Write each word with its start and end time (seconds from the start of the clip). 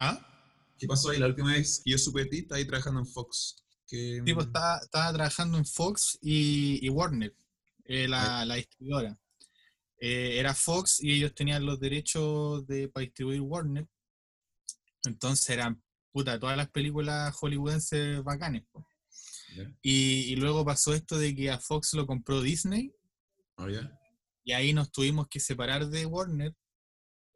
¿Ah? 0.00 0.20
¿Qué 0.78 0.86
pasó 0.86 1.10
ahí? 1.10 1.18
La 1.18 1.26
última 1.26 1.52
vez 1.52 1.80
que 1.84 1.90
yo 1.90 1.98
supe 1.98 2.20
de 2.24 2.26
ti, 2.26 2.38
estaba 2.38 2.58
ahí 2.58 2.66
trabajando 2.66 3.00
en 3.00 3.06
Fox. 3.06 3.56
Que, 3.86 4.20
pues 4.34 4.46
estaba, 4.46 4.78
estaba 4.78 5.12
trabajando 5.12 5.58
en 5.58 5.64
Fox 5.64 6.18
y, 6.20 6.84
y 6.84 6.88
Warner, 6.90 7.34
eh, 7.84 8.08
la, 8.08 8.44
la 8.44 8.56
distribuidora. 8.56 9.16
Eh, 10.00 10.38
era 10.38 10.54
Fox 10.54 11.02
y 11.02 11.12
ellos 11.12 11.34
tenían 11.34 11.64
los 11.64 11.78
derechos 11.80 12.66
de, 12.66 12.88
para 12.88 13.04
distribuir 13.04 13.40
Warner. 13.40 13.86
Entonces 15.04 15.48
eran, 15.50 15.82
puta, 16.12 16.38
todas 16.38 16.56
las 16.56 16.68
películas 16.70 17.34
hollywoodenses 17.36 18.22
bacanes. 18.24 18.64
¿Ya? 19.56 19.72
Y, 19.82 20.32
y 20.32 20.36
luego 20.36 20.64
pasó 20.64 20.92
esto 20.92 21.16
de 21.16 21.34
que 21.34 21.50
a 21.50 21.58
Fox 21.58 21.94
lo 21.94 22.06
compró 22.06 22.42
Disney 22.42 22.92
Ah, 23.56 23.68
ya. 23.70 23.90
y 24.44 24.52
ahí 24.52 24.74
nos 24.74 24.90
tuvimos 24.92 25.28
que 25.28 25.40
separar 25.40 25.88
de 25.88 26.04
Warner 26.04 26.54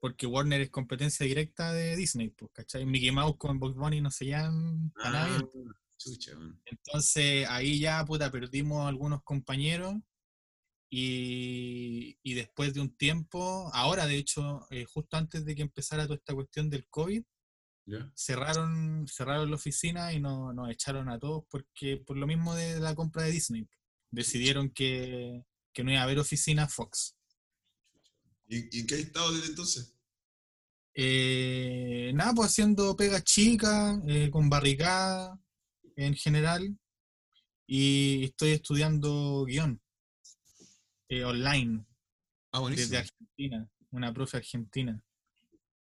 porque 0.00 0.26
Warner 0.26 0.60
es 0.62 0.70
competencia 0.70 1.24
directa 1.26 1.72
de 1.72 1.94
Disney, 1.94 2.30
pues, 2.30 2.50
¿cachai? 2.52 2.86
Mickey 2.86 3.10
Mouse 3.12 3.36
con 3.38 3.58
Bugs 3.60 3.76
Bunny 3.76 4.00
no 4.00 4.10
se 4.10 4.26
llaman 4.26 4.90
para. 5.02 5.36
Ah, 5.36 5.48
chucha, 5.98 6.34
man. 6.34 6.60
Entonces 6.64 7.46
ahí 7.48 7.78
ya, 7.78 8.04
puta, 8.04 8.30
perdimos 8.30 8.88
algunos 8.88 9.22
compañeros 9.22 9.94
y, 10.92 12.18
y 12.22 12.34
después 12.34 12.74
de 12.74 12.80
un 12.80 12.96
tiempo, 12.96 13.70
ahora 13.74 14.06
de 14.06 14.16
hecho, 14.16 14.66
eh, 14.70 14.84
justo 14.86 15.16
antes 15.16 15.44
de 15.44 15.54
que 15.54 15.62
empezara 15.62 16.04
toda 16.04 16.16
esta 16.16 16.34
cuestión 16.34 16.68
del 16.70 16.86
COVID, 16.88 17.22
cerraron, 18.16 19.06
cerraron 19.08 19.50
la 19.50 19.56
oficina 19.56 20.12
y 20.12 20.20
no- 20.20 20.52
nos 20.52 20.70
echaron 20.70 21.08
a 21.08 21.18
todos 21.18 21.44
porque 21.50 21.96
por 21.98 22.16
lo 22.16 22.26
mismo 22.26 22.54
de 22.54 22.80
la 22.80 22.94
compra 22.94 23.22
de 23.22 23.32
Disney. 23.32 23.68
Decidieron 24.12 24.70
que, 24.70 25.44
que 25.72 25.84
no 25.84 25.90
iba 25.92 26.00
a 26.00 26.04
haber 26.04 26.18
oficina 26.18 26.66
Fox. 26.68 27.16
¿Y, 28.50 28.76
y 28.76 28.80
en 28.80 28.86
qué 28.86 28.94
has 28.96 29.00
estado 29.00 29.32
desde 29.32 29.46
entonces? 29.46 29.94
Eh, 30.94 32.10
nada, 32.14 32.34
pues 32.34 32.48
haciendo 32.48 32.96
pegas 32.96 33.22
chicas, 33.24 34.00
eh, 34.08 34.28
con 34.30 34.50
barricada 34.50 35.38
en 35.96 36.14
general. 36.14 36.76
Y 37.66 38.24
estoy 38.24 38.50
estudiando 38.50 39.44
guion 39.46 39.80
eh, 41.08 41.24
online 41.24 41.86
Ah, 42.52 42.58
buenísimo. 42.58 42.88
desde 42.88 42.98
Argentina, 42.98 43.70
una 43.92 44.12
profe 44.12 44.38
argentina. 44.38 45.00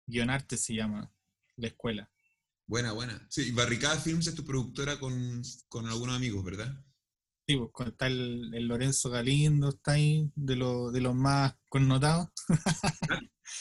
Guionarte 0.06 0.56
se 0.56 0.74
llama 0.74 1.12
la 1.56 1.66
escuela. 1.66 2.08
Buena, 2.66 2.92
buena. 2.92 3.26
Sí, 3.28 3.48
y 3.48 3.50
Barricada 3.50 3.98
Films 4.00 4.28
es 4.28 4.34
tu 4.36 4.44
productora 4.44 5.00
con, 5.00 5.42
con 5.68 5.86
algunos 5.88 6.14
amigos, 6.14 6.44
¿verdad? 6.44 6.72
Sí, 7.46 7.56
pues 7.56 7.70
con- 7.72 7.88
está 7.88 8.06
el, 8.06 8.50
el 8.54 8.66
Lorenzo 8.68 9.10
Galindo, 9.10 9.70
está 9.70 9.92
ahí, 9.92 10.30
de, 10.36 10.56
lo- 10.56 10.90
de 10.92 11.00
los 11.00 11.14
más 11.14 11.54
connotados. 11.68 12.28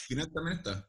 Final 0.06 0.30
también 0.34 0.56
está. 0.58 0.88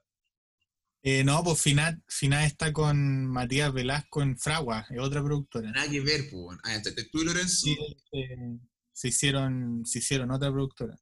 Eh, 1.06 1.24
no, 1.24 1.44
pues 1.44 1.62
Finat, 1.62 2.00
Finat 2.08 2.46
está 2.46 2.72
con 2.72 3.26
Matías 3.26 3.74
Velasco 3.74 4.22
en 4.22 4.38
Fragua, 4.38 4.86
es 4.90 5.00
otra 5.00 5.22
productora. 5.24 5.70
Nada 5.72 5.90
que 5.90 6.00
ver, 6.00 6.30
pues. 6.32 6.58
Ah, 6.64 6.82
tú 7.12 7.22
y 7.22 7.26
Lorenzo, 7.26 7.66
Sí, 7.66 7.76
eh, 8.14 8.58
se 8.94 9.08
hicieron, 9.10 9.86
se 9.86 10.00
hicieron 10.00 10.32
otra 10.32 10.50
productora. 10.52 10.96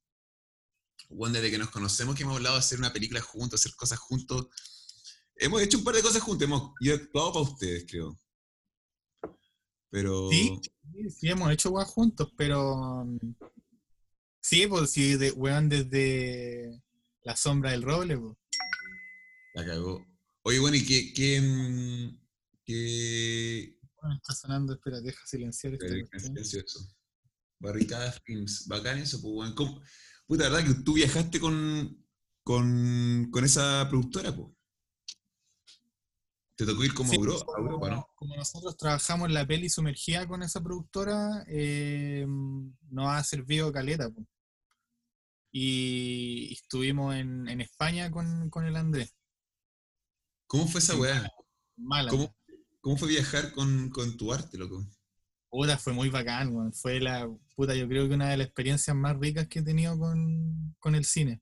bueno, 1.10 1.34
desde 1.36 1.52
que 1.52 1.58
nos 1.60 1.70
conocemos 1.70 2.16
que 2.16 2.24
hemos 2.24 2.38
hablado 2.38 2.56
de 2.56 2.60
hacer 2.62 2.80
una 2.80 2.92
película 2.94 3.22
juntos, 3.22 3.60
hacer 3.62 3.76
cosas 3.76 4.00
juntos. 4.00 4.48
Hemos 5.36 5.62
hecho 5.62 5.78
un 5.78 5.84
par 5.84 5.94
de 5.96 6.02
cosas 6.02 6.22
juntos, 6.24 6.46
hemos, 6.48 6.72
yo 6.82 6.94
he 6.94 6.96
actuado 6.96 7.34
para 7.34 7.44
ustedes, 7.46 7.86
creo. 7.88 8.18
Pero... 9.92 10.30
Sí, 10.32 10.60
sí, 10.94 11.10
sí, 11.10 11.28
hemos 11.28 11.52
hecho 11.52 11.70
guas 11.70 11.88
juntos, 11.90 12.32
pero 12.38 13.04
mm, 13.06 13.20
sí, 14.42 14.66
pues 14.68 14.90
sí, 14.92 15.18
de, 15.18 15.32
weón, 15.32 15.70
desde 15.70 16.82
la 17.24 17.36
sombra 17.36 17.72
del 17.72 17.84
roble, 17.84 18.18
pues. 18.18 18.38
La 19.54 19.66
cagó. 19.66 20.04
Oye, 20.44 20.60
bueno, 20.60 20.78
¿y 20.78 20.86
qué... 20.86 21.14
qué, 21.14 21.42
mm, 21.42 22.20
qué 22.64 23.78
Bueno, 24.02 24.16
está 24.16 24.34
sonando, 24.34 24.74
espera, 24.74 25.02
deja 25.02 25.20
silenciar 25.28 25.78
cuestión. 25.78 26.34
qué- 26.36 26.42
eso? 26.42 26.80
Barricada 27.60 28.12
Films. 28.24 28.66
Bacán 28.68 28.98
eso, 29.00 29.22
pues. 29.22 29.52
¿Cómo- 29.52 29.82
Puta, 30.26 30.50
¿verdad 30.50 30.66
que 30.66 30.74
tú 30.84 30.94
viajaste 30.94 31.40
con, 31.42 32.06
con, 32.44 33.28
con 33.30 33.44
esa 33.44 33.86
productora, 33.90 34.34
pues? 34.34 34.48
Te 36.62 36.68
tocó 36.68 36.84
ir 36.84 36.94
como 36.94 37.10
Sí, 37.10 37.16
a 37.16 37.20
a 37.20 37.60
Europa, 37.60 37.90
¿no? 37.90 38.08
Como 38.14 38.36
nosotros 38.36 38.78
trabajamos 38.78 39.28
en 39.28 39.34
la 39.34 39.48
peli 39.48 39.68
sumergida 39.68 40.28
con 40.28 40.44
esa 40.44 40.62
productora, 40.62 41.44
eh, 41.48 42.24
nos 42.28 43.08
ha 43.08 43.24
servido 43.24 43.72
caleta. 43.72 44.12
po. 44.12 44.24
Y 45.52 46.54
estuvimos 46.54 47.16
en, 47.16 47.50
en 47.50 47.62
España 47.62 48.12
con, 48.12 48.52
con 48.52 48.68
el 48.68 48.76
Andrés. 48.76 49.16
¿Cómo 50.46 50.68
fue 50.68 50.82
esa 50.82 50.94
Sí. 50.94 51.00
weá? 51.00 51.28
Málaga. 51.78 52.12
¿Cómo, 52.16 52.36
¿Cómo 52.80 52.98
fue 52.98 53.08
viajar 53.10 53.52
con, 53.54 53.90
con 53.90 54.16
tu 54.16 54.32
arte, 54.32 54.56
loco? 54.60 54.86
Puta, 55.50 55.80
fue 55.80 55.94
muy 55.94 56.10
bacán, 56.10 56.56
weón. 56.56 56.74
Fue 56.74 57.00
la 57.00 57.28
puta, 57.56 57.74
yo 57.74 57.88
creo 57.88 58.08
que 58.08 58.14
una 58.14 58.30
de 58.30 58.38
las 58.38 58.46
experiencias 58.46 58.96
más 58.96 59.18
ricas 59.18 59.48
que 59.48 59.60
he 59.60 59.64
tenido 59.64 59.98
con, 59.98 60.76
con 60.78 60.94
el 60.94 61.06
cine. 61.06 61.42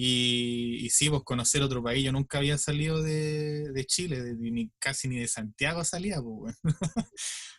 Y, 0.00 0.86
y 0.86 0.90
sí, 0.90 1.10
pues 1.10 1.24
conocer 1.24 1.60
otro 1.60 1.82
país. 1.82 2.04
Yo 2.04 2.12
nunca 2.12 2.38
había 2.38 2.56
salido 2.56 3.02
de, 3.02 3.72
de 3.72 3.84
Chile, 3.84 4.36
casi 4.78 5.08
ni 5.08 5.16
de 5.16 5.26
Santiago 5.26 5.82
salía, 5.82 6.22
pues. 6.22 6.56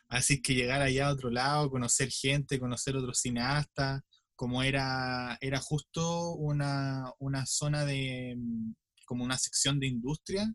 Así 0.07 0.41
que 0.41 0.55
llegar 0.55 0.81
allá 0.81 1.09
a 1.09 1.11
otro 1.11 1.31
lado, 1.31 1.69
conocer 1.69 2.09
gente, 2.09 2.57
conocer 2.57 2.95
otros 2.95 3.19
cineastas, 3.19 4.03
como 4.37 4.63
era, 4.63 5.37
era 5.41 5.59
justo 5.59 6.31
una, 6.35 7.11
una 7.19 7.45
zona 7.45 7.83
de, 7.83 8.35
mm, 8.37 8.71
como 9.05 9.25
una 9.25 9.37
sección 9.37 9.77
de 9.81 9.87
industria, 9.87 10.49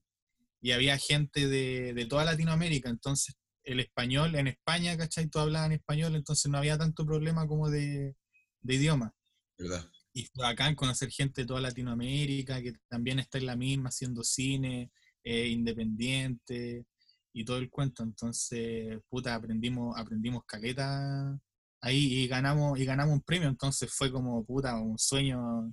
y 0.62 0.72
había 0.72 0.96
gente 0.96 1.48
de, 1.48 1.92
de 1.92 2.06
toda 2.06 2.24
Latinoamérica, 2.24 2.88
entonces 2.88 3.34
el 3.62 3.80
español 3.80 4.36
en 4.36 4.46
España, 4.46 4.96
¿cachai? 4.96 5.28
Tú 5.28 5.38
hablabas 5.38 5.66
en 5.66 5.72
español, 5.72 6.16
entonces 6.16 6.50
no 6.50 6.56
había 6.56 6.78
tanto 6.78 7.04
problema 7.04 7.46
como 7.46 7.68
de, 7.68 8.16
de 8.62 8.74
idioma. 8.74 9.12
¿Verdad? 9.58 9.86
Y 10.16 10.24
fue 10.26 10.44
bacán 10.44 10.76
conocer 10.76 11.10
gente 11.10 11.40
de 11.42 11.46
toda 11.46 11.60
Latinoamérica 11.60 12.62
que 12.62 12.72
también 12.88 13.18
está 13.18 13.38
en 13.38 13.46
la 13.46 13.56
misma, 13.56 13.88
haciendo 13.88 14.22
cine, 14.22 14.92
eh, 15.24 15.48
independiente 15.48 16.86
y 17.32 17.44
todo 17.44 17.58
el 17.58 17.68
cuento. 17.68 18.04
Entonces, 18.04 18.96
puta, 19.08 19.34
aprendimos, 19.34 19.98
aprendimos 19.98 20.44
caleta 20.46 21.36
ahí 21.80 22.20
y 22.22 22.28
ganamos, 22.28 22.78
y 22.78 22.84
ganamos 22.84 23.12
un 23.14 23.22
premio. 23.22 23.48
Entonces 23.48 23.92
fue 23.92 24.12
como, 24.12 24.44
puta, 24.44 24.76
un 24.78 24.96
sueño 24.98 25.72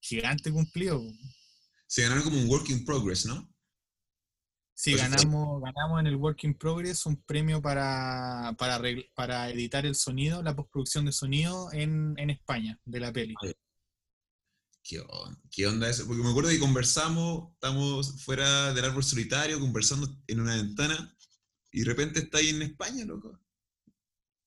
gigante 0.00 0.50
cumplido. 0.50 1.00
Se 1.86 2.02
ganaron 2.02 2.24
como 2.24 2.38
un 2.40 2.48
work 2.48 2.68
in 2.70 2.84
progress, 2.84 3.26
¿no? 3.26 3.48
Sí, 4.74 4.92
Pues 4.92 5.02
fue- 5.02 5.10
ganamos, 5.10 5.60
ganamos 5.60 6.00
en 6.00 6.06
el 6.06 6.14
Work 6.14 6.44
in 6.44 6.54
Progress 6.54 7.04
un 7.06 7.20
premio 7.22 7.60
para, 7.60 8.54
para, 8.56 8.80
para 9.12 9.50
editar 9.50 9.84
el 9.84 9.96
sonido, 9.96 10.40
la 10.40 10.54
postproducción 10.54 11.04
de 11.04 11.10
sonido 11.10 11.72
en, 11.72 12.14
en 12.16 12.30
España, 12.30 12.78
de 12.84 13.00
la 13.00 13.12
peli. 13.12 13.34
¿Qué 14.88 15.00
onda? 15.00 15.38
¿Qué 15.50 15.66
onda 15.66 15.90
eso? 15.90 16.06
Porque 16.06 16.22
me 16.22 16.30
acuerdo 16.30 16.48
que 16.48 16.58
conversamos, 16.58 17.52
estamos 17.52 18.24
fuera 18.24 18.72
del 18.72 18.86
árbol 18.86 19.04
solitario, 19.04 19.60
conversando 19.60 20.08
en 20.26 20.40
una 20.40 20.56
ventana, 20.56 21.14
y 21.70 21.80
de 21.80 21.84
repente 21.84 22.20
está 22.20 22.38
ahí 22.38 22.48
en 22.48 22.62
España, 22.62 23.04
loco. 23.04 23.38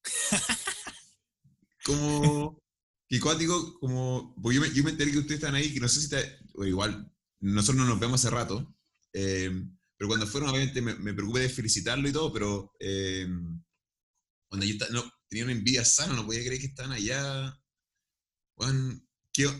como, 1.86 2.60
que 3.08 3.20
cuático, 3.20 3.80
como, 3.80 4.34
porque 4.42 4.56
yo 4.56 4.62
me, 4.62 4.74
yo 4.74 4.84
me 4.84 4.90
enteré 4.90 5.12
que 5.12 5.20
ustedes 5.20 5.42
están 5.42 5.54
ahí, 5.54 5.72
que 5.72 5.80
no 5.80 5.88
sé 5.88 6.00
si 6.00 6.06
está, 6.06 6.20
o 6.56 6.66
igual, 6.66 7.14
nosotros 7.40 7.78
no 7.78 7.86
nos 7.86 8.00
vemos 8.00 8.20
hace 8.20 8.34
rato, 8.34 8.76
eh, 9.14 9.52
pero 9.96 10.08
cuando 10.08 10.26
fueron, 10.26 10.50
obviamente, 10.50 10.82
me, 10.82 10.96
me 10.96 11.14
preocupé 11.14 11.42
de 11.42 11.50
felicitarlo 11.50 12.10
y 12.10 12.14
todo, 12.14 12.34
pero 12.34 12.74
eh, 12.80 13.28
cuando 14.50 14.66
yo 14.66 14.74
esta- 14.74 14.90
no, 14.90 15.04
tenía 15.30 15.44
una 15.44 15.54
envidia 15.54 15.86
sana, 15.86 16.16
no 16.16 16.26
podía 16.26 16.44
creer 16.44 16.60
que 16.60 16.66
estaban 16.68 16.94
allá. 16.94 17.62
Juan, 18.56 19.08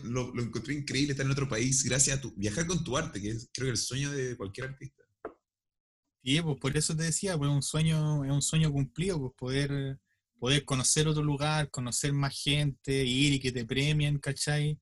lo, 0.04 0.34
lo 0.34 0.42
encontré 0.42 0.74
increíble 0.74 1.12
estar 1.12 1.26
en 1.26 1.32
otro 1.32 1.48
país 1.48 1.82
gracias 1.84 2.18
a 2.18 2.20
tu 2.20 2.34
viajar 2.34 2.66
con 2.66 2.84
tu 2.84 2.96
arte, 2.96 3.20
que 3.20 3.30
es 3.30 3.50
creo 3.52 3.66
que 3.66 3.72
el 3.72 3.76
sueño 3.76 4.10
de 4.10 4.36
cualquier 4.36 4.68
artista. 4.68 5.02
Y 6.22 6.40
pues 6.40 6.56
por 6.58 6.76
eso 6.76 6.96
te 6.96 7.04
decía, 7.04 7.36
pues 7.36 7.50
un 7.50 7.62
sueño, 7.62 8.24
es 8.24 8.30
un 8.30 8.42
sueño 8.42 8.70
cumplido, 8.70 9.18
pues 9.18 9.32
poder, 9.36 9.98
poder 10.38 10.64
conocer 10.64 11.08
otro 11.08 11.22
lugar, 11.22 11.70
conocer 11.70 12.12
más 12.12 12.40
gente, 12.40 13.04
ir 13.04 13.34
y 13.34 13.40
que 13.40 13.50
te 13.50 13.64
premien, 13.64 14.18
¿cachai? 14.18 14.78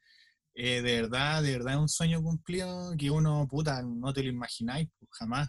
Eh, 0.54 0.82
de 0.82 1.00
verdad, 1.02 1.42
de 1.42 1.52
verdad 1.52 1.74
es 1.74 1.80
un 1.80 1.88
sueño 1.88 2.22
cumplido 2.22 2.94
que 2.98 3.10
uno, 3.10 3.46
puta, 3.48 3.82
no 3.82 4.12
te 4.12 4.22
lo 4.22 4.28
imagináis, 4.30 4.88
pues, 4.98 5.10
jamás, 5.12 5.48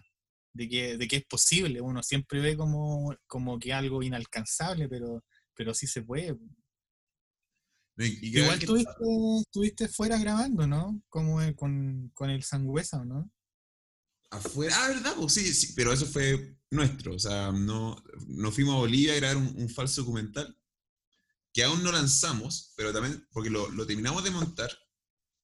de 0.54 0.68
que, 0.68 0.96
de 0.96 1.08
que 1.08 1.16
es 1.16 1.24
posible. 1.26 1.80
Uno 1.80 2.02
siempre 2.02 2.40
ve 2.40 2.56
como, 2.56 3.14
como 3.26 3.58
que 3.58 3.72
algo 3.72 4.02
inalcanzable, 4.02 4.88
pero, 4.88 5.24
pero 5.54 5.74
sí 5.74 5.86
se 5.86 6.02
puede. 6.02 6.34
pues. 6.34 6.50
Igual 8.06 8.58
estuviste, 8.58 8.92
estuviste 9.40 9.88
fuera 9.88 10.18
grabando, 10.18 10.66
¿no? 10.66 11.02
Como 11.08 11.40
eh, 11.42 11.54
con, 11.54 12.10
con 12.14 12.30
el 12.30 12.42
Sangüesa, 12.42 13.04
¿no? 13.04 13.30
Afuera, 14.30 14.74
ah, 14.78 14.88
¿verdad? 14.88 15.14
Pues 15.18 15.34
sí, 15.34 15.52
sí, 15.52 15.72
pero 15.74 15.92
eso 15.92 16.06
fue 16.06 16.56
nuestro, 16.70 17.14
o 17.14 17.18
sea, 17.18 17.52
no, 17.52 18.02
nos 18.28 18.54
fuimos 18.54 18.74
a 18.74 18.78
Bolivia 18.78 19.12
a 19.12 19.16
grabar 19.16 19.36
un, 19.36 19.54
un 19.56 19.68
falso 19.68 20.00
documental 20.00 20.56
que 21.52 21.62
aún 21.62 21.82
no 21.82 21.92
lanzamos, 21.92 22.72
pero 22.76 22.92
también, 22.92 23.26
porque 23.30 23.50
lo, 23.50 23.70
lo 23.70 23.86
terminamos 23.86 24.24
de 24.24 24.30
montar 24.30 24.70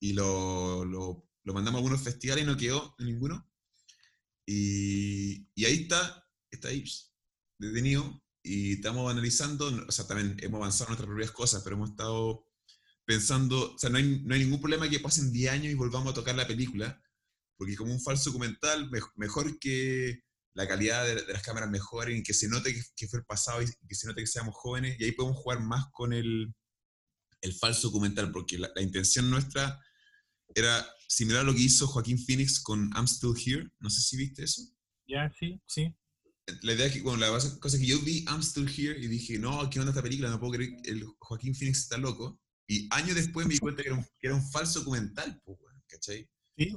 y 0.00 0.14
lo, 0.14 0.84
lo, 0.84 1.28
lo 1.44 1.54
mandamos 1.54 1.78
a 1.78 1.81
algunos 1.81 2.02
festivales 2.02 2.44
y 2.44 2.46
no 2.46 2.56
quedó 2.56 2.94
en 2.99 3.06
ninguno. 3.06 3.46
Y, 4.46 5.46
y 5.54 5.64
ahí 5.66 5.82
está, 5.82 6.26
está 6.50 6.69
ahí, 6.69 6.82
detenido, 7.58 8.22
y 8.43 8.75
estamos 8.75 9.11
analizando, 9.11 9.66
o 9.87 9.93
sea, 9.93 10.06
también 10.06 10.37
hemos 10.40 10.58
avanzado 10.58 10.87
en 10.87 10.90
nuestras 10.93 11.08
propias 11.08 11.31
cosas, 11.32 11.62
pero 11.62 11.76
hemos 11.76 11.90
estado 11.90 12.48
pensando, 13.08 13.72
o 13.72 13.78
sea, 13.78 13.88
no 13.88 13.96
hay, 13.96 14.20
no 14.22 14.34
hay 14.34 14.44
ningún 14.44 14.60
problema 14.60 14.87
que 14.87 15.00
pasen 15.00 15.32
10 15.32 15.50
años 15.50 15.72
y 15.72 15.75
volvamos 15.75 16.10
a 16.10 16.14
tocar 16.14 16.34
la 16.34 16.46
película, 16.46 17.02
porque 17.56 17.75
como 17.75 17.90
un 17.90 18.02
falso 18.02 18.28
documental, 18.28 18.90
mejor 19.16 19.58
que 19.58 20.20
la 20.52 20.69
calidad 20.69 21.06
de, 21.06 21.32
las 21.32 21.43
cámaras 21.43 21.70
mejoren 21.70 22.19
y 22.19 22.22
que 22.22 22.34
se 22.34 22.49
note 22.49 22.75
que, 22.94 23.08
fue 23.08 23.20
el 23.20 23.25
pasado 23.25 23.62
y 23.62 23.66
que 23.88 23.94
se 23.94 24.06
note 24.06 24.20
que 24.20 24.26
seamos 24.26 24.55
jóvenes, 24.55 25.00
y 25.00 25.05
ahí 25.05 25.12
podemos 25.12 25.38
jugar 25.38 25.60
más 25.60 25.87
con 25.90 26.12
el, 26.12 26.52
el 27.40 27.55
falso 27.55 27.88
documental, 27.88 28.31
porque 28.31 28.58
la, 28.58 28.70
la 28.76 28.82
intención 28.82 29.31
nuestra 29.31 29.81
era 30.54 30.87
similar 31.08 31.40
a 31.40 31.44
lo 31.44 31.54
que 31.54 31.62
hizo 31.62 31.87
Joaquín 31.87 32.22
Phoenix 32.22 32.61
con 32.61 32.90
I'm 32.94 33.08
Still 33.08 33.32
Here, 33.34 33.70
no 33.78 33.88
sé 33.88 34.02
si 34.02 34.19
viste 34.19 34.44
eso. 34.44 34.61
Ya, 35.06 35.32
sí, 35.40 35.58
sí 35.66 35.96
la 36.62 36.72
idea 36.72 36.87
es 36.87 36.93
que, 36.93 37.02
bueno, 37.02 37.20
la 37.20 37.28
cosa 37.31 37.76
es 37.76 37.78
que 37.78 37.87
yo 37.87 38.00
vi 38.00 38.25
I'm 38.25 38.43
Still 38.43 38.69
Here 38.69 38.99
y 38.99 39.06
dije, 39.06 39.38
no, 39.38 39.69
¿qué 39.70 39.81
onda 39.81 39.93
esta 39.93 40.02
película? 40.02 40.31
No 40.31 40.40
puedo 40.40 40.52
creer 40.52 40.72
que 40.82 40.90
el 40.90 41.04
Joaquín 41.19 41.54
Phoenix 41.54 41.81
está 41.81 41.99
loco. 41.99 42.40
Y 42.70 42.87
años 42.91 43.17
después 43.17 43.47
me 43.47 43.55
di 43.55 43.59
cuenta 43.59 43.82
que 43.82 43.88
era 44.20 44.35
un, 44.35 44.50
falso 44.50 44.81
documental, 44.81 45.43
¿cachai? 45.87 46.29
Sí, 46.56 46.76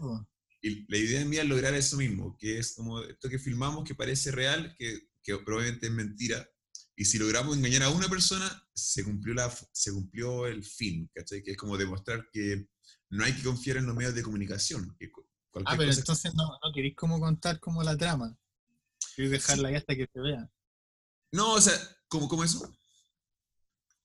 Y 0.61 0.85
la 0.89 0.97
idea 0.97 1.25
mía 1.25 1.41
es 1.41 1.49
lograr 1.49 1.73
eso 1.73 1.97
mismo, 1.97 2.37
que 2.39 2.59
es 2.59 2.73
como 2.75 3.01
esto 3.01 3.27
que 3.29 3.37
filmamos 3.37 3.83
que 3.83 3.93
parece 3.93 4.31
real, 4.31 4.73
que, 4.79 5.09
que 5.21 5.37
probablemente 5.39 5.87
es 5.87 5.91
mentira. 5.91 6.47
Y 6.95 7.03
si 7.03 7.17
logramos 7.17 7.57
engañar 7.57 7.83
a 7.83 7.89
una 7.89 8.07
persona, 8.07 8.65
se 8.73 9.03
cumplió, 9.03 9.33
la, 9.33 9.53
se 9.73 9.91
cumplió 9.91 10.47
el 10.47 10.63
fin, 10.63 11.11
¿cachai? 11.13 11.43
Que 11.43 11.51
es 11.51 11.57
como 11.57 11.77
demostrar 11.77 12.29
que 12.31 12.67
no 13.09 13.25
hay 13.25 13.33
que 13.33 13.43
confiar 13.43 13.77
en 13.77 13.85
los 13.85 13.95
medios 13.95 14.15
de 14.15 14.23
comunicación. 14.23 14.95
ah, 15.65 15.75
pero 15.77 15.91
entonces 15.91 16.33
no, 16.33 16.57
no 16.63 16.73
queréis 16.73 16.95
como 16.95 17.19
contar 17.19 17.59
como 17.59 17.83
la 17.83 17.97
trama. 17.97 18.37
Quiero 19.15 19.31
dejarla 19.31 19.69
ahí 19.69 19.75
hasta 19.75 19.93
que 19.93 20.07
se 20.11 20.21
vea. 20.21 20.49
No, 21.33 21.53
o 21.53 21.61
sea, 21.61 21.73
¿cómo, 22.07 22.29
cómo 22.29 22.45
eso? 22.45 22.71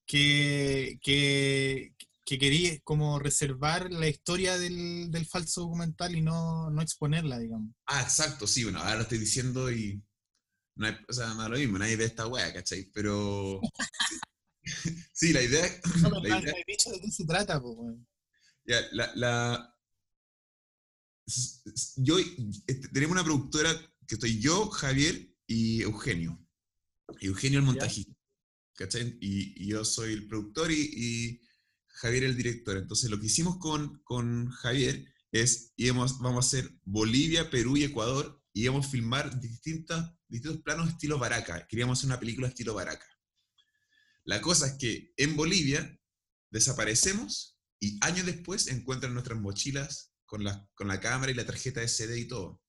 Que, 0.06 0.98
que, 1.02 1.94
que 2.24 2.38
quería 2.38 2.78
como 2.82 3.18
reservar 3.18 3.90
la 3.90 4.08
historia 4.08 4.58
del, 4.58 5.10
del 5.10 5.26
falso 5.26 5.62
documental 5.62 6.16
y 6.16 6.22
no, 6.22 6.70
no, 6.70 6.82
exponerla, 6.82 7.38
digamos. 7.38 7.72
Ah, 7.86 8.02
exacto, 8.02 8.46
sí, 8.46 8.64
bueno, 8.64 8.80
ahora 8.80 8.96
lo 8.96 9.02
estoy 9.02 9.18
diciendo 9.18 9.70
y 9.70 10.02
no 10.74 10.86
hay, 10.88 10.96
o 11.08 11.12
sea, 11.12 11.34
no 11.34 11.44
es 11.44 11.50
lo 11.50 11.56
mismo, 11.56 11.78
nadie 11.78 11.96
ve 11.96 12.04
esta 12.04 12.26
wea, 12.26 12.52
¿cachai? 12.52 12.90
Pero 12.92 13.60
sí, 15.12 15.32
la 15.32 15.42
idea... 15.42 15.68
No, 16.02 16.10
pero 16.10 16.20
la 16.22 16.40
idea... 16.40 16.54
dicho 16.66 16.90
de 16.90 17.00
qué 17.00 17.10
se 17.12 17.24
trata, 17.24 17.60
pues, 17.62 17.96
Ya, 18.64 18.80
la, 18.90 19.12
la... 19.14 19.72
Yo, 21.96 22.18
este, 22.18 22.88
tenemos 22.88 23.12
una 23.12 23.24
productora 23.24 23.72
que 24.06 24.14
estoy 24.14 24.40
yo, 24.40 24.68
Javier 24.70 25.32
y 25.46 25.82
Eugenio. 25.82 26.40
Eugenio 27.20 27.60
el 27.60 27.64
montajista. 27.64 28.15
¿Cachai? 28.76 29.18
Y, 29.20 29.66
yo 29.66 29.84
soy 29.84 30.12
el 30.12 30.26
productor 30.26 30.70
y, 30.70 31.40
Javier 31.88 32.24
el 32.24 32.36
director. 32.36 32.76
Entonces 32.76 33.10
lo 33.10 33.18
que 33.18 33.26
hicimos 33.26 33.56
con, 33.56 34.02
con 34.04 34.50
Javier 34.50 35.06
es, 35.32 35.72
íbamos, 35.76 36.18
vamos 36.18 36.44
a 36.44 36.46
hacer 36.46 36.70
Bolivia, 36.84 37.50
Perú 37.50 37.78
y 37.78 37.84
Ecuador 37.84 38.42
y 38.52 38.64
íbamos 38.64 38.86
a 38.86 38.90
filmar 38.90 39.40
distintos, 39.40 40.04
distintos 40.28 40.62
planos 40.62 40.90
estilo 40.90 41.18
Baraca. 41.18 41.66
Queríamos 41.66 41.98
hacer 41.98 42.08
una 42.08 42.20
película 42.20 42.48
estilo 42.48 42.74
Baraca. 42.74 43.06
La 44.24 44.42
cosa 44.42 44.66
es 44.66 44.72
que 44.74 45.14
en 45.16 45.36
Bolivia 45.36 45.98
desaparecemos 46.50 47.58
y 47.80 47.98
años 48.02 48.26
después 48.26 48.66
encuentran 48.66 49.14
nuestras 49.14 49.40
mochilas 49.40 50.12
con 50.26 50.44
la, 50.44 50.68
con 50.74 50.88
la 50.88 51.00
cámara 51.00 51.32
y 51.32 51.34
la 51.34 51.46
tarjeta 51.46 51.86
SD 51.86 52.18
y 52.18 52.28
todo. 52.28 52.60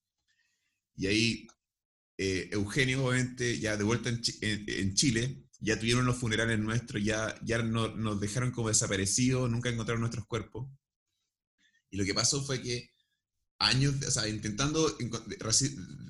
Y 0.95 1.07
ahí 1.07 1.48
eh, 2.18 2.50
Eugenio, 2.51 3.06
obviamente, 3.06 3.60
ya 3.60 3.77
de 3.77 3.83
vuelta 3.83 4.10
en, 4.10 4.95
Chile, 4.95 5.47
ya 5.59 5.80
tuvieron 5.80 6.06
los 6.06 6.18
funerales 6.18 6.59
nuestros, 6.59 7.04
ya, 7.04 7.36
ya 7.44 7.62
no, 7.62 7.89
nos 7.95 8.19
dejaron 8.19 8.51
como 8.51 8.69
desaparecidos, 8.69 9.50
nunca 9.50 9.69
encontraron 9.69 10.01
nuestros 10.01 10.25
cuerpos. 10.25 10.69
Y 11.89 11.98
lo 11.98 12.06
que 12.06 12.13
pasó 12.13 12.44
fue 12.44 12.62
que 12.62 12.89
años, 13.59 13.95
o 14.06 14.12
sea, 14.12 14.27
intentando 14.27 14.89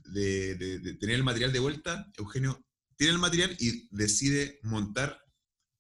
de, 0.05 0.55
de, 0.55 0.94
tener 0.95 1.15
el 1.15 1.23
material 1.23 1.53
de 1.53 1.59
vuelta, 1.59 2.11
Eugenio 2.17 2.65
tiene 2.97 3.13
el 3.13 3.19
material 3.19 3.55
y 3.59 3.88
decide 3.95 4.59
montar 4.63 5.21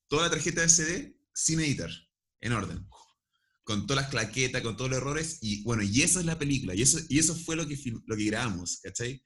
toda 0.07 0.23
la 0.23 0.29
tarjeta 0.29 0.67
SD 0.67 1.17
sin 1.33 1.59
editar, 1.59 1.91
en 2.39 2.53
orden 2.53 2.87
con 3.67 3.85
todas 3.85 4.03
las 4.03 4.11
claquetas, 4.11 4.61
con 4.61 4.77
todos 4.77 4.91
los 4.91 4.99
errores, 4.99 5.39
y 5.41 5.61
bueno, 5.63 5.83
y 5.83 6.01
esa 6.01 6.21
es 6.21 6.25
la 6.25 6.39
película, 6.39 6.73
y 6.73 6.83
eso, 6.83 6.99
y 7.09 7.19
eso 7.19 7.35
fue 7.35 7.57
lo 7.57 7.67
que, 7.67 7.77
lo 8.05 8.15
que 8.15 8.23
grabamos, 8.23 8.79
¿cachai? 8.81 9.21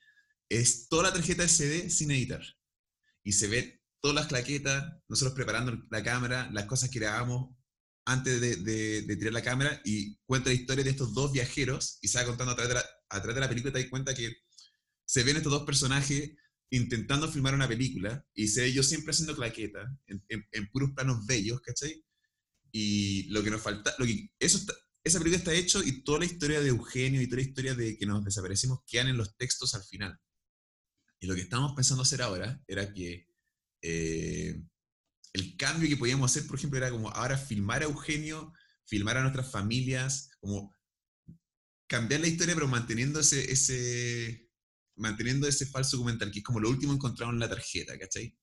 Es 0.49 0.89
toda 0.89 1.03
la 1.03 1.13
tarjeta 1.13 1.47
SD 1.47 1.91
sin 1.91 2.09
editar, 2.09 2.41
y 3.23 3.33
se 3.33 3.47
ve 3.47 3.80
todas 4.01 4.15
las 4.15 4.27
claquetas, 4.27 4.83
nosotros 5.07 5.35
preparando 5.35 5.77
la 5.89 6.03
cámara, 6.03 6.49
las 6.51 6.65
cosas 6.65 6.89
que 6.89 6.99
grabamos 6.99 7.55
antes 8.05 8.41
de, 8.41 8.55
de, 9.03 9.15
tirar 9.15 9.33
la 9.33 9.43
cámara, 9.43 9.81
y 9.85 10.17
cuenta 10.25 10.49
la 10.49 10.55
historia 10.55 10.83
de 10.83 10.89
estos 10.89 11.13
dos 11.13 11.31
viajeros, 11.31 11.99
y 12.01 12.07
se 12.07 12.17
va 12.17 12.25
contando 12.25 12.51
a 12.51 12.55
través 12.55 12.69
de 12.69 12.75
la, 12.75 12.85
a 13.09 13.21
través 13.21 13.35
de 13.35 13.41
la 13.41 13.49
película, 13.49 13.71
te 13.71 13.79
das 13.79 13.89
cuenta 13.89 14.15
que 14.15 14.35
se 15.05 15.23
ven 15.23 15.37
estos 15.37 15.51
dos 15.51 15.63
personajes 15.63 16.31
intentando 16.71 17.31
filmar 17.31 17.53
una 17.53 17.67
película, 17.67 18.25
y 18.33 18.47
se 18.47 18.65
ellos 18.65 18.87
siempre 18.87 19.11
haciendo 19.11 19.35
claquetas, 19.35 19.87
en, 20.07 20.23
en 20.29 20.67
puros 20.71 20.91
planos 20.95 21.25
bellos, 21.25 21.61
¿cachai? 21.61 22.03
Y 22.71 23.29
lo 23.29 23.43
que 23.43 23.51
nos 23.51 23.61
falta, 23.61 23.93
lo 23.99 24.05
que, 24.05 24.31
eso 24.39 24.57
esa 25.03 25.19
película 25.19 25.39
está 25.39 25.53
hecho 25.53 25.83
y 25.83 26.03
toda 26.03 26.19
la 26.19 26.25
historia 26.25 26.61
de 26.61 26.69
Eugenio 26.69 27.21
y 27.21 27.27
toda 27.27 27.37
la 27.41 27.47
historia 27.47 27.75
de 27.75 27.97
que 27.97 28.05
nos 28.05 28.23
desaparecimos 28.23 28.81
quedan 28.85 29.07
en 29.07 29.17
los 29.17 29.35
textos 29.35 29.73
al 29.73 29.83
final. 29.83 30.19
Y 31.19 31.27
lo 31.27 31.35
que 31.35 31.41
estábamos 31.41 31.73
pensando 31.75 32.03
hacer 32.03 32.21
ahora 32.21 32.61
era 32.67 32.93
que 32.93 33.27
eh, 33.81 34.61
el 35.33 35.57
cambio 35.57 35.89
que 35.89 35.97
podíamos 35.97 36.31
hacer, 36.31 36.47
por 36.47 36.57
ejemplo, 36.57 36.77
era 36.77 36.91
como 36.91 37.09
ahora 37.09 37.37
filmar 37.37 37.81
a 37.81 37.85
Eugenio, 37.85 38.53
filmar 38.85 39.17
a 39.17 39.21
nuestras 39.21 39.49
familias, 39.49 40.31
como 40.39 40.75
cambiar 41.87 42.21
la 42.21 42.27
historia 42.27 42.55
pero 42.55 42.67
manteniendo 42.67 43.19
ese, 43.19 43.51
ese, 43.51 44.49
manteniendo 44.95 45.47
ese 45.47 45.65
falso 45.65 45.97
documental, 45.97 46.31
que 46.31 46.39
es 46.39 46.45
como 46.45 46.59
lo 46.59 46.69
último 46.69 46.93
encontrado 46.93 47.31
en 47.31 47.39
la 47.39 47.49
tarjeta, 47.49 47.97
¿cachai? 47.97 48.35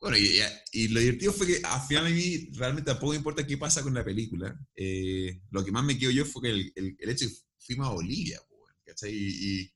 Bueno, 0.00 0.16
y, 0.16 0.88
lo 0.88 1.00
divertido 1.00 1.32
fue 1.32 1.46
que 1.46 1.60
a 1.62 1.78
final 1.86 2.06
a 2.06 2.10
mí 2.10 2.48
realmente 2.54 2.90
tampoco 2.90 3.10
me 3.10 3.18
importa 3.18 3.46
qué 3.46 3.58
pasa 3.58 3.82
con 3.82 3.92
la 3.92 4.02
película. 4.02 4.58
Eh, 4.74 5.42
lo 5.50 5.62
que 5.62 5.72
más 5.72 5.84
me 5.84 5.98
quedó 5.98 6.10
yo 6.10 6.24
fue 6.24 6.42
que 6.42 6.50
el, 6.50 6.72
el, 6.98 7.10
hecho 7.10 7.26
de 7.26 7.32
que 7.32 7.38
fuimos 7.58 7.86
a 7.86 7.92
Bolivia, 7.92 8.40
¿cachai? 8.84 9.12
Y, 9.12 9.72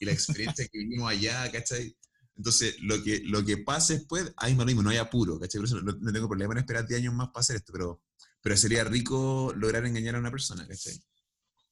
y, 0.00 0.04
la 0.04 0.12
experiencia 0.12 0.66
que 0.66 0.78
vivimos 0.78 1.08
allá, 1.10 1.50
¿cachai? 1.52 1.96
Entonces, 2.38 2.76
lo 2.80 3.02
que, 3.02 3.20
lo 3.24 3.44
que 3.44 3.58
pasa 3.58 3.94
después, 3.94 4.32
ahí 4.36 4.54
lo 4.54 4.64
mismo, 4.64 4.80
no 4.80 4.90
hay 4.90 4.96
apuro, 4.96 5.40
¿cachai? 5.40 5.58
Por 5.58 5.66
eso 5.66 5.80
no, 5.80 6.12
tengo 6.12 6.28
problema 6.28 6.54
en 6.54 6.58
esperar 6.58 6.86
10 6.86 7.00
años 7.00 7.14
más 7.14 7.28
para 7.28 7.40
hacer 7.40 7.56
esto, 7.56 7.72
pero, 7.72 8.00
pero 8.40 8.56
sería 8.56 8.84
rico 8.84 9.52
lograr 9.56 9.84
engañar 9.84 10.14
a 10.14 10.20
una 10.20 10.30
persona, 10.30 10.66
¿cachai? 10.66 11.02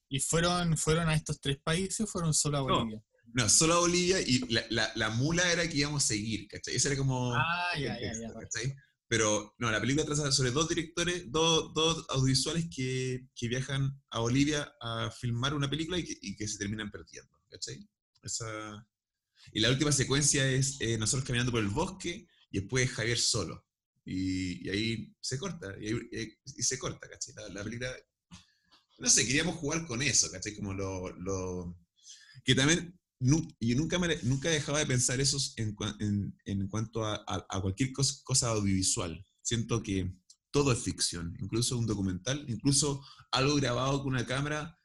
¿Y 0.09 0.19
fueron, 0.19 0.77
fueron 0.77 1.09
a 1.09 1.15
estos 1.15 1.41
tres 1.41 1.59
países 1.63 2.01
o 2.01 2.07
fueron 2.09 2.35
solo 2.35 2.59
a 2.59 2.61
Bolivia? 2.63 3.01
No, 3.33 3.49
solo 3.49 3.75
a 3.75 3.79
Bolivia 3.79 4.21
y 4.21 4.41
la, 4.71 4.91
la, 4.97 5.11
mula 5.11 5.51
era 5.53 5.69
que 5.69 5.77
íbamos 5.77 6.03
a 6.03 6.07
seguir, 6.09 6.49
¿cachai? 6.49 6.75
Ese 6.75 6.89
era 6.89 6.97
como... 6.97 7.33
Ah, 7.33 7.79
ya, 7.79 7.97
ya, 8.01 8.13
ya. 8.13 8.33
Pero 9.09 9.55
no, 9.59 9.71
la 9.71 9.81
película 9.81 10.05
trata 10.05 10.33
sobre 10.33 10.51
dos 10.51 10.69
directores, 10.69 11.31
dos, 11.31 11.73
dos 11.75 12.07
audiovisuales 12.09 12.67
que, 12.75 13.29
que, 13.37 13.47
viajan 13.47 14.03
a 14.11 14.19
Bolivia 14.19 14.75
a 14.81 15.13
filmar 15.13 15.55
una 15.55 15.71
película 15.71 15.97
y 15.97 16.05
que, 16.05 16.19
y 16.21 16.35
que 16.35 16.49
se 16.49 16.59
terminan 16.59 16.91
perdiendo, 16.91 17.39
¿cachai? 17.49 17.89
Esa... 18.21 18.85
Y 19.53 19.61
la 19.61 19.71
última 19.71 19.93
secuencia 19.93 20.49
es 20.51 20.77
eh, 20.81 20.99
nosotros 20.99 21.27
caminando 21.27 21.53
por 21.53 21.61
el 21.61 21.69
bosque 21.69 22.27
y 22.51 22.61
después 22.61 22.91
Javier 22.91 23.19
solo. 23.19 23.65
Y, 24.05 24.67
y 24.67 24.71
ahí 24.71 25.17
se 25.21 25.39
corta, 25.39 25.75
y, 25.81 25.91
y, 26.13 26.63
se 26.63 26.79
corta, 26.79 27.09
¿cachai? 27.09 27.35
La, 27.35 27.49
la, 27.49 27.65
película... 27.65 27.93
No 28.99 29.11
sé, 29.11 29.27
queríamos 29.27 29.57
jugar 29.57 29.87
con 29.87 30.01
eso, 30.03 30.31
¿cachai? 30.31 30.55
Como 30.55 30.73
lo... 30.73 31.11
lo 31.19 31.77
que 32.45 32.55
también 32.55 32.97
y 33.61 33.75
nunca, 33.75 33.99
me, 33.99 34.17
nunca 34.23 34.51
dejaba 34.51 34.79
de 34.79 34.87
pensar 34.87 35.21
eso 35.21 35.39
en, 35.57 35.75
en, 36.01 36.39
en 36.45 36.69
cuanto 36.69 37.05
a, 37.05 37.25
a, 37.27 37.61
cualquier 37.61 37.93
cosa, 37.93 38.51
audiovisual. 38.51 39.25
Siento 39.43 39.83
que 39.83 40.13
todo 40.51 40.73
es 40.73 40.81
ficción, 40.81 41.35
incluso 41.41 41.79
un 41.79 41.87
documental, 41.87 42.45
incluso 42.49 43.03
algo 43.31 43.55
grabado 43.57 44.03
con 44.03 44.13
una 44.13 44.27
cámara, 44.27 44.79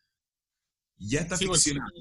ya 0.97 1.21
está 1.21 1.37
ficcionado. 1.37 1.91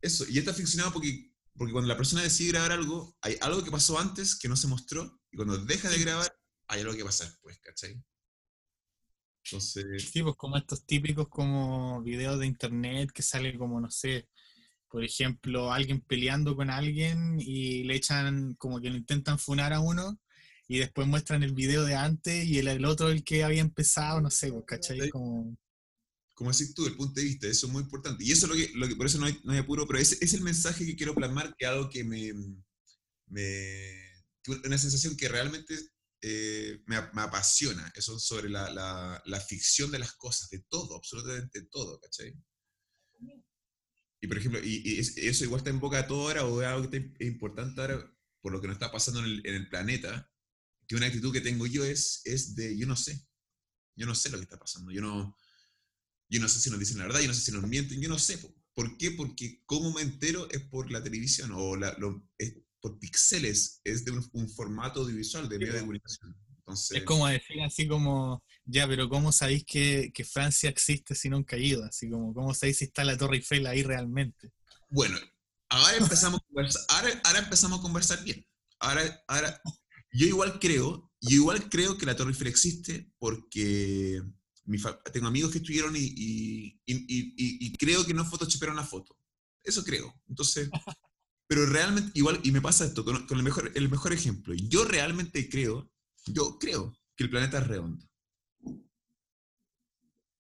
Eso, 0.00 0.24
ya 0.26 0.40
está 0.40 0.54
ficcionado 0.54 0.92
porque, 0.92 1.32
porque 1.54 1.72
cuando 1.72 1.88
la 1.88 1.96
persona 1.96 2.22
decide 2.22 2.50
grabar 2.50 2.72
algo, 2.72 3.16
hay 3.20 3.36
algo 3.40 3.64
que 3.64 3.70
pasó 3.70 3.98
antes 3.98 4.36
que 4.38 4.48
no 4.48 4.56
se 4.56 4.68
mostró, 4.68 5.20
y 5.30 5.36
cuando 5.36 5.58
deja 5.58 5.88
de 5.90 5.98
grabar, 5.98 6.32
hay 6.68 6.80
algo 6.82 6.94
que 6.94 7.04
pasa 7.04 7.24
después, 7.24 7.58
¿cachai? 7.60 8.02
Entonces... 9.44 10.10
Sí, 10.10 10.22
pues 10.22 10.36
como 10.36 10.56
estos 10.56 10.84
típicos 10.84 11.28
como 11.28 12.02
videos 12.02 12.38
de 12.38 12.46
internet 12.46 13.10
que 13.12 13.22
sale 13.22 13.56
como, 13.56 13.80
no 13.80 13.90
sé, 13.90 14.28
por 14.88 15.04
ejemplo, 15.04 15.72
alguien 15.72 16.00
peleando 16.00 16.56
con 16.56 16.70
alguien 16.70 17.38
y 17.40 17.84
le 17.84 17.96
echan 17.96 18.54
como 18.54 18.80
que 18.80 18.90
lo 18.90 18.96
intentan 18.96 19.38
funar 19.38 19.72
a 19.72 19.80
uno 19.80 20.18
y 20.66 20.78
después 20.78 21.06
muestran 21.06 21.42
el 21.42 21.54
video 21.54 21.84
de 21.84 21.94
antes 21.94 22.44
y 22.44 22.58
el, 22.58 22.68
el 22.68 22.84
otro 22.84 23.08
el 23.08 23.24
que 23.24 23.44
había 23.44 23.60
empezado, 23.60 24.20
no 24.20 24.30
sé, 24.30 24.52
pues, 24.52 24.64
¿cachai? 24.66 25.08
Como... 25.10 25.56
como 26.38 26.52
decís 26.52 26.72
tú, 26.72 26.86
el 26.86 26.94
punto 26.94 27.20
de 27.20 27.26
vista, 27.26 27.48
eso 27.48 27.66
es 27.66 27.72
muy 27.72 27.82
importante. 27.82 28.22
Y 28.22 28.30
eso 28.30 28.46
es 28.54 28.72
lo 28.72 28.86
que, 28.86 28.94
por 28.94 29.06
eso 29.06 29.18
no 29.18 29.26
hay, 29.26 29.58
apuro, 29.58 29.88
pero 29.88 29.98
ese 29.98 30.16
es 30.20 30.34
el 30.34 30.42
mensaje 30.42 30.86
que 30.86 30.94
quiero 30.94 31.12
plasmar, 31.12 31.52
que 31.58 31.66
algo 31.66 31.90
que 31.90 32.04
me, 32.04 32.32
me 33.26 34.08
una 34.64 34.78
sensación 34.78 35.16
que 35.16 35.28
realmente 35.28 35.76
eh, 36.22 36.80
me, 36.86 36.94
apasiona, 36.96 37.92
eso 37.96 38.20
sobre 38.20 38.48
la, 38.50 38.70
la, 38.70 39.20
la, 39.26 39.40
ficción 39.40 39.90
de 39.90 39.98
las 39.98 40.12
cosas, 40.12 40.48
de 40.48 40.60
todo, 40.68 40.94
absolutamente 40.94 41.62
todo, 41.62 41.98
¿cachai? 41.98 42.32
Y 44.20 44.28
por 44.28 44.38
ejemplo, 44.38 44.60
y, 44.62 45.00
eso 45.00 45.42
igual 45.42 45.58
está 45.58 45.70
en 45.70 45.80
boca 45.80 46.02
de 46.02 46.08
todo 46.08 46.28
ahora, 46.28 46.44
o 46.44 46.62
es 46.62 46.68
algo 46.68 46.88
que 46.88 47.14
es 47.18 47.26
importante 47.26 47.80
ahora, 47.80 48.16
por 48.40 48.52
lo 48.52 48.60
que 48.60 48.68
nos 48.68 48.76
está 48.76 48.92
pasando 48.92 49.18
en 49.18 49.26
el, 49.26 49.42
en 49.44 49.54
el, 49.56 49.68
planeta, 49.68 50.30
que 50.86 50.94
una 50.94 51.06
actitud 51.06 51.32
que 51.32 51.40
tengo 51.40 51.66
yo 51.66 51.84
es, 51.84 52.20
es 52.24 52.54
de, 52.54 52.78
yo 52.78 52.86
no 52.86 52.94
sé, 52.94 53.26
yo 53.96 54.06
no 54.06 54.14
sé 54.14 54.30
lo 54.30 54.36
que 54.36 54.44
está 54.44 54.56
pasando, 54.56 54.92
yo 54.92 55.00
no, 55.00 55.36
yo 56.28 56.40
no 56.40 56.48
sé 56.48 56.60
si 56.60 56.70
nos 56.70 56.78
dicen 56.78 56.98
la 56.98 57.04
verdad, 57.04 57.20
yo 57.20 57.28
no 57.28 57.34
sé 57.34 57.40
si 57.40 57.52
nos 57.52 57.66
mienten, 57.66 58.00
yo 58.00 58.08
no 58.08 58.18
sé. 58.18 58.38
¿Por 58.74 58.96
qué? 58.96 59.10
Porque 59.10 59.62
como 59.66 59.92
me 59.92 60.02
entero 60.02 60.48
es 60.50 60.60
por 60.68 60.90
la 60.90 61.02
televisión 61.02 61.50
o 61.52 61.76
la, 61.76 61.96
lo, 61.98 62.24
es 62.38 62.54
por 62.80 62.98
píxeles, 62.98 63.80
es 63.84 64.04
de 64.04 64.12
un, 64.12 64.48
formato 64.50 65.00
audiovisual, 65.00 65.48
de 65.48 65.58
medio 65.58 65.72
de 65.72 65.80
comunicación. 65.80 66.36
es 66.66 67.02
como 67.04 67.26
decir 67.26 67.60
así 67.62 67.88
como, 67.88 68.44
ya, 68.64 68.86
pero 68.86 69.08
¿cómo 69.08 69.32
sabéis 69.32 69.64
que, 69.64 70.12
que, 70.14 70.24
Francia 70.24 70.70
existe 70.70 71.14
si 71.14 71.28
no 71.28 71.38
han 71.38 71.44
caído? 71.44 71.84
Así 71.84 72.08
como, 72.08 72.32
¿cómo 72.32 72.54
sabéis 72.54 72.78
si 72.78 72.84
está 72.84 73.04
la 73.04 73.16
Torre 73.16 73.36
Eiffel 73.36 73.66
ahí 73.66 73.82
realmente? 73.82 74.52
Bueno, 74.90 75.18
ahora 75.70 75.96
empezamos, 75.96 76.40
a 76.40 76.46
conversar, 76.46 76.82
ahora, 76.88 77.20
ahora 77.24 77.38
empezamos 77.40 77.78
a 77.78 77.82
conversar 77.82 78.22
bien. 78.22 78.46
Ahora, 78.78 79.24
ahora, 79.26 79.60
yo 80.12 80.26
igual 80.26 80.58
creo, 80.60 81.10
yo 81.20 81.36
igual 81.36 81.68
creo 81.68 81.98
que 81.98 82.06
la 82.06 82.14
Torre 82.14 82.30
Eiffel 82.30 82.46
existe 82.46 83.10
porque 83.18 84.22
tengo 85.12 85.26
amigos 85.26 85.52
que 85.52 85.58
estuvieron 85.58 85.96
y, 85.96 86.00
y, 86.00 86.80
y, 86.86 87.34
y 87.36 87.76
creo 87.76 88.04
que 88.04 88.14
no 88.14 88.24
photoshopearon 88.24 88.76
la 88.76 88.84
foto. 88.84 89.16
Eso 89.64 89.84
creo. 89.84 90.14
Entonces, 90.28 90.70
pero 91.46 91.66
realmente, 91.66 92.10
igual, 92.14 92.40
y 92.42 92.52
me 92.52 92.60
pasa 92.60 92.84
esto 92.84 93.04
con, 93.04 93.26
con, 93.26 93.38
el, 93.38 93.44
mejor, 93.44 93.72
el 93.74 93.88
mejor 93.88 94.12
ejemplo. 94.12 94.54
Yo 94.54 94.84
realmente 94.84 95.48
creo, 95.48 95.90
yo 96.26 96.58
creo 96.58 96.96
que 97.16 97.24
el 97.24 97.30
planeta 97.30 97.58
es 97.58 97.66
redondo. 97.66 98.06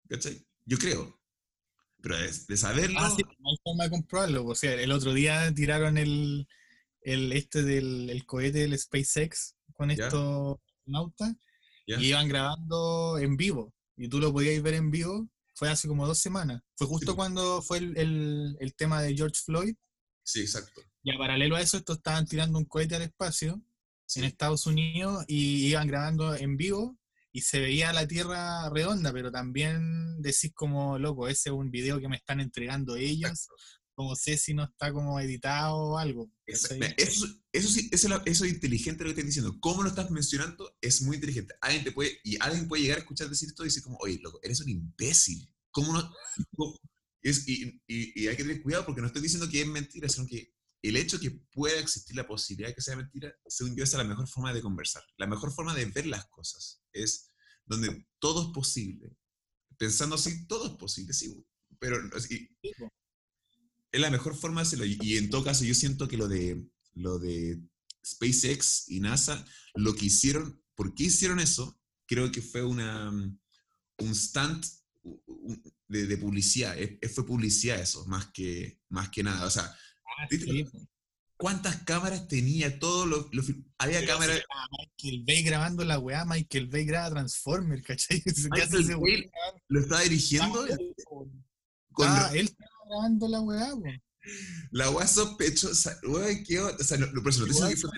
¿Cachai? 0.08 0.44
Yo 0.64 0.78
creo. 0.78 1.20
Pero 2.00 2.16
de, 2.16 2.32
de 2.48 2.56
saberlo. 2.56 2.98
Ah, 3.00 3.12
sí, 3.16 3.22
no 3.22 3.50
hay 3.50 3.56
forma 3.62 3.84
de 3.84 3.90
comprobarlo. 3.90 4.46
O 4.46 4.54
sea, 4.54 4.74
el 4.74 4.92
otro 4.92 5.14
día 5.14 5.52
tiraron 5.54 5.96
el, 5.98 6.46
el 7.00 7.32
este 7.32 7.62
del 7.62 8.10
el 8.10 8.26
cohete 8.26 8.58
del 8.58 8.78
SpaceX 8.78 9.56
con 9.72 9.90
estos 9.90 10.58
nautas 10.84 11.34
y 11.86 12.06
iban 12.06 12.28
grabando 12.28 13.18
en 13.18 13.36
vivo 13.36 13.74
y 13.96 14.08
tú 14.08 14.18
lo 14.20 14.32
podías 14.32 14.62
ver 14.62 14.74
en 14.74 14.90
vivo, 14.90 15.28
fue 15.54 15.68
hace 15.68 15.88
como 15.88 16.06
dos 16.06 16.18
semanas. 16.18 16.62
Fue 16.76 16.86
justo 16.86 17.14
cuando 17.14 17.62
fue 17.62 17.78
el, 17.78 18.56
el, 18.58 18.74
tema 18.74 19.02
de 19.02 19.14
George 19.14 19.40
Floyd. 19.44 19.74
Sí, 20.22 20.40
exacto. 20.40 20.82
Y 21.02 21.14
a 21.14 21.18
paralelo 21.18 21.56
a 21.56 21.60
eso, 21.60 21.76
estos 21.76 21.98
estaban 21.98 22.26
tirando 22.26 22.58
un 22.58 22.64
cohete 22.64 22.96
al 22.96 23.02
espacio 23.02 23.62
en 24.14 24.24
Estados 24.24 24.66
Unidos 24.66 25.24
y 25.26 25.66
iban 25.68 25.86
grabando 25.86 26.34
en 26.34 26.56
vivo 26.56 26.98
y 27.32 27.40
se 27.40 27.60
veía 27.60 27.92
la 27.92 28.06
Tierra 28.06 28.68
redonda, 28.68 29.12
pero 29.12 29.30
también 29.32 30.20
decís 30.20 30.52
como, 30.54 30.98
loco, 30.98 31.28
ese 31.28 31.48
es 31.48 31.54
un 31.54 31.70
video 31.70 31.98
que 31.98 32.08
me 32.08 32.16
están 32.16 32.40
entregando 32.40 32.96
ellos, 32.96 33.48
como 33.94 34.16
sé 34.16 34.36
si 34.36 34.54
no 34.54 34.64
está 34.64 34.92
como 34.92 35.18
editado 35.20 35.76
o 35.76 35.98
algo. 35.98 36.30
Eso, 36.46 36.74
eso, 36.96 37.68
sí, 37.68 37.88
eso, 37.92 38.22
eso, 38.24 38.44
es 38.44 38.52
inteligente 38.52 39.04
lo 39.04 39.08
que 39.08 39.20
estás 39.20 39.26
diciendo. 39.26 39.56
¿Cómo 39.60 39.82
lo 39.82 39.88
estás 39.88 40.10
mencionando? 40.10 40.76
Es 40.80 41.02
muy 41.02 41.16
inteligente. 41.16 41.54
Alguien 41.60 41.84
te 41.84 41.92
puede, 41.92 42.18
y 42.24 42.36
alguien 42.40 42.68
puede 42.68 42.82
llegar 42.82 42.98
a 42.98 43.00
escuchar 43.00 43.28
decir 43.28 43.48
esto 43.48 43.62
y 43.62 43.66
decir 43.66 43.82
como, 43.82 43.98
oye, 44.00 44.18
loco, 44.22 44.38
eres 44.42 44.60
un 44.60 44.68
imbécil. 44.68 45.48
¿Cómo 45.70 45.92
no? 45.92 46.12
Es, 47.22 47.48
y, 47.48 47.80
y, 47.86 48.26
hay 48.26 48.36
que 48.36 48.42
tener 48.42 48.62
cuidado 48.62 48.84
porque 48.84 49.00
no 49.00 49.06
estoy 49.06 49.22
diciendo 49.22 49.48
que 49.48 49.60
es 49.60 49.66
mentira, 49.66 50.08
sino 50.08 50.26
que 50.26 50.52
el 50.82 50.96
hecho 50.96 51.20
que 51.20 51.30
pueda 51.52 51.78
existir 51.78 52.16
la 52.16 52.26
posibilidad 52.26 52.68
de 52.68 52.74
que 52.74 52.82
sea 52.82 52.96
mentira, 52.96 53.32
según 53.46 53.76
yo, 53.76 53.84
es 53.84 53.92
la 53.92 54.02
mejor 54.02 54.26
forma 54.26 54.52
de 54.52 54.60
conversar. 54.60 55.04
La 55.16 55.28
mejor 55.28 55.52
forma 55.52 55.74
de 55.74 55.84
ver 55.86 56.06
las 56.06 56.26
cosas 56.26 56.82
es 56.92 57.30
donde 57.64 58.08
todo 58.18 58.48
es 58.48 58.48
posible. 58.52 59.16
Pensando 59.78 60.16
así, 60.16 60.46
todo 60.48 60.66
es 60.66 60.72
posible, 60.72 61.12
sí. 61.12 61.46
Pero 61.78 61.96
es 63.92 64.00
la 64.00 64.10
mejor 64.10 64.34
forma 64.34 64.62
de 64.62 64.66
hacerlo. 64.66 64.86
Y, 64.86 65.16
en 65.18 65.30
todo 65.30 65.44
caso, 65.44 65.64
yo 65.64 65.74
siento 65.74 66.08
que 66.08 66.16
lo 66.16 66.26
de, 66.26 66.64
lo 66.94 67.18
de 67.18 67.60
SpaceX 68.04 68.88
y 68.88 69.00
NASA, 69.00 69.44
lo 69.74 69.94
que 69.94 70.06
hicieron, 70.06 70.60
¿por 70.74 70.94
qué 70.94 71.04
hicieron 71.04 71.38
eso? 71.38 71.78
Creo 72.06 72.32
que 72.32 72.42
fue 72.42 72.64
una, 72.64 73.10
un 73.10 74.14
stunt 74.14 74.66
de, 75.88 76.16
publicidad. 76.16 76.76
fue 77.14 77.26
publicidad 77.26 77.80
eso, 77.80 78.04
más 78.06 78.26
que, 78.32 78.80
más 78.88 79.10
que 79.10 79.22
nada. 79.22 79.46
O 79.46 79.50
sea, 79.50 79.64
ah, 79.64 80.28
¿cuántas 81.36 81.82
cámaras 81.82 82.26
tenía? 82.28 82.78
Todo 82.78 83.04
lo, 83.04 83.30
había 83.76 84.06
cámaras. 84.06 84.40
Michael 84.70 85.24
Bay 85.26 85.42
grabando 85.42 85.84
la 85.84 85.98
weá, 85.98 86.24
Michael 86.24 86.68
Bay 86.68 86.86
graba 86.86 87.10
Transformer, 87.10 87.82
¿cachai? 87.82 88.22
Michael 88.50 88.96
Bay 88.96 89.30
lo 89.68 89.80
estaba 89.80 90.00
dirigiendo. 90.00 90.66
Ah, 91.98 92.30
él 92.32 92.46
estaba 92.46 92.71
grabando 92.92 93.28
la 93.28 93.40
weá, 93.40 93.74
La 94.70 94.90
weá 94.90 95.06
sospechosa, 95.06 95.98
weá, 96.08 96.42
qué 96.44 96.60
O 96.60 96.78
sea, 96.78 96.98
no, 96.98 97.06
no, 97.06 97.22
pero 97.22 97.38
no 97.38 97.46
que 97.46 97.52
fue 97.76 97.92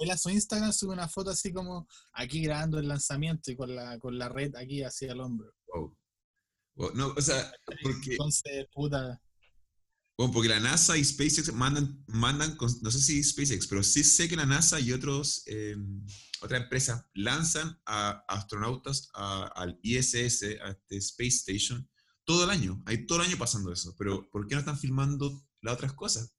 él 0.00 0.10
a 0.10 0.16
su 0.16 0.30
Instagram 0.30 0.72
sube 0.72 0.92
una 0.92 1.08
foto 1.08 1.30
así 1.30 1.52
como 1.52 1.86
aquí 2.12 2.42
grabando 2.42 2.78
el 2.78 2.88
lanzamiento 2.88 3.50
y 3.50 3.56
con 3.56 3.74
la, 3.74 3.98
con 3.98 4.16
la 4.18 4.28
red 4.28 4.54
aquí 4.56 4.82
hacia 4.82 5.12
el 5.12 5.20
hombro. 5.20 5.52
Wow. 5.66 5.94
No, 6.94 7.08
o 7.08 7.20
sea, 7.20 7.52
porque. 7.82 8.12
Entonces, 8.12 8.66
puta. 8.72 9.20
Bueno, 10.16 10.32
porque 10.32 10.48
la 10.48 10.58
NASA 10.58 10.96
y 10.96 11.04
SpaceX 11.04 11.52
mandan, 11.52 12.04
mandan, 12.08 12.56
no 12.82 12.90
sé 12.90 13.00
si 13.00 13.22
SpaceX, 13.22 13.68
pero 13.68 13.84
sí 13.84 14.02
sé 14.02 14.28
que 14.28 14.34
la 14.34 14.46
NASA 14.46 14.80
y 14.80 14.92
otros, 14.92 15.44
eh, 15.46 15.76
otra 16.40 16.58
empresa 16.58 17.08
lanzan 17.14 17.80
a 17.86 18.24
astronautas 18.26 19.10
al 19.14 19.78
ISS, 19.82 20.42
a 20.60 20.70
este 20.70 20.96
Space 20.96 21.36
Station, 21.36 21.88
todo 22.28 22.44
el 22.44 22.50
año. 22.50 22.82
Hay 22.84 23.06
todo 23.06 23.22
el 23.22 23.28
año 23.28 23.38
pasando 23.38 23.72
eso. 23.72 23.96
Pero 23.96 24.28
¿por 24.30 24.46
qué 24.46 24.54
no 24.54 24.58
están 24.58 24.78
filmando 24.78 25.42
las 25.62 25.72
otras 25.72 25.94
cosas? 25.94 26.34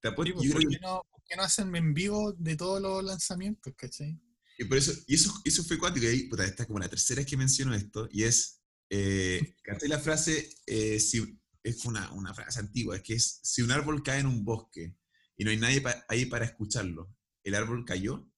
¿Te 0.00 0.12
pues, 0.12 0.32
¿por, 0.32 0.42
qué 0.42 0.78
no, 0.80 1.02
no, 1.36 1.42
hacen 1.42 1.74
en 1.74 1.92
vivo 1.92 2.32
de 2.34 2.56
todos 2.56 2.80
los 2.80 3.02
lanzamientos, 3.02 3.74
cachai? 3.76 4.16
Y, 4.58 4.64
por 4.66 4.78
eso, 4.78 4.92
y 5.08 5.16
eso, 5.16 5.34
eso 5.44 5.64
fue 5.64 5.76
cuántico. 5.76 6.06
Y 6.06 6.10
ahí, 6.10 6.28
puta, 6.28 6.44
esta 6.44 6.66
como 6.66 6.78
la 6.78 6.88
tercera 6.88 7.18
vez 7.18 7.26
que 7.26 7.36
menciono 7.36 7.74
esto. 7.74 8.08
Y 8.12 8.22
es, 8.22 8.62
eh, 8.90 9.56
la 9.88 9.98
frase, 9.98 10.48
eh, 10.66 11.00
si, 11.00 11.36
es 11.64 11.84
una, 11.84 12.12
una, 12.12 12.32
frase 12.32 12.60
antigua, 12.60 12.94
es 12.94 13.02
que 13.02 13.14
es, 13.14 13.40
si 13.42 13.60
un 13.62 13.72
árbol 13.72 14.04
cae 14.04 14.20
en 14.20 14.26
un 14.26 14.44
bosque 14.44 14.96
y 15.36 15.42
no 15.42 15.50
hay 15.50 15.56
nadie 15.56 15.82
ahí 16.08 16.26
para 16.26 16.44
escucharlo, 16.44 17.12
¿el 17.42 17.56
árbol 17.56 17.84
cayó? 17.84 18.30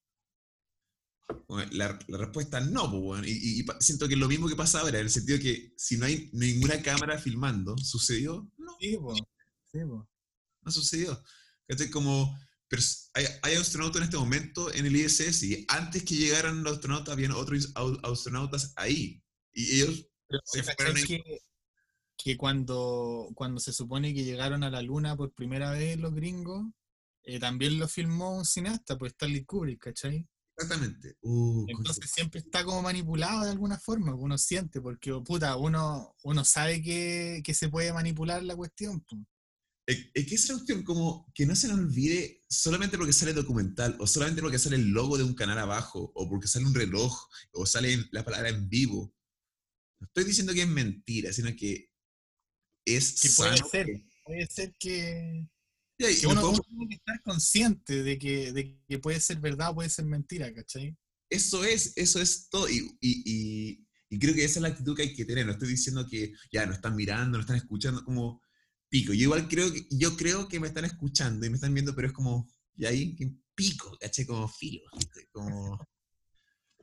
La, 1.71 1.99
la, 2.07 2.17
respuesta 2.17 2.59
no, 2.61 2.89
pues, 2.89 3.27
y, 3.27 3.65
siento 3.79 4.07
que 4.07 4.13
es 4.13 4.19
lo 4.19 4.27
mismo 4.27 4.47
que 4.47 4.55
pasa 4.55 4.79
ahora, 4.79 4.99
en 4.99 5.05
el 5.05 5.11
sentido 5.11 5.39
que 5.39 5.73
si 5.77 5.97
no 5.97 6.05
hay 6.05 6.29
ninguna 6.33 6.81
cámara 6.81 7.17
filmando, 7.17 7.77
¿sucedió? 7.77 8.49
No. 8.57 8.77
Sí, 8.79 8.97
pues. 9.01 9.19
Sí, 9.71 9.79
No 9.79 10.71
sucedió. 10.71 11.21
Como, 11.91 12.37
pero 12.69 12.81
hay, 13.13 13.25
hay, 13.41 13.55
astronautas 13.55 13.97
en 13.97 14.03
este 14.03 14.17
momento 14.17 14.73
en 14.73 14.85
el 14.85 14.95
ISS 14.95 15.43
y 15.43 15.65
antes 15.67 16.03
que 16.03 16.15
llegaran 16.15 16.63
los 16.63 16.73
astronautas, 16.73 17.13
habían 17.13 17.31
otros 17.31 17.73
astronautas 18.03 18.73
ahí. 18.77 19.21
Y 19.53 19.81
ellos 19.81 20.07
se 20.45 20.63
fueron 20.63 20.95
que, 20.95 21.41
que, 22.17 22.37
cuando, 22.37 23.29
cuando 23.35 23.59
se 23.59 23.73
supone 23.73 24.13
que 24.13 24.23
llegaron 24.23 24.63
a 24.63 24.69
la 24.69 24.81
Luna 24.81 25.17
por 25.17 25.33
primera 25.33 25.71
vez 25.71 25.97
los 25.97 26.13
gringos, 26.13 26.65
eh, 27.23 27.39
también 27.39 27.79
lo 27.79 27.87
filmó 27.87 28.37
un 28.37 28.45
cineasta, 28.45 28.97
pues 28.97 29.11
Stanley 29.11 29.43
Kubrick, 29.43 29.83
¿cachai? 29.83 30.25
Exactamente. 30.57 31.15
Uh, 31.21 31.65
Entonces 31.67 32.09
siempre 32.09 32.39
está 32.39 32.63
como 32.63 32.81
manipulado 32.81 33.43
de 33.43 33.51
alguna 33.51 33.77
forma, 33.77 34.15
uno 34.15 34.37
siente, 34.39 34.81
porque 34.81 35.13
puta, 35.23 35.55
uno, 35.55 36.15
uno 36.23 36.43
sabe 36.43 36.81
que, 36.81 37.41
que 37.43 37.53
se 37.53 37.69
puede 37.69 37.93
manipular 37.93 38.41
la 38.41 38.55
cuestión. 38.55 39.05
Es, 39.85 40.11
que 40.13 40.35
esa 40.35 40.55
cuestión 40.55 40.83
como 40.83 41.31
que 41.35 41.45
no 41.45 41.55
se 41.55 41.67
nos 41.67 41.77
olvide 41.77 42.43
solamente 42.49 42.97
porque 42.97 43.13
sale 43.13 43.33
documental, 43.33 43.95
o 43.99 44.07
solamente 44.07 44.41
porque 44.41 44.57
sale 44.57 44.77
el 44.77 44.89
logo 44.89 45.17
de 45.17 45.23
un 45.23 45.35
canal 45.35 45.59
abajo, 45.59 46.11
o 46.15 46.27
porque 46.27 46.47
sale 46.47 46.65
un 46.65 46.73
reloj, 46.73 47.27
o 47.53 47.65
sale 47.67 48.07
la 48.11 48.25
palabra 48.25 48.49
en 48.49 48.67
vivo. 48.67 49.13
No 49.99 50.07
estoy 50.07 50.23
diciendo 50.23 50.53
que 50.53 50.63
es 50.63 50.67
mentira, 50.67 51.31
sino 51.33 51.55
que 51.55 51.91
es 52.83 53.21
que 53.21 53.29
puede 53.29 53.57
ser, 53.57 53.87
puede 54.25 54.47
ser 54.47 54.75
que, 54.79 55.47
que 55.97 56.27
uno, 56.27 56.53
tiene 56.53 56.87
que 56.87 56.95
estar 56.95 57.21
consciente 57.23 58.03
de 58.03 58.19
que, 58.19 58.51
de 58.53 58.79
que 58.87 58.99
puede 58.99 59.19
ser 59.19 59.39
verdad 59.39 59.71
o 59.71 59.75
puede 59.75 59.89
ser 59.89 60.05
mentira, 60.05 60.53
¿cachai? 60.53 60.95
Eso 61.29 61.63
es, 61.63 61.93
eso 61.95 62.21
es 62.21 62.49
todo. 62.49 62.69
Y, 62.69 62.97
y, 63.01 63.85
y, 64.09 64.19
creo 64.19 64.33
que 64.33 64.45
esa 64.45 64.59
es 64.59 64.61
la 64.61 64.69
actitud 64.69 64.95
que 64.95 65.03
hay 65.03 65.13
que 65.13 65.25
tener. 65.25 65.45
No 65.45 65.53
estoy 65.53 65.69
diciendo 65.69 66.07
que 66.07 66.33
ya 66.51 66.65
no 66.65 66.73
están 66.73 66.95
mirando, 66.95 67.37
no 67.37 67.41
están 67.41 67.57
escuchando, 67.57 68.03
como 68.03 68.41
pico. 68.89 69.13
Yo 69.13 69.23
igual 69.23 69.47
creo 69.47 69.73
que, 69.73 69.87
yo 69.91 70.15
creo 70.15 70.47
que 70.47 70.59
me 70.59 70.67
están 70.67 70.85
escuchando 70.85 71.45
y 71.45 71.49
me 71.49 71.55
están 71.55 71.73
viendo, 71.73 71.95
pero 71.95 72.07
es 72.07 72.13
como, 72.13 72.47
y 72.75 72.85
ahí 72.85 73.17
pico, 73.55 73.97
¿cachai? 73.99 74.25
Como 74.25 74.47
filo. 74.47 74.83
Como... 75.31 75.79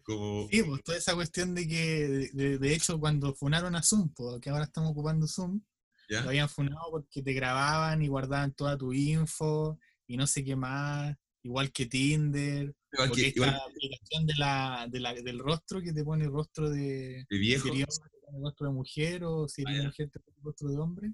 Como... 0.03 0.49
Sí, 0.51 0.63
pues 0.63 0.83
toda 0.83 0.99
esa 0.99 1.15
cuestión 1.15 1.55
de 1.55 1.67
que, 1.67 2.31
de, 2.35 2.59
de 2.59 2.75
hecho, 2.75 3.01
cuando 3.01 3.35
funaron 3.35 3.75
a 3.75 3.83
Zoom, 3.83 4.13
que 4.43 4.51
ahora 4.51 4.65
estamos 4.65 4.91
ocupando 4.91 5.27
Zoom, 5.27 5.63
¿Ya? 6.09 6.23
lo 6.23 6.29
habían 6.29 6.49
funado 6.49 6.91
porque 6.91 7.23
te 7.23 7.33
grababan 7.33 8.03
y 8.03 8.09
guardaban 8.09 8.53
toda 8.53 8.77
tu 8.77 8.93
info 8.93 9.79
y 10.07 10.17
no 10.17 10.27
sé 10.27 10.45
qué 10.45 10.55
más, 10.57 11.17
igual 11.43 11.73
que 11.73 11.87
Tinder, 11.87 12.75
Igual 12.93 13.11
que, 13.11 13.27
esta 13.29 13.37
igual 13.39 13.61
aplicación 13.69 14.27
de 14.27 14.35
la, 14.37 14.87
de 14.91 15.01
la- 15.01 15.15
del 15.15 15.39
rostro 15.39 15.83
que 15.83 15.93
te 15.93 16.05
pone 16.05 16.27
rostro 16.29 16.71
de, 16.71 17.27
de 17.29 17.39
viejo. 17.39 17.65
si 17.65 17.71
pone 17.71 18.39
rostro 18.43 18.67
de 18.69 18.73
mujer 18.73 19.25
o 19.25 19.49
si 19.49 19.63
eres 19.63 19.81
Ah, 19.81 19.85
mujer 19.87 20.11
te 20.11 20.21
pone 20.21 20.37
rostro 20.43 20.69
de 20.69 20.79
hombre. 20.79 21.13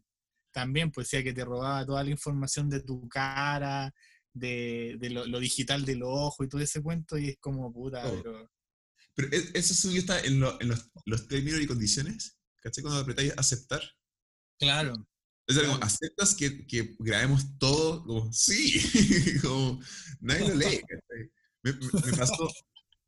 También, 0.52 0.90
pues 0.90 1.06
decía 1.08 1.22
que 1.24 1.32
te 1.32 1.44
robaba 1.44 1.86
toda 1.86 2.02
la 2.04 2.10
información 2.10 2.68
de 2.68 2.80
tu 2.82 3.08
cara, 3.08 3.94
de, 4.32 4.96
de 4.98 5.10
lo, 5.10 5.24
lo 5.26 5.38
digital 5.40 5.84
del 5.84 6.02
ojo 6.02 6.44
y 6.44 6.48
todo 6.48 6.60
ese 6.60 6.82
cuento, 6.82 7.16
y 7.16 7.28
es 7.30 7.38
como 7.38 7.72
puta, 7.72 8.02
Todo. 8.02 8.22
pero 8.22 8.50
Pero 9.14 9.28
¿e- 9.32 9.50
eso 9.54 9.74
suyo 9.74 10.00
está 10.00 10.20
en, 10.20 10.40
lo- 10.40 10.60
en 10.60 10.68
los, 10.68 10.90
los 11.06 11.28
términos 11.28 11.60
y 11.60 11.66
condiciones. 11.66 12.36
¿Cachai? 12.60 12.82
Cuando 12.82 13.00
apretáis 13.00 13.32
aceptar. 13.38 13.80
Claro. 14.60 14.94
O 15.48 15.52
sea, 15.52 15.66
como. 15.66 15.82
¿aceptas 15.82 16.34
que, 16.36 16.64
que 16.66 16.94
grabemos 17.00 17.58
todo? 17.58 18.04
Como, 18.04 18.32
sí. 18.32 18.80
como, 19.42 19.80
nadie 20.20 20.48
lo 20.48 20.54
lee. 20.54 20.80
Me, 21.62 21.72
pasó, 22.16 22.48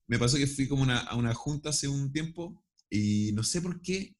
me 0.09 0.19
pasó 0.19 0.37
que 0.37 0.47
fui 0.47 0.67
como 0.67 0.83
una, 0.83 0.99
a 0.99 1.15
una 1.17 1.35
junta 1.35 1.71
hace 1.71 1.87
un 1.89 2.13
tiempo 2.13 2.63
y 2.91 3.31
no 3.33 3.43
sé 3.45 3.63
por 3.63 3.81
qué 3.81 4.17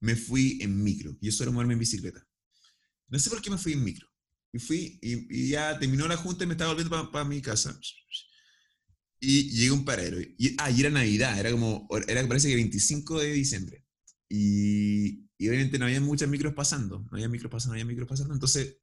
me 0.00 0.14
fui 0.16 0.58
en 0.62 0.82
micro. 0.82 1.16
Yo 1.20 1.32
suelo 1.32 1.52
moverme 1.52 1.74
en 1.74 1.80
bicicleta. 1.80 2.24
No 3.08 3.18
sé 3.18 3.28
por 3.30 3.42
qué 3.42 3.50
me 3.50 3.58
fui 3.58 3.72
en 3.72 3.84
micro. 3.84 4.06
Y 4.52 4.58
fui, 4.58 4.98
y, 5.02 5.42
y 5.46 5.48
ya 5.50 5.78
terminó 5.78 6.06
la 6.08 6.16
junta 6.16 6.44
y 6.44 6.46
me 6.46 6.54
estaba 6.54 6.72
volviendo 6.72 7.10
para 7.10 7.24
mi 7.24 7.42
casa. 7.42 7.78
Y 9.20 9.50
llegué 9.50 9.70
a 9.70 9.72
un 9.74 9.84
paradero. 9.84 10.20
Y, 10.20 10.54
ah, 10.58 10.70
y 10.70 10.80
era 10.80 10.90
Navidad, 10.90 11.38
era 11.38 11.50
como, 11.50 11.88
era 12.06 12.26
parece 12.28 12.48
que 12.48 12.54
25 12.54 13.18
de 13.20 13.32
diciembre. 13.32 13.84
Y, 14.28 15.27
y 15.38 15.48
obviamente 15.48 15.78
no 15.78 15.84
había 15.84 16.00
muchas 16.00 16.28
micros 16.28 16.52
pasando, 16.52 16.98
no 16.98 17.08
había 17.12 17.28
micros 17.28 17.50
pasando, 17.50 17.74
no 17.74 17.80
había 17.80 17.84
micros 17.84 18.08
pasando. 18.08 18.34
Entonces 18.34 18.76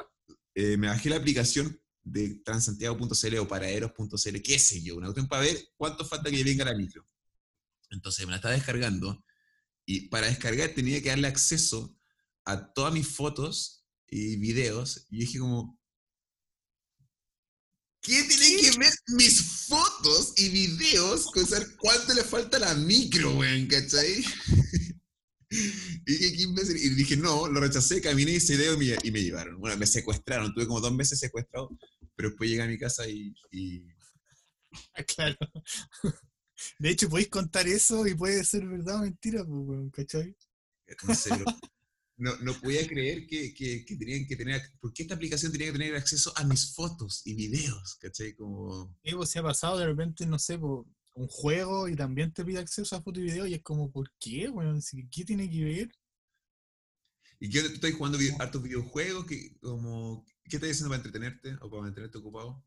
eh, 0.56 0.78
me 0.78 0.88
bajé 0.88 1.10
la 1.10 1.18
aplicación 1.18 1.80
de 2.02 2.36
transantiago.cl 2.46 3.38
o 3.40 3.48
paraderos.cl, 3.48 4.42
qué 4.42 4.58
sé 4.58 4.82
yo, 4.82 4.96
una 4.96 5.08
cuestión 5.08 5.28
para 5.28 5.42
ver 5.42 5.58
cuánto 5.76 6.06
falta 6.06 6.32
que 6.32 6.44
venga 6.44 6.64
la 6.64 6.74
micro. 6.74 7.06
Entonces 7.90 8.26
me 8.26 8.32
la 8.32 8.38
estaba 8.38 8.54
descargando 8.54 9.24
y 9.86 10.08
para 10.08 10.28
descargar 10.28 10.70
tenía 10.70 11.02
que 11.02 11.10
darle 11.10 11.28
acceso 11.28 11.96
a 12.46 12.74
todas 12.74 12.94
mis 12.94 13.08
fotos 13.08 13.86
y 14.08 14.38
videos. 14.38 15.08
Y 15.10 15.20
dije 15.20 15.40
como, 15.40 15.78
¿qué 18.02 18.24
tienen 18.24 18.60
que 18.62 18.80
ver 18.80 18.94
mis 19.18 19.42
fotos 19.68 20.34
y 20.38 20.50
videos 20.50 21.26
con 21.32 21.46
saber 21.46 21.76
cuánto 21.76 22.14
le 22.14 22.24
falta 22.24 22.58
a 22.58 22.62
la 22.62 22.76
micro, 22.76 23.36
weón? 23.38 23.68
¿Cachai? 23.68 24.24
Y 26.08 26.90
dije, 26.90 27.18
no, 27.18 27.48
lo 27.48 27.60
rechacé, 27.60 28.02
caminé 28.02 28.34
y 28.34 28.40
se 28.40 28.54
y 28.54 28.78
me, 28.78 28.98
y 29.04 29.12
me 29.12 29.24
llevaron. 29.24 29.60
Bueno, 29.60 29.78
me 29.78 29.88
secuestraron, 29.88 30.54
tuve 30.54 30.68
como 30.68 30.82
dos 30.82 30.94
meses 30.94 31.20
secuestrado, 31.20 31.70
pero 32.16 32.30
después 32.30 32.50
llegué 32.50 32.64
a 32.64 32.68
mi 32.68 32.78
casa 32.78 33.08
y, 33.08 33.34
y 33.52 33.84
Claro. 35.16 35.38
De 36.80 36.90
hecho, 36.90 37.10
podéis 37.10 37.30
contar 37.30 37.68
eso 37.68 38.08
y 38.08 38.16
puede 38.16 38.44
ser 38.44 38.66
verdad 38.68 38.98
o 38.98 39.02
mentira, 39.02 39.44
pues, 39.46 39.92
¿cachai? 39.92 40.36
no 41.38 41.46
no, 42.18 42.38
no 42.38 42.54
podía 42.62 42.88
creer 42.88 43.26
que, 43.28 43.54
que, 43.54 43.84
que 43.84 43.96
tenían 43.98 44.26
que 44.26 44.36
tener, 44.36 44.62
¿por 44.80 44.94
qué 44.94 45.04
esta 45.04 45.16
aplicación 45.16 45.52
tenía 45.52 45.68
que 45.68 45.78
tener 45.80 45.96
acceso 45.96 46.32
a 46.38 46.46
mis 46.46 46.74
fotos 46.74 47.22
y 47.26 47.34
videos? 47.34 47.96
¿Cachai? 48.00 48.34
Como, 48.36 48.96
Sí, 49.04 49.14
pues, 49.14 49.30
se 49.30 49.40
ha 49.40 49.44
pasado 49.44 49.78
de 49.78 49.88
repente, 49.88 50.26
no 50.26 50.40
sé, 50.40 50.58
por 50.58 50.86
un 51.15 51.27
juego 51.27 51.88
y 51.88 51.95
también 51.95 52.31
te 52.34 52.45
pide 52.45 52.60
acceso 52.60 52.95
a 52.95 53.01
foto 53.01 53.19
y 53.19 53.24
video 53.24 53.48
y 53.48 53.53
es 53.55 53.63
como, 53.63 53.91
¿por 53.91 54.12
qué? 54.19 54.50
Si- 54.81 55.07
¿Qué 55.10 55.25
tiene 55.25 55.50
que 55.50 55.63
ver? 55.63 55.89
¿y 57.39 57.49
qué 57.49 57.62
tú 57.62 57.67
estás 57.67 57.93
jugando 57.93 58.17
video- 58.17 58.36
hartos 58.39 58.62
videojuegos? 58.63 59.25
¿Qué, 59.25 59.58
como, 59.62 60.25
¿Qué 60.43 60.58
estás 60.58 60.71
haciendo 60.71 60.89
para 60.89 60.97
entretenerte 60.97 61.56
o 61.62 61.69
para 61.69 61.84
mantenerte 61.84 62.17
ocupado? 62.17 62.63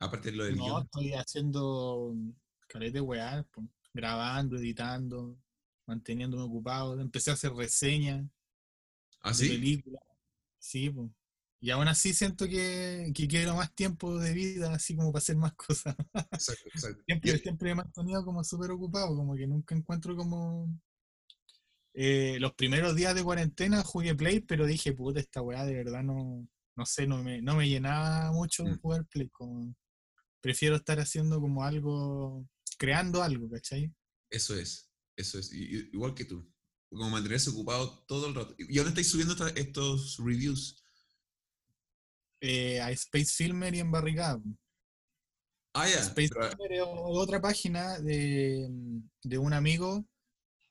Aparte 0.00 0.30
de 0.30 0.36
lo 0.36 0.44
del 0.44 0.56
No, 0.56 0.64
guion. 0.64 0.84
estoy 0.84 1.12
haciendo 1.14 2.14
caleta 2.68 2.94
de 2.94 3.00
weá, 3.00 3.46
grabando, 3.92 4.56
editando, 4.56 5.36
manteniéndome 5.86 6.42
ocupado. 6.44 7.00
Empecé 7.00 7.30
a 7.30 7.34
hacer 7.34 7.52
reseñas 7.52 8.24
¿Ah, 9.22 9.30
de 9.30 9.36
sí? 9.36 9.48
películas. 9.48 10.02
Sí, 10.58 10.90
pues. 10.90 11.10
Y 11.64 11.70
aún 11.70 11.88
así 11.88 12.12
siento 12.12 12.46
que, 12.46 13.10
que 13.14 13.26
quiero 13.26 13.56
más 13.56 13.74
tiempo 13.74 14.18
de 14.18 14.34
vida, 14.34 14.74
así 14.74 14.94
como 14.94 15.10
para 15.10 15.20
hacer 15.22 15.36
más 15.38 15.54
cosas. 15.54 15.96
Exacto, 16.30 16.68
exacto. 16.68 17.02
Siempre, 17.06 17.32
Yo- 17.32 17.38
siempre 17.38 17.68
me 17.68 17.72
he 17.72 17.74
mantenido 17.76 18.22
como 18.22 18.44
súper 18.44 18.70
ocupado, 18.70 19.16
como 19.16 19.34
que 19.34 19.46
nunca 19.46 19.74
encuentro 19.74 20.14
como... 20.14 20.68
Eh, 21.94 22.36
los 22.38 22.52
primeros 22.52 22.94
días 22.94 23.14
de 23.14 23.22
cuarentena 23.24 23.82
jugué 23.82 24.14
Play, 24.14 24.40
pero 24.40 24.66
dije, 24.66 24.92
puta, 24.92 25.20
esta 25.20 25.40
weá 25.40 25.64
de 25.64 25.72
verdad 25.72 26.02
no, 26.02 26.46
no 26.76 26.84
sé, 26.84 27.06
no 27.06 27.22
me, 27.22 27.40
no 27.40 27.56
me 27.56 27.66
llenaba 27.66 28.30
mucho 28.32 28.64
Mm. 28.66 28.78
jugar 28.80 29.06
Play. 29.06 29.30
Como, 29.30 29.74
prefiero 30.42 30.76
estar 30.76 31.00
haciendo 31.00 31.40
como 31.40 31.64
algo, 31.64 32.46
creando 32.76 33.22
algo, 33.22 33.48
¿cachai? 33.48 33.90
Eso 34.30 34.54
es, 34.54 34.90
eso 35.16 35.38
es. 35.38 35.50
Igual 35.50 36.14
que 36.14 36.26
tú. 36.26 36.46
Como 36.90 37.08
mantenerse 37.08 37.48
ocupado 37.48 38.04
todo 38.06 38.26
el 38.28 38.34
rato. 38.34 38.54
¿Y 38.58 38.74
dónde 38.76 38.90
estáis 38.90 39.08
subiendo 39.08 39.34
estos 39.46 40.18
reviews? 40.18 40.83
Eh, 42.46 42.78
a 42.78 42.90
Space 42.90 43.32
Filmer 43.32 43.74
y 43.74 43.80
en 43.80 43.90
Barricada. 43.90 44.38
Ah, 45.72 45.88
ya. 45.88 46.00
Space 46.00 46.28
pero- 46.28 46.50
Filmer 46.50 46.72
es 46.72 46.82
otra 46.86 47.40
página 47.40 47.98
de, 48.00 48.68
de 49.22 49.38
un 49.38 49.54
amigo 49.54 50.04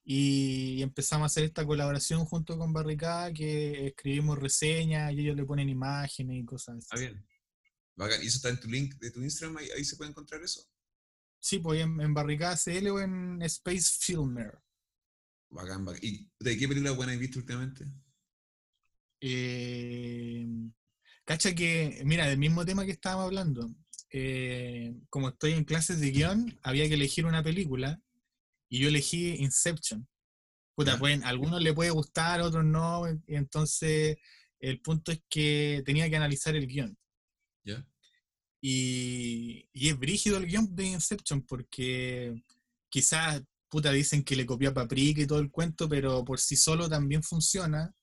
y 0.04 0.84
empezamos 0.84 1.24
a 1.24 1.26
hacer 1.28 1.46
esta 1.46 1.66
colaboración 1.66 2.26
junto 2.26 2.60
con 2.60 2.74
Barricada 2.74 3.34
que 3.34 3.88
escribimos 3.88 4.38
reseñas 4.38 5.12
y 5.14 5.22
ellos 5.22 5.36
le 5.36 5.46
ponen 5.46 5.68
imágenes 5.68 6.38
y 6.44 6.46
cosas 6.46 6.86
Ah, 6.92 6.96
así. 6.96 7.06
bien. 7.06 7.26
Bacán. 7.96 8.22
¿Y 8.22 8.28
eso 8.28 8.36
está 8.38 8.50
en 8.50 8.60
tu 8.60 8.68
link 8.68 8.94
de 9.00 9.10
tu 9.10 9.22
Instagram? 9.24 9.58
¿Ahí, 9.58 9.68
ahí 9.76 9.84
se 9.84 9.96
puede 9.96 10.12
encontrar 10.12 10.44
eso? 10.44 10.62
Sí, 11.40 11.58
pues 11.58 11.82
en, 11.82 12.00
en 12.02 12.14
Barricada 12.14 12.56
CL 12.56 12.88
o 12.92 13.00
en 13.00 13.42
Space 13.42 13.98
Filmer. 14.00 14.60
Bacán, 15.50 15.86
bacán. 15.86 16.02
¿Y 16.04 16.30
de 16.40 16.56
qué 16.58 16.68
película 16.68 16.92
buena 16.92 17.14
has 17.14 17.20
visto 17.20 17.40
últimamente? 17.40 17.86
Eh, 19.22 20.46
cacha 21.26 21.54
que, 21.56 22.02
mira, 22.06 22.28
del 22.28 22.38
mismo 22.38 22.66
tema 22.66 22.86
que 22.86 22.92
estábamos 22.92 23.26
hablando, 23.26 23.74
eh, 24.12 24.94
como 25.10 25.30
estoy 25.30 25.54
en 25.54 25.64
clases 25.64 26.00
de 26.00 26.12
guion, 26.12 26.60
había 26.62 26.88
que 26.88 26.94
elegir 26.94 27.26
una 27.26 27.44
película 27.44 28.02
y 28.70 28.80
yo 28.80 28.88
elegí 28.90 29.36
Inception. 29.36 30.08
Puta, 30.76 30.98
pueden, 30.98 31.24
a 31.24 31.30
algunos 31.30 31.62
le 31.62 31.74
puede 31.74 31.92
gustar, 31.92 32.40
a 32.40 32.46
otros 32.46 32.66
no, 32.66 33.06
entonces 33.28 34.18
el 34.60 34.82
punto 34.82 35.12
es 35.12 35.22
que 35.30 35.84
tenía 35.86 36.10
que 36.10 36.16
analizar 36.16 36.56
el 36.56 36.68
guion. 36.68 36.98
¿Ya? 37.64 37.86
Y, 38.62 39.70
y 39.74 39.90
es 39.90 40.00
brígido 40.00 40.38
el 40.38 40.48
guion 40.48 40.76
de 40.76 40.86
Inception 40.86 41.42
porque 41.44 42.44
quizás, 42.90 43.42
puta, 43.70 43.92
dicen 43.92 44.24
que 44.24 44.36
le 44.36 44.46
copió 44.46 44.70
a 44.70 44.74
Paprika 44.74 45.22
y 45.22 45.28
todo 45.28 45.40
el 45.40 45.52
cuento, 45.52 45.90
pero 45.90 46.24
por 46.24 46.40
sí 46.40 46.56
solo 46.56 46.88
también 46.88 47.24
funciona 47.24 47.94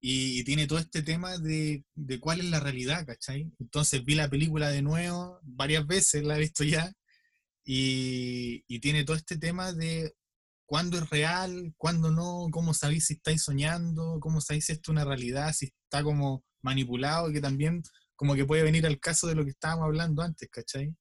y, 0.00 0.44
tiene 0.44 0.66
todo 0.66 0.78
este 0.78 1.02
tema 1.02 1.38
de, 1.38 1.84
de 1.94 2.20
cuál 2.20 2.40
es 2.40 2.46
la 2.46 2.60
realidad, 2.60 3.06
¿cachai? 3.06 3.52
Entonces 3.58 4.04
vi 4.04 4.14
la 4.14 4.30
película 4.30 4.70
de 4.70 4.82
nuevo, 4.82 5.38
varias 5.42 5.86
veces 5.86 6.24
la 6.24 6.36
he 6.36 6.40
visto 6.40 6.64
ya, 6.64 6.92
y, 7.64 8.64
y 8.66 8.80
tiene 8.80 9.04
todo 9.04 9.16
este 9.16 9.36
tema 9.38 9.72
de 9.72 10.14
cuándo 10.66 10.98
es 10.98 11.10
real, 11.10 11.74
cuándo 11.76 12.10
no, 12.10 12.46
cómo 12.50 12.74
sabéis 12.74 13.06
si 13.06 13.14
estáis 13.14 13.42
soñando, 13.42 14.18
cómo 14.20 14.40
sabéis 14.40 14.66
si 14.66 14.72
esto 14.72 14.90
es 14.90 14.94
una 14.94 15.04
realidad, 15.04 15.52
si 15.52 15.66
está 15.66 16.02
como 16.02 16.44
manipulado, 16.62 17.32
que 17.32 17.40
también 17.40 17.82
como 18.16 18.34
que 18.34 18.44
puede 18.44 18.62
venir 18.62 18.86
al 18.86 19.00
caso 19.00 19.26
de 19.26 19.34
lo 19.34 19.44
que 19.44 19.50
estábamos 19.50 19.86
hablando 19.86 20.22
antes, 20.22 20.48
¿cachai? 20.50 20.94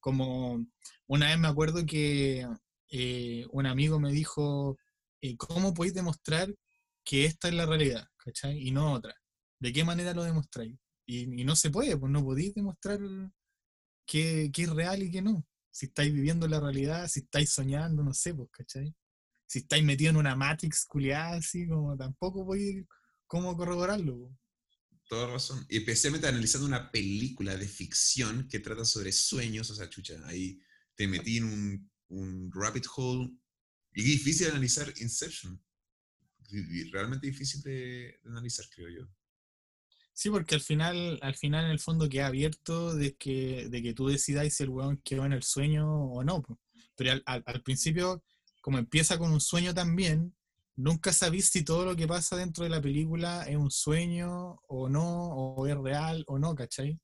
Como 0.00 0.64
una 1.06 1.26
vez 1.28 1.38
me 1.38 1.48
acuerdo 1.48 1.84
que 1.86 2.46
eh, 2.88 3.46
un 3.50 3.66
amigo 3.66 4.00
me 4.00 4.12
dijo, 4.12 4.78
eh, 5.20 5.36
¿cómo 5.36 5.74
podéis 5.74 5.94
demostrar 5.94 6.54
que 7.04 7.24
esta 7.24 7.48
es 7.48 7.54
la 7.54 7.66
realidad, 7.66 8.06
Y 8.54 8.70
no 8.70 8.92
otra. 8.92 9.14
¿De 9.58 9.72
qué 9.72 9.84
manera 9.84 10.14
lo 10.14 10.24
demostráis? 10.24 10.76
Y, 11.06 11.26
no 11.44 11.56
se 11.56 11.70
puede, 11.70 11.96
pues 11.96 12.10
no 12.10 12.22
podéis 12.22 12.54
demostrar 12.54 13.00
que, 14.06 14.50
que 14.52 14.62
es 14.62 14.70
real 14.70 15.02
y 15.02 15.10
que 15.10 15.22
no. 15.22 15.46
Si 15.70 15.86
estáis 15.86 16.12
viviendo 16.12 16.46
la 16.48 16.60
realidad, 16.60 17.08
si 17.08 17.20
estáis 17.20 17.50
soñando, 17.50 18.02
no 18.02 18.12
sé, 18.12 18.34
pues, 18.34 18.48
¿cachai? 18.50 18.94
Si 19.46 19.60
estáis 19.60 19.84
metido 19.84 20.10
en 20.10 20.16
una 20.16 20.36
Matrix 20.36 20.84
culiada, 20.84 21.36
así 21.36 21.66
como 21.66 21.96
tampoco 21.96 22.46
podéis 22.46 22.84
cómo 23.26 23.56
corroborarlo. 23.56 24.18
pues. 24.18 24.32
Toda 25.08 25.26
razón. 25.26 25.66
Y 25.68 25.78
especialmente 25.78 26.28
analizando 26.28 26.66
una 26.66 26.90
película 26.90 27.56
de 27.56 27.66
ficción 27.66 28.48
que 28.48 28.60
trata 28.60 28.84
sobre 28.84 29.12
sueños, 29.12 29.70
o 29.70 29.74
sea, 29.74 29.88
chucha, 29.88 30.14
ahí 30.26 30.60
te 30.94 31.06
metí 31.06 31.38
en 31.38 31.44
un, 31.44 31.90
un 32.08 32.50
rabbit 32.52 32.86
hole. 32.96 33.30
Y 33.94 34.00
es 34.00 34.06
difícil 34.06 34.48
analizar 34.48 34.92
Inception. 34.98 35.62
Realmente 36.92 37.26
difícil 37.26 37.62
de, 37.62 37.72
de 38.22 38.30
analizar, 38.30 38.66
creo 38.74 38.88
yo. 38.90 39.08
Sí, 40.12 40.30
porque 40.30 40.54
al 40.54 40.60
final, 40.60 41.18
al 41.22 41.34
final 41.36 41.64
en 41.64 41.70
el 41.70 41.78
fondo 41.80 42.08
queda 42.08 42.26
abierto 42.26 42.94
de 42.94 43.14
que, 43.16 43.68
de 43.70 43.82
que 43.82 43.94
tú 43.94 44.08
decidáis 44.08 44.54
si 44.56 44.62
el 44.64 44.68
weón 44.70 44.98
quedó 44.98 45.24
en 45.24 45.32
el 45.32 45.42
sueño 45.42 45.86
o 45.88 46.22
no. 46.24 46.42
pero 46.96 47.12
al, 47.12 47.22
al- 47.26 47.42
al 47.46 47.62
principio, 47.62 48.22
como 48.60 48.78
empieza 48.78 49.18
con 49.18 49.32
un 49.32 49.40
sueño 49.40 49.72
también, 49.74 50.34
nunca 50.76 51.12
sabís 51.12 51.46
si 51.50 51.64
todo 51.64 51.84
lo 51.86 51.96
que 51.96 52.06
pasa 52.06 52.36
dentro 52.36 52.64
de 52.64 52.70
la 52.70 52.80
película 52.82 53.44
es 53.48 53.56
un 53.56 53.70
sueño 53.70 54.60
o 54.68 54.88
no, 54.88 55.28
o 55.34 55.66
es 55.66 55.76
real 55.76 56.24
o 56.26 56.38
no, 56.38 56.54
¿cachai? 56.54 56.98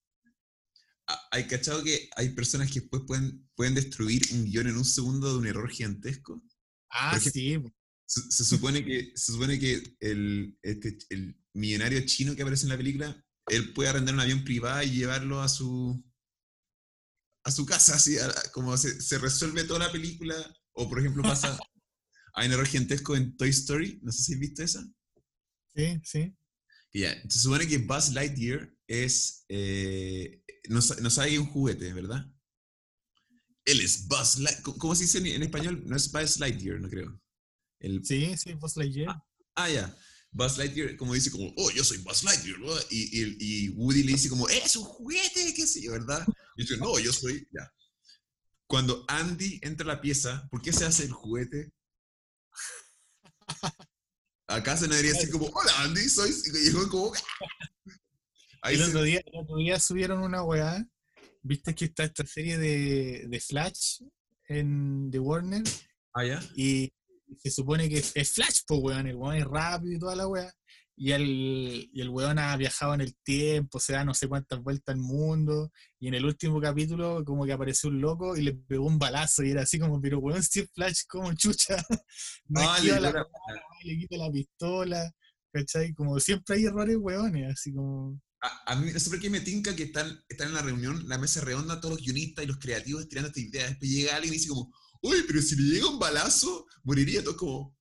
Ah, 1.07 1.21
¿Hay 1.33 1.47
cachado 1.47 1.83
que 1.83 2.09
hay 2.17 2.31
personas 2.31 2.71
que 2.71 2.81
después 2.81 3.03
pueden, 3.07 3.49
pueden 3.55 3.75
destruir 3.75 4.23
un 4.33 4.45
guion 4.45 4.69
en 4.69 4.77
un 4.77 4.85
segundo 4.85 5.33
de 5.33 5.39
un 5.39 5.47
error 5.47 5.69
gigantesco? 5.71 6.43
Ah, 6.91 7.19
Por 7.19 7.21
sí, 7.21 7.59
Se, 8.09 8.23
se 8.31 8.45
supone 8.45 8.85
que, 8.85 9.13
se 9.15 9.33
supone 9.33 9.59
que 9.59 9.83
el, 10.01 10.57
este- 10.63 10.99
el 11.11 11.39
millonario 11.53 12.01
chino 12.07 12.35
que 12.35 12.43
aparece 12.43 12.65
en 12.65 12.71
la 12.71 12.77
película, 12.79 13.25
él 13.49 13.73
puede 13.75 13.91
arrendar 13.91 14.15
un 14.15 14.21
avión 14.21 14.45
privado 14.45 14.83
y 14.83 14.91
llevarlo 14.91 15.41
a 15.43 15.49
su 15.49 16.03
a 17.45 17.51
su 17.51 17.65
casa, 17.67 17.95
así, 17.97 18.19
a- 18.19 18.33
como 18.53 18.77
se, 18.77 19.01
se 19.01 19.19
resuelve 19.19 19.65
toda 19.65 19.81
la 19.81 19.93
película. 19.93 20.35
O, 20.73 20.89
por 20.89 21.01
ejemplo, 21.01 21.23
pasa, 21.23 21.59
hay 22.35 22.47
un 22.47 22.53
error 22.55 22.67
gigantesco 22.67 23.17
en 23.17 23.37
Toy 23.37 23.51
Story, 23.51 23.99
no 24.03 24.13
sé 24.13 24.23
si 24.23 24.35
has 24.35 24.41
visto 24.41 24.63
esa. 24.63 24.87
sí, 25.75 26.01
sí. 26.05 26.35
Se 27.29 27.39
supone 27.39 27.67
que 27.69 27.79
Buzz 27.79 28.11
Lightyear 28.13 28.75
es, 28.87 29.45
eh, 29.49 30.43
no, 30.69 30.81
no 31.03 31.11
sabe 31.11 31.39
un 31.39 31.47
juguete, 31.47 31.93
¿verdad? 31.93 32.27
Él 33.65 33.81
es 33.81 34.09
Buzz 34.09 34.39
Lightyear. 34.39 34.77
¿Cómo 34.79 34.95
se 34.95 35.03
dice 35.05 35.19
en, 35.19 35.27
en 35.27 35.43
español? 35.43 35.83
No 35.87 35.95
es 35.97 36.11
Buzz 36.11 36.39
Lightyear, 36.41 36.81
no 36.81 36.89
creo. 36.89 37.21
El, 37.81 38.05
Sí, 38.05 38.37
sí, 38.37 38.55
Buzz 38.55 38.77
Lightyear. 38.77 39.23
Ah, 39.55 39.69
ya. 39.71 39.97
Buzz 40.31 40.59
Lightyear, 40.59 40.97
como 40.97 41.15
dice, 41.15 41.31
como, 41.31 41.53
oh, 41.57 41.71
yo 41.71 41.83
soy 41.85 41.99
Buzz 41.99 42.23
Lightyear, 42.25 42.59
¿no? 42.59 42.73
Y, 42.91 43.23
y- 43.23 43.37
y 43.39 43.69
Woody 43.71 44.03
le 44.03 44.13
dice, 44.13 44.29
como, 44.29 44.49
es 44.49 44.77
un 44.77 44.85
juguete, 44.85 45.55
qué 45.55 45.67
sé 45.67 45.83
yo, 45.83 45.93
¿verdad? 45.93 46.27
Y 46.57 46.63
dice, 46.63 46.77
no, 46.77 46.99
yo 46.99 47.13
soy, 47.13 47.47
ya. 47.53 47.73
Cuando 48.67 49.05
Andy 49.09 49.59
entra 49.63 49.85
a 49.85 49.95
la 49.97 50.01
pieza, 50.01 50.47
¿por 50.51 50.61
qué 50.61 50.73
se 50.73 50.85
hace 50.85 51.05
el 51.05 51.13
juguete? 51.13 51.73
Acá 54.47 54.77
se 54.77 54.89
debería 54.89 55.13
decir 55.13 55.31
como, 55.31 55.47
hola 55.47 55.73
Andy, 55.83 56.09
soy. 56.09 56.31
Y 56.31 56.67
llegó 56.67 56.89
como. 56.89 57.13
Ahí 58.63 58.75
el, 58.77 58.83
otro 58.83 59.03
día, 59.03 59.21
el 59.25 59.41
otro 59.41 59.57
día 59.57 59.79
subieron 59.79 60.23
una 60.23 60.43
weá. 60.43 60.85
¿Viste 61.43 61.75
que 61.75 61.87
está 61.87 62.05
esta 62.05 62.27
serie 62.27 62.59
de, 62.59 63.27
de 63.29 63.41
Flash 63.41 64.03
en 64.49 65.11
The 65.11 65.19
Warner? 65.19 65.63
Ah, 66.13 66.25
ya. 66.25 66.43
Y 66.57 66.93
se 67.37 67.51
supone 67.51 67.89
que 67.89 67.99
es 67.99 68.33
Flash, 68.33 68.61
pues 68.67 68.81
weón, 68.83 69.07
el 69.07 69.17
weón 69.17 69.37
es 69.37 69.45
rápido 69.45 69.95
y 69.95 69.99
toda 69.99 70.17
la 70.17 70.29
weá. 70.29 70.53
Y 71.01 71.13
el, 71.13 71.89
y 71.93 72.01
el 72.01 72.09
weón 72.09 72.41
ha 72.41 72.57
viajado 72.57 72.93
en 72.95 73.03
el 73.03 73.15
tiempo, 73.23 73.79
se 73.79 73.93
da 73.93 74.05
no 74.05 74.15
sé 74.15 74.27
cuántas 74.27 74.61
vueltas 74.61 74.97
al 74.97 75.01
mundo. 75.01 75.71
Y 76.01 76.09
en 76.09 76.15
el 76.15 76.25
último 76.25 76.61
capítulo, 76.61 77.25
como 77.25 77.47
que 77.47 77.53
apareció 77.53 77.89
un 77.89 78.01
loco 78.01 78.37
y 78.37 78.43
le 78.43 78.55
pegó 78.55 78.87
un 78.87 78.99
balazo. 78.99 79.45
Y 79.45 79.53
era 79.53 79.63
así 79.63 79.79
como, 79.79 80.01
pero 80.01 80.19
weón, 80.19 80.43
si 80.43 80.61
es 80.61 80.71
Flash, 80.75 81.03
como 81.09 81.33
chucha. 81.35 81.77
No 82.49 82.79
le 82.83 83.01
la 83.01 83.13
le 83.85 83.97
quita 83.97 84.17
la 84.17 84.31
pistola. 84.31 85.13
¿Cachai? 85.53 85.95
Como 85.95 86.19
siempre 86.19 86.57
hay 86.57 86.65
errores, 86.65 86.97
weones, 86.99 87.53
así 87.53 87.73
como. 87.73 88.21
A, 88.41 88.73
a 88.73 88.77
mí, 88.77 88.91
no 88.93 88.99
sé 88.99 89.09
por 89.09 89.21
qué 89.21 89.31
me 89.31 89.41
tinca 89.41 89.75
que 89.77 89.85
están, 89.85 90.21
están 90.29 90.49
en 90.49 90.55
la 90.55 90.63
reunión, 90.63 91.09
la 91.09 91.19
mesa 91.19 91.41
redonda, 91.41 91.81
todos 91.81 91.97
los 91.97 92.05
guionistas 92.05 92.45
y 92.45 92.49
los 92.49 92.59
creativos 92.59 93.09
tirando 93.09 93.29
esta 93.29 93.41
idea. 93.41 93.69
Después 93.69 93.91
llega 93.91 94.17
alguien 94.17 94.35
y 94.35 94.37
dice 94.37 94.49
como, 94.49 94.73
uy, 95.03 95.25
pero 95.27 95.41
si 95.43 95.57
le 95.57 95.75
llega 95.75 95.89
un 95.89 95.99
balazo, 95.99 96.67
moriría. 96.83 97.23
Todo 97.25 97.37
como, 97.37 97.77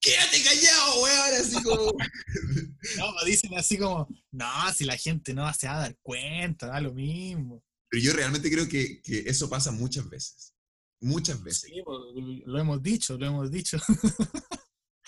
quédate 0.00 0.42
callado, 0.42 1.02
weón. 1.02 1.34
Así 1.40 1.62
como, 1.62 1.92
No, 2.98 3.24
dicen 3.24 3.54
así 3.56 3.78
como, 3.78 4.08
no, 4.30 4.72
si 4.74 4.84
la 4.84 4.96
gente 4.96 5.34
no 5.34 5.52
se 5.54 5.66
va 5.68 5.76
a 5.76 5.80
dar 5.80 5.96
cuenta, 6.02 6.66
da 6.68 6.80
lo 6.80 6.92
mismo. 6.92 7.62
pero 7.88 8.02
yo 8.02 8.12
realmente 8.12 8.50
creo 8.50 8.68
que, 8.68 9.00
que 9.02 9.20
eso 9.26 9.48
pasa 9.48 9.70
muchas 9.72 10.08
veces. 10.08 10.54
Muchas 11.00 11.42
veces. 11.42 11.70
Sí, 11.72 11.82
pues, 11.84 11.98
lo 12.46 12.58
hemos 12.60 12.80
dicho, 12.82 13.18
lo 13.18 13.26
hemos 13.26 13.50
dicho 13.50 13.76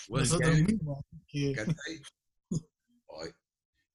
Weón, 0.09 0.23
nosotros 0.27 0.59
mismos. 0.59 0.99
que-. 1.27 1.55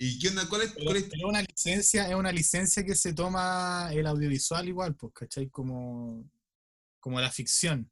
¿Y 0.03 0.19
qué 0.19 0.29
onda? 0.29 0.49
¿Cuál 0.49 0.63
es, 0.63 0.73
cuál 0.83 0.97
es- 0.97 1.05
pero 1.11 1.29
una 1.29 1.43
licencia, 1.43 2.09
es 2.09 2.15
una 2.15 2.33
licencia 2.33 2.83
que 2.85 2.95
se 2.95 3.13
toma 3.13 3.91
el 3.93 4.07
audiovisual 4.07 4.67
igual, 4.67 4.97
pues, 4.97 5.13
¿cachai? 5.13 5.51
Como, 5.51 6.25
como 7.01 7.21
la 7.21 7.31
ficción. 7.31 7.91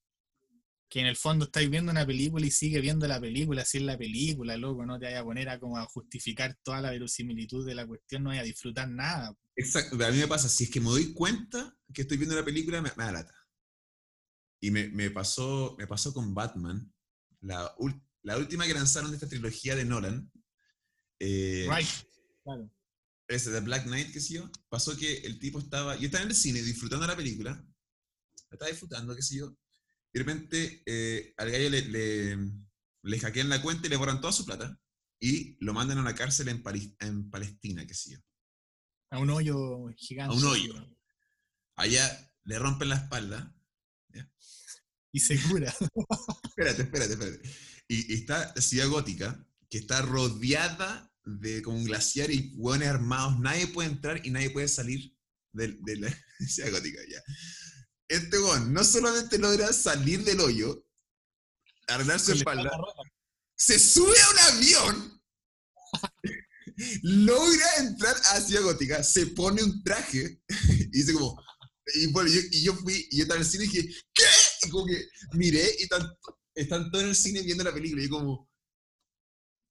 Que 0.91 1.01
en 1.01 1.07
el 1.07 1.17
fondo 1.17 1.45
estáis 1.45 1.69
viendo 1.69 1.93
una 1.93 2.07
película 2.07 2.47
y 2.47 2.51
sigue 2.51 2.81
viendo 2.81 3.07
la 3.07 3.21
película, 3.21 3.65
si 3.65 3.79
es 3.79 3.85
la 3.85 3.99
película, 3.99 4.57
loco, 4.57 4.87
no 4.87 4.99
te 4.99 5.05
vayas 5.05 5.21
a 5.21 5.25
poner 5.25 5.49
a 5.51 5.61
como 5.61 5.77
a 5.77 5.85
justificar 5.85 6.57
toda 6.63 6.81
la 6.81 6.91
verosimilitud 6.91 7.67
de 7.67 7.75
la 7.75 7.87
cuestión, 7.87 8.23
no 8.23 8.31
vayas 8.31 8.45
a 8.45 8.47
disfrutar 8.47 8.89
nada. 8.89 9.35
Exacto, 9.55 10.03
a 10.03 10.11
mí 10.11 10.19
me 10.19 10.29
pasa, 10.29 10.49
si 10.49 10.65
es 10.65 10.71
que 10.71 10.81
me 10.81 10.89
doy 10.89 11.13
cuenta 11.13 11.77
que 11.93 12.03
estoy 12.03 12.17
viendo 12.17 12.37
la 12.37 12.45
película, 12.45 12.81
me, 12.81 12.91
me. 12.97 13.25
Y 14.61 14.71
me, 14.71 14.89
me 14.89 15.11
pasó, 15.11 15.77
me 15.79 15.87
pasó 15.87 16.15
con 16.15 16.35
Batman, 16.35 16.91
la, 17.41 17.75
la 18.23 18.39
última 18.39 18.67
que 18.67 18.75
lanzaron 18.75 19.11
de 19.11 19.17
esta 19.17 19.29
trilogía 19.29 19.77
de 19.77 19.85
Nolan. 19.85 20.31
Eh, 21.21 21.69
Right. 21.69 21.89
Claro. 22.45 22.71
ese 23.29 23.51
de 23.51 23.61
Black 23.61 23.85
Knight, 23.85 24.11
qué 24.11 24.21
sé 24.21 24.35
yo, 24.35 24.51
pasó 24.71 24.97
que 24.97 25.19
el 25.19 25.39
tipo 25.39 25.59
estaba, 25.59 25.97
yo 25.97 26.07
estaba 26.07 26.25
en 26.25 26.31
el 26.31 26.37
cine 26.37 26.63
disfrutando 26.63 27.07
la 27.07 27.17
película, 27.17 27.63
la 28.51 28.55
estaba 28.57 28.71
disfrutando, 28.71 29.15
qué 29.17 29.23
sé 29.23 29.37
yo, 29.37 29.57
y 30.13 30.19
de 30.19 30.25
repente 30.25 30.83
eh, 30.87 31.35
al 31.37 31.51
gallo 31.51 31.71
le, 31.71 31.83
le, 31.83 32.39
le 33.03 33.19
hackean 33.21 33.49
la 33.49 33.61
cuenta 33.63 33.87
y 33.87 33.91
le 33.91 33.97
borran 33.97 34.21
toda 34.21 34.33
su 34.33 34.45
plata 34.47 34.79
y 35.21 35.57
lo 35.65 35.73
mandan 35.75 35.99
a 35.99 36.03
una 36.03 36.15
cárcel 36.15 36.49
en, 36.49 36.63
Paris- 36.63 36.95
en 37.01 37.29
Palestina, 37.31 37.87
qué 37.87 37.95
sé 37.95 38.13
yo. 38.13 38.19
A 39.11 39.19
un 39.19 39.31
hoyo 39.31 39.89
gigante. 39.97 40.35
A 40.35 40.39
un 40.39 40.45
hoyo. 40.45 40.75
Allá 41.77 42.33
le 42.45 42.59
rompen 42.59 42.89
la 42.91 42.97
espalda. 42.97 43.55
Y 45.13 45.21
se 45.21 45.41
cura. 45.41 45.75
Espérate, 46.45 46.83
espérate, 46.83 47.13
espérate. 47.15 47.51
Y, 47.89 48.13
y 48.13 48.17
está 48.17 48.53
la 48.55 48.61
ciudad 48.61 48.89
gótica, 48.89 49.47
que 49.71 49.79
está 49.79 50.03
rodeada 50.03 51.11
de 51.25 51.63
como 51.63 51.79
un 51.79 51.85
glaciar 51.85 52.31
y 52.31 52.53
hueones 52.57 52.89
armados. 52.89 53.39
Nadie 53.41 53.69
puede 53.69 53.89
entrar 53.89 54.25
y 54.27 54.31
nadie 54.31 54.51
puede 54.51 54.69
salir 54.69 55.17
de, 55.53 55.79
de 55.81 55.97
la 55.97 56.09
ciudad 56.47 56.71
gótica. 56.73 57.01
Ya. 57.09 57.23
Este 58.09 58.39
hueón 58.39 58.73
no 58.73 58.85
solamente 58.85 59.39
logra 59.39 59.73
salir 59.73 60.25
del 60.25 60.41
hoyo, 60.41 60.85
arreglar 61.89 62.21
su 62.21 62.33
espalda, 62.33 62.71
se 63.57 63.79
sube 63.79 64.19
a 64.21 64.31
un 64.31 64.39
avión, 64.39 65.23
logra 67.03 67.67
entrar 67.79 68.17
a 68.33 68.41
Ciudad 68.41 68.63
Gótica, 68.63 69.03
se 69.03 69.27
pone 69.27 69.63
un 69.63 69.83
traje 69.83 70.41
y 70.69 70.87
dice 70.89 71.13
como, 71.13 71.41
y 71.95 72.07
bueno, 72.13 72.31
yo, 72.31 72.41
y 72.51 72.63
yo 72.63 72.75
fui, 72.75 73.07
y 73.11 73.19
yo 73.19 73.23
estaba 73.23 73.41
en 73.41 73.45
el 73.45 73.51
cine 73.51 73.65
y 73.65 73.69
dije, 73.69 73.95
¿qué? 74.15 74.25
Y 74.67 74.71
como 74.71 74.87
que 74.87 75.09
miré 75.35 75.77
y 75.79 75.83
están, 75.83 76.07
están 76.55 76.91
todos 76.91 77.05
en 77.05 77.11
el 77.11 77.17
cine 77.17 77.43
viendo 77.43 77.65
la 77.65 77.75
película 77.75 78.03
y 78.03 78.07
yo 78.07 78.11
como, 78.11 78.49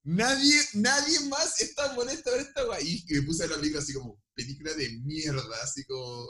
nadie, 0.04 0.62
nadie 0.73 1.19
más 1.21 1.60
está 1.60 1.93
molesto 1.93 2.32
ver 2.32 2.41
esta 2.41 2.67
weá. 2.67 2.82
Y 2.82 3.04
me 3.10 3.21
puse 3.23 3.43
a 3.43 3.47
la 3.47 3.58
película 3.58 3.82
así 3.82 3.93
como, 3.93 4.21
película 4.34 4.73
de 4.73 4.89
mierda, 5.04 5.63
así 5.63 5.84
como, 5.86 6.30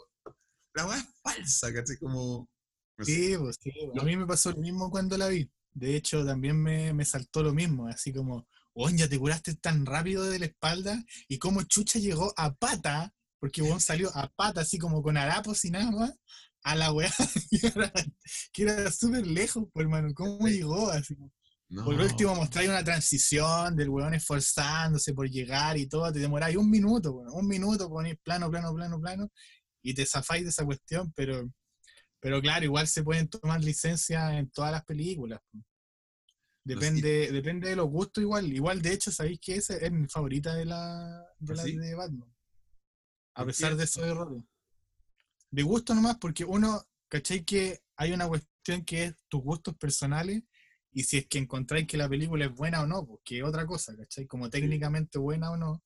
la 0.77 0.85
weá 0.87 0.97
es 0.99 1.05
falsa, 1.21 1.73
¿cachai? 1.73 1.97
Como, 1.97 2.49
no 2.97 3.05
sé. 3.05 3.11
Sí, 3.13 3.37
pues, 3.37 3.57
sí, 3.61 3.71
pues. 3.91 4.01
A 4.01 4.05
mí 4.05 4.15
me 4.17 4.25
pasó 4.25 4.51
lo 4.51 4.57
mismo 4.57 4.89
cuando 4.89 5.17
la 5.17 5.27
vi. 5.27 5.49
De 5.73 5.95
hecho, 5.95 6.25
también 6.25 6.61
me, 6.61 6.93
me 6.93 7.05
saltó 7.05 7.43
lo 7.43 7.53
mismo, 7.53 7.87
así 7.87 8.11
como, 8.13 8.47
oye, 8.73 8.97
ya 8.97 9.07
te 9.09 9.19
curaste 9.19 9.55
tan 9.55 9.85
rápido 9.85 10.23
de 10.25 10.39
la 10.39 10.45
espalda 10.47 11.03
y 11.27 11.37
cómo 11.37 11.61
Chucha 11.63 11.99
llegó 11.99 12.33
a 12.37 12.53
pata, 12.55 13.13
porque 13.39 13.61
Juan 13.61 13.79
salió 13.79 14.09
a 14.15 14.27
pata, 14.29 14.61
así 14.61 14.79
como 14.79 15.03
con 15.03 15.17
harapos 15.17 15.63
y 15.65 15.69
nada 15.71 15.91
más, 15.91 16.13
a 16.63 16.75
la 16.75 16.91
weá, 16.91 17.11
que 17.51 17.67
era, 17.67 17.93
que 18.51 18.63
era 18.63 18.91
súper 18.91 19.27
lejos, 19.27 19.65
pues, 19.71 19.83
hermano, 19.83 20.13
¿cómo 20.15 20.47
llegó? 20.47 20.89
Así, 20.89 21.15
No. 21.69 21.85
por 21.85 21.93
último, 21.93 22.33
mostráis 22.33 22.69
una 22.69 22.83
transición 22.83 23.75
del 23.75 23.89
weón 23.89 24.15
esforzándose 24.15 25.13
por 25.13 25.29
llegar 25.29 25.77
y 25.77 25.87
todo, 25.87 26.11
te 26.11 26.19
demoráis 26.19 26.57
un 26.57 26.69
minuto, 26.71 27.13
bueno, 27.13 27.33
un 27.33 27.47
minuto, 27.47 27.87
ponéis 27.89 28.17
plano, 28.23 28.49
plano, 28.49 28.73
plano, 28.73 28.99
plano, 28.99 29.31
y 29.87 29.93
te 29.93 30.05
zafáis 30.05 30.43
de 30.43 30.49
esa 30.49 30.65
cuestión, 30.65 31.13
pero, 31.15 31.49
pero 32.19 32.41
claro, 32.41 32.65
igual 32.65 32.89
se 32.89 33.03
pueden 33.03 33.29
tomar 33.29 33.63
licencias 33.63 34.33
en 34.33 34.49
todas 34.49 34.69
las 34.73 34.83
películas. 34.83 35.39
Depende, 36.61 37.31
depende 37.31 37.69
de 37.69 37.77
los 37.77 37.87
gustos 37.87 38.21
igual. 38.21 38.51
Igual, 38.51 38.81
de 38.81 38.91
hecho, 38.91 39.13
sabéis 39.13 39.39
que 39.39 39.55
esa 39.55 39.77
es 39.77 39.89
mi 39.89 40.05
favorita 40.09 40.53
de 40.55 40.65
la, 40.65 41.25
de, 41.39 41.53
¿Ah, 41.53 41.55
la 41.55 41.63
sí? 41.63 41.77
de 41.77 41.95
Batman. 41.95 42.35
A 43.35 43.39
¿Por 43.39 43.47
pesar 43.47 43.71
qué? 43.71 43.77
de 43.77 43.83
esos 43.85 44.03
errores. 44.03 44.43
De 45.51 45.63
gusto 45.63 45.95
nomás, 45.95 46.17
porque 46.17 46.43
uno, 46.43 46.85
¿cachai? 47.07 47.45
Que 47.45 47.79
hay 47.95 48.11
una 48.11 48.27
cuestión 48.27 48.83
que 48.83 49.05
es 49.05 49.15
tus 49.29 49.41
gustos 49.41 49.77
personales 49.77 50.43
y 50.91 51.03
si 51.03 51.19
es 51.19 51.27
que 51.27 51.37
encontráis 51.37 51.87
que 51.87 51.95
la 51.95 52.09
película 52.09 52.43
es 52.43 52.51
buena 52.53 52.81
o 52.81 52.87
no, 52.87 53.05
pues 53.05 53.21
que 53.23 53.37
es 53.37 53.43
otra 53.45 53.65
cosa, 53.65 53.95
¿cachai? 53.95 54.27
Como 54.27 54.49
técnicamente 54.49 55.17
buena 55.17 55.51
o 55.51 55.55
no, 55.55 55.81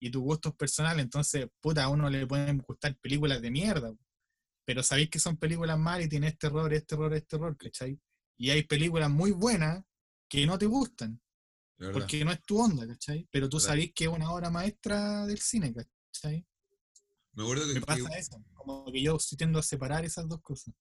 y 0.00 0.10
tus 0.10 0.22
gustos 0.22 0.54
personales, 0.54 1.02
entonces, 1.04 1.48
puta, 1.60 1.84
a 1.84 1.88
uno 1.88 2.08
le 2.10 2.26
pueden 2.26 2.58
gustar 2.58 2.96
películas 2.98 3.40
de 3.42 3.50
mierda, 3.50 3.92
pero 4.64 4.82
sabéis 4.82 5.10
que 5.10 5.18
son 5.18 5.36
películas 5.36 5.78
malas 5.78 6.06
y 6.06 6.08
tiene 6.08 6.28
este 6.28 6.46
error, 6.46 6.72
este 6.72 6.94
error, 6.94 7.14
este 7.14 7.36
error, 7.36 7.56
¿cachai? 7.56 7.98
Y 8.36 8.50
hay 8.50 8.62
películas 8.62 9.10
muy 9.10 9.30
buenas 9.32 9.82
que 10.28 10.46
no 10.46 10.58
te 10.58 10.66
gustan, 10.66 11.20
porque 11.92 12.24
no 12.24 12.32
es 12.32 12.42
tu 12.42 12.58
onda, 12.60 12.86
¿cachai? 12.86 13.26
Pero 13.30 13.48
tú 13.48 13.58
sabés 13.60 13.92
que 13.94 14.04
es 14.04 14.10
una 14.10 14.30
obra 14.32 14.50
maestra 14.50 15.26
del 15.26 15.38
cine, 15.40 15.74
¿cachai? 15.74 16.46
Me 17.32 17.42
acuerdo 17.44 17.66
que, 17.66 17.74
Me 17.74 17.80
que- 17.80 17.86
pasa 17.86 18.18
eso, 18.18 18.44
como 18.52 18.84
que 18.92 19.00
yo 19.02 19.18
sí 19.18 19.36
tiendo 19.36 19.58
a 19.58 19.62
separar 19.62 20.04
esas 20.04 20.28
dos 20.28 20.40
cosas. 20.42 20.74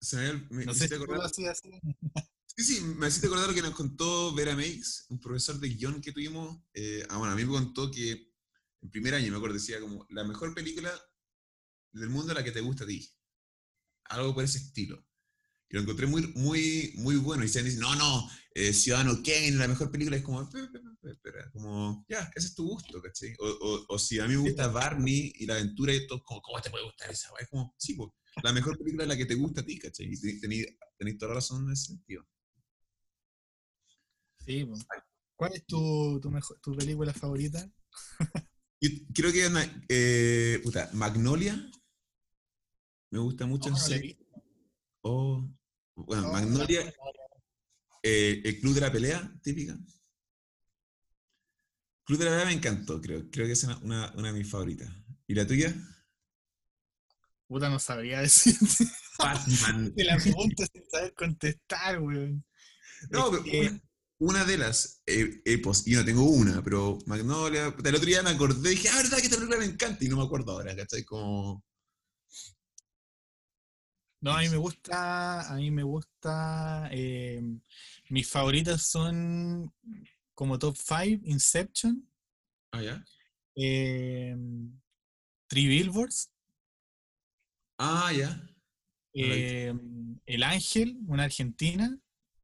Se 0.00 0.16
me, 0.16 0.32
me- 0.32 0.56
me 0.58 0.64
No 0.66 0.74
sé 0.74 0.88
si 0.88 0.94
acordar- 0.94 1.20
así. 1.26 1.44
Sí, 2.58 2.64
sí, 2.64 2.80
me 2.80 3.06
hiciste 3.08 3.26
acordar 3.26 3.48
lo 3.48 3.54
que 3.54 3.60
nos 3.60 3.74
contó 3.74 4.32
Vera 4.34 4.56
Meix, 4.56 5.04
un 5.10 5.20
profesor 5.20 5.60
de 5.60 5.68
guion 5.68 6.00
que 6.00 6.10
tuvimos. 6.10 6.58
Eh, 6.72 7.04
ah, 7.10 7.18
bueno, 7.18 7.34
a 7.34 7.36
mí 7.36 7.44
me 7.44 7.50
contó 7.50 7.90
que 7.90 8.32
en 8.82 8.90
primer 8.90 9.14
año, 9.14 9.30
me 9.30 9.36
acuerdo, 9.36 9.54
decía 9.54 9.80
como 9.80 10.06
la 10.10 10.24
mejor 10.24 10.54
película 10.54 10.92
del 11.92 12.10
mundo 12.10 12.34
la 12.34 12.44
que 12.44 12.52
te 12.52 12.60
gusta 12.60 12.84
a 12.84 12.86
ti. 12.86 13.08
Algo 14.04 14.34
por 14.34 14.44
ese 14.44 14.58
estilo. 14.58 15.04
Y 15.68 15.74
lo 15.74 15.80
encontré 15.82 16.06
muy, 16.06 16.28
muy, 16.34 16.92
muy 16.96 17.16
bueno. 17.16 17.44
Y 17.44 17.48
se 17.48 17.62
dice, 17.62 17.78
no, 17.78 17.94
no, 17.96 18.30
eh, 18.54 18.72
Ciudadano 18.72 19.16
Kane, 19.22 19.52
la 19.52 19.66
mejor 19.68 19.90
película 19.90 20.16
es 20.16 20.22
como, 20.22 20.48
como, 21.52 22.06
ya, 22.08 22.30
ese 22.34 22.48
es 22.48 22.54
tu 22.54 22.68
gusto, 22.68 23.02
¿cachai? 23.02 23.34
O, 23.40 23.84
o, 23.88 23.98
si 23.98 24.20
a 24.20 24.26
mí 24.26 24.36
me 24.36 24.48
gusta 24.48 24.68
Barney 24.68 25.32
y 25.36 25.46
la 25.46 25.54
aventura 25.54 25.92
y 25.92 26.06
todo, 26.06 26.22
como, 26.22 26.40
¿cómo 26.40 26.60
te 26.60 26.70
puede 26.70 26.84
gustar 26.84 27.10
esa? 27.10 27.30
Es 27.40 27.48
como, 27.48 27.74
sí, 27.78 27.94
pues, 27.94 28.10
la 28.42 28.52
mejor 28.52 28.78
película 28.78 29.04
es 29.04 29.08
la 29.08 29.16
que 29.16 29.26
te 29.26 29.34
gusta 29.34 29.62
a 29.62 29.64
ti, 29.64 29.78
¿cachai? 29.78 30.08
Y 30.10 30.40
tenéis 30.40 31.18
toda 31.18 31.30
la 31.30 31.34
razón 31.36 31.66
en 31.66 31.72
ese 31.72 31.86
sentido. 31.86 32.24
Sí, 34.38 34.64
po. 34.64 34.74
¿Cuál 35.34 35.52
es 35.54 35.66
tu, 35.66 36.20
tu, 36.22 36.30
mejor, 36.30 36.58
tu 36.60 36.76
película 36.76 37.12
favorita? 37.12 37.68
Yo 38.88 39.04
creo 39.14 39.32
que 39.32 39.46
una, 39.46 39.84
eh, 39.88 40.60
puta, 40.62 40.90
Magnolia 40.92 41.54
me 43.10 43.18
gusta 43.20 43.46
mucho. 43.46 43.70
No. 43.70 43.76
Oh, 45.02 45.48
bueno, 45.94 46.22
No, 46.22 46.32
Magnolia, 46.32 46.80
no, 46.80 46.86
no, 46.86 46.90
no. 46.90 47.42
eh, 48.02 48.42
el 48.44 48.60
Club 48.60 48.74
de 48.74 48.80
la 48.80 48.92
Pelea, 48.92 49.32
típica. 49.42 49.78
Club 52.04 52.18
de 52.18 52.24
la 52.24 52.30
Pelea 52.32 52.46
me 52.46 52.52
encantó, 52.52 53.00
creo. 53.00 53.28
Creo 53.30 53.46
que 53.46 53.52
es 53.52 53.64
una, 53.64 53.78
una, 53.78 54.12
una 54.16 54.32
de 54.32 54.38
mis 54.38 54.50
favoritas. 54.50 54.90
¿Y 55.26 55.34
la 55.34 55.46
tuya? 55.46 55.74
Puta, 57.48 57.68
no 57.68 57.78
sabría 57.78 58.20
decirte. 58.20 58.84
Batman. 59.18 59.94
Te 59.96 60.04
la 60.04 60.16
pregunta 60.18 60.66
sin 60.72 60.82
saber 60.90 61.14
contestar, 61.14 62.00
weón. 62.00 62.44
No, 63.10 63.26
Es 63.26 63.30
pero 63.30 63.42
que- 63.44 63.80
una, 64.18 64.44
de 64.44 64.58
las 64.58 65.02
eh, 65.06 65.42
epos, 65.44 65.84
yo 65.84 65.98
no 65.98 66.04
tengo 66.04 66.24
una, 66.24 66.62
pero 66.62 66.98
Magnolia, 67.06 67.66
el 67.84 67.94
otro 67.94 68.06
día 68.06 68.22
me 68.22 68.30
acordé 68.30 68.72
y 68.72 68.76
dije, 68.76 68.88
ah, 68.88 68.96
verdad 68.96 69.18
que 69.18 69.24
esta 69.24 69.36
película 69.36 69.58
me 69.58 69.66
encanta 69.66 70.04
y 70.04 70.08
no 70.08 70.16
me 70.16 70.24
acuerdo 70.24 70.52
ahora, 70.52 70.74
¿cachai? 70.74 71.04
Como, 71.04 71.62
No, 74.22 74.32
a 74.32 74.40
mí 74.40 74.48
me 74.48 74.56
gusta, 74.56 75.52
a 75.52 75.54
mí 75.56 75.70
me 75.70 75.82
gusta, 75.82 76.88
eh, 76.90 77.42
mis 78.08 78.28
favoritas 78.28 78.82
son 78.82 79.72
como 80.34 80.58
top 80.58 80.76
5, 80.76 81.22
Inception, 81.26 82.08
ah, 82.72 82.82
ya. 82.82 83.04
eh, 83.56 84.34
Three 85.48 85.66
Billboards, 85.68 86.30
Ah, 87.78 88.10
ya. 88.10 88.42
Eh, 89.14 89.72
El 90.26 90.42
Ángel, 90.42 90.98
una 91.06 91.24
argentina, 91.24 91.98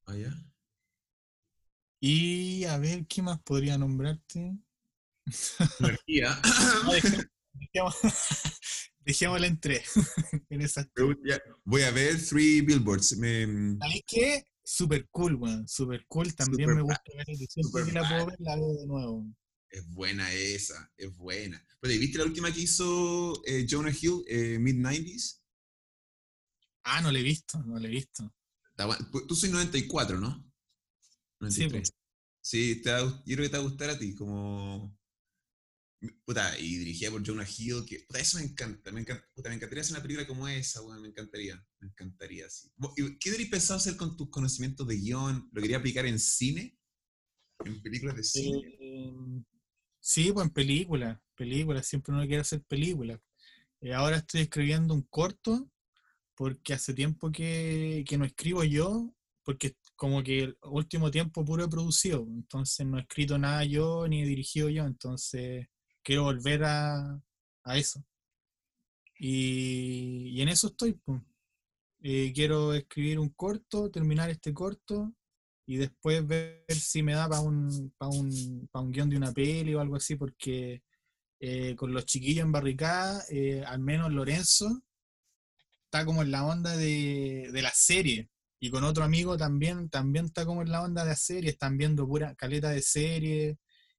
Ah, 0.07 0.15
ya. 0.15 0.31
Y 2.05 2.65
a 2.65 2.79
ver, 2.79 3.07
¿qué 3.07 3.23
más 3.23 3.41
podría 3.43 3.79
nombrarte? 3.79 4.59
Energía. 5.79 6.37
Dejemos- 7.55 7.97
dejémosla 9.05 9.47
en 9.47 9.61
tres, 9.61 9.91
en 10.51 10.61
esas 10.63 10.89
Voy 11.65 11.83
a 11.83 11.91
ver 11.93 12.21
Three 12.21 12.61
Billboards. 12.63 13.17
Me, 13.19 13.47
¿Sabes 13.79 14.03
qué? 14.07 14.45
Super 14.65 15.09
cool, 15.11 15.37
weón, 15.37 15.69
super 15.69 16.05
cool, 16.09 16.35
también 16.35 16.71
Super 16.71 16.75
me 16.75 16.83
gusta 16.83 17.03
ver, 17.17 17.27
y 17.31 17.47
siempre 17.47 17.85
que 17.85 17.93
la 17.93 18.09
puedo 18.09 18.27
ver, 18.27 18.37
la 18.41 18.57
veo 18.57 18.75
de 18.75 18.87
nuevo. 18.87 19.27
es 19.71 19.89
buena 19.89 20.33
esa, 20.33 20.91
es 20.97 21.17
buena. 21.17 21.65
Pero, 21.81 21.99
¿viste 22.01 22.19
la 22.19 22.25
última 22.25 22.53
que 22.53 22.63
hizo 22.63 23.43
eh, 23.47 23.65
Jonah 23.69 23.91
Hill, 23.93 24.25
eh, 24.27 24.59
Mid-90s? 24.59 25.41
Ah, 26.85 27.01
no 27.01 27.13
la 27.13 27.19
he 27.21 27.23
visto, 27.23 27.63
no 27.63 27.79
la 27.79 27.87
he 27.87 27.91
visto. 27.91 28.35
Tú 29.29 29.37
soy 29.37 29.51
94, 29.51 30.19
¿no? 30.19 30.52
Sí, 31.51 31.63
93. 31.63 31.93
Sí, 32.41 32.83
te 32.83 32.93
va 32.93 33.01
yo 33.01 33.37
creo 33.37 33.45
que 33.45 33.49
te 33.49 33.57
va 33.57 33.63
a 33.63 33.67
gustar 33.67 33.91
a 33.91 33.99
ti, 33.99 34.15
como... 34.15 34.99
Puta, 36.25 36.59
y 36.59 36.79
dirigida 36.79 37.13
por 37.13 37.25
Jonah 37.25 37.47
Hill, 37.47 37.85
que... 37.87 38.01
Puta, 38.01 38.19
eso 38.19 38.39
me 38.39 38.45
encanta, 38.45 38.91
me 38.91 39.01
encanta. 39.01 39.25
Puta, 39.35 39.49
me 39.49 39.55
encantaría 39.55 39.83
hacer 39.83 39.95
una 39.95 40.03
película 40.03 40.27
como 40.27 40.49
esa, 40.49 40.83
weón, 40.83 41.01
me 41.01 41.09
encantaría, 41.09 41.65
me 41.79 41.89
encantaría, 41.89 42.51
sí. 42.51 42.73
¿Qué 43.21 43.31
habrías 43.31 43.51
pensado 43.51 43.77
hacer 43.77 43.97
con 43.97 44.17
tus 44.17 44.29
conocimientos 44.29 44.87
de 44.89 44.97
guion? 44.97 45.49
¿Lo 45.53 45.63
quería 45.63 45.79
aplicar 45.79 46.07
en 46.07 46.19
cine? 46.19 46.77
¿En 47.65 47.81
películas 47.81 48.17
de 48.17 48.25
cine? 48.25 48.77
Eh, 48.81 49.15
sí, 50.01 50.33
pues 50.33 50.47
en 50.47 50.53
películas, 50.53 51.21
películas, 51.37 51.87
siempre 51.87 52.13
uno 52.13 52.27
quiere 52.27 52.41
hacer 52.41 52.63
películas. 52.65 53.21
Eh, 53.81 53.95
ahora 53.95 54.17
estoy 54.17 54.43
escribiendo 54.43 54.95
un 54.95 55.03
corto 55.03 55.71
porque 56.35 56.75
hace 56.75 56.95
tiempo 56.95 57.31
que, 57.31 58.05
que 58.09 58.19
no 58.19 58.25
escribo 58.25 58.65
yo, 58.65 59.15
porque 59.45 59.77
como 60.03 60.21
que 60.21 60.41
el 60.41 60.59
último 60.65 61.13
tiempo 61.13 61.45
puro 61.45 61.63
he 61.63 61.69
producido, 61.69 62.27
entonces 62.29 62.85
no 62.85 62.99
he 62.99 63.03
escrito 63.03 63.39
nada 63.39 63.65
yo 63.65 64.09
ni 64.09 64.23
he 64.23 64.27
dirigido 64.27 64.69
yo, 64.69 64.85
entonces 64.85 65.69
quiero 66.03 66.25
volver 66.25 66.65
a, 66.65 67.23
a 67.63 67.79
eso. 67.79 68.05
Y, 69.17 70.31
y 70.31 70.43
en 70.43 70.49
eso 70.49 70.67
estoy. 70.67 71.01
Eh, 72.01 72.33
quiero 72.35 72.75
escribir 72.75 73.21
un 73.21 73.29
corto, 73.29 73.93
terminar 73.93 74.29
este 74.29 74.53
corto 74.53 75.15
y 75.67 75.77
después 75.77 76.27
ver 76.27 76.65
si 76.69 77.05
me 77.05 77.13
da 77.13 77.29
para 77.29 77.43
un, 77.43 77.95
pa 77.97 78.09
un, 78.09 78.69
un 78.73 78.91
guion 78.91 79.09
de 79.09 79.17
una 79.17 79.31
peli 79.31 79.73
o 79.73 79.81
algo 79.81 79.95
así, 79.95 80.17
porque 80.17 80.83
eh, 81.39 81.77
con 81.77 81.93
los 81.93 82.07
chiquillos 82.07 82.45
en 82.45 82.51
barricada, 82.51 83.23
eh, 83.31 83.63
al 83.65 83.79
menos 83.79 84.13
Lorenzo 84.13 84.83
está 85.85 86.05
como 86.05 86.23
en 86.23 86.33
la 86.33 86.45
onda 86.45 86.77
de, 86.77 87.51
de 87.53 87.63
la 87.63 87.71
serie. 87.73 88.32
Y 88.65 88.71
con 88.71 88.85
otro 88.85 89.03
amigo 89.03 89.37
también, 89.37 89.89
también 89.89 90.27
está 90.27 90.47
como 90.47 90.63
en 90.63 90.71
la 90.71 90.83
onda 90.83 91.03
de 91.03 91.11
la 91.11 91.17
serie, 91.17 91.51
están 91.51 91.77
viendo 91.77 92.07
pura 92.07 92.37
caleta 92.37 92.71
de 92.71 92.81
serie 92.81 93.59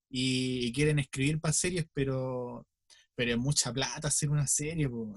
y, 0.09 0.67
y 0.67 0.71
quieren 0.71 0.99
escribir 0.99 1.41
para 1.41 1.51
series, 1.51 1.85
pero, 1.93 2.65
pero 3.13 3.31
es 3.31 3.37
mucha 3.37 3.73
plata 3.73 4.07
hacer 4.07 4.29
una 4.29 4.47
serie, 4.47 4.87
po. 4.87 5.13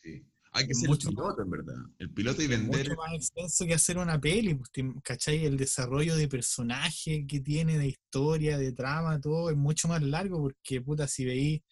Sí. 0.00 0.24
Hay 0.52 0.66
que 0.66 0.70
Es 0.70 0.80
ser 0.80 0.88
mucho 0.90 1.08
el 1.08 1.16
piloto, 1.16 1.42
en 1.42 1.50
verdad. 1.50 1.74
El 1.98 2.10
piloto 2.12 2.40
y 2.40 2.44
Es 2.44 2.50
vender... 2.52 2.88
mucho 2.90 3.00
más 3.00 3.14
extenso 3.14 3.66
que 3.66 3.74
hacer 3.74 3.98
una 3.98 4.20
peli, 4.20 4.54
pues, 4.54 4.70
¿cachai? 5.02 5.44
El 5.44 5.56
desarrollo 5.56 6.14
de 6.14 6.28
personaje 6.28 7.26
que 7.26 7.40
tiene, 7.40 7.76
de 7.76 7.88
historia, 7.88 8.58
de 8.58 8.70
trama, 8.70 9.20
todo 9.20 9.50
es 9.50 9.56
mucho 9.56 9.88
más 9.88 10.02
largo 10.04 10.40
porque, 10.40 10.80
puta, 10.80 11.08
si 11.08 11.24
veis 11.24 11.62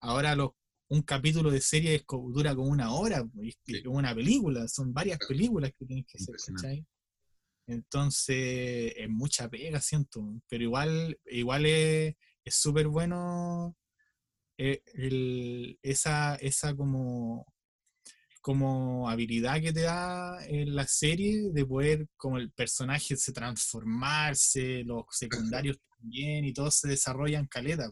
ahora 0.00 0.34
los, 0.34 0.50
un 0.92 1.02
capítulo 1.02 1.50
de 1.50 1.60
serie 1.60 1.94
es 1.94 2.04
dura 2.06 2.54
como 2.54 2.68
una 2.68 2.92
hora, 2.92 3.26
y 3.40 3.52
Sí. 3.64 3.82
una 3.86 4.14
película, 4.14 4.68
son 4.68 4.92
varias 4.92 5.18
películas 5.26 5.72
que 5.78 5.86
tienes 5.86 6.04
que 6.06 6.18
hacer. 6.18 6.36
¿cachai? 6.54 6.86
Entonces, 7.66 8.92
es 8.96 9.08
mucha 9.08 9.48
pega, 9.48 9.80
siento, 9.80 10.22
pero 10.48 10.62
igual, 10.64 11.18
igual 11.26 11.66
es 11.66 12.14
es 12.44 12.56
súper 12.56 12.88
bueno 12.88 13.76
eh, 14.58 14.82
el- 14.94 15.78
esa, 15.82 16.34
esa 16.36 16.74
como 16.74 17.46
como 18.42 19.08
habilidad 19.08 19.60
que 19.62 19.72
te 19.72 19.82
da 19.82 20.44
en 20.46 20.74
la 20.74 20.86
serie 20.88 21.50
de 21.52 21.64
poder 21.64 22.08
como 22.16 22.38
el 22.38 22.50
personaje 22.50 23.16
se 23.16 23.32
transformarse, 23.32 24.82
los 24.84 25.04
secundarios 25.10 25.78
también 25.96 26.44
y 26.44 26.52
todos 26.52 26.74
se 26.74 26.88
desarrollan 26.88 27.46
caleta. 27.46 27.90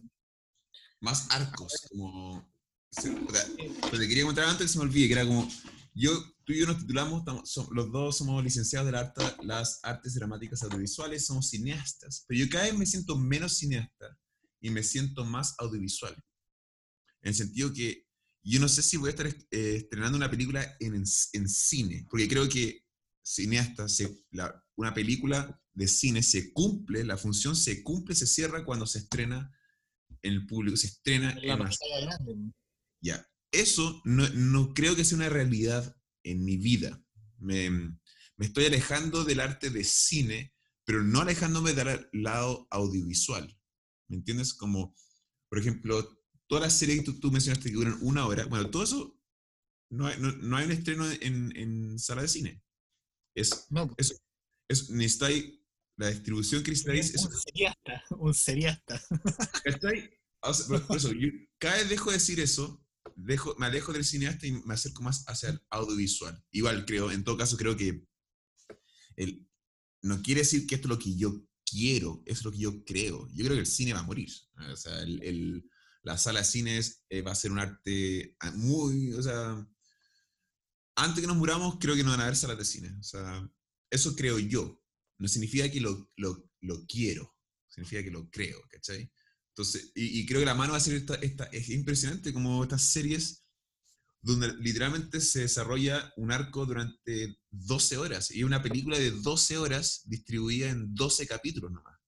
más 1.00 1.30
arcos, 1.30 1.86
como... 1.88 2.44
sea, 2.90 3.14
Pero 3.56 3.98
te 3.98 4.08
quería 4.08 4.24
contar 4.24 4.44
antes 4.44 4.66
que 4.66 4.72
se 4.72 4.78
me 4.78 4.84
olvide, 4.84 5.06
que 5.06 5.12
era 5.12 5.26
como, 5.26 5.48
yo, 5.94 6.12
tú 6.44 6.52
y 6.52 6.60
yo 6.60 6.66
nos 6.66 6.78
titulamos, 6.78 7.20
estamos- 7.20 7.68
los 7.72 7.90
dos 7.92 8.18
somos 8.18 8.42
licenciados 8.42 8.86
de 8.86 8.92
la 8.92 9.12
las 9.42 9.80
artes 9.82 10.14
dramáticas 10.14 10.62
audiovisuales, 10.62 11.26
somos 11.26 11.48
cineastas, 11.50 12.24
pero 12.26 12.40
yo 12.40 12.48
cada 12.50 12.64
vez 12.64 12.74
me 12.76 12.86
siento 12.86 13.16
menos 13.16 13.56
cineasta 13.58 14.18
y 14.60 14.70
me 14.70 14.82
siento 14.82 15.24
más 15.24 15.54
audiovisual. 15.58 16.14
En 17.22 17.28
el 17.30 17.34
sentido 17.34 17.72
que 17.72 18.06
yo 18.42 18.58
no 18.60 18.68
sé 18.68 18.82
si 18.82 18.96
voy 18.96 19.08
a 19.08 19.10
estar 19.10 19.26
est- 19.26 19.46
eh, 19.52 19.76
estrenando 19.76 20.16
una 20.16 20.30
película 20.30 20.76
en, 20.80 20.94
en, 20.94 21.06
cine, 21.48 22.06
porque 22.08 22.28
creo 22.28 22.48
que 22.48 22.84
cineasta, 23.22 23.88
se, 23.88 24.24
la- 24.30 24.64
una 24.76 24.94
película 24.94 25.60
de 25.74 25.86
cine 25.88 26.22
se 26.22 26.52
cumple, 26.52 27.04
la 27.04 27.16
función 27.16 27.54
se 27.54 27.82
cumple, 27.82 28.14
se 28.14 28.26
cierra 28.26 28.64
cuando 28.64 28.86
se 28.86 28.98
estrena 29.00 29.52
en 30.22 30.32
el 30.32 30.46
público, 30.46 30.76
se 30.76 30.88
estrena 30.88 31.34
La 31.34 31.40
en 31.40 31.44
una 31.52 31.56
pantalla 31.58 32.00
grande. 32.00 32.52
Ya. 33.02 33.26
Eso 33.52 34.00
no, 34.04 34.28
no 34.30 34.74
creo 34.74 34.94
que 34.94 35.04
sea 35.04 35.16
una 35.16 35.28
realidad 35.28 35.96
en 36.24 36.44
mi 36.44 36.56
vida. 36.56 37.02
Me, 37.38 37.70
me 37.70 38.46
estoy 38.46 38.66
alejando 38.66 39.24
del 39.24 39.40
arte 39.40 39.70
de 39.70 39.82
cine, 39.84 40.54
pero 40.84 41.02
no 41.02 41.20
alejándome 41.20 41.72
del 41.72 42.08
lado 42.12 42.66
audiovisual. 42.70 43.58
¿Me 44.08 44.16
entiendes? 44.16 44.54
Como, 44.54 44.94
por 45.48 45.58
ejemplo, 45.58 46.18
todas 46.48 46.62
las 46.64 46.78
series 46.78 47.00
que 47.00 47.04
tú, 47.06 47.20
tú 47.20 47.30
mencionaste 47.32 47.70
que 47.70 47.76
duran 47.76 47.98
una 48.02 48.26
hora, 48.26 48.44
bueno, 48.46 48.70
todo 48.70 48.82
eso, 48.84 49.20
no 49.90 50.06
hay, 50.06 50.20
no, 50.20 50.30
no 50.32 50.56
hay 50.56 50.66
un 50.66 50.72
estreno 50.72 51.10
en, 51.10 51.56
en 51.56 51.98
sala 51.98 52.22
de 52.22 52.28
cine. 52.28 52.62
Es, 53.36 53.66
No, 53.70 53.88
pues, 53.88 54.10
es, 54.12 54.22
es, 54.68 54.90
necesitáis 54.90 55.60
la 55.96 56.08
distribución 56.10 56.62
que 56.62 56.70
necesitáis. 56.70 57.14
es- 57.14 57.24
un 57.24 57.32
seriasta, 57.32 58.04
un 58.10 58.34
seriasta. 58.34 59.02
¿Cachai? 59.64 60.10
O 60.42 60.54
sea, 60.54 60.66
por- 60.68 60.86
por 60.86 60.96
eso, 60.96 61.12
yo 61.12 61.28
cada 61.58 61.76
vez 61.76 61.88
dejo 61.88 62.10
de 62.10 62.16
decir 62.16 62.40
eso 62.40 62.84
dejo, 63.16 63.54
me 63.58 63.66
alejo 63.66 63.92
del 63.92 64.04
cineasta 64.04 64.46
y 64.46 64.52
me 64.52 64.74
acerco 64.74 65.02
más 65.02 65.24
hacia 65.28 65.50
el 65.50 65.60
audiovisual. 65.70 66.42
Igual 66.50 66.84
creo, 66.84 67.10
en 67.10 67.24
todo 67.24 67.36
caso 67.36 67.56
creo 67.56 67.76
que 67.76 68.04
el, 69.16 69.48
no 70.02 70.22
quiere 70.22 70.40
decir 70.40 70.66
que 70.66 70.76
esto 70.76 70.88
es 70.88 70.90
lo 70.90 70.98
que 70.98 71.16
yo 71.16 71.46
quiero, 71.64 72.22
es 72.26 72.44
lo 72.44 72.50
que 72.50 72.58
yo 72.58 72.84
creo. 72.84 73.28
Yo 73.32 73.44
creo 73.44 73.54
que 73.54 73.60
el 73.60 73.66
cine 73.66 73.92
va 73.92 74.00
a 74.00 74.04
morir. 74.04 74.30
El, 75.22 75.68
la 76.02 76.16
sala 76.16 76.40
de 76.40 76.46
cines 76.46 77.04
eh, 77.08 77.22
va 77.22 77.32
a 77.32 77.36
ser 77.36 77.52
un 77.52 77.58
arte 77.58 78.34
ah, 78.40 78.50
muy, 78.52 79.12
o 79.12 79.22
sea, 79.22 79.66
antes 80.96 81.20
que 81.20 81.26
nos 81.26 81.36
muramos 81.36 81.78
creo 81.78 81.94
que 81.94 82.02
no 82.02 82.10
van 82.10 82.20
a 82.20 82.24
haber 82.24 82.36
salas 82.36 82.58
de 82.58 82.64
cine. 82.64 82.96
Eso 83.90 84.16
creo 84.16 84.38
yo. 84.38 84.82
No 85.18 85.28
significa 85.28 85.70
que 85.70 85.80
lo, 85.80 86.10
lo, 86.16 86.50
lo 86.60 86.86
quiero, 86.86 87.36
significa 87.68 88.02
que 88.02 88.10
lo 88.10 88.30
creo, 88.30 88.58
¿cachai? 88.70 89.12
Entonces, 89.50 89.92
y, 89.94 90.24
creo 90.26 90.40
que 90.40 90.46
la 90.46 90.54
mano 90.54 90.72
va 90.72 90.78
a 90.78 90.80
ser 90.80 90.94
esta, 90.94 91.16
esta, 91.16 91.44
es 91.46 91.68
impresionante 91.70 92.32
como 92.32 92.62
estas 92.62 92.82
series 92.82 93.44
donde 94.22 94.54
literalmente 94.58 95.20
se 95.20 95.40
desarrolla 95.40 96.12
un 96.16 96.30
arco 96.30 96.66
durante 96.66 97.38
12 97.50 97.96
horas 97.96 98.30
y 98.30 98.44
una 98.44 98.62
película 98.62 98.98
de 98.98 99.10
12 99.10 99.58
horas 99.58 100.02
distribuida 100.04 100.68
en 100.68 100.94
12 100.94 101.26
capítulos 101.26 101.72
nomás. 101.72 101.98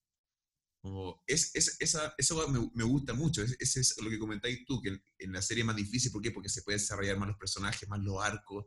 Como 0.81 1.22
es, 1.26 1.55
es, 1.55 1.76
esa, 1.81 2.14
eso 2.18 2.48
me, 2.48 2.70
me, 2.74 2.85
gusta 2.85 3.14
mucho, 3.14 3.42
ese 3.42 3.57
es, 3.61 3.76
es, 3.76 4.02
lo 4.02 4.11
que 4.11 4.18
comentáis 4.18 4.64
tú, 4.66 4.83
que 4.83 5.00
en, 5.18 5.33
la 5.33 5.40
serie 5.40 5.62
es 5.62 5.66
más 5.66 5.76
difícil, 5.76 6.11
¿por 6.11 6.20
qué? 6.20 6.33
Porque 6.33 6.48
se 6.48 6.62
puede 6.62 6.78
desarrollar 6.78 7.16
más 7.18 7.28
los 7.28 7.38
personajes, 7.38 7.88
más 7.88 8.00
los 8.00 8.22
arcos. 8.22 8.66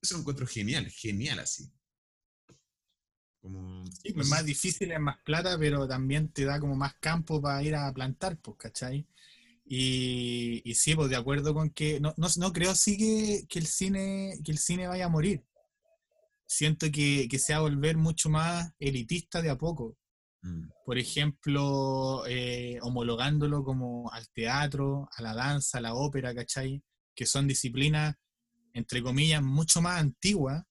Eso 0.00 0.14
lo 0.14 0.20
encuentro 0.20 0.46
genial, 0.46 0.88
genial 0.90 1.40
así. 1.40 1.70
Como, 3.44 3.84
sí, 4.02 4.14
pues 4.14 4.26
más 4.28 4.42
difícil 4.42 4.90
es 4.90 4.98
más 4.98 5.18
plata, 5.22 5.58
pero 5.58 5.86
también 5.86 6.30
te 6.30 6.46
da 6.46 6.58
como 6.58 6.76
más 6.76 6.94
campo 6.94 7.42
para 7.42 7.62
ir 7.62 7.74
a 7.74 7.92
plantar, 7.92 8.38
pues, 8.38 8.56
¿cachai? 8.56 9.06
Y, 9.66 10.62
y 10.64 10.74
sí, 10.76 10.94
pues 10.94 11.10
de 11.10 11.16
acuerdo 11.16 11.52
con 11.52 11.68
que 11.68 12.00
no, 12.00 12.14
no, 12.16 12.28
no 12.38 12.52
creo 12.54 12.74
sí 12.74 12.96
que, 12.96 13.46
que, 13.46 13.58
el 13.58 13.66
cine, 13.66 14.38
que 14.42 14.50
el 14.50 14.56
cine 14.56 14.86
vaya 14.86 15.04
a 15.04 15.10
morir. 15.10 15.44
Siento 16.46 16.86
que, 16.90 17.28
que 17.28 17.38
se 17.38 17.52
va 17.52 17.58
a 17.58 17.62
volver 17.62 17.98
mucho 17.98 18.30
más 18.30 18.72
elitista 18.78 19.42
de 19.42 19.50
a 19.50 19.58
poco. 19.58 19.98
Mm. 20.40 20.70
Por 20.86 20.96
ejemplo, 20.96 22.24
eh, 22.26 22.78
homologándolo 22.80 23.62
como 23.62 24.10
al 24.10 24.26
teatro, 24.30 25.06
a 25.14 25.20
la 25.20 25.34
danza, 25.34 25.76
a 25.76 25.82
la 25.82 25.92
ópera, 25.92 26.34
¿cachai? 26.34 26.82
Que 27.14 27.26
son 27.26 27.46
disciplinas, 27.46 28.14
entre 28.72 29.02
comillas, 29.02 29.42
mucho 29.42 29.82
más 29.82 30.00
antiguas 30.00 30.64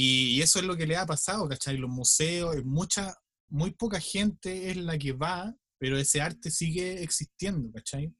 y, 0.00 0.40
eso 0.42 0.60
es 0.60 0.64
lo 0.64 0.76
que 0.76 0.86
le 0.86 0.96
ha 0.96 1.04
pasado, 1.04 1.48
¿cachai? 1.48 1.76
Los 1.76 1.90
museos, 1.90 2.64
mucha, 2.64 3.16
muy 3.48 3.72
poca 3.72 3.98
gente 3.98 4.70
es 4.70 4.76
la 4.76 4.96
que 4.96 5.10
va, 5.10 5.52
pero 5.76 5.98
ese 5.98 6.20
arte 6.20 6.52
sigue 6.52 7.02
existiendo, 7.02 7.72
¿cachai? 7.72 8.14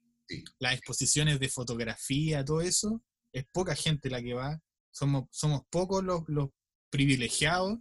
Las 0.59 0.75
exposiciones 0.75 1.39
de 1.39 1.49
fotografía, 1.49 2.45
todo 2.45 2.63
eso, 2.63 3.01
es 3.33 3.45
poca 3.53 3.77
gente 3.77 4.11
la 4.11 4.21
que 4.21 4.35
va. 4.35 4.61
Somos, 4.91 5.29
somos 5.31 5.63
pocos 5.71 6.03
los, 6.03 6.23
los 6.27 6.49
privilegiados 6.91 7.79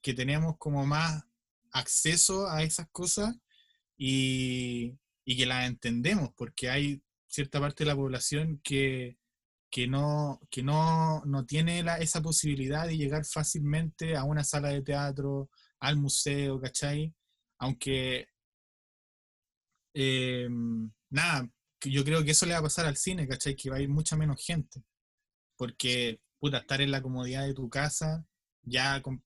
que 0.00 0.14
tenemos 0.14 0.54
como 0.56 0.86
más 0.86 1.24
acceso 1.72 2.48
a 2.48 2.62
esas 2.62 2.86
cosas 2.92 3.34
y, 3.96 4.96
y, 5.24 5.36
que 5.36 5.46
las 5.46 5.66
entendemos, 5.66 6.30
porque 6.36 6.70
hay 6.70 7.02
cierta 7.26 7.58
parte 7.58 7.82
de 7.82 7.88
la 7.88 7.96
población 7.96 8.60
que, 8.62 9.18
que 9.70 9.86
no, 9.86 10.40
que 10.50 10.62
no, 10.62 11.22
no 11.24 11.46
tiene 11.46 11.84
esa 12.00 12.20
posibilidad 12.20 12.86
de 12.86 12.96
llegar 12.96 13.24
fácilmente 13.24 14.16
a 14.16 14.24
una 14.24 14.44
sala 14.44 14.70
de 14.70 14.82
teatro, 14.82 15.50
al 15.78 15.96
museo, 15.96 16.60
¿cachai? 16.60 17.14
Aunque, 17.58 18.28
eh, 19.94 20.48
nada, 21.10 21.48
yo 21.84 22.04
creo 22.04 22.24
que 22.24 22.32
eso 22.32 22.46
le 22.46 22.52
va 22.52 22.58
a 22.58 22.62
pasar 22.62 22.86
al 22.86 22.96
cine, 22.96 23.28
¿cachai? 23.28 23.56
Que 23.56 23.70
va 23.70 23.76
a 23.76 23.80
ir 23.80 23.88
mucha 23.88 24.16
menos 24.16 24.44
gente. 24.44 24.82
Porque, 25.56 26.20
puta, 26.38 26.58
estar 26.58 26.80
en 26.80 26.90
la 26.90 27.02
comodidad 27.02 27.46
de 27.46 27.54
tu 27.54 27.68
casa, 27.70 28.26
ya 28.62 29.00
con, 29.02 29.24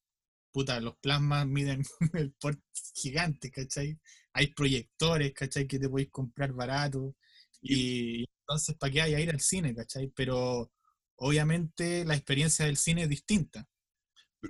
puta, 0.53 0.81
los 0.81 0.97
plasmas 0.99 1.47
miden 1.47 1.83
el 2.15 2.33
porte 2.35 2.63
gigante, 2.95 3.51
¿cachai? 3.51 3.99
Hay 4.35 4.49
proyectores, 4.49 5.33
¿cachai? 5.33 5.67
Que 5.67 5.79
te 5.79 5.89
podéis 5.89 6.11
comprar 6.11 6.53
barato. 6.53 7.17
Y, 7.65 8.27
entonces, 8.41 8.77
¿para 8.77 8.93
qué 8.93 9.03
hay 9.03 9.15
a 9.15 9.21
ir 9.21 9.31
al 9.31 9.41
cine, 9.41 9.75
cachai? 9.75 10.13
Pero 10.15 10.71
obviamente 11.17 12.05
la 12.05 12.15
experiencia 12.15 12.67
del 12.67 12.77
cine 12.77 13.05
es 13.05 13.09
distinta. 13.09 13.67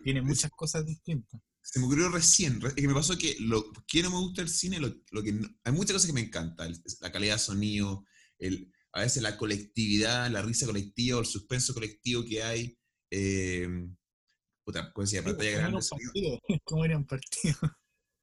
Tiene 0.03 0.21
muchas 0.21 0.51
cosas 0.51 0.85
distintas. 0.85 1.41
Se 1.63 1.79
me 1.79 1.87
ocurrió 1.87 2.11
recién, 2.11 2.61
es 2.63 2.75
que 2.75 2.89
me 2.89 2.93
pasó 2.93 3.17
que 3.17 3.37
lo 3.39 3.65
que 3.87 4.03
no 4.03 4.11
me 4.11 4.19
gusta 4.19 4.43
el 4.43 4.49
cine, 4.49 4.81
lo, 4.81 4.93
que 5.23 5.41
hay 5.63 5.73
muchas 5.73 5.93
cosas 5.93 6.07
que 6.09 6.13
me 6.13 6.21
encantan, 6.21 6.75
la 7.01 7.13
calidad 7.13 7.37
de 7.37 7.39
sonido, 7.39 8.05
el, 8.39 8.71
a 8.93 9.01
veces 9.01 9.23
la 9.23 9.37
colectividad, 9.37 10.31
la 10.31 10.43
risa 10.43 10.67
colectiva 10.67 11.21
el 11.21 11.27
suspenso 11.27 11.73
colectivo 11.73 12.25
que 12.25 12.43
hay. 12.43 12.79
Eh, 13.11 13.69
puta, 14.65 14.93
pues 14.93 15.11
decía, 15.11 15.25
pantalla 15.25 15.51
grande. 15.53 15.81
¿Cómo 16.65 16.85
era 16.85 16.97
un 16.99 17.07
partido? 17.07 17.57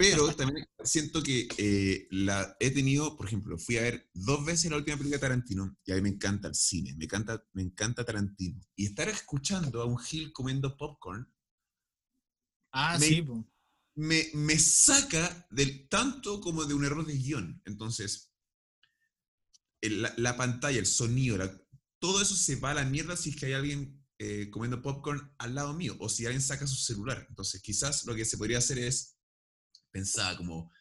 Pero 0.02 0.36
también 0.36 0.68
siento 0.84 1.22
que 1.22 1.48
eh, 1.58 2.08
la, 2.10 2.58
he 2.60 2.72
tenido, 2.72 3.16
por 3.16 3.28
ejemplo, 3.28 3.58
fui 3.60 3.78
a 3.78 3.84
ver 3.84 4.10
dos 4.14 4.44
veces 4.44 4.72
la 4.72 4.78
última 4.78 4.98
película 4.98 5.18
de 5.18 5.22
Tarantino 5.22 5.78
y 5.86 5.92
a 5.92 5.96
mí 5.96 6.02
me 6.02 6.10
encanta 6.10 6.48
el 6.48 6.56
cine, 6.56 6.96
me 6.98 7.06
encanta, 7.06 7.44
me 7.54 7.62
encanta 7.62 8.04
Tarantino. 8.04 8.60
Y 8.76 8.88
estar 8.88 9.08
escuchando 9.10 9.82
a 9.82 9.86
un 9.86 10.00
Gil 10.00 10.34
comiendo 10.34 10.76
popcorn. 10.76 11.32
Ah, 12.72 12.98
sí. 13.00 13.24
Me, 13.96 14.26
me, 14.34 14.58
saca 14.58 15.48
del 15.52 15.88
tanto 15.88 16.42
como 16.42 16.66
de 16.66 16.74
un 16.74 16.86
error 16.86 17.06
de 17.06 17.18
guion. 17.18 17.62
Entonces, 17.66 18.34
la, 19.82 20.36
pantalla, 20.36 20.80
el 20.80 20.86
sonido, 20.86 21.38
todo 22.00 22.22
eso 22.22 22.36
se 22.36 22.56
va 22.56 22.72
a 22.72 22.76
la 22.76 22.86
mierda 22.86 23.16
si 23.18 23.32
es 23.32 23.36
que 23.36 23.48
hay 23.48 23.54
alguien 23.54 24.04
eh, 24.18 24.50
comiendo 24.50 24.82
popcorn 24.82 25.34
al 25.38 25.54
lado 25.54 25.74
mío 25.74 25.96
o 26.00 26.08
si 26.10 26.26
alguien 26.26 26.42
saca 26.42 26.66
su 26.66 26.76
celular. 26.76 27.26
Entonces, 27.30 27.62
quizás 27.62 28.06
lo 28.06 28.16
que 28.16 28.26
se 28.26 28.38
podría 28.38 28.60
hacer 28.60 28.80
es 28.80 29.21
pensaba 29.92 30.38
como, 30.38 30.72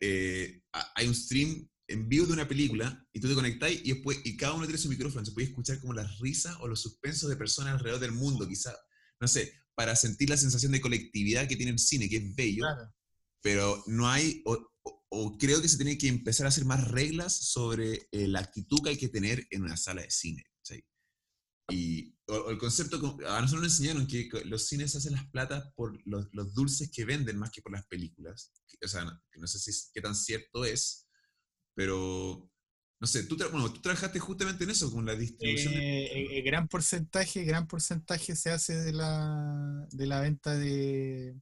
eh, 0.00 0.62
hay 0.94 1.06
un 1.06 1.14
stream 1.14 1.68
en 1.88 2.08
vivo 2.08 2.26
de 2.26 2.32
una 2.32 2.48
película 2.48 3.06
y 3.12 3.20
tú 3.20 3.28
te 3.28 3.34
conectáis 3.34 3.80
y 3.84 3.92
después 3.92 4.18
y 4.24 4.36
cada 4.36 4.54
uno 4.54 4.66
tiene 4.66 4.78
su 4.78 4.88
micrófono, 4.88 5.24
se 5.24 5.32
puede 5.32 5.48
escuchar 5.48 5.80
como 5.80 5.92
las 5.92 6.18
risas 6.18 6.56
o 6.60 6.68
los 6.68 6.80
suspensos 6.80 7.30
de 7.30 7.36
personas 7.36 7.74
alrededor 7.74 8.00
del 8.00 8.12
mundo, 8.12 8.46
quizá, 8.48 8.76
no 9.20 9.28
sé, 9.28 9.52
para 9.74 9.94
sentir 9.94 10.30
la 10.30 10.36
sensación 10.36 10.72
de 10.72 10.80
colectividad 10.80 11.46
que 11.46 11.56
tiene 11.56 11.72
el 11.72 11.78
cine, 11.78 12.08
que 12.08 12.16
es 12.16 12.34
bello, 12.34 12.64
pero 13.42 13.84
no 13.86 14.08
hay, 14.08 14.42
o, 14.44 15.38
creo 15.38 15.62
que 15.62 15.68
se 15.68 15.76
tiene 15.76 15.96
que 15.96 16.08
empezar 16.08 16.46
a 16.46 16.48
hacer 16.48 16.64
más 16.64 16.88
reglas 16.88 17.34
sobre 17.34 18.08
eh, 18.10 18.26
la 18.26 18.40
actitud 18.40 18.82
que 18.82 18.90
hay 18.90 18.96
que 18.96 19.08
tener 19.08 19.46
en 19.50 19.62
una 19.62 19.76
sala 19.76 20.02
de 20.02 20.10
cine. 20.10 20.44
Y 21.68 22.15
el 22.28 22.58
concepto, 22.58 22.96
a 23.28 23.40
nosotros 23.40 23.62
nos 23.62 23.78
enseñaron 23.78 24.06
que 24.06 24.28
los 24.46 24.66
cines 24.66 24.96
hacen 24.96 25.12
las 25.12 25.28
platas 25.30 25.72
por 25.76 25.96
los, 26.06 26.28
los, 26.32 26.54
dulces 26.54 26.90
que 26.90 27.04
venden 27.04 27.38
más 27.38 27.50
que 27.50 27.62
por 27.62 27.72
las 27.72 27.86
películas. 27.86 28.52
O 28.84 28.88
sea, 28.88 29.04
no, 29.04 29.20
no 29.36 29.46
sé 29.46 29.58
si 29.58 29.90
qué 29.92 30.00
tan 30.00 30.14
cierto 30.14 30.64
es, 30.64 31.06
pero 31.74 32.50
no 32.98 33.06
sé, 33.06 33.24
tú, 33.24 33.36
bueno, 33.52 33.72
tú 33.72 33.80
trabajaste 33.80 34.18
justamente 34.18 34.64
en 34.64 34.70
eso, 34.70 34.90
con 34.90 35.04
la 35.04 35.14
distribución. 35.14 35.74
Eh, 35.74 36.38
eh, 36.38 36.42
gran 36.42 36.66
porcentaje, 36.66 37.44
gran 37.44 37.66
porcentaje 37.66 38.34
se 38.34 38.50
hace 38.50 38.74
de 38.74 38.92
la, 38.92 39.86
de 39.90 40.06
la 40.06 40.20
venta 40.20 40.56
de, 40.56 41.36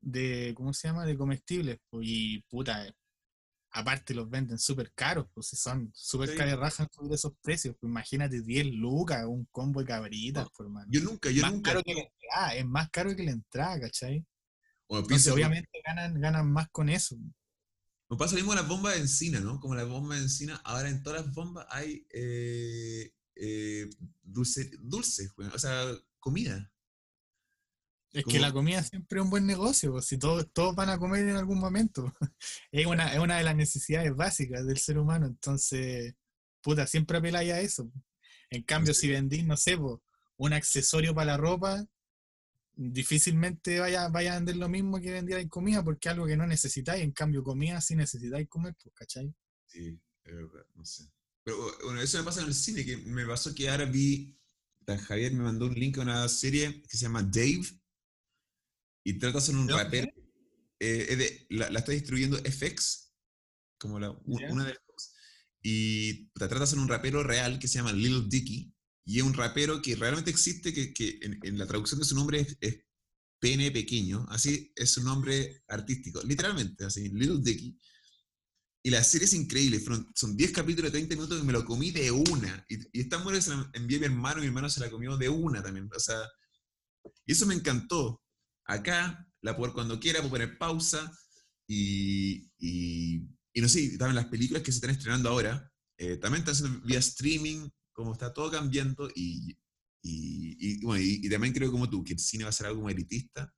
de, 0.00 0.54
¿cómo 0.56 0.72
se 0.72 0.88
llama? 0.88 1.04
De 1.04 1.16
comestibles. 1.16 1.78
Y 2.00 2.40
puta, 2.42 2.86
aparte 3.76 4.14
los 4.14 4.28
venden 4.28 4.58
súper 4.58 4.90
caros, 4.94 5.26
pues 5.34 5.48
si 5.48 5.56
son 5.56 5.90
súper 5.94 6.30
sí. 6.30 6.36
caros 6.36 6.58
rajas 6.58 6.88
sobre 6.90 7.14
esos 7.14 7.32
precios, 7.42 7.76
pues 7.78 7.90
imagínate 7.90 8.40
10 8.40 8.66
lucas, 8.74 9.24
un 9.26 9.44
combo 9.52 9.80
de 9.80 9.86
cabritas, 9.86 10.48
pues, 10.56 10.66
hermano. 10.66 10.86
Yo 10.90 11.02
nunca, 11.02 11.30
yo 11.30 11.46
nunca. 11.48 11.72
Caro 11.72 11.82
que 11.82 11.94
la 11.94 12.00
entrada, 12.00 12.54
es 12.54 12.66
más 12.66 12.90
caro 12.90 13.14
que 13.14 13.22
la 13.22 13.32
entrada, 13.32 13.80
¿cachai? 13.80 14.24
Entonces, 14.88 15.32
obviamente 15.32 15.68
ganan, 15.84 16.18
ganan 16.18 16.50
más 16.50 16.68
con 16.70 16.88
eso. 16.88 17.16
Me 18.08 18.16
pasa 18.16 18.32
lo 18.32 18.36
mismo 18.36 18.50
con 18.50 18.56
las 18.56 18.68
bombas 18.68 18.94
de 18.94 19.00
encina, 19.00 19.40
¿no? 19.40 19.60
Como 19.60 19.74
las 19.74 19.88
bombas 19.88 20.18
de 20.18 20.24
encina, 20.24 20.60
ahora 20.64 20.88
en 20.88 21.02
todas 21.02 21.26
las 21.26 21.34
bombas 21.34 21.66
hay 21.68 22.06
eh, 22.10 23.12
eh, 23.34 23.90
dulce, 24.22 24.70
dulces, 24.80 25.32
o 25.52 25.58
sea, 25.58 25.84
comida. 26.18 26.72
Es 28.12 28.24
que 28.24 28.38
la 28.38 28.52
comida 28.52 28.82
siempre 28.82 29.18
es 29.18 29.24
un 29.24 29.30
buen 29.30 29.46
negocio, 29.46 29.92
pues, 29.92 30.06
si 30.06 30.18
todos, 30.18 30.50
todos 30.52 30.74
van 30.74 30.88
a 30.88 30.98
comer 30.98 31.28
en 31.28 31.36
algún 31.36 31.58
momento. 31.58 32.12
es, 32.72 32.86
una, 32.86 33.12
es 33.12 33.18
una 33.18 33.36
de 33.36 33.44
las 33.44 33.56
necesidades 33.56 34.14
básicas 34.14 34.66
del 34.66 34.78
ser 34.78 34.98
humano, 34.98 35.26
entonces, 35.26 36.14
puta, 36.62 36.86
siempre 36.86 37.18
apeláis 37.18 37.52
a 37.52 37.60
eso. 37.60 37.90
En 38.48 38.62
cambio, 38.62 38.94
si 38.94 39.08
vendís, 39.08 39.44
no 39.44 39.56
sé, 39.56 39.76
pues, 39.76 39.98
un 40.38 40.52
accesorio 40.52 41.14
para 41.14 41.32
la 41.32 41.36
ropa, 41.36 41.86
difícilmente 42.76 43.80
vaya, 43.80 44.08
vaya 44.08 44.32
a 44.32 44.36
vender 44.36 44.56
lo 44.56 44.68
mismo 44.68 45.00
que 45.00 45.10
vendierais 45.12 45.48
comida, 45.48 45.82
porque 45.82 46.08
es 46.08 46.12
algo 46.12 46.26
que 46.26 46.36
no 46.36 46.46
necesitáis. 46.46 47.02
En 47.02 47.12
cambio, 47.12 47.42
comida 47.42 47.80
sí 47.80 47.96
necesitáis 47.96 48.48
comer, 48.48 48.74
pues, 48.82 48.94
¿cachai? 48.94 49.34
Sí, 49.66 49.98
es 50.24 50.34
verdad, 50.34 50.66
no 50.74 50.84
sé. 50.84 51.04
Pero 51.42 51.58
bueno, 51.84 52.00
eso 52.00 52.18
me 52.18 52.24
pasa 52.24 52.40
en 52.40 52.48
el 52.48 52.54
cine, 52.54 52.84
que 52.84 52.96
me 52.96 53.24
pasó 53.26 53.54
que 53.54 53.68
ahora 53.68 53.84
vi, 53.84 54.36
Javier 55.06 55.32
me 55.32 55.44
mandó 55.44 55.66
un 55.66 55.74
link 55.74 55.98
a 55.98 56.02
una 56.02 56.28
serie 56.28 56.82
que 56.82 56.96
se 56.96 57.04
llama 57.04 57.22
Dave, 57.22 57.66
y 59.06 59.18
trata 59.20 59.38
de 59.38 59.52
un 59.52 59.68
rapero. 59.68 60.08
Eh, 60.80 61.46
la, 61.50 61.66
está 61.68 61.92
distribuyendo 61.92 62.38
FX, 62.38 63.12
como 63.78 64.00
la, 64.00 64.10
una 64.10 64.64
de 64.64 64.74
las 64.74 64.80
y 65.62 66.26
te 66.28 66.48
tratas 66.48 66.72
en 66.72 66.80
un 66.80 66.88
rapero 66.88 67.22
real 67.22 67.58
que 67.58 67.68
se 67.68 67.78
llama 67.78 67.92
Lil 67.92 68.28
Dicky, 68.28 68.74
y 69.04 69.18
es 69.18 69.22
un 69.22 69.34
rapero 69.34 69.80
que 69.80 69.94
realmente 69.94 70.30
existe, 70.30 70.74
que, 70.74 70.92
que 70.92 71.20
en, 71.22 71.56
la 71.56 71.66
traducción 71.66 72.00
de 72.00 72.06
su 72.06 72.16
nombre 72.16 72.40
es, 72.40 72.56
es, 72.60 72.78
pene 73.40 73.70
pequeño, 73.70 74.26
así 74.28 74.72
es 74.74 74.90
su 74.90 75.04
nombre 75.04 75.62
artístico, 75.68 76.20
literalmente, 76.24 76.84
así, 76.84 77.08
Lil 77.08 77.42
Dicky. 77.42 77.78
Y 78.82 78.90
la 78.90 79.04
serie 79.04 79.26
es 79.26 79.34
increíble, 79.34 79.80
son 80.14 80.36
10 80.36 80.52
capítulos 80.52 80.90
de 80.92 80.98
30 80.98 81.14
minutos 81.14 81.40
y 81.40 81.46
me 81.46 81.52
lo 81.52 81.64
comí 81.64 81.92
de 81.92 82.10
una. 82.10 82.64
Y, 82.68 82.98
y 82.98 83.02
esta 83.02 83.18
mujer 83.18 83.40
se 83.42 83.50
la 83.50 83.70
envié 83.74 83.98
a 83.98 84.00
mi 84.00 84.06
hermano, 84.06 84.40
mi 84.40 84.46
hermano 84.46 84.68
se 84.68 84.80
la 84.80 84.90
comió 84.90 85.16
de 85.16 85.28
una 85.28 85.62
también. 85.62 85.88
O 85.94 86.00
sea, 86.00 86.18
y 87.24 87.32
eso 87.32 87.46
me 87.46 87.54
encantó. 87.54 88.20
Acá 88.66 89.26
la 89.42 89.56
puedo 89.56 89.72
cuando 89.72 90.00
quiera, 90.00 90.20
puedo 90.20 90.32
poner 90.32 90.58
pausa 90.58 91.10
y, 91.68 92.50
y, 92.58 93.28
no 93.54 93.68
sé, 93.68 93.96
también 93.98 94.16
las 94.16 94.26
películas 94.26 94.62
que 94.62 94.72
se 94.72 94.78
están 94.78 94.90
estrenando 94.90 95.28
ahora, 95.28 95.70
eh, 95.98 96.16
también 96.16 96.40
están 96.40 96.54
haciendo 96.54 96.86
vía 96.86 96.98
streaming, 96.98 97.68
como 97.92 98.12
está 98.12 98.32
todo 98.32 98.50
cambiando 98.50 99.08
y, 99.14 99.56
y, 100.02 100.84
bueno, 100.84 101.02
y, 101.02 101.28
también 101.28 101.54
creo 101.54 101.70
como 101.70 101.88
tú, 101.88 102.04
que 102.04 102.12
el 102.12 102.18
cine 102.18 102.44
va 102.44 102.50
a 102.50 102.52
ser 102.52 102.66
algo 102.66 102.80
como 102.80 102.90
elitista. 102.90 103.52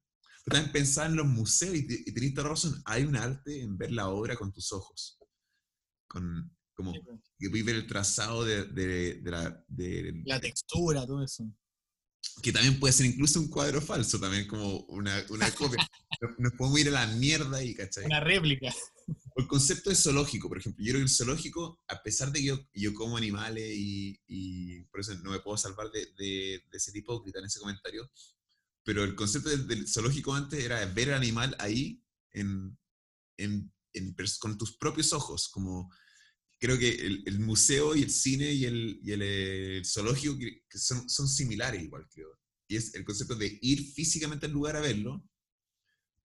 Pero 0.45 0.57
también 0.57 0.73
pensar 0.73 1.11
en 1.11 1.17
los 1.17 1.27
museos 1.27 1.75
y, 1.75 1.87
y 2.07 2.13
tenés 2.13 2.35
razón, 2.35 2.81
hay 2.85 3.05
un 3.05 3.17
arte 3.17 3.61
en 3.61 3.77
ver 3.77 3.93
la 3.93 4.09
obra 4.09 4.37
con 4.37 4.53
tus 4.53 4.73
ojos. 4.73 5.19
Con, 6.07 6.57
como 6.75 6.93
que 6.93 7.51
puedes 7.51 7.67
ver 7.67 7.77
el 7.77 7.87
trazado 7.87 8.45
de, 8.45 8.65
de, 8.67 9.21
de 9.21 9.31
la... 9.31 9.65
De, 9.67 10.23
la 10.25 10.41
textura, 10.41 11.07
todo 11.07 11.23
eso 11.23 11.45
que 12.43 12.53
también 12.53 12.79
puede 12.79 12.93
ser 12.93 13.07
incluso 13.07 13.41
un 13.41 13.49
cuadro 13.49 13.81
falso, 13.81 14.21
también 14.21 14.47
como 14.47 14.81
una, 14.89 15.25
una 15.31 15.51
copia. 15.53 15.87
Nos 16.39 16.53
podemos 16.53 16.81
ir 16.81 16.89
a 16.89 16.93
la 16.93 17.07
mierda 17.07 17.63
y, 17.63 17.75
¿cachai? 17.75 18.05
Una 18.05 18.21
réplica. 18.21 18.73
el 19.37 19.47
concepto 19.47 19.91
de 19.91 19.97
zoológico, 19.97 20.49
por 20.49 20.59
ejemplo. 20.59 20.85
Yo 20.85 20.93
creo 20.93 21.01
que 21.01 21.11
el 21.11 21.17
zoológico, 21.17 21.83
a 21.89 22.03
pesar 22.03 22.31
de 22.33 22.41
que 22.41 22.47
yo, 22.47 22.61
yo 22.75 22.95
como 22.95 23.17
animales 23.17 23.73
y, 23.77 24.21
y, 24.27 24.83
por 24.85 25.01
eso 25.01 25.15
no 25.17 25.31
me 25.31 25.41
puedo 25.41 25.57
salvar 25.57 25.91
de, 25.91 26.07
de, 26.17 26.63
de 26.71 26.81
ser 26.81 26.97
hipócrita 26.97 27.39
en 27.39 27.47
ese 27.47 27.61
comentario, 27.61 28.11
pero 28.85 29.05
el 29.05 29.15
concepto 29.15 29.51
del, 29.51 29.87
zoológico 29.87 30.35
antes 30.35 30.65
era 30.65 30.85
ver 30.87 31.11
al 31.11 31.19
animal 31.19 31.55
ahí 31.59 32.03
en, 32.33 32.77
en, 33.37 33.73
en, 33.93 34.17
con 34.39 34.57
tus 34.57 34.77
propios 34.77 35.13
ojos, 35.13 35.49
como 35.49 35.93
creo 36.59 36.79
que 36.79 36.89
el, 36.89 37.39
museo 37.41 37.95
y 37.95 38.03
el 38.03 38.11
cine 38.11 38.53
y 38.53 38.65
el, 38.65 39.01
y 39.03 39.13
el, 39.13 39.21
eh, 39.23 39.83
zoológico 39.85 40.37
que 40.39 40.79
son, 40.79 41.09
son, 41.09 41.29
similares 41.29 41.83
igual, 41.83 42.07
creo. 42.13 42.39
Y 42.69 42.77
es 42.77 42.95
el 42.95 43.05
concepto 43.05 43.35
de 43.35 43.59
ir 43.63 43.93
físicamente 43.93 44.47
al 44.47 44.53
lugar 44.53 44.77
a 44.77 44.81
verlo, 44.81 45.25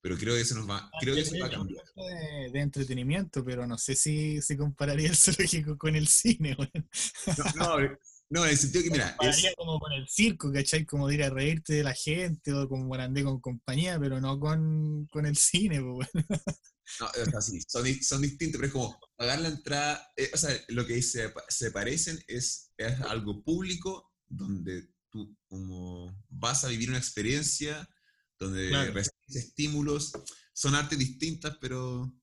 pero 0.02 0.18
creo 0.18 0.36
que 0.36 0.42
eso 0.42 0.56
nos 0.56 0.70
va, 0.70 0.90
creo 1.00 1.16
que 1.16 1.22
eso 1.22 1.38
va 1.40 1.46
a 1.46 1.52
cambiar. 1.52 1.86
De, 1.96 2.52
de, 2.52 2.60
entretenimiento, 2.60 3.46
pero 3.46 3.66
no 3.66 3.78
sé 3.78 3.96
si, 3.96 4.42
si 4.42 4.58
compararía 4.58 5.10
el 5.10 5.16
zoológico 5.16 5.78
con 5.78 5.96
el 5.96 6.08
cine. 6.08 6.58
No, 6.58 7.46
no, 7.56 7.98
no, 8.30 8.44
en 8.46 8.50
el 8.50 8.58
sentido 8.58 8.84
que, 8.84 8.90
mira. 8.90 9.16
Es... 9.22 9.46
como 9.56 9.80
con 9.80 9.94
el 9.94 10.08
circo, 10.10 10.52
¿cachai? 10.52 10.86
Como 10.86 11.08
de 11.08 11.16
ir 11.16 11.24
a 11.24 11.30
reírte 11.30 11.74
de 11.74 11.84
la 11.84 11.94
gente 11.94 12.52
o 12.52 12.68
como 12.68 12.94
andé 12.96 13.24
con 13.24 13.40
compañía, 13.40 14.00
pero 14.00 14.20
no 14.20 14.40
con, 14.40 15.08
con 15.12 15.26
el 15.26 15.38
cine, 15.38 15.82
pues, 15.82 16.10
No, 17.00 17.08
o 17.08 17.12
sea, 17.14 17.42
son, 17.68 17.86
son, 18.02 18.22
distintos, 18.22 18.60
pero 18.60 18.68
es 18.68 18.74
como 18.74 19.00
pagar 19.16 19.40
la 19.40 19.50
entrada, 19.50 20.12
eh, 20.18 20.30
o 20.34 20.38
sea, 20.38 20.50
lo 20.70 20.86
que 20.86 21.02
se, 21.02 21.34
se 21.48 21.72
parecen 21.72 22.22
es, 22.28 22.74
es, 22.78 23.02
algo 23.02 23.44
público 23.44 24.12
donde 24.28 24.90
tú 25.10 25.38
como 25.48 26.14
vas 26.30 26.64
a 26.64 26.68
vivir 26.68 26.90
una 26.90 26.98
experiencia, 26.98 27.88
donde 28.38 28.70
recibes 28.92 29.36
estímulos, 29.36 30.12
son 30.54 30.76
artes 30.76 31.00
distintas, 31.00 31.58
pero 31.62 32.14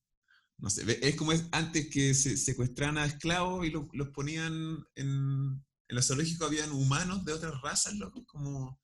no 0.59 0.69
sé, 0.69 0.99
es 1.01 1.17
como 1.17 1.33
es 1.33 1.47
antes 1.53 1.89
que 1.91 2.13
se 2.15 2.37
secuestraran 2.37 2.99
a 2.99 3.07
esclavos 3.07 3.67
y 3.67 3.71
los 3.71 4.09
ponían 4.11 4.85
en, 4.95 5.65
en 5.89 5.97
los 5.97 6.07
zoológicos, 6.07 6.47
habían 6.47 6.71
humanos 6.71 7.25
de 7.25 7.33
otras 7.33 7.61
razas, 7.63 7.95
loco, 7.95 8.25
como... 8.27 8.79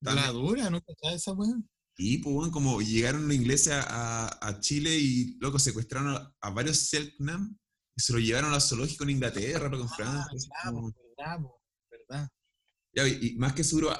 La 0.00 0.32
dura, 0.32 0.68
¿no? 0.68 0.82
esa 1.14 1.32
weón? 1.32 1.70
Y 1.96 2.18
pues, 2.18 2.50
como 2.50 2.80
llegaron 2.80 3.28
los 3.28 3.36
ingleses 3.36 3.72
a, 3.74 4.46
a, 4.46 4.60
Chile 4.60 4.96
y, 4.96 5.36
loco, 5.38 5.58
secuestraron 5.58 6.16
a, 6.40 6.50
varios 6.50 6.88
Selknam 6.88 7.58
y 7.94 8.00
se 8.00 8.12
lo 8.12 8.18
llevaron 8.18 8.52
al 8.52 8.62
zoológico 8.62 9.04
en 9.04 9.10
Inglaterra, 9.10 9.68
loco, 9.68 9.84
en 9.84 9.90
ah, 9.90 9.94
Francia. 9.94 10.50
verdad, 11.18 11.38
verdad. 11.90 12.28
Ya, 12.94 13.06
y, 13.06 13.36
más 13.36 13.52
que 13.52 13.64
seguro, 13.64 13.90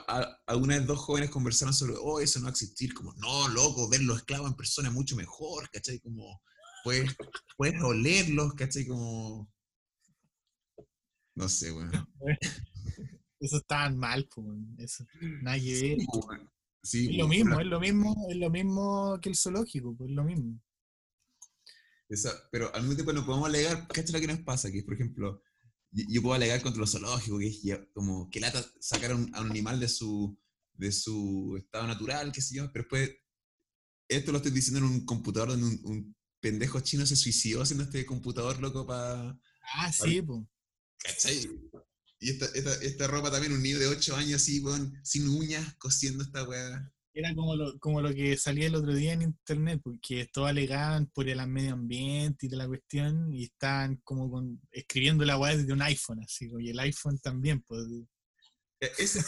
alguna 0.46 0.78
vez 0.78 0.86
dos 0.86 0.98
jóvenes 0.98 1.30
conversaron 1.30 1.74
sobre, 1.74 1.94
oh, 1.98 2.20
eso 2.20 2.38
no 2.38 2.44
va 2.44 2.50
a 2.50 2.52
existir. 2.52 2.94
Como, 2.94 3.12
no, 3.14 3.48
loco, 3.48 3.88
ver 3.88 4.02
los 4.02 4.18
esclavos 4.18 4.50
en 4.50 4.56
persona 4.56 4.88
es 4.88 4.94
mucho 4.94 5.14
mejor, 5.16 5.68
¿cachai? 5.70 6.00
Como, 6.00 6.40
puedes, 6.84 7.14
puedes 7.56 7.80
olerlos, 7.82 8.54
¿cachai? 8.54 8.86
Como... 8.86 9.50
No 11.34 11.48
sé, 11.48 11.70
bueno. 11.70 11.90
Eso 13.40 13.56
está 13.56 13.90
mal, 13.90 14.28
pues, 14.32 14.46
eso, 14.78 15.04
nadie 15.42 15.96
es 16.82 17.16
lo 17.16 17.28
mismo, 17.28 17.60
es 17.60 17.66
lo 17.66 17.80
mismo, 17.80 18.26
es 18.30 18.36
lo 18.36 18.50
mismo 18.50 19.18
que 19.20 19.28
el 19.28 19.36
zoológico, 19.36 19.96
pues 19.96 20.10
es 20.10 20.16
lo 20.16 20.24
mismo. 20.24 20.60
pero 22.50 22.74
al 22.74 22.82
mismo 22.82 22.96
tiempo 22.96 23.12
no 23.12 23.24
podemos 23.24 23.48
alegar, 23.48 23.86
¿qué 23.88 24.00
es 24.00 24.12
lo 24.12 24.20
que 24.20 24.26
nos 24.26 24.40
pasa? 24.40 24.70
Que 24.70 24.82
por 24.82 24.94
ejemplo, 24.94 25.42
yo, 25.92 26.22
puedo 26.22 26.34
alegar 26.34 26.60
contra 26.62 26.80
los 26.80 26.90
zoológicos, 26.90 27.40
que 27.40 27.72
es 27.72 27.80
como 27.94 28.28
que 28.30 28.40
lata 28.40 28.64
sacar 28.80 29.12
a 29.12 29.16
un, 29.16 29.34
animal 29.34 29.78
de 29.78 29.88
su, 29.88 30.36
de 30.74 30.90
su 30.90 31.56
estado 31.56 31.86
natural, 31.86 32.32
qué 32.32 32.42
sé 32.42 32.56
yo, 32.56 32.72
pero 32.72 32.84
después, 32.84 33.10
esto 34.08 34.32
lo 34.32 34.38
estoy 34.38 34.52
diciendo 34.52 34.80
en 34.80 34.92
un 34.92 35.06
computador 35.06 35.50
donde 35.50 35.66
un, 35.84 36.16
pendejo 36.40 36.80
chino 36.80 37.06
se 37.06 37.14
suicidó 37.14 37.62
haciendo 37.62 37.84
este 37.84 38.04
computador 38.04 38.60
loco 38.60 38.84
para... 38.84 39.38
Ah, 39.76 39.92
sí, 39.92 40.20
pues. 40.20 40.40
¿Cachai? 40.98 41.48
Y 42.22 42.30
esta, 42.30 42.46
esta, 42.54 42.72
esta, 42.84 43.06
ropa 43.08 43.32
también, 43.32 43.52
un 43.52 43.60
niño 43.60 43.80
de 43.80 43.88
8 43.88 44.14
años 44.14 44.40
así, 44.40 44.62
sin 45.02 45.28
uñas, 45.28 45.74
cosiendo 45.74 46.22
esta 46.22 46.44
weá. 46.44 46.88
Era 47.12 47.34
como 47.34 47.56
lo, 47.56 47.76
como 47.80 48.00
lo 48.00 48.14
que 48.14 48.36
salía 48.36 48.68
el 48.68 48.76
otro 48.76 48.94
día 48.94 49.12
en 49.12 49.22
internet, 49.22 49.80
porque 49.82 50.28
todo 50.32 50.46
alegaban 50.46 51.08
por 51.08 51.28
el 51.28 51.44
medio 51.48 51.72
ambiente 51.72 52.46
y 52.46 52.48
de 52.48 52.56
la 52.56 52.68
cuestión, 52.68 53.34
y 53.34 53.42
estaban 53.46 53.96
como 54.04 54.30
con, 54.30 54.60
escribiendo 54.70 55.24
la 55.24 55.36
weá 55.36 55.56
desde 55.56 55.72
un 55.72 55.82
iPhone, 55.82 56.20
así, 56.22 56.48
y 56.60 56.70
el 56.70 56.78
iPhone 56.78 57.18
también, 57.18 57.60
pues. 57.62 57.82
E, 58.80 58.92
ese, 58.98 59.18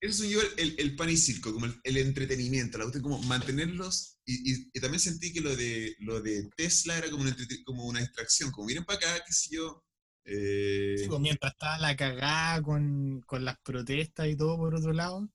es 0.00 0.20
un 0.20 0.26
el, 0.56 0.76
el, 0.78 0.94
pan 0.94 1.10
y 1.10 1.16
circo, 1.16 1.52
como 1.52 1.66
el, 1.66 1.96
entretenimiento, 1.96 2.78
la 2.78 2.84
cuestión 2.84 3.02
como 3.02 3.20
mantenerlos, 3.24 4.18
y, 4.24 4.68
y, 4.72 4.80
también 4.80 5.00
sentí 5.00 5.32
que 5.32 5.40
lo 5.40 5.56
de, 5.56 5.96
lo 5.98 6.20
de 6.22 6.48
Tesla 6.56 6.96
era 6.96 7.10
como 7.10 7.24
una, 7.24 7.36
como 7.64 7.86
una 7.86 8.00
distracción, 8.00 8.52
como 8.52 8.68
miren 8.68 8.84
para 8.84 8.98
acá, 8.98 9.24
qué 9.26 9.32
sé 9.32 9.56
yo, 9.56 9.84
eh, 10.24 11.04
pues, 11.08 11.20
mientras 11.20 11.52
estaba 11.52 11.78
la 11.78 11.96
cagada 11.96 12.62
con, 12.62 13.20
con, 13.26 13.44
las 13.44 13.58
protestas 13.60 14.28
y 14.28 14.36
todo 14.36 14.56
por 14.56 14.74
otro 14.74 14.92
lado. 14.92 15.28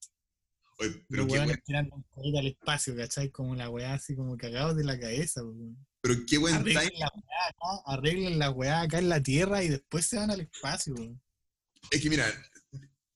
Oye, 0.78 1.06
pero 1.10 1.28
qué 1.28 1.34
weón. 1.34 1.62
tirando 1.66 1.96
un 2.16 2.38
al 2.38 2.48
espacio, 2.48 2.96
¿cachai? 2.96 3.30
Como 3.30 3.56
la 3.56 3.70
weá 3.70 3.94
así 3.94 4.16
como 4.16 4.38
cagados 4.38 4.76
de 4.76 4.84
la 4.84 5.00
cabeza. 5.00 5.42
Pero 6.02 6.16
qué 6.28 6.38
buen 6.38 6.56
arreglen 6.56 7.00
La 7.00 7.10
weá 7.10 7.48
acá, 7.48 7.84
arreglen 7.86 8.40
la 8.40 8.52
weá 8.52 8.82
acá 8.82 9.00
en 9.00 9.10
la 9.10 9.24
Tierra 9.24 9.64
y 9.64 9.70
después 9.70 10.06
se 10.06 10.18
van 10.18 10.32
al 10.32 10.42
espacio. 10.42 10.96
Es 11.92 12.02
que 12.02 12.10
mira, 12.10 12.28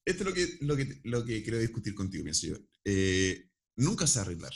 esto 0.05 0.23
es 0.23 0.29
lo 0.29 0.33
que, 0.33 0.57
lo 0.61 0.77
que, 0.77 1.01
lo 1.03 1.25
que 1.25 1.43
quiero 1.43 1.59
discutir 1.59 1.93
contigo, 1.93 2.23
pienso 2.23 2.47
yo. 2.47 2.55
Eh, 2.85 3.49
nunca 3.75 4.07
se 4.07 4.19
arreglar. 4.19 4.53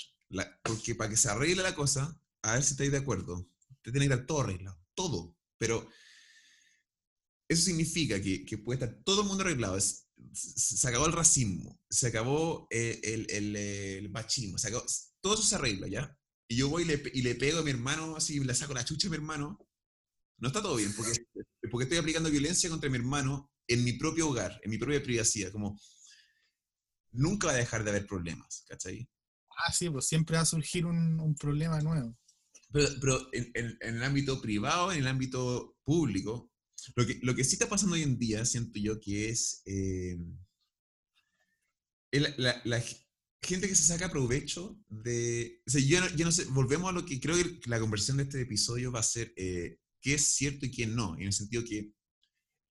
porque 0.63 0.95
para 0.95 1.09
que 1.09 1.17
se 1.17 1.29
arregle 1.29 1.61
la 1.61 1.75
cosa, 1.75 2.19
a 2.41 2.53
ver 2.53 2.63
si 2.63 2.71
estáis 2.71 2.91
de 2.91 2.97
acuerdo, 2.97 3.47
te 3.81 3.91
tiene 3.91 4.07
que 4.07 4.15
dar 4.15 4.25
todo 4.25 4.41
arreglado, 4.41 4.79
todo. 4.95 5.35
Pero 5.57 5.87
eso 7.47 7.61
significa 7.63 8.21
que, 8.21 8.45
que, 8.45 8.57
puede 8.57 8.83
estar 8.83 9.03
todo 9.03 9.21
el 9.21 9.27
mundo 9.27 9.43
arreglado. 9.43 9.79
se 9.79 10.87
acabó 10.87 11.05
el 11.05 11.13
racismo, 11.13 11.79
se 11.89 12.07
acabó 12.07 12.67
eh, 12.69 12.99
el, 13.03 13.27
el, 13.29 13.55
el, 13.55 14.09
machismo, 14.09 14.57
se 14.57 14.69
acabó, 14.69 14.85
todo 15.21 15.35
eso 15.35 15.43
se 15.43 15.55
arregla, 15.55 15.87
¿ya? 15.87 16.17
Y 16.47 16.57
yo 16.57 16.69
voy 16.69 16.83
y 16.83 16.85
le, 16.85 17.03
y 17.13 17.21
le, 17.21 17.35
pego 17.35 17.59
a 17.59 17.63
mi 17.63 17.71
hermano, 17.71 18.15
así, 18.15 18.39
le 18.39 18.53
saco 18.53 18.73
la 18.73 18.85
chucha 18.85 19.07
a 19.07 19.11
mi 19.11 19.17
hermano. 19.17 19.59
No 20.39 20.47
está 20.47 20.61
todo 20.61 20.75
bien, 20.75 20.93
porque, 20.95 21.11
porque 21.71 21.83
estoy 21.83 21.97
aplicando 21.97 22.29
violencia 22.29 22.69
contra 22.69 22.89
mi 22.89 22.97
hermano 22.97 23.51
en 23.67 23.83
mi 23.83 23.93
propio 23.93 24.29
hogar, 24.29 24.59
en 24.63 24.71
mi 24.71 24.77
propia 24.77 25.01
privacidad. 25.01 25.51
Como, 25.51 25.79
nunca 27.11 27.47
va 27.47 27.53
a 27.53 27.57
dejar 27.57 27.83
de 27.83 27.91
haber 27.91 28.07
problemas, 28.07 28.65
¿cachai? 28.67 29.07
Ah, 29.57 29.71
sí, 29.71 29.89
pues 29.89 30.07
siempre 30.07 30.35
va 30.35 30.41
a 30.41 30.45
surgir 30.45 30.85
un, 30.85 31.19
un 31.19 31.35
problema 31.35 31.79
nuevo. 31.79 32.17
Pero, 32.71 32.87
pero 32.99 33.29
en, 33.33 33.51
en, 33.53 33.77
en, 33.81 33.95
el 33.97 34.03
ámbito 34.03 34.41
privado, 34.41 34.91
en 34.91 34.99
el 34.99 35.07
ámbito 35.07 35.77
público, 35.83 36.51
lo 36.95 37.05
que, 37.05 37.19
lo 37.21 37.35
que 37.35 37.43
sí 37.43 37.53
está 37.53 37.69
pasando 37.69 37.95
hoy 37.95 38.03
en 38.03 38.17
día, 38.17 38.45
siento 38.45 38.79
yo, 38.79 38.99
que 38.99 39.29
es 39.29 39.61
eh, 39.65 40.17
la, 42.11 42.61
la, 42.63 42.83
gente 43.41 43.67
que 43.67 43.75
se 43.75 43.83
saca 43.83 44.09
provecho 44.09 44.79
de... 44.87 45.61
O 45.67 45.69
sea, 45.69 45.81
yo, 45.81 45.99
no, 45.99 46.07
no 46.09 46.31
sé, 46.31 46.45
volvemos 46.45 46.89
a 46.89 46.93
lo 46.93 47.05
que 47.05 47.19
creo 47.19 47.35
que 47.35 47.59
la 47.65 47.79
conversión 47.79 48.17
de 48.17 48.23
este 48.23 48.41
episodio 48.41 48.91
va 48.91 48.99
a 48.99 49.03
ser 49.03 49.33
eh, 49.35 49.79
qué 49.99 50.13
es 50.13 50.35
cierto 50.35 50.65
y 50.65 50.71
qué 50.71 50.87
no, 50.87 51.15
en 51.15 51.23
el 51.23 51.33
sentido 51.33 51.63
que 51.65 51.91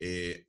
eh, 0.00 0.46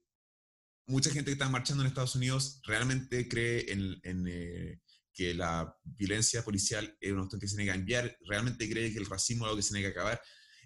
mucha 0.87 1.09
gente 1.09 1.25
que 1.25 1.33
está 1.33 1.49
marchando 1.49 1.83
en 1.83 1.87
Estados 1.87 2.15
Unidos 2.15 2.61
realmente 2.65 3.27
cree 3.27 3.71
en, 3.71 3.99
en 4.03 4.79
que 5.13 5.33
la 5.33 5.77
violencia 5.83 6.43
policial 6.43 6.97
es 6.99 7.11
una 7.11 7.21
cuestión 7.21 7.39
que 7.39 7.47
se 7.47 7.55
tiene 7.55 7.71
que 7.71 7.77
cambiar, 7.77 8.17
realmente 8.25 8.69
cree 8.69 8.91
que 8.91 8.99
el 8.99 9.05
racismo 9.05 9.45
es 9.45 9.49
algo 9.49 9.57
que 9.57 9.63
se 9.63 9.73
tiene 9.73 9.83
que 9.83 9.91
acabar. 9.91 10.21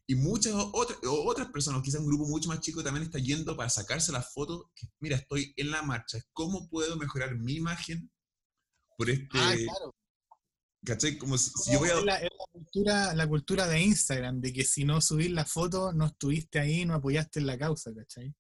Y 0.10 0.16
muchas 0.16 0.54
otras, 0.56 0.98
otras 1.04 1.50
personas, 1.50 1.82
quizás 1.84 2.00
un 2.00 2.08
grupo 2.08 2.26
mucho 2.26 2.48
más 2.48 2.62
chico, 2.62 2.82
también 2.82 3.06
está 3.06 3.20
yendo 3.20 3.58
para 3.58 3.70
sacarse 3.70 4.14
las 4.14 4.32
fotos. 4.34 4.64
Que, 4.74 4.88
mira, 5.02 5.18
estoy 5.18 5.54
en 5.58 5.70
la 5.70 5.82
marcha. 5.82 6.18
¿Cómo 6.32 6.70
puedo 6.70 6.96
mejorar 6.96 7.36
mi 7.36 7.56
imagen 7.56 8.10
por 8.98 9.10
este... 9.10 9.28
Ah, 9.34 9.54
claro. 9.54 9.96
¿Cachai? 10.86 11.18
Como 11.18 11.38
si, 11.38 11.52
yo 11.74 11.80
voy 11.80 11.90
a... 11.90 11.98
Es 11.98 12.06
la, 12.06 12.22
cultura, 12.50 13.14
la 13.16 13.28
cultura 13.28 13.68
de 13.68 13.82
Instagram, 13.82 14.40
de 14.40 14.54
que 14.54 14.64
si 14.64 14.86
no 14.86 15.02
subís 15.02 15.30
la 15.32 15.44
foto, 15.44 15.92
no 15.92 16.06
estuviste 16.06 16.60
ahí, 16.60 16.86
no 16.86 16.94
apoyaste 16.94 17.42
en 17.42 17.48
la 17.48 17.58
causa, 17.58 17.94
¿cachai? 17.94 18.34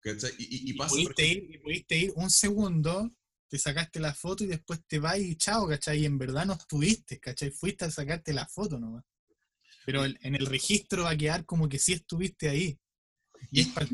¿Cachai? 0.00 0.30
Y, 0.38 0.70
y, 0.70 0.72
pasa, 0.72 0.94
pudiste, 0.94 1.26
ir, 1.26 1.54
y 1.54 1.58
pudiste 1.58 1.98
ir 1.98 2.12
un 2.16 2.30
segundo, 2.30 3.10
te 3.46 3.58
sacaste 3.58 4.00
la 4.00 4.14
foto 4.14 4.44
y 4.44 4.46
después 4.46 4.80
te 4.86 4.98
vas 4.98 5.18
y 5.18 5.36
chao, 5.36 5.68
¿cachai? 5.68 6.00
Y 6.00 6.06
en 6.06 6.16
verdad 6.16 6.46
no 6.46 6.54
estuviste, 6.54 7.20
¿cachai? 7.20 7.50
Fuiste 7.50 7.84
a 7.84 7.90
sacarte 7.90 8.32
la 8.32 8.48
foto 8.48 8.78
nomás. 8.78 9.04
Pero 9.86 10.04
en 10.04 10.34
el 10.34 10.46
registro 10.46 11.04
va 11.04 11.10
a 11.10 11.16
quedar 11.16 11.44
como 11.44 11.68
que 11.68 11.78
sí 11.78 11.92
estuviste 11.92 12.48
ahí. 12.48 12.78
Y, 13.50 13.60
es 13.60 13.68
para 13.68 13.86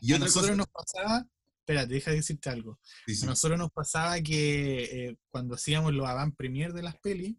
Y 0.00 0.12
a 0.12 0.18
nosotros 0.18 0.56
nos 0.56 0.68
pasaba, 0.68 1.26
espérate, 1.60 1.94
deja 1.94 2.10
de 2.10 2.18
decirte 2.18 2.50
algo. 2.50 2.78
A 3.22 3.26
nosotros 3.26 3.58
nos 3.58 3.70
pasaba 3.70 4.20
que 4.20 4.84
eh, 4.84 5.16
cuando 5.30 5.54
hacíamos 5.54 5.92
los 5.92 6.06
avant 6.06 6.36
premier 6.36 6.72
de 6.72 6.82
las 6.82 6.96
pelis, 6.98 7.36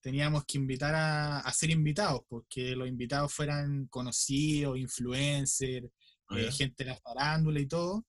teníamos 0.00 0.44
que 0.44 0.58
invitar 0.58 0.94
a, 0.94 1.40
a, 1.40 1.52
ser 1.52 1.70
invitados, 1.70 2.22
porque 2.28 2.76
los 2.76 2.88
invitados 2.88 3.32
fueran 3.32 3.86
conocidos, 3.86 4.76
influencers, 4.78 5.88
ah, 6.28 6.38
eh, 6.38 6.52
gente 6.52 6.84
de 6.84 6.90
la 6.90 6.96
farándula 6.96 7.60
y 7.60 7.66
todo. 7.66 8.04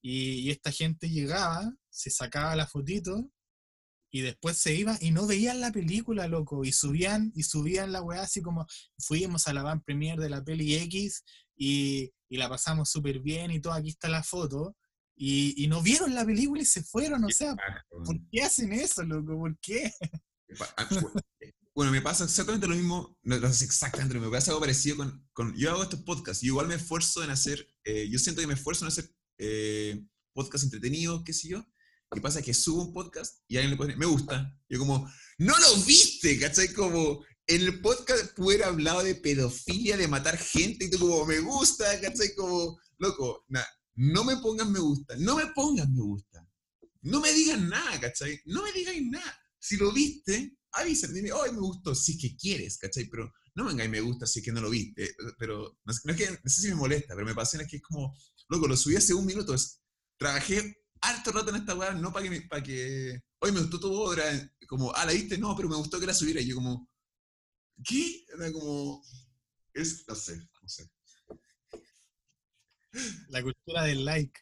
Y, 0.00 0.40
y, 0.40 0.50
esta 0.50 0.72
gente 0.72 1.08
llegaba, 1.08 1.70
se 1.88 2.10
sacaba 2.10 2.56
la 2.56 2.66
fotito 2.66 3.30
y 4.16 4.22
después 4.22 4.56
se 4.56 4.74
iba 4.74 4.96
y 5.02 5.10
no 5.10 5.26
veían 5.26 5.60
la 5.60 5.70
película, 5.70 6.26
loco, 6.26 6.64
y 6.64 6.72
subían, 6.72 7.32
y 7.34 7.42
subían 7.42 7.92
la 7.92 8.00
weá 8.00 8.22
así 8.22 8.40
como 8.40 8.66
fuimos 8.98 9.46
a 9.46 9.52
la 9.52 9.62
van 9.62 9.82
premier 9.82 10.18
de 10.18 10.30
la 10.30 10.42
peli 10.42 10.74
X 10.74 11.22
y, 11.54 12.10
y 12.30 12.36
la 12.38 12.48
pasamos 12.48 12.88
súper 12.88 13.20
bien 13.20 13.50
y 13.50 13.60
todo, 13.60 13.74
aquí 13.74 13.90
está 13.90 14.08
la 14.08 14.22
foto, 14.22 14.74
y, 15.14 15.62
y, 15.62 15.66
no 15.66 15.82
vieron 15.82 16.14
la 16.14 16.24
película 16.24 16.62
y 16.62 16.64
se 16.64 16.82
fueron, 16.82 17.24
o 17.24 17.28
sea, 17.28 17.54
¿por 17.90 18.16
qué 18.30 18.42
hacen 18.42 18.72
eso, 18.72 19.02
loco? 19.02 19.38
¿Por 19.38 19.58
qué? 19.60 19.92
Ah, 20.78 20.88
bueno, 21.74 21.92
me 21.92 22.00
pasa 22.00 22.24
exactamente 22.24 22.66
lo 22.66 22.74
mismo, 22.74 23.18
no, 23.22 23.36
es 23.36 23.60
exactamente, 23.60 24.18
me 24.18 24.30
pasa 24.30 24.50
algo 24.50 24.60
parecido 24.60 24.96
con, 24.96 25.28
con, 25.34 25.54
yo 25.56 25.72
hago 25.72 25.82
estos 25.82 26.00
podcasts, 26.00 26.42
y 26.42 26.46
igual 26.46 26.68
me 26.68 26.76
esfuerzo 26.76 27.22
en 27.22 27.28
hacer, 27.28 27.68
eh, 27.84 28.08
yo 28.10 28.18
siento 28.18 28.40
que 28.40 28.46
me 28.46 28.54
esfuerzo 28.54 28.86
en 28.86 28.88
hacer 28.88 29.10
eh, 29.36 30.02
podcasts 30.32 30.64
entretenidos, 30.64 31.22
qué 31.22 31.34
sé 31.34 31.48
yo, 31.48 31.66
¿Qué 32.16 32.22
pasa? 32.22 32.40
Que 32.40 32.54
subo 32.54 32.80
un 32.80 32.94
podcast 32.94 33.42
y 33.46 33.58
alguien 33.58 33.72
le 33.72 33.76
pone, 33.76 33.94
me 33.94 34.06
gusta. 34.06 34.58
Yo 34.70 34.78
como, 34.78 35.06
no 35.36 35.58
lo 35.58 35.76
viste, 35.84 36.38
¿cachai? 36.38 36.72
Como, 36.72 37.22
en 37.46 37.60
el 37.60 37.82
podcast 37.82 38.32
hubiera 38.38 38.68
hablado 38.68 39.02
de 39.02 39.16
pedofilia, 39.16 39.98
de 39.98 40.08
matar 40.08 40.38
gente, 40.38 40.86
y 40.86 40.90
tú 40.90 40.98
como, 40.98 41.26
me 41.26 41.40
gusta, 41.40 41.84
¿cachai? 42.00 42.34
Como, 42.34 42.80
loco, 42.96 43.44
nada, 43.48 43.68
no 43.96 44.24
me 44.24 44.38
pongan 44.38 44.72
me 44.72 44.78
gusta, 44.78 45.14
no 45.18 45.36
me 45.36 45.48
pongan 45.48 45.94
me 45.94 46.00
gusta. 46.00 46.48
No 47.02 47.20
me 47.20 47.30
digan 47.34 47.68
nada, 47.68 48.00
¿cachai? 48.00 48.40
No 48.46 48.62
me 48.62 48.72
digan 48.72 49.10
nada. 49.10 49.38
Si 49.58 49.76
lo 49.76 49.92
viste, 49.92 50.56
avísame, 50.72 51.12
dime, 51.12 51.32
hoy 51.32 51.52
me 51.52 51.60
gustó, 51.60 51.94
si 51.94 52.12
es 52.12 52.18
que 52.18 52.34
quieres, 52.34 52.78
¿cachai? 52.78 53.10
Pero 53.10 53.30
no 53.56 53.64
me 53.64 53.72
vengáis 53.72 53.90
me 53.90 54.00
gusta 54.00 54.26
si 54.26 54.38
es 54.38 54.44
que 54.46 54.52
no 54.52 54.62
lo 54.62 54.70
viste. 54.70 55.14
Pero, 55.38 55.78
no, 55.84 55.92
es 55.92 56.16
que, 56.16 56.30
no 56.30 56.50
sé 56.50 56.62
si 56.62 56.68
me 56.68 56.76
molesta, 56.76 57.14
pero 57.14 57.26
me 57.26 57.34
pasa 57.34 57.60
es 57.60 57.68
que 57.68 57.76
es 57.76 57.82
como, 57.82 58.16
loco, 58.48 58.66
lo 58.66 58.74
subí 58.74 58.96
hace 58.96 59.12
un 59.12 59.26
minuto, 59.26 59.54
trabajé 60.16 60.78
harto 61.08 61.32
rato 61.32 61.50
en 61.50 61.56
esta 61.56 61.74
weá, 61.74 61.92
no 61.92 62.12
para 62.12 62.28
que, 62.28 62.40
para 62.42 62.62
que, 62.62 63.20
oye, 63.40 63.52
me 63.52 63.60
gustó 63.60 63.80
tu 63.80 63.92
obra, 63.92 64.24
como, 64.68 64.92
ah, 64.94 65.04
la 65.04 65.12
viste, 65.12 65.38
no, 65.38 65.54
pero 65.56 65.68
me 65.68 65.76
gustó 65.76 66.00
que 66.00 66.06
la 66.06 66.14
subiera, 66.14 66.40
y 66.40 66.46
yo 66.48 66.56
como, 66.56 66.90
¿qué? 67.84 68.24
Era 68.34 68.52
como, 68.52 69.02
es, 69.74 70.04
no 70.08 70.14
sé, 70.14 70.36
no 70.36 70.68
sé. 70.68 70.90
La 73.28 73.42
cultura 73.42 73.84
del 73.84 74.04
like, 74.04 74.40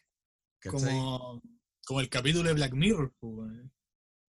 como, 0.69 1.41
como 1.85 1.99
el 1.99 2.09
capítulo 2.09 2.47
de 2.49 2.55
Black 2.55 2.73
Mirror, 2.73 3.13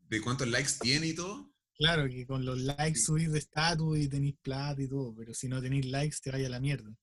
¿De 0.09 0.21
cuántos 0.21 0.49
likes 0.49 0.73
tiene 0.81 1.09
y 1.09 1.15
todo? 1.15 1.53
Claro, 1.75 2.09
que 2.09 2.27
con 2.27 2.45
los 2.45 2.59
likes 2.59 3.01
subís 3.01 3.31
de 3.31 3.39
estatus 3.39 3.99
y 3.99 4.09
tenéis 4.09 4.37
plata 4.41 4.81
y 4.81 4.89
todo, 4.89 5.15
pero 5.15 5.35
si 5.35 5.49
no 5.49 5.61
tenéis 5.61 5.87
likes 5.87 6.19
te 6.23 6.31
vaya 6.31 6.47
a 6.47 6.51
la 6.51 6.61
mierda 6.61 6.97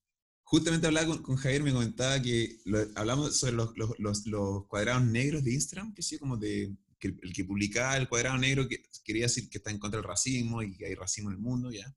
justamente 0.44 0.86
hablaba 0.86 1.20
con, 1.22 1.36
Javier, 1.36 1.62
me 1.62 1.72
comentaba 1.72 2.20
que 2.20 2.60
hablamos 2.94 3.36
sobre 3.36 3.54
los, 3.54 3.76
los, 3.98 4.26
los, 4.26 4.66
cuadrados 4.66 5.04
negros 5.04 5.42
de 5.42 5.54
Instagram, 5.54 5.94
que 5.94 6.02
sí, 6.02 6.18
como 6.18 6.36
de 6.36 6.76
que 6.98 7.08
el, 7.08 7.32
que 7.32 7.44
publicaba 7.44 7.96
el 7.96 8.08
cuadrado 8.08 8.38
negro 8.38 8.68
que 8.68 8.82
quería 9.04 9.24
decir 9.24 9.48
que 9.48 9.58
está 9.58 9.70
en 9.70 9.78
contra 9.78 10.00
del 10.00 10.08
racismo 10.08 10.62
y 10.62 10.76
que 10.76 10.86
hay 10.86 10.94
racismo 10.94 11.30
en 11.30 11.36
el 11.36 11.42
mundo, 11.42 11.72
¿ya? 11.72 11.92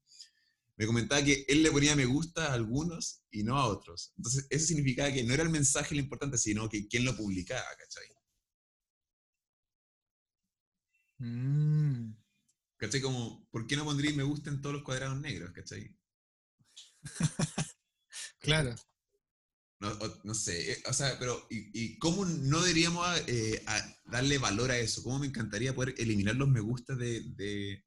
Me 0.78 0.86
comentaba 0.86 1.24
que 1.24 1.45
él 1.48 1.64
le 1.64 1.72
ponía 1.72 1.95
me 1.95 2.06
gusta 2.06 2.48
a 2.48 2.54
algunos 2.54 3.24
y 3.32 3.43
no 3.43 3.58
a 3.58 3.66
otros. 3.66 4.14
Entonces, 4.18 4.45
eso 4.50 4.68
significaba 4.68 5.12
que 5.12 5.24
no 5.24 5.34
era 5.34 5.43
el 5.43 5.50
mensaje 5.50 5.95
lo 5.95 6.02
importante, 6.02 6.38
sino 6.38 6.70
que 6.70 6.88
quién 6.88 7.04
lo 7.04 7.18
publicaba, 7.18 7.66
¿cachai? 7.78 8.06
Mm. 11.20 12.14
¿Cachai? 12.78 13.02
Como, 13.02 13.48
¿por 13.50 13.66
qué 13.66 13.76
no 13.76 13.86
pondría 13.86 14.14
me 14.14 14.24
gusta 14.24 14.50
en 14.50 14.62
todos 14.62 14.76
los 14.76 14.84
cuadrados 14.84 15.20
negros, 15.20 15.52
¿cachai? 15.52 15.95
Claro. 18.48 18.74
No, 19.80 19.93
no, 20.24 20.34
sé, 20.34 20.72
eh, 20.72 20.84
o 20.88 20.93
sea, 20.93 21.20
pero 21.20 21.45
¿y, 21.52 22.00
cómo 22.00 22.26
no 22.26 22.62
deberíamos 22.62 23.06
eh, 23.28 23.64
darle 24.06 24.38
valor 24.38 24.72
a 24.72 24.78
eso? 24.78 25.04
¿Cómo 25.04 25.20
me 25.20 25.28
encantaría 25.28 25.76
poder 25.76 25.93
eliminar 25.98 26.36
los 26.36 26.48
me 26.48 26.62
gusta 26.62 26.95
de... 26.95 27.84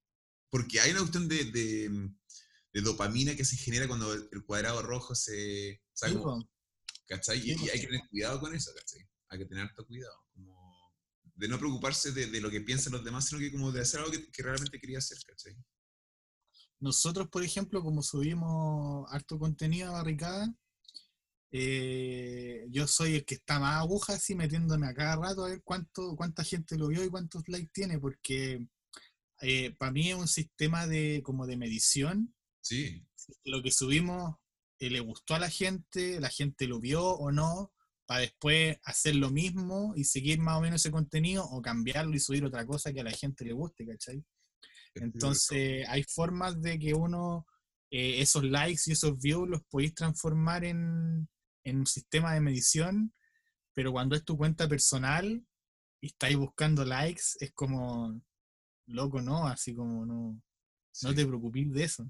porque 0.50 0.80
hay 0.80 0.90
una 0.90 1.00
cuestión 1.00 1.28
de, 1.28 1.44
de, 1.46 2.80
dopamina 2.82 3.34
que 3.34 3.44
se 3.44 3.56
genera 3.56 3.88
cuando 3.88 4.12
el 4.12 4.44
cuadrado 4.44 4.82
rojo 4.82 5.14
se... 5.14 5.82
¿Cachai? 7.08 7.40
y, 7.40 7.52
hay 7.52 7.80
que 7.80 7.86
tener 7.86 8.08
cuidado 8.08 8.38
con 8.38 8.54
eso, 8.54 8.70
¿cachai? 8.76 9.08
Hay 9.30 9.38
que 9.38 9.46
tener 9.46 9.64
harto 9.64 9.84
cuidado. 9.86 10.14
Como 10.32 10.60
de 11.34 11.48
no 11.48 11.58
preocuparse 11.58 12.12
de, 12.12 12.40
lo 12.40 12.50
que 12.50 12.60
piensan 12.60 12.92
los 12.92 13.02
demás, 13.02 13.26
sino 13.26 13.40
que 13.40 13.50
como 13.50 13.72
de 13.72 13.80
hacer 13.80 14.00
algo 14.00 14.12
que, 14.12 14.30
que 14.30 14.42
realmente 14.42 14.78
quería 14.78 14.98
hacer, 14.98 15.18
¿cachai? 15.26 15.56
Nosotros, 16.80 17.28
por 17.28 17.44
ejemplo, 17.44 17.82
como 17.82 18.02
subimos 18.02 19.10
harto 19.12 19.38
contenido 19.38 19.90
a 19.90 19.92
barricada, 19.92 20.52
eh, 21.52 22.66
yo 22.70 22.86
soy 22.86 23.16
el 23.16 23.24
que 23.24 23.34
está 23.34 23.58
más 23.58 23.80
aguja 23.80 24.14
así 24.14 24.34
metiéndome 24.34 24.86
a 24.86 24.94
cada 24.94 25.16
rato 25.16 25.44
a 25.44 25.48
ver 25.48 25.62
cuánto, 25.64 26.14
cuánta 26.16 26.44
gente 26.44 26.78
lo 26.78 26.88
vio 26.88 27.04
y 27.04 27.10
cuántos 27.10 27.48
likes 27.48 27.70
tiene, 27.72 27.98
porque 27.98 28.66
eh, 29.42 29.74
para 29.76 29.92
mí 29.92 30.10
es 30.10 30.16
un 30.16 30.28
sistema 30.28 30.86
de 30.86 31.22
como 31.24 31.46
de 31.46 31.56
medición. 31.56 32.34
Sí. 32.62 33.04
Lo 33.44 33.62
que 33.62 33.70
subimos 33.70 34.36
eh, 34.78 34.90
le 34.90 35.00
gustó 35.00 35.34
a 35.34 35.38
la 35.38 35.50
gente, 35.50 36.20
la 36.20 36.30
gente 36.30 36.66
lo 36.66 36.80
vio 36.80 37.04
o 37.04 37.30
no, 37.32 37.72
para 38.06 38.20
después 38.20 38.78
hacer 38.84 39.16
lo 39.16 39.30
mismo 39.30 39.92
y 39.96 40.04
seguir 40.04 40.40
más 40.40 40.58
o 40.58 40.60
menos 40.62 40.80
ese 40.80 40.90
contenido 40.90 41.44
o 41.44 41.60
cambiarlo 41.60 42.14
y 42.16 42.20
subir 42.20 42.44
otra 42.44 42.64
cosa 42.66 42.92
que 42.92 43.00
a 43.00 43.04
la 43.04 43.12
gente 43.12 43.44
le 43.44 43.52
guste, 43.52 43.86
¿cachai? 43.86 44.24
Entonces, 44.94 45.86
hay 45.88 46.02
formas 46.04 46.60
de 46.60 46.78
que 46.78 46.94
uno, 46.94 47.46
eh, 47.90 48.20
esos 48.20 48.44
likes 48.44 48.82
y 48.86 48.92
esos 48.92 49.18
views 49.18 49.48
los 49.48 49.62
podéis 49.64 49.94
transformar 49.94 50.64
en, 50.64 51.28
un 51.64 51.86
sistema 51.86 52.34
de 52.34 52.40
medición, 52.40 53.14
pero 53.74 53.92
cuando 53.92 54.16
es 54.16 54.24
tu 54.24 54.36
cuenta 54.36 54.68
personal 54.68 55.46
y 56.00 56.06
estáis 56.08 56.36
buscando 56.36 56.84
likes, 56.84 57.22
es 57.38 57.52
como, 57.52 58.20
loco, 58.86 59.22
¿no? 59.22 59.46
Así 59.46 59.74
como, 59.74 60.04
no, 60.04 60.42
no 61.02 61.14
te 61.14 61.26
preocupes 61.26 61.72
de 61.72 61.84
eso. 61.84 62.08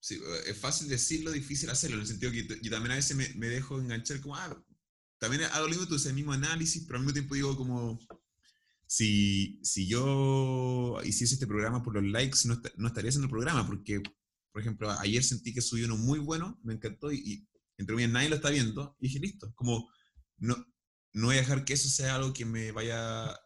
Sí, 0.00 0.20
es 0.46 0.58
fácil 0.58 0.88
decirlo, 0.88 1.30
difícil 1.30 1.68
hacerlo, 1.70 1.96
en 1.96 2.02
el 2.02 2.08
sentido 2.08 2.32
que 2.32 2.46
yo 2.62 2.70
también 2.70 2.92
a 2.92 2.96
veces 2.96 3.16
me, 3.16 3.48
dejo 3.48 3.78
enganchar 3.78 4.20
como, 4.20 4.36
ah, 4.36 4.64
también 5.18 5.44
hago 5.44 5.68
lo 5.68 5.76
mismo, 5.76 5.94
ese 5.94 6.12
mismo 6.12 6.32
análisis, 6.32 6.84
pero 6.86 6.98
al 6.98 7.04
mismo 7.04 7.12
tiempo 7.12 7.34
digo 7.34 7.56
como, 7.56 7.98
si, 8.90 9.60
si 9.62 9.86
yo 9.86 10.98
hiciese 11.04 11.34
este 11.34 11.46
programa 11.46 11.80
por 11.80 11.94
los 11.94 12.02
likes, 12.02 12.40
no, 12.46 12.60
no, 12.76 12.88
estaría 12.88 13.10
haciendo 13.10 13.26
el 13.26 13.30
programa, 13.30 13.64
porque, 13.64 14.02
por 14.52 14.60
ejemplo, 14.60 14.90
ayer 14.90 15.22
sentí 15.22 15.54
que 15.54 15.60
subí 15.60 15.84
uno 15.84 15.96
muy 15.96 16.18
bueno, 16.18 16.58
me 16.64 16.74
encantó, 16.74 17.12
y, 17.12 17.48
entre 17.78 17.94
mí 17.94 18.04
nadie 18.08 18.28
lo 18.28 18.34
está 18.34 18.50
viendo, 18.50 18.96
y 18.98 19.06
dije, 19.06 19.20
listo, 19.20 19.54
como 19.54 19.88
no, 20.38 20.56
no 21.12 21.26
voy 21.28 21.36
a 21.36 21.42
dejar 21.42 21.64
que 21.64 21.74
eso 21.74 21.88
sea 21.88 22.16
algo 22.16 22.32
que 22.32 22.44
me 22.44 22.72
vaya 22.72 23.26
a 23.26 23.40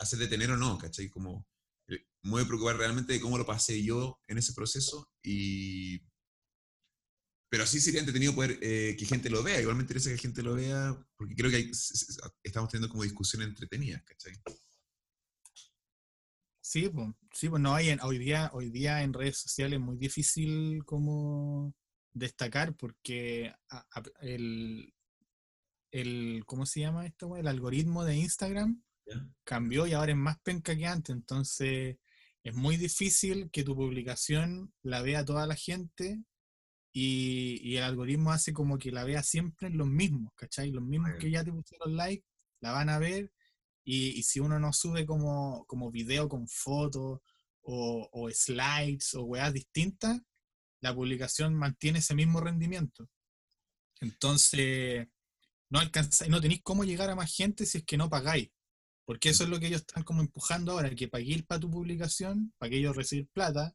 hacer 0.00 0.18
detener 0.18 0.50
o 0.50 0.58
no, 0.58 0.76
¿cachai? 0.76 1.08
Como 1.08 1.48
eh, 1.88 2.04
me 2.22 2.32
voy 2.32 2.42
a 2.42 2.46
preocupar 2.46 2.76
realmente 2.76 3.14
de 3.14 3.20
cómo 3.20 3.38
lo 3.38 3.46
pasé 3.46 3.82
yo 3.82 4.20
en 4.28 4.36
ese 4.36 4.52
proceso, 4.52 5.10
y... 5.22 6.02
Pero 7.48 7.66
sí 7.66 7.80
sería 7.80 8.00
entretenido 8.00 8.34
poder 8.34 8.58
eh, 8.60 8.96
que 8.98 9.06
gente 9.06 9.30
lo 9.30 9.42
vea, 9.42 9.62
igual 9.62 9.76
me 9.76 9.82
interesa 9.82 10.10
que 10.10 10.18
gente 10.18 10.42
lo 10.42 10.54
vea, 10.54 10.94
porque 11.16 11.34
creo 11.34 11.50
que 11.50 11.70
estamos 12.42 12.68
teniendo 12.68 12.90
como 12.90 13.04
discusiones 13.04 13.48
entretenidas, 13.48 14.02
¿cachai? 14.02 14.34
Sí, 16.66 16.88
pues, 16.88 17.08
sí, 17.30 17.50
pues 17.50 17.60
no 17.60 17.74
hay 17.74 17.90
en, 17.90 18.00
hoy 18.00 18.16
día, 18.18 18.50
hoy 18.54 18.70
día 18.70 19.02
en 19.02 19.12
redes 19.12 19.36
sociales 19.36 19.78
es 19.78 19.84
muy 19.84 19.98
difícil 19.98 20.82
como 20.86 21.74
destacar 22.14 22.74
porque 22.74 23.52
el, 24.22 24.94
el, 25.90 26.42
¿cómo 26.46 26.64
se 26.64 26.80
llama 26.80 27.04
esto? 27.04 27.36
El 27.36 27.48
algoritmo 27.48 28.02
de 28.04 28.16
Instagram 28.16 28.82
cambió 29.44 29.86
y 29.86 29.92
ahora 29.92 30.12
es 30.12 30.16
más 30.16 30.38
penca 30.40 30.74
que 30.74 30.86
antes, 30.86 31.14
entonces 31.14 31.98
es 32.42 32.54
muy 32.54 32.78
difícil 32.78 33.50
que 33.50 33.62
tu 33.62 33.76
publicación 33.76 34.72
la 34.82 35.02
vea 35.02 35.22
toda 35.22 35.46
la 35.46 35.56
gente 35.56 36.22
y, 36.92 37.60
y, 37.62 37.76
el 37.76 37.82
algoritmo 37.82 38.32
hace 38.32 38.54
como 38.54 38.78
que 38.78 38.90
la 38.90 39.04
vea 39.04 39.22
siempre 39.22 39.68
en 39.68 39.76
los 39.76 39.88
mismos, 39.88 40.32
¿cachai? 40.34 40.70
Los 40.70 40.82
mismos 40.82 41.10
que 41.20 41.30
ya 41.30 41.44
te 41.44 41.52
pusieron 41.52 41.94
like, 41.94 42.24
la 42.60 42.72
van 42.72 42.88
a 42.88 42.98
ver 42.98 43.30
y, 43.84 44.18
y 44.18 44.22
si 44.22 44.40
uno 44.40 44.58
no 44.58 44.72
sube 44.72 45.06
como, 45.06 45.64
como 45.66 45.90
video 45.90 46.28
con 46.28 46.48
fotos 46.48 47.20
o, 47.62 48.08
o 48.12 48.30
slides 48.30 49.14
o 49.14 49.24
weas 49.24 49.52
distintas, 49.52 50.20
la 50.80 50.94
publicación 50.94 51.54
mantiene 51.54 52.00
ese 52.00 52.14
mismo 52.14 52.40
rendimiento. 52.40 53.08
Entonces, 54.00 55.06
no 55.70 55.78
alcanzáis, 55.78 56.30
no 56.30 56.40
tenéis 56.40 56.60
cómo 56.62 56.84
llegar 56.84 57.10
a 57.10 57.16
más 57.16 57.34
gente 57.34 57.66
si 57.66 57.78
es 57.78 57.84
que 57.84 57.96
no 57.96 58.10
pagáis. 58.10 58.50
Porque 59.06 59.30
eso 59.30 59.44
es 59.44 59.50
lo 59.50 59.60
que 59.60 59.66
ellos 59.66 59.82
están 59.82 60.02
como 60.02 60.22
empujando 60.22 60.72
ahora, 60.72 60.94
que 60.94 61.08
paguéis 61.08 61.44
para 61.44 61.60
tu 61.60 61.70
publicación, 61.70 62.54
para 62.58 62.70
que 62.70 62.78
ellos 62.78 62.96
reciban 62.96 63.28
plata, 63.32 63.74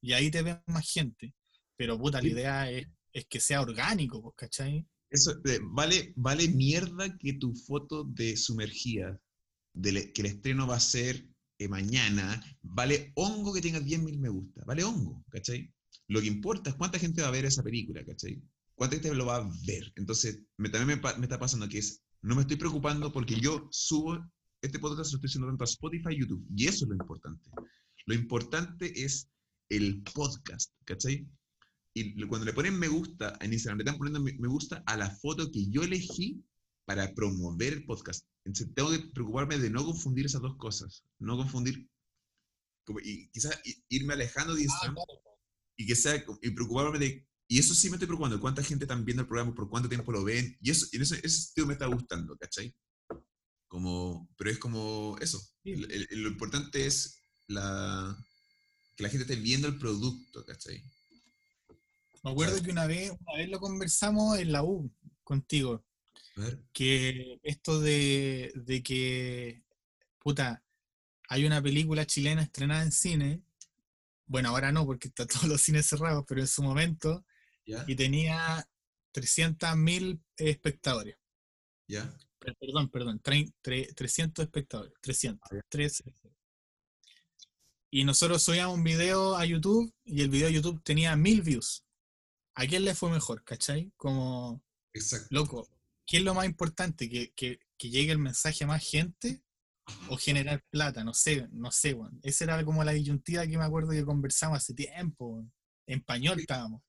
y 0.00 0.14
ahí 0.14 0.30
te 0.30 0.42
ven 0.42 0.62
más 0.66 0.90
gente. 0.90 1.34
Pero 1.76 1.98
puta, 1.98 2.22
la 2.22 2.28
idea 2.28 2.70
es, 2.70 2.86
es 3.12 3.26
que 3.26 3.40
sea 3.40 3.60
orgánico, 3.60 4.22
pues, 4.22 4.34
¿cachai? 4.36 4.86
Eso, 5.10 5.32
eh, 5.44 5.58
vale, 5.62 6.12
vale 6.16 6.48
mierda 6.48 7.16
que 7.18 7.34
tu 7.34 7.54
foto 7.54 8.04
de 8.04 8.36
sumergida, 8.36 9.20
de 9.72 10.12
que 10.12 10.22
el 10.22 10.26
estreno 10.26 10.66
va 10.66 10.76
a 10.76 10.80
ser 10.80 11.28
eh, 11.58 11.68
mañana, 11.68 12.42
vale 12.62 13.12
hongo 13.14 13.52
que 13.52 13.60
tenga 13.60 13.80
10.000 13.80 14.18
me 14.18 14.28
gusta, 14.28 14.64
vale 14.64 14.84
hongo, 14.84 15.24
¿cachai? 15.30 15.72
Lo 16.08 16.20
que 16.20 16.26
importa 16.26 16.70
es 16.70 16.76
cuánta 16.76 16.98
gente 16.98 17.22
va 17.22 17.28
a 17.28 17.32
ver 17.32 17.44
esa 17.44 17.62
película, 17.62 18.04
¿cachai? 18.04 18.42
¿Cuánta 18.74 18.96
gente 18.96 19.14
lo 19.14 19.26
va 19.26 19.36
a 19.36 19.50
ver? 19.66 19.92
Entonces, 19.96 20.40
me, 20.56 20.70
también 20.70 21.00
me, 21.02 21.18
me, 21.18 21.24
está 21.24 21.38
pasando 21.38 21.68
que 21.68 21.78
es, 21.78 22.02
no 22.22 22.34
me 22.34 22.42
estoy 22.42 22.56
preocupando 22.56 23.12
porque 23.12 23.38
yo 23.38 23.68
subo 23.70 24.18
este 24.62 24.78
podcast, 24.78 25.12
lo 25.12 25.16
estoy 25.16 25.28
haciendo 25.28 25.48
tanto 25.48 25.64
a 25.64 25.66
Spotify 25.66 26.16
YouTube, 26.18 26.46
y 26.56 26.66
eso 26.66 26.84
es 26.84 26.88
lo 26.88 26.94
importante. 26.94 27.50
Lo 28.06 28.14
importante 28.14 29.04
es 29.04 29.30
el 29.68 30.02
podcast, 30.02 30.72
¿cachai? 30.84 31.28
Y 31.94 32.14
cuando 32.26 32.46
le 32.46 32.52
ponen 32.52 32.78
me 32.78 32.88
gusta 32.88 33.36
en 33.40 33.52
Instagram, 33.52 33.78
le 33.78 33.82
están 33.82 33.98
poniendo 33.98 34.20
me 34.20 34.48
gusta 34.48 34.82
a 34.86 34.96
la 34.96 35.10
foto 35.10 35.50
que 35.50 35.68
yo 35.68 35.82
elegí 35.82 36.42
para 36.90 37.14
promover 37.14 37.74
el 37.74 37.84
podcast. 37.84 38.26
Entonces, 38.44 38.74
tengo 38.74 38.90
que 38.90 38.98
preocuparme 39.14 39.56
de 39.58 39.70
no 39.70 39.84
confundir 39.84 40.26
esas 40.26 40.40
dos 40.40 40.56
cosas. 40.56 41.04
No 41.20 41.36
confundir, 41.36 41.88
y 43.04 43.30
quizás 43.30 43.60
irme 43.88 44.14
alejando 44.14 44.56
de 44.56 44.62
ah, 44.62 44.64
Instagram 44.64 44.96
y 45.76 45.86
que 45.86 45.94
sea, 45.94 46.16
y 46.42 46.50
preocuparme 46.50 46.98
de, 46.98 47.24
y 47.46 47.60
eso 47.60 47.76
sí 47.76 47.88
me 47.88 47.94
estoy 47.94 48.08
preocupando, 48.08 48.40
cuánta 48.40 48.64
gente 48.64 48.86
están 48.86 49.04
viendo 49.04 49.20
el 49.20 49.28
programa, 49.28 49.54
por 49.54 49.70
cuánto 49.70 49.88
tiempo 49.88 50.10
lo 50.10 50.24
ven, 50.24 50.58
y 50.60 50.70
eso, 50.72 50.84
y 50.90 51.00
eso 51.00 51.14
ese 51.14 51.28
sentido 51.28 51.68
me 51.68 51.74
está 51.74 51.86
gustando, 51.86 52.36
¿cachai? 52.36 52.74
Como, 53.68 54.28
pero 54.36 54.50
es 54.50 54.58
como 54.58 55.16
eso. 55.20 55.40
lo 55.62 56.28
importante 56.28 56.86
es 56.86 57.22
la, 57.46 58.18
que 58.96 59.04
la 59.04 59.10
gente 59.10 59.22
esté 59.22 59.36
viendo 59.36 59.68
el 59.68 59.78
producto, 59.78 60.44
¿cachai? 60.44 60.82
Me 62.24 62.32
acuerdo 62.32 62.60
que 62.60 62.72
una 62.72 62.88
vez, 62.88 63.12
una 63.12 63.36
vez 63.36 63.48
lo 63.48 63.60
conversamos 63.60 64.40
en 64.40 64.50
la 64.50 64.64
U 64.64 64.92
contigo. 65.22 65.84
Que 66.72 67.38
esto 67.42 67.80
de, 67.80 68.52
de 68.54 68.82
que, 68.82 69.62
puta, 70.18 70.62
hay 71.28 71.44
una 71.44 71.62
película 71.62 72.06
chilena 72.06 72.42
estrenada 72.42 72.82
en 72.82 72.92
cine. 72.92 73.42
Bueno, 74.26 74.50
ahora 74.50 74.72
no, 74.72 74.84
porque 74.84 75.08
están 75.08 75.26
todos 75.44 75.44
los 75.44 75.60
cines 75.60 75.86
cerrados, 75.86 76.24
pero 76.26 76.40
en 76.40 76.46
su 76.48 76.62
momento. 76.62 77.24
Y 77.86 77.94
tenía 77.94 78.68
300.000 79.14 80.20
espectadores. 80.36 81.16
¿Ya? 81.86 82.12
Perdón, 82.38 82.88
perdón, 82.88 83.20
300 83.20 84.44
espectadores. 84.44 84.92
300. 85.00 85.50
300. 85.68 86.32
Y 87.92 88.04
nosotros 88.04 88.42
subíamos 88.42 88.76
un 88.76 88.84
video 88.84 89.36
a 89.36 89.44
YouTube 89.44 89.92
y 90.04 90.22
el 90.22 90.30
video 90.30 90.46
de 90.46 90.54
YouTube 90.54 90.82
tenía 90.82 91.16
mil 91.16 91.42
views. 91.42 91.84
¿A 92.54 92.66
quién 92.66 92.84
le 92.84 92.94
fue 92.94 93.10
mejor? 93.10 93.42
¿Cachai? 93.44 93.92
Como, 93.96 94.62
Exacto. 94.92 95.28
loco, 95.30 95.68
¿qué 96.10 96.16
es 96.16 96.24
lo 96.24 96.34
más 96.34 96.44
importante? 96.44 97.08
¿Que, 97.08 97.32
que, 97.36 97.60
que 97.78 97.88
llegue 97.88 98.10
el 98.10 98.18
mensaje 98.18 98.64
a 98.64 98.66
más 98.66 98.82
gente 98.82 99.44
o 100.08 100.16
generar 100.16 100.60
plata? 100.68 101.04
No 101.04 101.14
sé, 101.14 101.46
no 101.52 101.70
sé, 101.70 101.94
bueno. 101.94 102.18
Esa 102.24 102.44
era 102.44 102.64
como 102.64 102.82
la 102.82 102.90
disyuntiva 102.90 103.46
que 103.46 103.56
me 103.56 103.62
acuerdo 103.62 103.90
que 103.90 104.04
conversamos 104.04 104.58
hace 104.58 104.74
tiempo. 104.74 105.46
En 105.86 106.00
español 106.00 106.40
estábamos. 106.40 106.82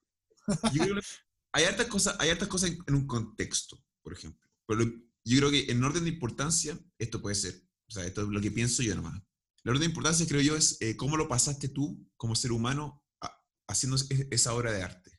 hay 1.54 1.66
hartas 1.66 1.86
cosas, 1.86 2.16
hay 2.18 2.32
hartas 2.32 2.48
cosas 2.48 2.72
en 2.72 2.96
un 2.96 3.06
contexto, 3.06 3.80
por 4.02 4.14
ejemplo. 4.14 4.50
Pero 4.66 4.86
yo 5.24 5.38
creo 5.38 5.52
que 5.52 5.72
en 5.72 5.84
orden 5.84 6.04
de 6.04 6.10
importancia, 6.10 6.80
esto 6.98 7.22
puede 7.22 7.36
ser. 7.36 7.62
O 7.90 7.92
sea, 7.92 8.04
esto 8.04 8.24
es 8.24 8.28
lo 8.28 8.42
que 8.42 8.50
pienso 8.50 8.82
yo 8.82 8.96
nomás. 8.96 9.22
La 9.62 9.72
orden 9.72 9.82
de 9.82 9.90
importancia, 9.90 10.26
creo 10.28 10.42
yo, 10.42 10.56
es 10.56 10.78
eh, 10.82 10.98
cómo 10.98 11.16
lo 11.16 11.28
pasaste 11.28 11.70
tú 11.70 12.10
como 12.18 12.36
ser 12.36 12.54
humano 12.54 13.06
haciendo 13.68 13.98
esa 14.32 14.56
obra 14.56 14.72
de 14.72 14.82
arte. 14.82 15.12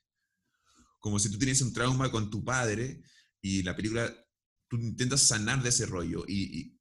Como 0.99 1.19
si 1.19 1.31
tú 1.31 1.37
tienes 1.37 1.61
un 1.61 1.71
trauma 1.71 2.11
con 2.11 2.29
tu 2.29 2.43
padre 2.43 3.01
y 3.43 3.61
la 3.61 3.75
película, 3.75 4.11
tú 4.69 4.77
intentas 4.77 5.21
sanar 5.21 5.61
de 5.61 5.69
ese 5.69 5.85
rollo. 5.85 6.23
Y, 6.27 6.79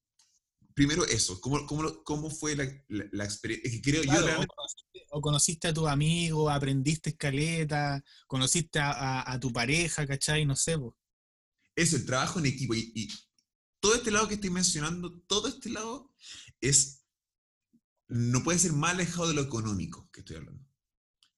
primero 0.75 1.05
eso, 1.05 1.39
¿cómo, 1.41 1.67
cómo, 1.67 2.03
cómo 2.05 2.31
fue 2.31 2.57
la, 2.57 2.65
la, 2.89 3.25
experiencia? 3.25 3.81
Creo, 3.83 4.03
yo 4.05 4.13
o, 5.11 5.21
conociste, 5.21 5.69
a 5.69 5.75
tu 5.75 5.87
amigo, 5.87 6.49
aprendiste 6.49 7.11
escaleta, 7.11 8.03
conociste 8.27 8.79
a, 8.79 9.31
a, 9.31 9.41
tu 9.41 9.53
pareja, 9.53 10.07
¿cachai? 10.07 10.47
No 10.47 10.57
sé. 10.57 10.77
vos. 10.77 10.95
Eso, 11.75 11.97
el 11.97 12.07
trabajo 12.07 12.39
en 12.39 12.47
equipo. 12.47 12.75
Y, 12.75 12.93
y 12.95 13.09
todo 13.81 13.97
este 13.97 14.13
lado 14.13 14.29
que 14.29 14.35
estoy 14.35 14.51
mencionando, 14.51 15.21
todo 15.27 15.49
este 15.49 15.69
lado 15.69 16.15
es 16.61 17.05
no 18.09 18.45
puede 18.45 18.59
ser 18.59 18.73
más 18.73 18.93
alejado 18.93 19.29
de 19.29 19.35
lo 19.35 19.43
económico 19.43 20.09
que 20.13 20.21
estoy 20.21 20.37
hablando. 20.37 20.65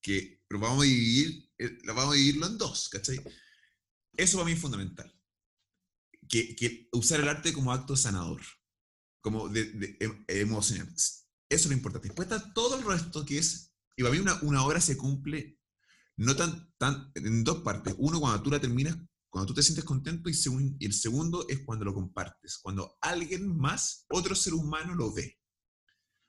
Que 0.03 0.45
pero 0.47 0.61
vamos 0.61 0.83
a 0.83 0.87
dividir, 0.87 1.51
eh, 1.59 1.79
vamos 1.87 2.13
a 2.13 2.17
dividirlo 2.17 2.47
en 2.47 2.59
dos, 2.59 2.89
¿cachai? 2.91 3.21
Eso 4.17 4.39
para 4.39 4.47
mí 4.47 4.53
es 4.53 4.61
fundamental. 4.61 5.13
Que, 6.29 6.89
usar 6.93 7.21
el 7.21 7.29
arte 7.29 7.53
como 7.53 7.73
acto 7.73 7.97
sanador, 7.97 8.41
como 9.21 9.49
de, 9.49 9.65
de, 9.73 9.97
em, 10.01 10.25
emocional. 10.29 10.89
Eso 10.95 11.25
es 11.49 11.67
lo 11.67 11.75
importante. 11.75 12.09
Después 12.09 12.29
está 12.29 12.53
todo 12.53 12.79
el 12.79 12.85
resto 12.85 13.25
que 13.25 13.39
es, 13.39 13.75
y 13.97 14.03
para 14.03 14.15
mí 14.15 14.21
una, 14.21 14.65
obra 14.65 14.81
se 14.81 14.97
cumple 14.97 15.59
no 16.17 16.35
tan, 16.35 16.73
tan, 16.79 17.13
en 17.15 17.45
dos 17.45 17.63
partes. 17.63 17.95
Uno, 17.99 18.21
cuando 18.21 18.43
tú 18.43 18.51
la 18.51 18.61
terminas, 18.61 18.97
cuando 19.29 19.47
tú 19.49 19.55
te 19.55 19.63
sientes 19.63 19.85
contento, 19.85 20.31
y, 20.31 20.35
y 20.79 20.87
el 20.87 20.93
segundo 20.93 21.47
es 21.49 21.61
cuando 21.65 21.85
lo 21.85 21.95
compartes, 21.95 22.59
cuando 22.59 22.97
alguien 23.01 23.57
más, 23.57 24.07
otro 24.09 24.35
ser 24.35 24.55
humano, 24.55 24.95
lo 24.95 25.13
ve. 25.13 25.39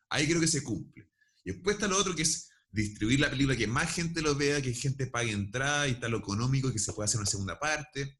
Ahí 0.09 0.27
creo 0.27 0.41
que 0.41 0.47
se 0.47 0.63
cumple. 0.63 1.11
Y 1.43 1.53
después 1.53 1.75
está 1.75 1.87
lo 1.87 1.97
otro 1.97 2.15
que 2.15 2.23
es 2.23 2.49
distribuir 2.75 3.21
la 3.21 3.29
película, 3.29 3.55
que 3.55 3.67
más 3.67 3.93
gente 3.93 4.21
lo 4.21 4.35
vea, 4.35 4.61
que 4.61 4.73
gente 4.73 5.07
pague 5.07 5.31
entrada 5.31 5.87
y 5.87 5.91
está 5.91 6.09
lo 6.09 6.17
económico, 6.17 6.71
que 6.71 6.79
se 6.79 6.91
pueda 6.93 7.05
hacer 7.05 7.21
una 7.21 7.29
segunda 7.29 7.57
parte. 7.57 8.19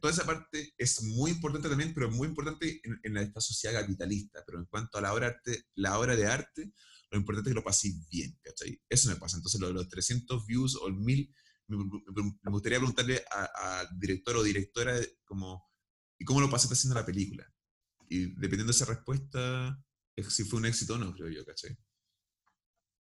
toda 0.00 0.12
esa 0.12 0.26
parte 0.26 0.74
es 0.76 1.02
muy 1.02 1.30
importante 1.30 1.68
también, 1.68 1.94
pero 1.94 2.10
muy 2.10 2.28
importante 2.28 2.82
en, 2.84 3.16
esta 3.16 3.40
sociedad 3.40 3.80
capitalista. 3.80 4.44
Pero 4.46 4.58
en 4.58 4.66
cuanto 4.66 4.98
a 4.98 5.00
la 5.00 5.14
obra, 5.14 5.28
arte, 5.28 5.64
la 5.74 5.98
obra 5.98 6.14
de 6.16 6.26
arte, 6.26 6.72
lo 7.10 7.18
importante 7.18 7.48
es 7.48 7.54
que 7.54 7.60
lo 7.60 7.64
paséis 7.64 8.06
bien, 8.10 8.38
¿cachai? 8.42 8.78
Eso 8.88 9.08
me 9.08 9.16
pasa. 9.16 9.38
Entonces, 9.38 9.58
lo 9.58 9.68
de 9.68 9.74
los 9.74 9.88
300 9.88 10.46
views 10.46 10.76
o 10.76 10.88
el 10.88 10.94
1000, 10.94 11.34
me, 11.68 12.50
gustaría 12.50 12.78
preguntarle 12.78 13.24
al 13.30 13.88
director 13.98 14.36
o 14.36 14.42
directora 14.42 15.00
como, 15.24 15.64
¿y 16.18 16.26
cómo 16.26 16.42
lo 16.42 16.50
pasaste 16.50 16.74
haciendo 16.74 16.94
la 16.94 17.06
película? 17.06 17.50
Y 18.10 18.34
dependiendo 18.34 18.66
de 18.66 18.76
esa 18.76 18.84
respuesta, 18.84 19.82
si 20.28 20.44
fue 20.44 20.58
un 20.58 20.66
éxito 20.66 20.94
o 20.94 20.98
no, 20.98 21.14
creo 21.14 21.28
yo, 21.30 21.44
¿cachai? 21.46 21.78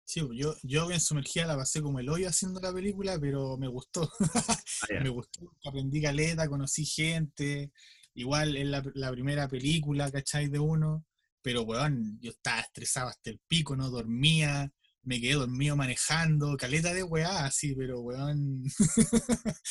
Sí, 0.09 0.23
pues, 0.23 0.39
yo, 0.39 0.55
yo 0.63 0.91
en 0.91 1.01
Sumergida 1.01 1.47
la 1.47 1.55
pasé 1.59 1.83
como 1.83 1.99
el 2.01 2.09
hoyo 2.09 2.31
haciendo 2.31 2.61
la 2.61 2.73
película, 2.73 3.19
pero 3.21 3.59
me 3.59 3.69
gustó. 3.69 4.11
Ah, 4.35 4.59
me 5.03 5.11
gustó, 5.11 5.55
aprendí 5.67 6.01
caleta, 6.01 6.49
conocí 6.49 6.87
gente. 6.87 7.73
Igual 8.15 8.57
en 8.57 8.71
la, 8.71 8.83
la, 8.95 9.11
primera 9.13 9.47
película, 9.49 10.11
¿cachai? 10.11 10.49
De 10.49 10.59
uno. 10.59 11.05
Pero, 11.43 11.63
weón, 11.65 12.19
yo 12.23 12.31
estaba 12.31 12.61
estresado 12.61 13.09
hasta 13.09 13.29
el 13.29 13.39
pico, 13.47 13.77
no 13.77 13.91
dormía, 13.91 14.73
me 15.03 15.21
quedé 15.21 15.35
dormido 15.35 15.77
manejando, 15.77 16.57
caleta 16.57 16.95
de 16.95 17.03
weá, 17.03 17.45
así, 17.45 17.75
pero 17.75 18.01
weón. 18.01 18.63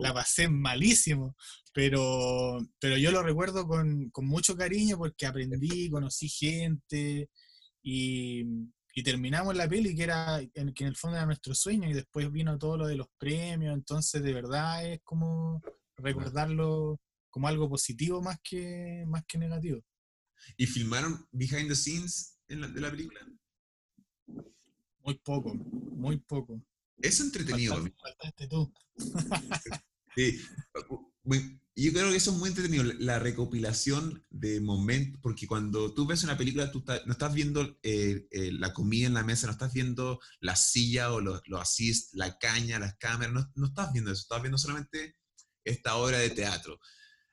la 0.00 0.10
oh. 0.10 0.14
pasé 0.14 0.48
malísimo. 0.48 1.36
Pero, 1.72 2.58
pero 2.80 2.96
yo 2.96 3.12
lo 3.12 3.22
recuerdo 3.22 3.68
con, 3.68 4.10
con 4.10 4.26
mucho 4.26 4.56
cariño 4.56 4.98
porque 4.98 5.26
aprendí, 5.26 5.88
conocí 5.90 6.28
gente 6.28 7.30
y, 7.84 8.44
y, 8.92 9.02
terminamos 9.02 9.56
la 9.56 9.68
peli 9.68 9.94
que 9.94 10.04
era 10.04 10.40
en, 10.40 10.74
que 10.74 10.84
en 10.84 10.88
el 10.88 10.96
fondo 10.96 11.16
era 11.16 11.26
nuestro 11.26 11.54
sueño 11.54 11.88
y 11.88 11.94
después 11.94 12.30
vino 12.30 12.58
todo 12.58 12.76
lo 12.76 12.86
de 12.86 12.96
los 12.96 13.08
premios, 13.18 13.74
entonces 13.74 14.22
de 14.22 14.32
verdad 14.32 14.86
es 14.86 15.00
como 15.02 15.62
recordarlo 15.96 17.00
como 17.30 17.48
algo 17.48 17.68
positivo 17.68 18.20
más 18.20 18.38
que, 18.42 19.04
más 19.06 19.24
que 19.26 19.38
negativo. 19.38 19.82
¿Y 20.56 20.66
filmaron 20.66 21.26
behind 21.30 21.68
the 21.68 21.76
scenes 21.76 22.38
en 22.48 22.60
la, 22.60 22.68
de 22.68 22.80
la 22.80 22.90
película? 22.90 23.20
Muy 25.00 25.18
poco, 25.18 25.54
muy 25.54 26.18
poco. 26.18 26.62
Es 26.98 27.20
entretenido. 27.20 27.74
Faltaste, 27.74 28.46
tú. 28.46 28.72
sí. 30.14 30.40
Yo 31.74 31.90
creo 31.92 32.10
que 32.10 32.16
eso 32.16 32.32
es 32.32 32.36
muy 32.36 32.50
entretenido, 32.50 32.84
la 32.98 33.18
recopilación 33.18 34.22
de 34.28 34.60
momentos, 34.60 35.18
porque 35.22 35.46
cuando 35.46 35.94
tú 35.94 36.06
ves 36.06 36.22
una 36.22 36.36
película, 36.36 36.70
tú 36.70 36.84
no 37.06 37.12
estás 37.12 37.32
viendo 37.32 37.78
eh, 37.82 38.26
eh, 38.30 38.52
la 38.52 38.74
comida 38.74 39.06
en 39.06 39.14
la 39.14 39.22
mesa, 39.22 39.46
no 39.46 39.52
estás 39.52 39.72
viendo 39.72 40.20
la 40.40 40.54
silla 40.54 41.12
o 41.12 41.20
los, 41.22 41.40
los 41.46 41.78
la 42.12 42.38
caña, 42.38 42.78
las 42.78 42.96
cámaras, 42.96 43.32
no, 43.32 43.50
no, 43.54 43.66
estás 43.68 43.90
viendo 43.90 44.12
eso, 44.12 44.20
estás 44.20 44.42
viendo 44.42 44.58
solamente 44.58 45.16
esta 45.64 45.96
obra 45.96 46.18
de 46.18 46.30
teatro. 46.30 46.78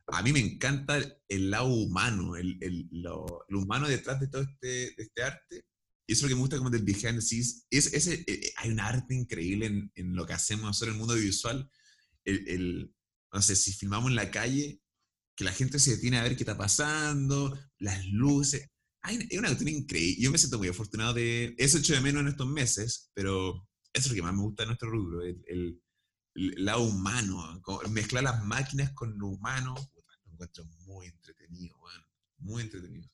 A 0.07 0.21
mí 0.21 0.31
me 0.31 0.39
encanta 0.39 0.99
el 1.27 1.51
lado 1.51 1.67
humano, 1.67 2.37
el, 2.37 2.57
el, 2.61 2.87
lo, 2.91 3.45
humano 3.49 3.89
detrás 3.89 4.21
de 4.21 4.29
todo 4.29 4.43
este, 4.43 4.67
de 4.67 5.03
este 5.03 5.21
arte. 5.21 5.65
Y 6.07 6.13
eso 6.13 6.19
es 6.19 6.23
lo 6.23 6.27
que 6.29 6.35
me 6.35 6.41
gusta 6.41 6.57
como 6.57 6.69
del 6.69 6.83
behind 6.83 7.19
the 7.19 7.37
Es, 7.69 7.93
ese, 7.93 8.23
eh, 8.25 8.53
hay 8.55 8.71
un 8.71 8.79
arte 8.79 9.13
increíble 9.13 9.65
en, 9.65 9.91
en, 9.95 10.15
lo 10.15 10.25
que 10.25 10.33
hacemos 10.33 10.65
nosotros 10.65 10.89
en 10.89 10.93
el 10.93 10.99
mundo 10.99 11.15
visual. 11.15 11.69
El, 12.23 12.47
el, 12.47 12.93
sé, 13.41 13.55
si 13.55 13.73
filmamos 13.73 14.09
en 14.09 14.15
la 14.15 14.32
calle, 14.32 14.82
que 15.36 15.43
la 15.43 15.53
gente 15.53 15.80
se 15.80 15.91
detiene 15.91 16.17
a 16.17 16.23
ver 16.23 16.36
qué 16.36 16.43
está 16.43 16.57
pasando, 16.57 17.57
las 17.77 18.05
luces. 18.07 18.67
Hay, 19.01 19.17
una 19.38 19.47
cuestión 19.47 19.69
increíble. 19.69 20.21
Yo 20.21 20.32
me 20.32 20.38
siento 20.38 20.57
muy 20.57 20.67
afortunado 20.67 21.13
de... 21.13 21.55
Eso 21.57 21.77
hecho 21.77 21.93
de 21.93 22.01
menos 22.01 22.21
en 22.21 22.27
estos 22.27 22.47
meses, 22.47 23.09
pero 23.13 23.67
eso 23.93 24.05
es 24.05 24.09
lo 24.09 24.15
que 24.15 24.21
más 24.21 24.34
me 24.34 24.41
gusta 24.41 24.63
de 24.63 24.67
nuestro 24.67 24.89
rubro, 24.89 25.21
el, 25.23 25.82
lado 26.34 26.84
humano, 26.84 27.61
mezclar 27.89 28.23
las 28.23 28.43
máquinas 28.43 28.91
con 28.93 29.17
lo 29.17 29.27
humano. 29.27 29.75
Lo 30.25 30.32
encuentro 30.32 30.65
muy 30.86 31.07
entretenido, 31.07 31.75
muy 32.38 32.63
entretenido. 32.63 33.09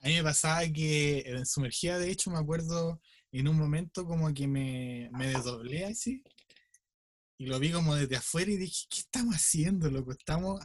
A 0.00 0.08
mí 0.08 0.14
me 0.14 0.22
pasaba 0.22 0.66
que 0.68 1.20
en 1.26 1.44
sumergida, 1.46 1.98
de 1.98 2.10
hecho, 2.10 2.30
me 2.30 2.38
acuerdo 2.38 3.00
en 3.32 3.48
un 3.48 3.56
momento 3.56 4.06
como 4.06 4.32
que 4.32 4.46
me, 4.46 5.10
me 5.12 5.28
desdoblé 5.28 5.84
así 5.84 6.22
y 7.38 7.46
lo 7.46 7.58
vi 7.60 7.70
como 7.70 7.94
desde 7.94 8.16
afuera 8.16 8.50
y 8.50 8.56
dije, 8.56 8.86
¿qué 8.90 8.98
estamos 8.98 9.36
haciendo, 9.36 9.88
loco? 9.90 10.10
Estamos 10.10 10.60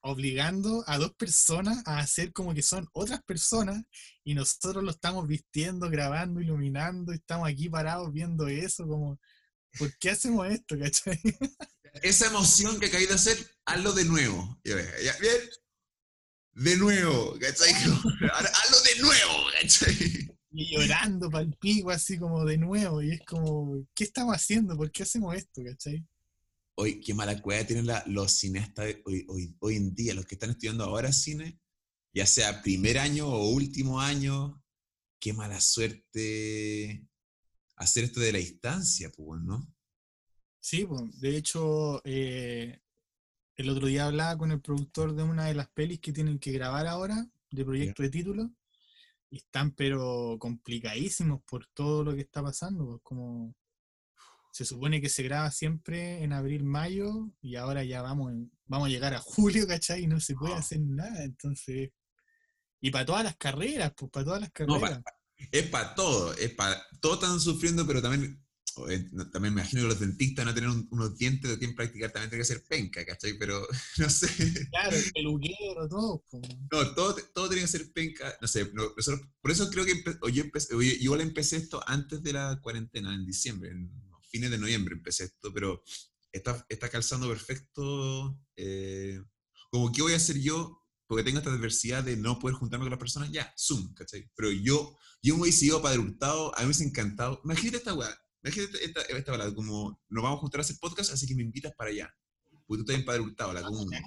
obligando 0.00 0.84
a 0.86 0.98
dos 0.98 1.14
personas 1.14 1.82
a 1.86 1.98
hacer 1.98 2.32
como 2.32 2.54
que 2.54 2.62
son 2.62 2.88
otras 2.92 3.22
personas 3.22 3.82
y 4.24 4.34
nosotros 4.34 4.82
lo 4.82 4.90
estamos 4.90 5.26
vistiendo, 5.28 5.88
grabando, 5.88 6.40
iluminando, 6.40 7.12
y 7.12 7.16
estamos 7.16 7.48
aquí 7.48 7.68
parados 7.68 8.12
viendo 8.12 8.48
eso, 8.48 8.86
como, 8.86 9.20
¿por 9.78 9.96
qué 9.98 10.10
hacemos 10.10 10.48
esto, 10.48 10.76
cachai? 10.80 11.20
Esa 12.02 12.26
emoción 12.26 12.78
que 12.80 12.86
acabé 12.86 13.06
de 13.06 13.14
hacer, 13.14 13.38
hazlo 13.64 13.92
de 13.92 14.04
nuevo. 14.04 14.60
Bien, 14.64 15.40
de 16.52 16.76
nuevo, 16.76 17.38
¿cachai? 17.38 17.72
hazlo 18.32 18.80
de 18.82 19.00
nuevo, 19.00 19.44
¿cachai? 19.60 20.35
Y 20.58 20.74
llorando 20.74 21.30
para 21.30 21.44
el 21.44 21.54
pico, 21.54 21.90
así 21.90 22.18
como 22.18 22.44
de 22.44 22.56
nuevo, 22.56 23.02
y 23.02 23.12
es 23.12 23.20
como, 23.26 23.86
¿qué 23.94 24.04
estamos 24.04 24.34
haciendo? 24.34 24.76
¿Por 24.76 24.90
qué 24.90 25.02
hacemos 25.02 25.34
esto, 25.34 25.62
cachai? 25.62 26.04
hoy 26.76 27.00
qué 27.00 27.14
mala 27.14 27.40
cueva 27.40 27.66
tienen 27.66 27.88
los 28.06 28.32
cineastas 28.32 28.94
hoy, 29.04 29.24
hoy, 29.28 29.56
hoy, 29.60 29.76
en 29.76 29.94
día, 29.94 30.14
los 30.14 30.26
que 30.26 30.34
están 30.34 30.50
estudiando 30.50 30.84
ahora 30.84 31.12
cine, 31.12 31.58
ya 32.12 32.26
sea 32.26 32.62
primer 32.62 32.98
año 32.98 33.26
o 33.28 33.48
último 33.48 34.00
año, 34.00 34.62
qué 35.18 35.32
mala 35.32 35.60
suerte 35.60 37.06
hacer 37.76 38.04
esto 38.04 38.20
de 38.20 38.32
la 38.32 38.38
distancia, 38.38 39.10
pues, 39.10 39.40
¿no? 39.42 39.66
Sí, 40.60 40.84
pues, 40.84 41.18
de 41.20 41.36
hecho, 41.36 42.02
eh, 42.04 42.80
el 43.56 43.70
otro 43.70 43.86
día 43.86 44.06
hablaba 44.06 44.36
con 44.36 44.50
el 44.52 44.60
productor 44.60 45.14
de 45.14 45.22
una 45.22 45.46
de 45.46 45.54
las 45.54 45.68
pelis 45.68 46.00
que 46.00 46.12
tienen 46.12 46.38
que 46.38 46.52
grabar 46.52 46.86
ahora, 46.86 47.26
de 47.50 47.64
proyecto 47.64 48.02
de 48.02 48.10
título, 48.10 48.50
están 49.30 49.72
pero 49.72 50.36
complicadísimos 50.38 51.42
por 51.44 51.66
todo 51.68 52.04
lo 52.04 52.14
que 52.14 52.22
está 52.22 52.42
pasando, 52.42 52.86
pues, 52.86 53.00
como 53.02 53.54
se 54.52 54.64
supone 54.64 55.02
que 55.02 55.10
se 55.10 55.22
graba 55.22 55.50
siempre 55.50 56.22
en 56.22 56.32
abril, 56.32 56.64
mayo, 56.64 57.30
y 57.42 57.56
ahora 57.56 57.84
ya 57.84 58.00
vamos, 58.00 58.32
vamos 58.64 58.88
a 58.88 58.90
llegar 58.90 59.12
a 59.12 59.18
julio, 59.20 59.66
¿cachai? 59.66 60.04
Y 60.04 60.06
no 60.06 60.20
se 60.20 60.34
puede 60.34 60.54
hacer 60.54 60.80
nada, 60.80 61.24
entonces... 61.24 61.90
Y 62.80 62.90
para 62.90 63.06
todas 63.06 63.24
las 63.24 63.36
carreras, 63.36 63.92
pues 63.96 64.10
para 64.10 64.24
todas 64.24 64.40
las 64.40 64.50
carreras. 64.52 65.02
es 65.50 65.68
para 65.68 65.94
todo, 65.94 66.32
es 66.34 66.54
para... 66.54 66.82
Todos 67.00 67.22
están 67.22 67.40
sufriendo, 67.40 67.86
pero 67.86 68.00
también 68.00 68.45
también 69.32 69.54
me 69.54 69.60
imagino 69.60 69.82
que 69.82 69.88
los 69.88 70.00
dentistas 70.00 70.44
no 70.44 70.54
tener 70.54 70.68
unos 70.68 71.16
dientes 71.16 71.50
de 71.50 71.58
quien 71.58 71.74
practicar 71.74 72.10
también 72.10 72.30
tiene 72.30 72.42
que 72.42 72.46
ser 72.46 72.64
penca, 72.64 73.04
¿cachai? 73.04 73.38
Pero 73.38 73.66
no 73.98 74.10
sé. 74.10 74.28
Claro, 74.70 74.96
el 74.96 75.12
peluquero, 75.12 75.88
todo. 75.88 76.24
No, 76.70 76.94
todo, 76.94 77.16
todo 77.34 77.48
tiene 77.48 77.62
que 77.62 77.68
ser 77.68 77.92
penca. 77.92 78.36
No 78.40 78.48
sé, 78.48 78.66
por 78.66 79.50
eso 79.50 79.70
creo 79.70 79.84
que 79.84 80.02
yo, 80.32 80.42
empecé, 80.42 80.68
yo 80.72 80.80
igual 80.80 81.20
empecé 81.22 81.56
esto 81.56 81.82
antes 81.86 82.22
de 82.22 82.32
la 82.32 82.60
cuarentena, 82.62 83.14
en 83.14 83.24
diciembre, 83.24 83.70
en 83.70 83.90
fines 84.30 84.50
de 84.50 84.58
noviembre 84.58 84.94
empecé 84.94 85.24
esto, 85.24 85.52
pero 85.52 85.82
está, 86.32 86.64
está 86.68 86.88
calzando 86.88 87.28
perfecto. 87.28 88.38
Eh, 88.56 89.20
como, 89.70 89.92
¿qué 89.92 90.02
voy 90.02 90.12
a 90.12 90.16
hacer 90.16 90.38
yo? 90.38 90.82
Porque 91.06 91.24
tengo 91.24 91.38
esta 91.38 91.50
adversidad 91.50 92.04
de 92.04 92.16
no 92.16 92.38
poder 92.38 92.56
juntarme 92.56 92.84
con 92.84 92.90
las 92.90 92.98
personas, 92.98 93.30
ya, 93.30 93.52
Zoom, 93.56 93.94
¿cachai? 93.94 94.28
Pero 94.34 94.50
yo, 94.50 94.96
yo 95.22 95.36
me 95.36 95.42
hubiese 95.42 95.66
ido 95.66 95.80
para 95.80 95.98
Hurtado, 95.98 96.54
a 96.54 96.58
mí 96.58 96.64
me 96.64 96.66
hubiese 96.66 96.84
encantado. 96.84 97.40
Imagínate 97.44 97.78
esta 97.78 97.94
weá, 97.94 98.16
imagínate 98.42 98.84
esta, 98.84 99.00
esta, 99.02 99.32
esta 99.34 99.54
como 99.54 100.00
nos 100.08 100.22
vamos 100.22 100.38
a 100.38 100.40
juntar 100.40 100.60
a 100.60 100.62
hacer 100.62 100.76
podcast, 100.80 101.12
así 101.12 101.26
que 101.26 101.34
me 101.34 101.42
invitas 101.42 101.72
para 101.76 101.90
allá. 101.90 102.14
Porque 102.66 102.82
tú 102.82 102.90
estás 102.90 103.00
en 103.00 103.04
Padre 103.04 103.20
Hurtado, 103.20 103.52
la 103.52 103.62
comuna. 103.62 104.00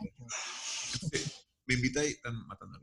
me 1.66 1.76
invitáis, 1.76 2.16
están 2.16 2.36
matando 2.48 2.78
a 2.78 2.82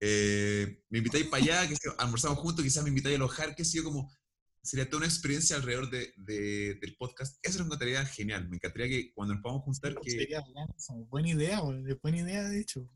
eh, 0.00 0.82
me 0.90 0.98
invitáis 0.98 1.26
para 1.26 1.42
allá, 1.42 1.68
que 1.68 1.76
almorzamos 1.98 2.38
juntos, 2.38 2.64
quizás 2.64 2.82
me 2.82 2.90
invitáis 2.90 3.14
a 3.14 3.16
alojar, 3.16 3.54
que 3.56 3.64
sé 3.64 3.78
yo, 3.78 3.84
como 3.84 4.10
sería 4.62 4.90
toda 4.90 4.98
una 4.98 5.06
experiencia 5.06 5.56
alrededor 5.56 5.90
de, 5.90 6.12
del 6.80 6.96
podcast. 6.98 7.38
Eso 7.42 7.60
me 7.60 7.66
encantaría 7.66 8.04
genial. 8.04 8.48
Me 8.48 8.56
encantaría 8.56 8.88
que 8.88 9.12
cuando 9.14 9.34
nos 9.34 9.42
podamos 9.42 9.64
juntar. 9.64 9.94
Que, 10.00 10.10
sería 10.10 10.44
buena 11.08 11.28
idea, 11.28 11.62
buena 12.02 12.18
idea, 12.18 12.44
de 12.44 12.60
hecho. 12.60 12.88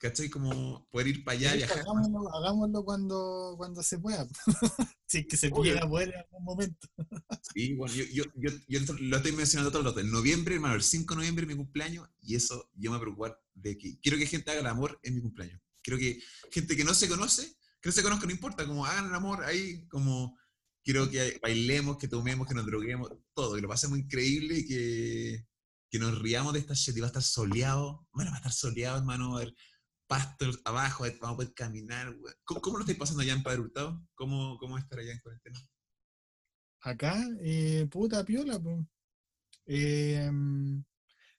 ¿Cachai? 0.00 0.28
Como 0.28 0.86
poder 0.90 1.08
ir 1.08 1.24
para 1.24 1.38
allá 1.38 1.56
y 1.56 1.62
hagámoslo, 1.62 2.34
hagámoslo, 2.34 2.84
cuando, 2.84 3.54
cuando 3.56 3.82
se 3.82 3.98
pueda. 3.98 4.28
si 5.06 5.18
es 5.18 5.26
que 5.26 5.36
se 5.36 5.50
pudiera 5.50 5.88
poder 5.88 6.10
en 6.10 6.20
algún 6.20 6.44
momento. 6.44 6.88
sí, 7.54 7.74
bueno, 7.74 7.94
yo, 7.94 8.04
yo, 8.12 8.24
yo, 8.34 8.50
yo, 8.68 8.80
lo 9.00 9.16
estoy 9.16 9.32
mencionando 9.32 9.70
todos 9.70 9.84
los 9.84 9.94
días. 9.94 10.06
En 10.06 10.12
noviembre, 10.12 10.56
hermano, 10.56 10.74
el 10.74 10.82
5 10.82 11.14
de 11.14 11.16
noviembre 11.16 11.44
es 11.44 11.48
mi 11.48 11.56
cumpleaños 11.56 12.08
y 12.20 12.34
eso 12.34 12.70
yo 12.74 12.92
me 12.92 12.98
preocupar 12.98 13.40
de 13.54 13.78
que 13.78 13.98
quiero 14.00 14.18
que 14.18 14.26
gente 14.26 14.50
haga 14.50 14.60
el 14.60 14.66
amor 14.66 14.98
en 15.02 15.14
mi 15.14 15.22
cumpleaños. 15.22 15.60
Quiero 15.82 15.98
que 15.98 16.20
gente 16.50 16.76
que 16.76 16.84
no 16.84 16.92
se 16.92 17.08
conoce, 17.08 17.56
que 17.80 17.88
no 17.88 17.92
se 17.92 18.02
conozca, 18.02 18.26
no 18.26 18.32
importa, 18.32 18.66
como 18.66 18.84
hagan 18.84 19.06
el 19.06 19.14
amor 19.14 19.44
ahí, 19.44 19.86
como 19.88 20.36
quiero 20.82 21.10
que 21.10 21.38
bailemos, 21.42 21.96
que 21.96 22.06
tomemos, 22.06 22.46
que 22.46 22.54
nos 22.54 22.66
droguemos, 22.66 23.10
todo, 23.34 23.54
que 23.54 23.62
lo 23.62 23.68
pasemos 23.68 23.98
increíble 23.98 24.58
y 24.58 24.66
que, 24.66 25.46
que 25.90 25.98
nos 25.98 26.18
riamos 26.18 26.52
de 26.52 26.60
esta 26.60 26.74
shit. 26.74 26.96
Y 26.96 27.00
va 27.00 27.06
a 27.06 27.08
estar 27.08 27.22
soleado, 27.22 28.06
bueno, 28.12 28.30
va 28.30 28.36
a 28.36 28.40
estar 28.40 28.52
soleado, 28.52 28.98
hermano, 28.98 29.36
a 29.36 29.40
ver, 29.40 29.54
pastos 30.06 30.60
abajo, 30.64 31.04
vamos 31.20 31.34
a 31.34 31.36
poder 31.36 31.54
caminar. 31.54 32.16
¿Cómo, 32.44 32.78
lo 32.78 32.80
estáis 32.80 32.98
pasando 32.98 33.22
allá 33.22 33.34
en 33.34 33.42
Padre 33.42 33.60
Hurtado? 33.60 34.02
¿Cómo, 34.14 34.56
¿Cómo 34.58 34.78
estar 34.78 34.98
allá 34.98 35.12
en 35.12 35.20
cuarentena? 35.20 35.60
Acá, 36.80 37.16
eh, 37.40 37.86
puta 37.90 38.24
piola, 38.24 38.60
pues. 38.60 38.84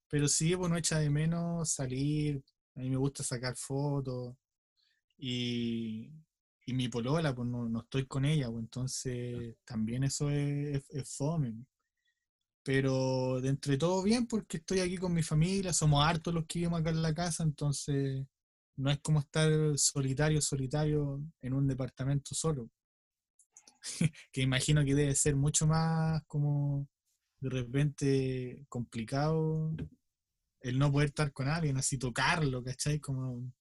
pero 0.07 0.27
sí, 0.27 0.55
pues 0.55 0.69
no 0.69 0.77
echa 0.77 0.99
de 0.99 1.09
menos 1.09 1.71
salir. 1.71 2.43
A 2.75 2.81
mí 2.81 2.89
me 2.89 2.97
gusta 2.97 3.23
sacar 3.23 3.55
fotos. 3.55 4.35
Y, 5.17 6.11
y 6.65 6.73
mi 6.73 6.89
polola, 6.89 7.33
pues 7.33 7.47
no, 7.47 7.67
no, 7.69 7.79
estoy 7.79 8.05
con 8.05 8.25
ella, 8.25 8.49
pues 8.51 8.63
entonces 8.63 9.55
también 9.65 10.03
eso 10.03 10.29
es, 10.29 10.83
es, 10.89 11.09
fome. 11.15 11.65
Pero 12.61 13.39
de 13.39 13.55
todo 13.77 14.03
bien 14.03 14.27
porque 14.27 14.57
estoy 14.57 14.81
aquí 14.81 14.97
con 14.97 15.13
mi 15.13 15.23
familia, 15.23 15.71
somos 15.71 16.05
hartos 16.05 16.33
los 16.33 16.45
que 16.45 16.59
vivimos 16.59 16.81
acá 16.81 16.89
en 16.89 17.01
la 17.01 17.13
casa, 17.13 17.43
entonces 17.43 18.27
no 18.77 18.91
es 18.91 18.99
como 18.99 19.19
estar 19.19 19.49
solitario, 19.77 20.41
solitario 20.41 21.21
en 21.41 21.53
un 21.53 21.67
departamento 21.67 22.33
solo. 22.33 22.69
que 24.31 24.41
imagino 24.41 24.83
que 24.83 24.95
debe 24.95 25.15
ser 25.15 25.35
mucho 25.35 25.67
más 25.67 26.23
como 26.25 26.87
de 27.39 27.49
repente 27.49 28.65
complicado 28.69 29.75
el 30.61 30.79
no 30.79 30.91
poder 30.91 31.09
estar 31.09 31.31
con 31.31 31.47
alguien, 31.47 31.77
así 31.77 31.97
tocarlo, 31.97 32.63
¿cachai? 32.63 32.99
Como... 32.99 33.53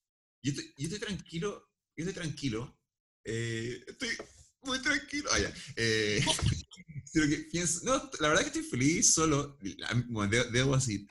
Yo 0.42 0.52
estoy, 0.52 0.72
yo 0.78 0.84
estoy 0.84 1.00
tranquilo, 1.00 1.68
yo 1.96 2.04
estoy 2.04 2.14
tranquilo 2.14 2.76
eh, 3.26 3.82
estoy 3.88 4.10
muy 4.62 4.80
tranquilo. 4.80 5.28
Ah, 5.32 5.52
eh, 5.76 6.24
no, 7.82 8.10
la 8.20 8.28
verdad 8.28 8.42
que 8.42 8.46
estoy 8.46 8.62
feliz 8.62 9.12
solo. 9.12 9.58
debo, 10.52 10.76
decir, 10.76 11.06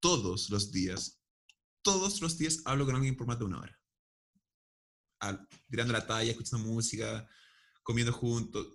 todos 0.00 0.50
los 0.50 0.70
días, 0.70 1.18
todos 1.84 2.20
los 2.20 2.36
días 2.36 2.62
hablo 2.64 2.86
con 2.86 2.96
alguien 2.96 3.16
por 3.16 3.28
más 3.28 3.38
de 3.38 3.44
una 3.44 3.60
hora. 3.60 3.80
tirando 5.70 5.92
la 5.92 6.06
talla, 6.06 6.32
escuchando 6.32 6.66
música, 6.66 7.28
comiendo 7.82 8.12
juntos. 8.12 8.66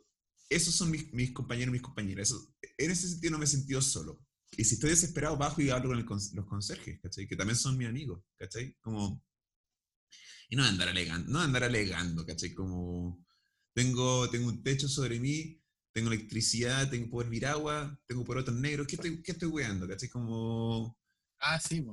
Esos 0.49 0.73
son 0.73 0.91
mis, 0.91 1.11
mis 1.13 1.31
compañeros 1.31 1.73
mis 1.73 1.81
compañeras. 1.81 2.33
en 2.77 2.91
ese 2.91 3.09
sentido 3.09 3.31
no 3.31 3.39
me 3.39 3.45
he 3.45 3.47
sentido 3.47 3.81
solo. 3.81 4.25
Y 4.57 4.63
si 4.63 4.75
estoy 4.75 4.91
desesperado, 4.91 5.37
bajo 5.37 5.61
y 5.61 5.69
hablo 5.69 5.89
con 6.05 6.19
los 6.33 6.45
conserjes, 6.45 6.99
¿cachai? 7.01 7.27
Que 7.27 7.35
también 7.35 7.57
son 7.57 7.77
mis 7.77 7.87
amigos, 7.87 8.23
¿cachai? 8.37 8.75
Como 8.81 9.23
y 10.49 10.55
no 10.55 10.63
andar 10.63 10.89
alegando, 10.89 11.31
no 11.31 11.39
andar 11.39 11.63
alegando, 11.63 12.25
¿cachai? 12.25 12.53
Como 12.53 13.23
tengo, 13.73 14.29
tengo 14.29 14.47
un 14.47 14.63
techo 14.63 14.87
sobre 14.87 15.19
mí, 15.19 15.61
tengo 15.93 16.11
electricidad, 16.11 16.89
tengo 16.89 17.09
poder 17.09 17.29
vir 17.29 17.45
agua, 17.45 17.99
tengo 18.07 18.25
porotos 18.25 18.55
negros, 18.55 18.87
¿qué 18.87 18.95
estoy, 18.95 19.21
qué 19.21 19.33
estoy 19.33 19.49
weando? 19.49 19.87
¿Cachai? 19.87 20.09
Como... 20.09 20.97
Ah, 21.39 21.59
sí, 21.59 21.85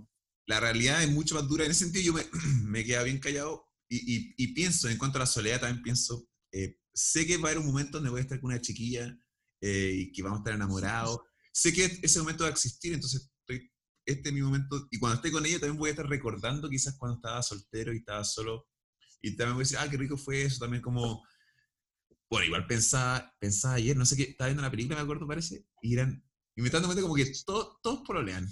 la 0.46 0.60
realidad 0.60 1.02
es 1.02 1.10
mucho 1.10 1.34
más 1.34 1.46
dura. 1.48 1.64
En 1.64 1.70
ese 1.70 1.84
sentido, 1.84 2.04
yo 2.04 2.12
me, 2.14 2.24
me 2.64 2.84
quedado 2.84 3.04
bien 3.04 3.18
callado 3.18 3.66
y, 3.88 4.16
y, 4.16 4.34
y, 4.36 4.48
pienso, 4.54 4.88
en 4.88 4.98
cuanto 4.98 5.18
a 5.18 5.20
la 5.20 5.26
soledad, 5.26 5.60
también 5.60 5.82
pienso, 5.82 6.28
eh, 6.52 6.78
sé 6.92 7.26
que 7.26 7.36
va 7.36 7.48
a 7.48 7.52
haber 7.52 7.58
un 7.58 7.66
momento 7.66 7.98
donde 7.98 8.10
voy 8.10 8.18
a 8.18 8.22
estar 8.22 8.40
con 8.40 8.50
una 8.50 8.60
chiquilla 8.60 9.16
eh, 9.60 9.92
y 9.94 10.12
que 10.12 10.22
vamos 10.22 10.38
a 10.38 10.40
estar 10.40 10.54
enamorados. 10.54 11.20
Sé 11.52 11.72
que 11.72 11.84
ese 12.02 12.18
momento 12.20 12.44
va 12.44 12.48
a 12.48 12.52
existir, 12.52 12.92
entonces 12.92 13.30
estoy, 13.40 13.70
este 14.04 14.28
es 14.28 14.34
mi 14.34 14.42
momento. 14.42 14.88
Y 14.90 14.98
cuando 14.98 15.16
esté 15.16 15.30
con 15.30 15.44
ella, 15.46 15.58
también 15.58 15.78
voy 15.78 15.88
a 15.88 15.92
estar 15.92 16.08
recordando 16.08 16.68
quizás 16.68 16.96
cuando 16.98 17.16
estaba 17.16 17.42
soltero 17.42 17.92
y 17.92 17.98
estaba 17.98 18.24
solo. 18.24 18.68
Y 19.22 19.36
también 19.36 19.54
voy 19.54 19.62
a 19.62 19.64
decir, 19.64 19.78
ah, 19.78 19.88
qué 19.88 19.96
rico 19.96 20.16
fue 20.16 20.42
eso. 20.42 20.58
También 20.58 20.82
como, 20.82 21.24
bueno, 22.30 22.46
igual 22.46 22.66
pensaba, 22.66 23.34
pensaba 23.38 23.74
ayer, 23.74 23.96
no 23.96 24.06
sé 24.06 24.16
qué, 24.16 24.24
estaba 24.24 24.48
viendo 24.48 24.62
una 24.62 24.70
película, 24.70 24.96
me 24.96 25.02
acuerdo, 25.02 25.26
parece, 25.26 25.66
y 25.80 25.94
eran, 25.94 26.24
y 26.54 26.60
me 26.60 26.68
están 26.68 26.82
dando 26.82 26.94
cuenta 26.94 27.02
como 27.02 27.14
que 27.14 27.32
todo, 27.44 27.78
todos 27.82 28.02
pololean 28.06 28.48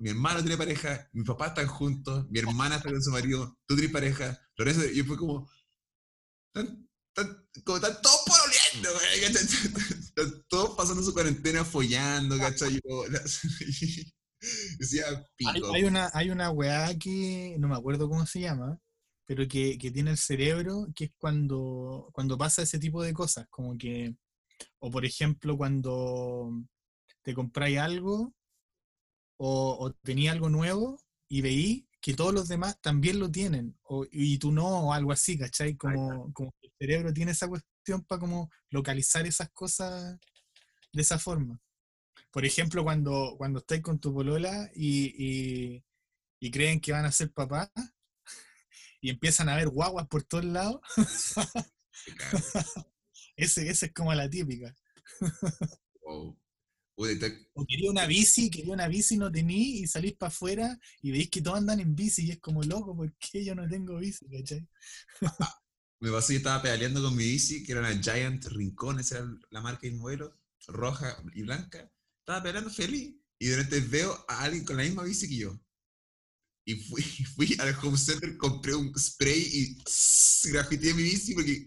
mi 0.00 0.10
hermano 0.10 0.40
tiene 0.40 0.56
pareja, 0.56 1.08
mi 1.12 1.24
papá 1.24 1.48
están 1.48 1.66
juntos, 1.66 2.26
mi 2.30 2.38
hermana 2.38 2.76
está 2.76 2.90
con 2.90 3.02
su 3.02 3.10
marido, 3.10 3.58
tú 3.66 3.74
tienes 3.74 3.92
pareja, 3.92 4.38
Lorenzo, 4.56 4.86
y 4.86 5.02
fue 5.02 5.16
como, 5.16 5.50
están, 6.54 6.88
como 7.64 7.76
están 7.76 8.00
todos 8.02 8.20
pololeando, 8.26 9.00
están 10.00 10.44
todos 10.48 10.76
pasando 10.76 11.02
su 11.02 11.12
cuarentena 11.12 11.64
follando, 11.64 12.38
¿cachai? 12.38 12.80
decía, 14.78 15.04
pico. 15.36 15.74
Hay, 15.74 15.84
una, 15.84 16.10
hay 16.14 16.30
una 16.30 16.50
weá 16.50 16.96
que, 16.98 17.56
no 17.58 17.68
me 17.68 17.76
acuerdo 17.76 18.08
cómo 18.08 18.24
se 18.26 18.40
llama, 18.40 18.78
pero 19.26 19.46
que, 19.46 19.76
que, 19.76 19.90
tiene 19.90 20.12
el 20.12 20.18
cerebro, 20.18 20.86
que 20.94 21.04
es 21.04 21.10
cuando, 21.18 22.08
cuando 22.12 22.38
pasa 22.38 22.62
ese 22.62 22.78
tipo 22.78 23.02
de 23.02 23.12
cosas, 23.12 23.46
como 23.50 23.76
que, 23.76 24.16
o 24.78 24.90
por 24.90 25.04
ejemplo, 25.04 25.56
cuando 25.56 26.50
te 27.22 27.34
compráis 27.34 27.78
algo 27.78 28.34
o, 29.38 29.76
o 29.80 29.92
tenía 29.94 30.32
algo 30.32 30.50
nuevo 30.50 31.00
y 31.28 31.40
veí 31.40 31.88
que 32.00 32.14
todos 32.14 32.32
los 32.32 32.48
demás 32.48 32.80
también 32.80 33.18
lo 33.18 33.30
tienen, 33.30 33.76
o, 33.82 34.06
y 34.10 34.38
tú 34.38 34.52
no, 34.52 34.88
o 34.88 34.92
algo 34.92 35.12
así, 35.12 35.36
¿cachai? 35.38 35.76
Como, 35.76 36.32
como 36.32 36.54
el 36.62 36.72
cerebro 36.78 37.12
tiene 37.12 37.32
esa 37.32 37.48
cuestión 37.48 38.04
para 38.04 38.20
como 38.20 38.50
localizar 38.70 39.26
esas 39.26 39.50
cosas 39.50 40.18
de 40.92 41.02
esa 41.02 41.18
forma. 41.18 41.60
Por 42.30 42.44
ejemplo, 42.44 42.84
cuando, 42.84 43.34
cuando 43.36 43.60
estáis 43.60 43.82
con 43.82 43.98
tu 43.98 44.14
polola 44.14 44.70
y, 44.74 45.82
y, 46.40 46.50
creen 46.50 46.80
que 46.80 46.92
van 46.92 47.04
a 47.04 47.12
ser 47.12 47.32
papás 47.32 47.70
y 49.00 49.10
empiezan 49.10 49.48
a 49.48 49.56
ver 49.56 49.68
guaguas 49.68 50.06
por 50.06 50.22
todos 50.22 50.44
lados, 50.44 50.80
ese, 53.36 53.68
ese 53.68 53.86
es 53.86 53.92
como 53.92 54.14
la 54.14 54.30
típica. 54.30 54.74
O 57.54 57.64
quería 57.64 57.90
una 57.90 58.06
bici, 58.06 58.50
quería 58.50 58.72
una 58.72 58.88
bici, 58.88 59.16
no 59.16 59.30
tení, 59.30 59.80
y 59.80 59.86
salís 59.86 60.14
para 60.14 60.28
afuera 60.28 60.78
y 61.00 61.12
veis 61.12 61.30
que 61.30 61.40
todos 61.40 61.58
andan 61.58 61.78
en 61.78 61.94
bici 61.94 62.26
y 62.26 62.32
es 62.32 62.40
como 62.40 62.62
loco, 62.64 62.96
¿por 62.96 63.14
qué 63.18 63.44
yo 63.44 63.54
no 63.54 63.68
tengo 63.68 63.98
bici? 63.98 64.26
¿cachai? 64.26 64.66
Me 66.00 66.10
pasó 66.10 66.28
que 66.28 66.36
estaba 66.36 66.60
pedaleando 66.60 67.00
con 67.00 67.14
mi 67.14 67.22
bici, 67.22 67.62
que 67.62 67.72
era 67.72 67.82
una 67.82 68.02
Giant 68.02 68.44
Rincón, 68.46 68.98
esa 68.98 69.18
era 69.18 69.28
la 69.50 69.60
marca 69.60 69.86
de 69.86 69.92
modelo, 69.92 70.32
roja 70.66 71.22
y 71.34 71.42
blanca. 71.42 71.88
Estaba 72.20 72.42
pedaleando 72.42 72.70
feliz 72.70 73.14
y 73.38 73.46
de 73.46 73.56
repente 73.56 73.88
veo 73.88 74.24
a 74.26 74.42
alguien 74.42 74.64
con 74.64 74.76
la 74.76 74.82
misma 74.82 75.04
bici 75.04 75.28
que 75.28 75.36
yo. 75.36 75.60
Y 76.64 76.74
fui, 76.74 77.02
fui 77.36 77.56
al 77.60 77.76
home 77.80 77.96
center, 77.96 78.36
compré 78.36 78.74
un 78.74 78.92
spray 78.98 79.40
y 79.40 79.78
grafiteé 80.50 80.94
mi 80.94 81.04
bici 81.04 81.32
porque 81.32 81.64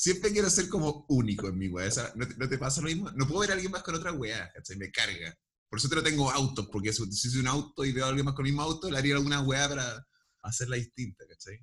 siempre 0.00 0.32
quiero 0.32 0.48
ser 0.48 0.70
como 0.70 1.04
único 1.10 1.46
en 1.48 1.58
mi 1.58 1.68
weá. 1.68 1.90
¿No, 2.14 2.48
te, 2.48 2.56
pasa 2.56 2.80
lo 2.80 2.86
mismo? 2.86 3.10
No 3.12 3.28
puedo 3.28 3.40
ver 3.40 3.50
a 3.50 3.52
alguien 3.52 3.70
más 3.70 3.82
con 3.82 3.94
otra 3.94 4.12
weá, 4.12 4.50
¿cachai? 4.50 4.78
Me 4.78 4.90
carga. 4.90 5.38
Por 5.68 5.78
eso 5.78 5.90
te 5.90 5.94
lo 5.94 6.02
tengo 6.02 6.30
autos, 6.30 6.68
porque 6.72 6.90
si 6.90 7.30
soy 7.30 7.40
un 7.40 7.46
auto 7.46 7.84
y 7.84 7.92
veo 7.92 8.06
a 8.06 8.08
alguien 8.08 8.24
más 8.24 8.34
con 8.34 8.46
el 8.46 8.52
mismo 8.52 8.62
auto, 8.62 8.90
le 8.90 8.96
haría 8.96 9.14
alguna 9.14 9.42
weá 9.42 9.68
para 9.68 10.06
hacerla 10.42 10.76
distinta, 10.76 11.26
¿cachai? 11.28 11.58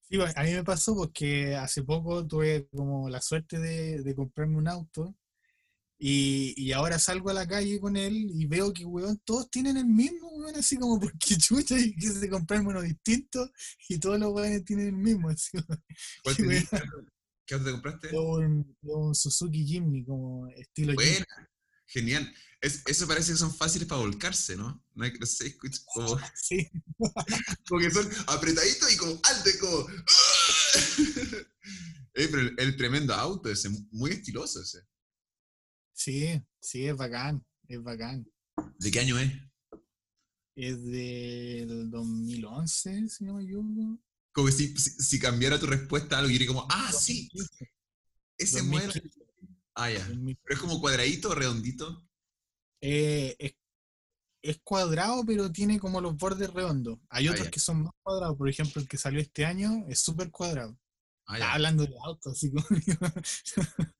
Sí, 0.00 0.18
a 0.20 0.42
mí 0.42 0.52
me 0.52 0.64
pasó 0.64 0.96
porque 0.96 1.54
hace 1.54 1.84
poco 1.84 2.26
tuve 2.26 2.68
como 2.74 3.08
la 3.08 3.20
suerte 3.20 3.60
de, 3.60 4.02
de 4.02 4.14
comprarme 4.14 4.56
un 4.56 4.68
auto 4.68 5.16
y, 5.98 6.54
y, 6.56 6.72
ahora 6.72 6.98
salgo 6.98 7.30
a 7.30 7.34
la 7.34 7.46
calle 7.46 7.80
con 7.80 7.96
él 7.96 8.30
y 8.32 8.46
veo 8.46 8.72
que, 8.72 8.84
weón, 8.84 9.18
todos 9.24 9.48
tienen 9.48 9.76
el 9.76 9.86
mismo, 9.86 10.30
weón, 10.46 10.58
así 10.58 10.76
como 10.76 11.00
porque 11.00 11.36
chucha 11.36 11.78
y 11.78 11.94
quise 11.94 12.28
comprarme 12.28 12.68
uno 12.68 12.82
distinto 12.82 13.50
y 13.88 13.98
todos 13.98 14.18
los 14.18 14.32
weones 14.32 14.64
tienen 14.64 14.88
el 14.88 14.92
mismo. 14.96 15.28
Así, 15.28 15.50
¿Qué 17.46 17.54
auto 17.54 17.66
te 17.66 17.72
compraste? 17.72 18.16
Un, 18.16 18.76
un, 18.82 19.14
Suzuki 19.14 19.64
Jimny, 19.64 20.04
como 20.04 20.48
estilo 20.48 20.94
Buena, 20.94 21.26
genial. 21.86 22.34
Es, 22.60 22.82
eso 22.86 23.06
parece 23.06 23.32
que 23.32 23.38
son 23.38 23.54
fáciles 23.54 23.86
para 23.86 24.00
volcarse, 24.00 24.56
¿no? 24.56 24.84
No 24.94 25.04
hay 25.04 25.12
que 25.12 25.24
sé, 25.26 25.56
como, 25.94 26.18
sí. 26.34 26.68
como 27.68 27.80
que 27.80 27.90
son 27.90 28.10
apretaditos 28.26 28.92
y 28.92 28.96
como 28.96 29.20
alto, 29.22 29.50
y 29.50 29.58
como. 29.58 29.88
eh, 32.14 32.28
pero 32.28 32.40
el, 32.40 32.54
el, 32.58 32.76
tremendo 32.76 33.14
auto 33.14 33.48
ese, 33.48 33.68
muy 33.92 34.10
estiloso 34.10 34.60
ese. 34.60 34.80
Sí, 35.92 36.42
sí, 36.60 36.86
es 36.86 36.96
bacán, 36.96 37.46
es 37.68 37.80
bacán. 37.80 38.26
¿De 38.78 38.90
qué 38.90 39.00
año 39.00 39.18
es? 39.18 39.32
Es 40.56 40.82
del 40.84 41.90
2011, 41.90 43.08
si 43.10 43.24
no 43.24 43.34
me 43.34 43.44
equivoco. 43.44 44.00
Como 44.32 44.48
si, 44.48 44.74
si, 44.76 45.18
cambiara 45.18 45.60
tu 45.60 45.66
respuesta 45.66 46.16
a 46.16 46.18
algo 46.20 46.30
y 46.30 46.32
diría 46.32 46.48
como, 46.48 46.66
ah, 46.70 46.90
sí, 46.92 47.28
ese 48.38 48.62
muere. 48.62 49.02
Ah, 49.74 49.90
ya. 49.90 50.06
Pero 50.06 50.36
es 50.48 50.58
como 50.58 50.80
cuadradito 50.80 51.30
o 51.30 51.34
redondito. 51.34 52.06
Eh, 52.80 53.36
es, 53.38 53.54
es, 54.42 54.58
cuadrado, 54.62 55.24
pero 55.26 55.52
tiene 55.52 55.78
como 55.78 56.00
los 56.00 56.16
bordes 56.16 56.50
redondos. 56.50 56.98
Hay 57.10 57.28
ah, 57.28 57.32
otros 57.32 57.50
que 57.50 57.60
son 57.60 57.82
más 57.82 57.92
cuadrados. 58.02 58.36
Por 58.38 58.48
ejemplo, 58.48 58.80
el 58.80 58.88
que 58.88 58.96
salió 58.96 59.20
este 59.20 59.44
año 59.44 59.84
es 59.88 60.00
súper 60.00 60.30
cuadrado. 60.30 60.78
Ah, 61.26 61.52
hablando 61.52 61.84
de 61.84 61.94
autos, 62.02 62.32
así 62.32 62.50
como. 62.50 62.66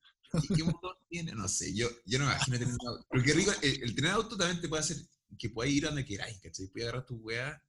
¿Qué 0.55 0.63
motor 0.63 0.97
tiene? 1.07 1.33
No 1.33 1.47
sé, 1.47 1.73
yo, 1.73 1.87
yo 2.05 2.19
no 2.19 2.25
me 2.25 2.31
imagino 2.31 2.59
tener 2.59 2.73
un 2.73 2.87
auto. 2.87 3.05
Pero 3.09 3.23
qué 3.23 3.33
rico, 3.33 3.51
el, 3.61 3.95
tener 3.95 4.11
auto 4.11 4.35
también 4.37 4.59
te 4.61 4.67
puede 4.67 4.81
hacer 4.81 4.97
que 5.37 5.49
puedas 5.49 5.71
ir 5.71 5.83
donde 5.83 6.05
queráis, 6.05 6.39
¿cachai? 6.39 6.67
Puedes 6.67 6.87
agarrar 6.87 7.05
tu 7.05 7.15
weá 7.17 7.61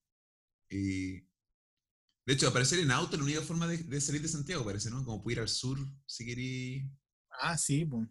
y... 0.68 1.20
De 2.26 2.34
hecho, 2.34 2.48
aparecer 2.48 2.78
en 2.80 2.90
auto 2.90 3.14
es 3.14 3.20
la 3.20 3.24
única 3.24 3.40
forma 3.40 3.66
de, 3.66 3.78
de, 3.78 4.00
salir 4.02 4.20
de 4.20 4.28
Santiago, 4.28 4.62
parece, 4.62 4.90
¿no? 4.90 5.02
Como 5.02 5.22
puedo 5.22 5.32
ir 5.32 5.40
al 5.40 5.48
sur 5.48 5.78
si 6.04 6.26
queréis. 6.26 6.84
Ah, 7.40 7.56
sí, 7.56 7.86
pues. 7.86 8.06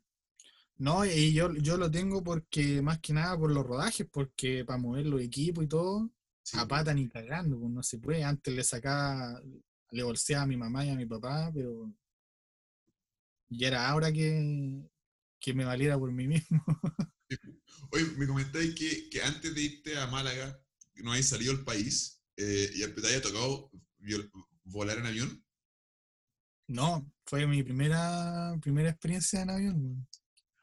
No, 0.77 1.05
y 1.05 1.33
yo, 1.33 1.53
yo 1.53 1.77
lo 1.77 1.89
tengo 1.91 2.23
porque, 2.23 2.81
más 2.81 2.99
que 2.99 3.13
nada, 3.13 3.37
por 3.37 3.51
los 3.51 3.65
rodajes, 3.65 4.07
porque 4.11 4.65
para 4.65 4.79
mover 4.79 5.05
los 5.05 5.21
equipos 5.21 5.63
y 5.63 5.67
todo, 5.67 6.09
sí, 6.41 6.57
a 6.57 6.67
pata 6.67 6.93
ni 6.95 7.07
cagando, 7.07 7.59
pues 7.59 7.71
no 7.71 7.83
se 7.83 7.99
puede. 7.99 8.23
Antes 8.23 8.53
le 8.53 8.63
sacaba, 8.63 9.39
le 9.91 10.03
bolseaba 10.03 10.43
a 10.43 10.47
mi 10.47 10.57
mamá 10.57 10.83
y 10.83 10.89
a 10.89 10.95
mi 10.95 11.05
papá, 11.05 11.51
pero 11.53 11.93
y 13.49 13.65
era 13.65 13.89
ahora 13.89 14.11
que, 14.11 14.89
que 15.39 15.53
me 15.53 15.65
valiera 15.65 15.97
por 15.97 16.11
mí 16.11 16.27
mismo. 16.27 16.63
Oye, 17.91 18.05
me 18.17 18.27
comentáis 18.27 18.75
que, 18.75 19.09
que, 19.09 19.21
antes 19.21 19.53
de 19.53 19.61
irte 19.61 19.97
a 19.97 20.07
Málaga, 20.07 20.59
no 20.95 21.11
hayas 21.11 21.27
salido 21.27 21.51
al 21.51 21.63
país 21.63 22.21
eh, 22.35 22.69
y 22.73 22.87
te 22.87 23.07
haya 23.07 23.21
tocado 23.21 23.71
volar 24.65 24.97
en 24.97 25.05
avión. 25.05 25.43
No, 26.67 27.11
fue 27.25 27.47
mi 27.47 27.63
primera, 27.63 28.57
primera 28.61 28.89
experiencia 28.89 29.41
en 29.41 29.49
avión. 29.49 30.07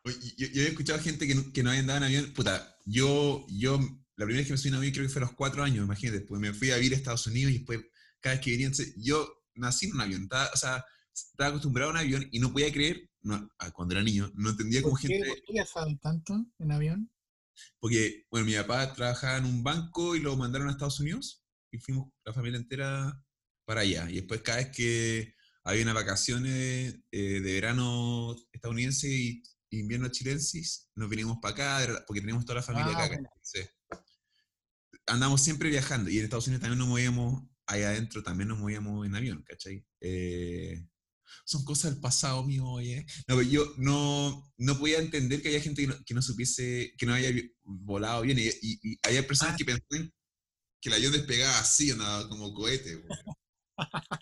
Oye, 0.05 0.16
yo, 0.37 0.47
yo, 0.49 0.62
he 0.62 0.68
escuchado 0.68 1.01
gente 1.01 1.27
que 1.27 1.35
no, 1.35 1.51
que 1.53 1.62
no 1.62 1.70
había 1.70 1.81
andado 1.81 1.99
en 1.99 2.05
avión. 2.05 2.33
Puta, 2.35 2.77
yo, 2.85 3.47
yo, 3.49 3.79
la 4.16 4.27
primera 4.27 4.41
vez 4.41 4.47
que 4.47 4.53
me 4.53 4.59
subí 4.59 4.68
en 4.68 4.75
avión 4.75 4.93
creo 4.93 5.07
que 5.07 5.12
fue 5.12 5.22
a 5.22 5.27
los 5.27 5.35
cuatro 5.35 5.62
años, 5.62 5.85
imagínate. 5.85 6.18
Después 6.20 6.41
me 6.41 6.53
fui 6.53 6.70
a 6.70 6.77
vivir 6.77 6.93
a 6.93 6.97
Estados 6.97 7.27
Unidos 7.27 7.53
y 7.53 7.59
después, 7.59 7.81
cada 8.20 8.37
vez 8.37 8.45
que 8.45 8.51
venía, 8.51 8.70
yo 8.99 9.45
nací 9.55 9.87
en 9.87 9.95
un 9.95 10.01
avión. 10.03 10.29
o 10.31 10.57
sea, 10.57 10.85
estaba 11.12 11.51
acostumbrado 11.51 11.91
a 11.91 11.95
un 11.95 11.99
avión 11.99 12.29
y 12.31 12.39
no 12.39 12.53
podía 12.53 12.72
creer, 12.72 13.11
no, 13.25 13.51
cuando 13.72 13.95
era 13.95 14.05
niño, 14.05 14.31
no 14.35 14.51
entendía 14.51 14.83
cómo 14.83 14.97
gente... 14.97 15.27
¿Por 15.27 15.43
qué 15.43 15.53
viajaban 15.53 15.99
tanto 15.99 16.47
en 16.59 16.72
avión? 16.72 17.11
Porque, 17.81 18.27
bueno, 18.31 18.47
mi 18.47 18.55
papá 18.55 18.93
trabajaba 18.95 19.39
en 19.39 19.47
un 19.47 19.62
banco 19.62 20.14
y 20.14 20.20
lo 20.20 20.37
mandaron 20.37 20.68
a 20.68 20.72
Estados 20.72 21.01
Unidos 21.01 21.43
y 21.70 21.79
fuimos 21.79 22.11
la 22.25 22.33
familia 22.33 22.59
entera 22.59 23.20
para 23.64 23.81
allá. 23.81 24.09
Y 24.11 24.16
después 24.16 24.43
cada 24.43 24.59
vez 24.59 24.68
que 24.68 25.35
había 25.64 25.83
unas 25.83 25.95
vacaciones 25.95 27.01
eh, 27.11 27.41
de 27.41 27.53
verano 27.55 28.37
estadounidense 28.53 29.09
y 29.09 29.43
invierno 29.70 30.09
chilensis, 30.09 30.91
nos 30.95 31.09
vinimos 31.09 31.39
para 31.41 31.55
acá 31.55 32.05
porque 32.07 32.20
teníamos 32.20 32.45
toda 32.45 32.57
la 32.57 32.62
familia 32.62 32.93
ah, 32.97 33.05
acá. 33.05 33.18
andamos 35.07 35.43
siempre 35.43 35.68
viajando 35.68 36.11
y 36.11 36.18
en 36.18 36.25
Estados 36.25 36.47
Unidos 36.47 36.61
también 36.62 36.79
nos 36.79 36.89
movíamos, 36.89 37.43
allá 37.66 37.89
adentro 37.89 38.22
también 38.22 38.49
nos 38.49 38.59
movíamos 38.59 39.07
en 39.07 39.16
avión, 39.16 39.43
¿cachai? 39.43 39.85
Eh, 40.01 40.87
son 41.45 41.64
cosas 41.64 41.93
del 41.93 42.01
pasado 42.01 42.45
mío, 42.45 42.66
oye. 42.66 43.07
No, 43.28 43.41
yo 43.43 43.72
no, 43.78 44.53
no 44.59 44.78
podía 44.78 44.99
entender 44.99 45.43
que 45.43 45.49
haya 45.49 45.61
gente 45.61 45.82
que 45.82 45.89
no, 45.89 46.05
que 46.05 46.14
no 46.14 46.22
supiese, 46.22 46.95
que 46.97 47.07
no 47.07 47.14
haya 47.14 47.30
volado 47.62 48.22
bien. 48.22 48.39
Y, 48.39 48.51
y, 48.61 48.99
había 49.03 49.26
personas 49.26 49.55
ah. 49.55 49.57
que 49.57 49.64
pensaban 49.64 50.12
que 50.80 50.89
el 50.89 50.95
avión 50.95 51.12
despegaba 51.12 51.59
así, 51.59 51.91
andaba 51.91 52.28
como 52.28 52.53
cohete. 52.53 53.03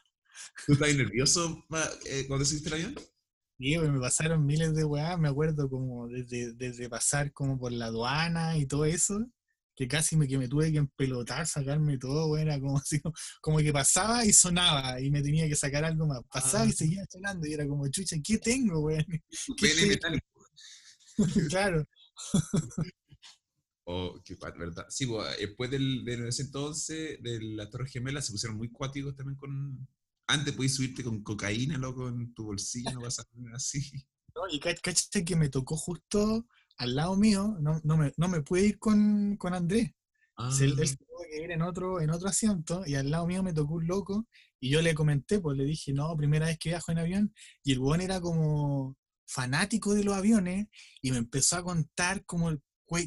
¿Tú 0.67 0.73
estabas 0.75 0.95
nervioso 0.95 1.65
eh, 2.07 2.25
cuando 2.29 2.45
subiste 2.45 2.69
el 2.69 2.75
avión? 2.75 2.95
Sí, 3.59 3.79
me 3.79 4.01
pasaron 4.01 4.45
miles 4.45 4.75
de 4.75 4.85
weas, 4.85 5.19
me 5.19 5.29
acuerdo 5.29 5.69
como 5.69 6.09
desde, 6.09 6.53
desde 6.55 6.89
pasar 6.89 7.33
como 7.33 7.59
por 7.59 7.73
la 7.73 7.87
aduana 7.87 8.57
y 8.59 8.67
todo 8.67 8.85
eso, 8.85 9.25
que 9.75 9.89
casi 9.89 10.17
me, 10.17 10.29
que 10.29 10.39
me 10.39 10.49
tuve 10.49 10.71
que 10.71 10.79
empelotar, 10.79 11.47
sacarme 11.47 11.99
todo, 11.99 12.29
weón, 12.29 12.49
era 12.49 12.61
como 12.61 12.77
así, 12.85 13.01
como 13.41 13.59
que 13.59 13.73
pasaba 13.73 14.25
y 14.25 14.33
sonaba 14.33 15.01
y 15.01 15.11
me 15.11 15.23
tenía 15.23 15.49
que 15.49 15.57
sacar 15.57 15.85
algo 15.85 16.07
más. 16.07 16.21
Pasaba 16.31 16.67
y 16.67 16.71
Ah. 16.71 16.73
seguía 16.73 17.05
sonando 17.11 17.47
y 17.47 17.53
era 17.55 17.67
como, 17.67 17.89
chucha, 17.89 18.17
¿qué 18.23 18.39
tengo, 18.39 18.81
weón? 18.81 19.05
Tu 19.47 19.55
¿Qué 19.57 19.69
pene 19.69 19.81
te- 19.83 19.87
metálico. 19.89 20.27
claro. 21.51 21.85
Oh, 23.85 24.21
qué 24.25 24.37
verdad. 24.59 24.87
Sí, 24.89 25.07
pues, 25.07 25.37
después 25.39 25.71
del, 25.71 26.05
de 26.05 26.29
ese 26.29 26.43
entonces, 26.43 27.21
de 27.21 27.41
la 27.43 27.69
Torre 27.69 27.89
Gemela, 27.89 28.23
se 28.23 28.31
pusieron 28.33 28.57
muy 28.57 28.71
cuáticos 28.71 29.17
también 29.17 29.37
con. 29.37 29.89
Antes 30.29 30.55
podías 30.55 30.75
subirte 30.75 31.03
con 31.03 31.23
cocaína, 31.23 31.77
loco, 31.79 32.09
en 32.09 32.33
tu 32.33 32.45
bolsillo, 32.45 32.93
no 32.93 33.01
pasa 33.01 33.25
nada 33.35 33.57
así. 33.57 33.91
¿no? 34.35 34.43
Y 34.51 34.61
cach- 34.61 34.81
caché 34.81 35.25
que 35.25 35.35
me 35.37 35.49
tocó 35.49 35.77
justo 35.77 36.47
al 36.83 36.97
lado 36.97 37.17
mío, 37.17 37.57
no, 37.61 37.81
no, 37.85 37.97
me, 37.97 38.13
no 38.17 38.29
me 38.29 38.43
pude 38.43 38.67
ir 38.67 38.79
con, 38.79 39.37
con 39.37 39.55
Andrés. 39.55 39.85
Él, 39.85 39.95
Ah, 40.37 40.51
él 40.61 40.89
se 40.89 40.97
tuvo 40.97 41.23
que 41.31 41.45
ir 41.45 41.51
en 41.53 41.63
otro, 41.63 42.01
en 42.01 42.11
otro 42.11 42.29
asiento 42.29 42.83
y 42.87 42.95
al 42.95 43.11
lado 43.11 43.27
mío 43.27 43.43
me 43.43 43.53
tocó 43.53 43.75
un 43.75 43.87
loco 43.87 44.27
y 44.59 44.71
yo 44.71 44.83
le 44.83 44.95
comenté, 44.95 45.41
pues 45.41 45.57
le 45.57 45.65
dije, 45.65 45.93
no, 45.93 46.17
primera 46.17 46.47
vez 46.47 46.59
que 46.59 46.71
viajo 46.71 46.91
en 46.91 46.99
avión 46.99 47.35
y 47.63 47.73
el 47.73 47.79
weón 47.79 48.01
era 48.01 48.21
como 48.21 48.97
fanático 49.27 49.95
de 49.95 50.05
los 50.05 50.15
aviones 50.15 50.67
y 51.01 51.13
me 51.13 51.19
empezó 51.19 51.57
a 51.57 51.63
contar 51.63 52.25
como 52.25 52.51
el 52.51 52.61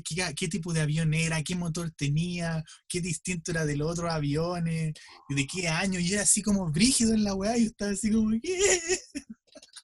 qué, 0.04 0.34
qué 0.36 0.48
tipo 0.48 0.72
de 0.72 0.82
avión 0.82 1.14
era, 1.14 1.44
qué 1.44 1.56
motor 1.56 1.92
tenía, 1.92 2.64
qué 2.88 3.02
distinto 3.02 3.52
era 3.52 3.66
de 3.66 3.76
los 3.76 3.92
otros 3.92 4.12
aviones, 4.12 4.94
de 5.30 5.48
qué 5.48 5.68
año, 5.68 6.00
y 6.00 6.14
era 6.14 6.24
así 6.24 6.42
como 6.42 6.72
brígido 6.72 7.14
en 7.14 7.24
la 7.24 7.36
weá, 7.36 7.58
y 7.58 7.66
estaba 7.66 7.92
así 7.92 8.12
como, 8.12 8.32
¿qué? 8.42 8.80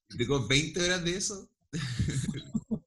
¿Te 0.10 0.26
tocó 0.26 0.48
20 0.48 0.84
horas 0.84 1.04
de 1.04 1.18
eso? 1.18 1.50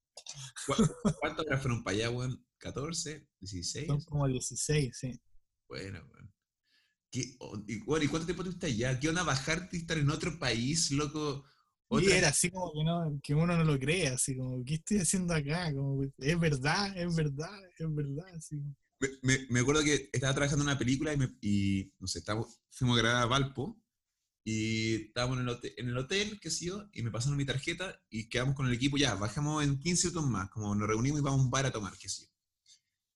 ¿Cu- 0.67 1.13
¿Cuántas 1.21 1.47
horas 1.47 1.63
fueron 1.63 1.83
para 1.83 1.97
allá, 1.97 2.11
weón? 2.11 2.45
¿14? 2.61 3.27
¿16? 3.41 3.87
Son 3.87 4.01
como 4.05 4.27
16, 4.29 4.97
sí. 4.97 5.21
Bueno, 5.69 6.01
weón. 6.13 6.33
¿Qué- 7.11 7.37
o- 7.41 7.63
y, 7.67 7.81
bueno, 7.85 8.05
¿y 8.05 8.09
cuánto 8.09 8.27
tiempo 8.27 8.43
estuviste 8.43 8.67
allá? 8.67 8.99
¿Qué 8.99 9.09
onda 9.09 9.23
bajarte 9.23 9.77
y 9.77 9.81
estar 9.81 9.99
en 9.99 10.11
otro 10.11 10.39
país, 10.39 10.91
loco? 10.91 11.45
Y 11.91 12.11
era 12.11 12.29
así 12.29 12.51
como 12.51 12.73
que, 12.73 12.83
no, 12.83 13.21
que 13.23 13.35
uno 13.35 13.57
no 13.57 13.63
lo 13.63 13.79
cree, 13.79 14.09
así 14.09 14.37
como, 14.37 14.65
¿qué 14.65 14.75
estoy 14.75 14.99
haciendo 14.99 15.33
acá? 15.35 15.73
Como, 15.73 16.03
es 16.19 16.41
verdad, 16.41 16.97
es 16.97 17.15
verdad, 17.15 17.61
es 17.79 17.95
verdad. 17.95 18.27
Así. 18.37 18.57
Me, 19.01 19.09
me- 19.23 19.47
me 19.51 19.61
acuerdo 19.61 19.85
que 19.85 20.09
estaba 20.13 20.35
trabajando 20.35 20.65
en 20.65 20.71
una 20.71 20.79
película 20.79 21.13
y, 21.13 21.17
me- 21.19 21.37
y, 21.41 21.93
no 22.01 22.07
sé, 22.09 22.19
estábamos- 22.19 22.59
fuimos 22.71 22.99
a 22.99 23.03
grabar 23.03 23.23
a 23.23 23.27
Valpo 23.27 23.81
y 24.45 24.97
estábamos 25.07 25.39
en 25.39 25.45
el, 25.45 25.49
hotel, 25.51 25.75
en 25.79 25.89
el 25.89 25.99
hotel, 25.99 26.39
qué 26.41 26.51
sé 26.51 26.67
yo, 26.67 26.89
y 26.93 27.03
me 27.03 27.11
pasaron 27.11 27.37
mi 27.39 27.47
tarjeta 27.47 28.01
y 28.11 28.29
quedamos 28.29 28.55
con 28.55 28.67
el 28.67 28.75
equipo, 28.75 28.97
ya, 28.99 29.15
bajamos 29.15 29.65
en 29.65 29.79
15 29.81 30.09
minutos 30.09 30.31
más, 30.31 30.51
como 30.51 30.75
nos 30.75 30.89
reunimos 30.89 31.21
y 31.21 31.23
vamos 31.23 31.41
a 31.41 31.45
un 31.45 31.51
bar 31.51 31.67
a 31.67 31.73
tomar, 31.73 31.97
qué 31.99 32.09
sé 32.09 32.25
yo. 32.25 32.29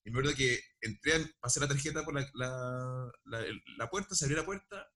Y 0.05 0.11
me 0.11 0.19
acuerdo 0.21 0.37
que 0.37 0.61
entré, 0.81 1.13
pasé 1.41 1.61
la 1.61 1.69
tarjeta 1.69 2.05
por 2.05 2.15
la, 2.15 2.27
la, 2.35 3.11
la- 3.27 3.45
la 3.79 3.91
puerta, 3.91 4.15
se 4.15 4.25
abrió 4.25 4.39
la 4.39 4.47
puerta, 4.47 4.87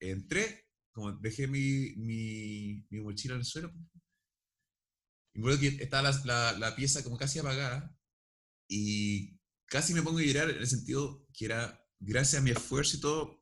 entré, 0.00 0.66
como 0.92 1.12
dejé 1.12 1.46
mi, 1.48 1.94
mi, 1.96 2.86
mi 2.90 3.00
mochila 3.00 3.34
en 3.34 3.40
el 3.40 3.46
suelo, 3.46 3.72
y 5.34 5.38
me 5.40 5.44
acuerdo 5.44 5.60
que 5.60 5.82
estaba 5.82 6.10
la 6.58 6.74
pieza 6.76 7.02
como 7.04 7.16
casi 7.16 7.38
apagada, 7.38 7.94
y 8.68 9.38
casi 9.66 9.94
me 9.94 10.02
pongo 10.02 10.18
a 10.20 10.22
llorar 10.22 10.50
en 10.50 10.58
el 10.58 10.66
sentido 10.66 11.26
que 11.34 11.46
era, 11.46 11.84
gracias 12.00 12.40
a 12.42 12.44
mi 12.44 12.50
esfuerzo 12.52 12.96
y 12.98 13.00
todo, 13.00 13.37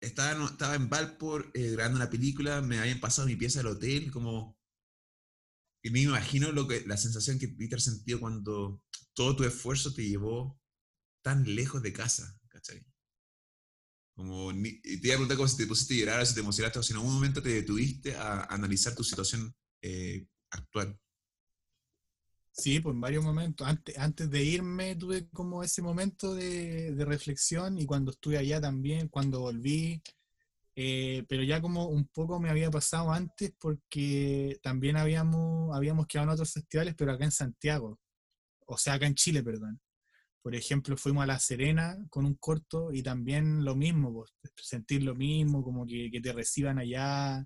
estaba 0.00 0.46
estaba 0.46 0.74
en 0.74 0.88
Valpo 0.88 1.40
eh, 1.54 1.70
grabando 1.72 1.96
una 1.96 2.10
película, 2.10 2.60
me 2.60 2.78
habían 2.78 3.00
pasado 3.00 3.28
mi 3.28 3.36
pieza 3.36 3.60
del 3.60 3.68
hotel, 3.68 4.10
como... 4.10 4.58
Y 5.82 5.90
me 5.90 6.00
imagino 6.00 6.52
lo 6.52 6.68
que, 6.68 6.84
la 6.86 6.96
sensación 6.96 7.38
que 7.38 7.48
Peter 7.48 7.80
sentido 7.80 8.20
cuando 8.20 8.82
todo 9.14 9.36
tu 9.36 9.44
esfuerzo 9.44 9.94
te 9.94 10.06
llevó 10.06 10.60
tan 11.22 11.54
lejos 11.54 11.82
de 11.82 11.92
casa, 11.92 12.38
¿cachai? 12.48 12.84
Como, 14.14 14.52
te 14.52 14.58
iba 14.82 15.14
a 15.14 15.16
preguntar 15.16 15.38
como 15.38 15.48
si 15.48 15.56
te 15.56 15.66
pusiste 15.66 15.94
a 15.94 15.98
llorar, 15.98 16.26
si 16.26 16.34
te 16.34 16.40
emocionaste, 16.40 16.78
o 16.78 16.82
si 16.82 16.92
en 16.92 16.98
algún 16.98 17.14
momento 17.14 17.42
te 17.42 17.48
detuviste 17.48 18.14
a 18.14 18.44
analizar 18.44 18.94
tu 18.94 19.02
situación 19.02 19.54
eh, 19.82 20.26
actual. 20.50 21.00
Sí, 22.52 22.80
pues 22.80 22.94
en 22.94 23.00
varios 23.00 23.24
momentos. 23.24 23.66
Antes, 23.66 23.96
antes 23.98 24.30
de 24.30 24.42
irme 24.42 24.96
tuve 24.96 25.28
como 25.30 25.62
ese 25.62 25.82
momento 25.82 26.34
de, 26.34 26.92
de 26.92 27.04
reflexión 27.04 27.78
y 27.78 27.86
cuando 27.86 28.10
estuve 28.10 28.38
allá 28.38 28.60
también, 28.60 29.08
cuando 29.08 29.40
volví, 29.40 30.02
eh, 30.76 31.24
pero 31.28 31.42
ya 31.44 31.60
como 31.60 31.86
un 31.88 32.06
poco 32.08 32.40
me 32.40 32.50
había 32.50 32.70
pasado 32.70 33.12
antes 33.12 33.52
porque 33.58 34.58
también 34.62 34.96
habíamos, 34.96 35.74
habíamos 35.76 36.06
quedado 36.06 36.28
en 36.28 36.34
otros 36.34 36.52
festivales, 36.52 36.94
pero 36.96 37.12
acá 37.12 37.24
en 37.24 37.32
Santiago, 37.32 38.00
o 38.66 38.78
sea, 38.78 38.94
acá 38.94 39.06
en 39.06 39.14
Chile, 39.14 39.42
perdón. 39.42 39.80
Por 40.42 40.54
ejemplo, 40.56 40.96
fuimos 40.96 41.24
a 41.24 41.26
La 41.26 41.38
Serena 41.38 41.98
con 42.10 42.26
un 42.26 42.34
corto 42.36 42.92
y 42.92 43.02
también 43.02 43.64
lo 43.64 43.76
mismo, 43.76 44.12
pues, 44.12 44.32
sentir 44.56 45.02
lo 45.04 45.14
mismo, 45.14 45.62
como 45.64 45.86
que, 45.86 46.10
que 46.10 46.20
te 46.20 46.32
reciban 46.32 46.78
allá, 46.78 47.44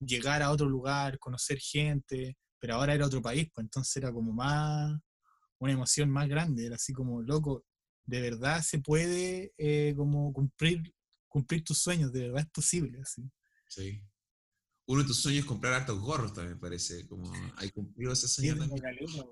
llegar 0.00 0.42
a 0.42 0.50
otro 0.50 0.68
lugar, 0.68 1.18
conocer 1.18 1.58
gente, 1.60 2.36
pero 2.62 2.76
ahora 2.76 2.94
era 2.94 3.06
otro 3.06 3.20
país, 3.20 3.50
pues 3.52 3.64
entonces 3.64 3.96
era 3.96 4.12
como 4.12 4.32
más, 4.32 4.96
una 5.58 5.72
emoción 5.72 6.08
más 6.08 6.28
grande, 6.28 6.64
era 6.64 6.76
así 6.76 6.92
como, 6.92 7.20
loco, 7.20 7.64
de 8.06 8.20
verdad 8.20 8.62
se 8.62 8.78
puede 8.78 9.52
eh, 9.58 9.94
como 9.96 10.32
cumplir, 10.32 10.94
cumplir 11.26 11.64
tus 11.64 11.78
sueños, 11.78 12.12
de 12.12 12.28
verdad 12.28 12.44
es 12.44 12.50
posible, 12.50 13.00
así. 13.02 13.28
Sí. 13.66 14.00
Uno 14.86 15.02
de 15.02 15.08
tus 15.08 15.20
sueños 15.20 15.40
es 15.40 15.46
comprar 15.46 15.72
hartos 15.72 15.98
gorros 15.98 16.34
también, 16.34 16.60
parece. 16.60 17.04
Como, 17.08 17.32
¿hay 17.56 17.68
cumplido 17.70 18.12
ese 18.12 18.28
sueño 18.28 18.56
también? 18.56 18.80
caleta. 18.80 19.24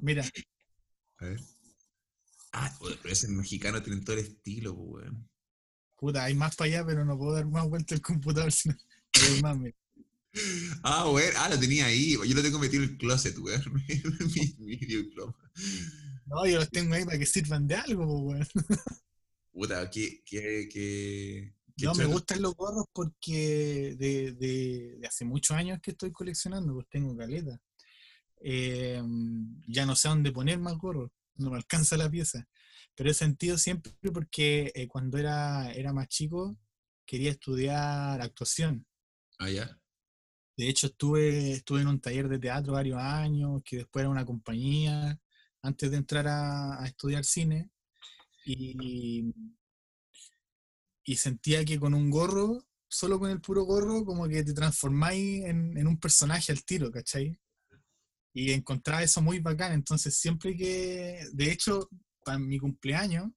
Mira, 0.00 0.24
A 1.18 1.24
ver. 1.26 1.40
Ah, 2.52 2.74
pero 2.80 3.12
ese 3.12 3.28
mexicano 3.28 3.82
tiene 3.82 4.00
todo 4.00 4.16
el 4.16 4.24
estilo, 4.24 4.74
pues, 4.74 5.04
weón. 5.04 5.28
puta, 5.96 6.24
hay 6.24 6.34
más 6.34 6.56
para 6.56 6.68
allá, 6.68 6.86
pero 6.86 7.04
no 7.04 7.18
puedo 7.18 7.34
dar 7.34 7.46
más 7.46 7.68
vuelta 7.68 7.94
el 7.94 8.00
computador, 8.00 8.50
sino 8.52 8.74
hay 9.12 9.42
más, 9.42 9.58
mira. 9.58 9.76
Ah, 10.82 11.10
weón, 11.10 11.32
ah, 11.36 11.48
lo 11.48 11.58
tenía 11.58 11.86
ahí. 11.86 12.12
Yo 12.12 12.34
lo 12.34 12.42
tengo 12.42 12.58
metido 12.58 12.82
en 12.84 12.90
el 12.90 12.98
closet, 12.98 13.36
weón. 13.38 13.62
mi, 14.36 14.54
mi 14.58 14.76
videoclub. 14.76 15.34
No, 16.26 16.46
yo 16.46 16.58
los 16.58 16.70
tengo 16.70 16.94
ahí 16.94 17.04
para 17.04 17.18
que 17.18 17.26
sirvan 17.26 17.66
de 17.66 17.76
algo, 17.76 18.24
pues, 18.24 18.48
weón. 18.54 18.78
Puta, 19.52 19.90
qué, 19.90 20.22
qué, 20.26 20.68
qué, 20.70 21.54
qué 21.76 21.86
No, 21.86 21.94
me 21.94 22.04
gustan 22.04 22.42
los 22.42 22.54
gorros 22.54 22.84
porque 22.92 23.96
de, 23.98 24.32
de- 24.32 24.96
de 24.98 25.06
hace 25.06 25.24
muchos 25.24 25.56
años 25.56 25.78
que 25.82 25.92
estoy 25.92 26.12
coleccionando, 26.12 26.74
pues 26.74 26.86
tengo 26.90 27.16
caleta. 27.16 27.58
Eh, 28.40 29.02
ya 29.66 29.86
no 29.86 29.96
sé 29.96 30.08
dónde 30.08 30.30
poner 30.32 30.58
más 30.58 30.76
gorros, 30.76 31.10
no 31.36 31.50
me 31.50 31.56
alcanza 31.56 31.96
la 31.96 32.10
pieza. 32.10 32.46
Pero 32.94 33.10
he 33.10 33.14
sentido 33.14 33.56
siempre 33.58 33.92
porque 34.12 34.72
eh, 34.74 34.88
cuando 34.88 35.18
era, 35.18 35.72
era 35.72 35.92
más 35.92 36.08
chico 36.08 36.56
quería 37.06 37.30
estudiar 37.30 38.20
actuación. 38.20 38.86
Ah, 39.38 39.48
ya. 39.50 39.78
De 40.56 40.68
hecho, 40.68 40.86
estuve, 40.86 41.52
estuve 41.52 41.82
en 41.82 41.88
un 41.88 42.00
taller 42.00 42.28
de 42.28 42.38
teatro 42.38 42.72
varios 42.72 42.98
años, 42.98 43.62
que 43.64 43.78
después 43.78 44.02
era 44.02 44.10
una 44.10 44.24
compañía, 44.24 45.20
antes 45.62 45.90
de 45.90 45.96
entrar 45.98 46.26
a, 46.28 46.84
estudiar 46.86 47.24
cine. 47.24 47.70
Y, 48.44 49.32
sentía 51.16 51.64
que 51.64 51.78
con 51.78 51.94
un 51.94 52.10
gorro, 52.10 52.64
solo 52.88 53.18
con 53.18 53.30
el 53.30 53.40
puro 53.40 53.64
gorro, 53.64 54.04
como 54.04 54.28
que 54.28 54.42
te 54.44 54.54
transformáis 54.54 55.44
en, 55.44 55.76
en 55.76 55.86
un 55.86 55.98
personaje 55.98 56.52
al 56.52 56.64
tiro, 56.64 56.90
¿cachai? 56.90 57.38
Y 58.32 58.52
encontraba 58.52 59.02
eso 59.02 59.22
muy 59.22 59.38
bacán. 59.40 59.72
Entonces, 59.72 60.16
siempre 60.16 60.56
que, 60.56 61.26
de 61.32 61.52
hecho, 61.52 61.88
para 62.24 62.38
mi 62.38 62.58
cumpleaños, 62.58 63.30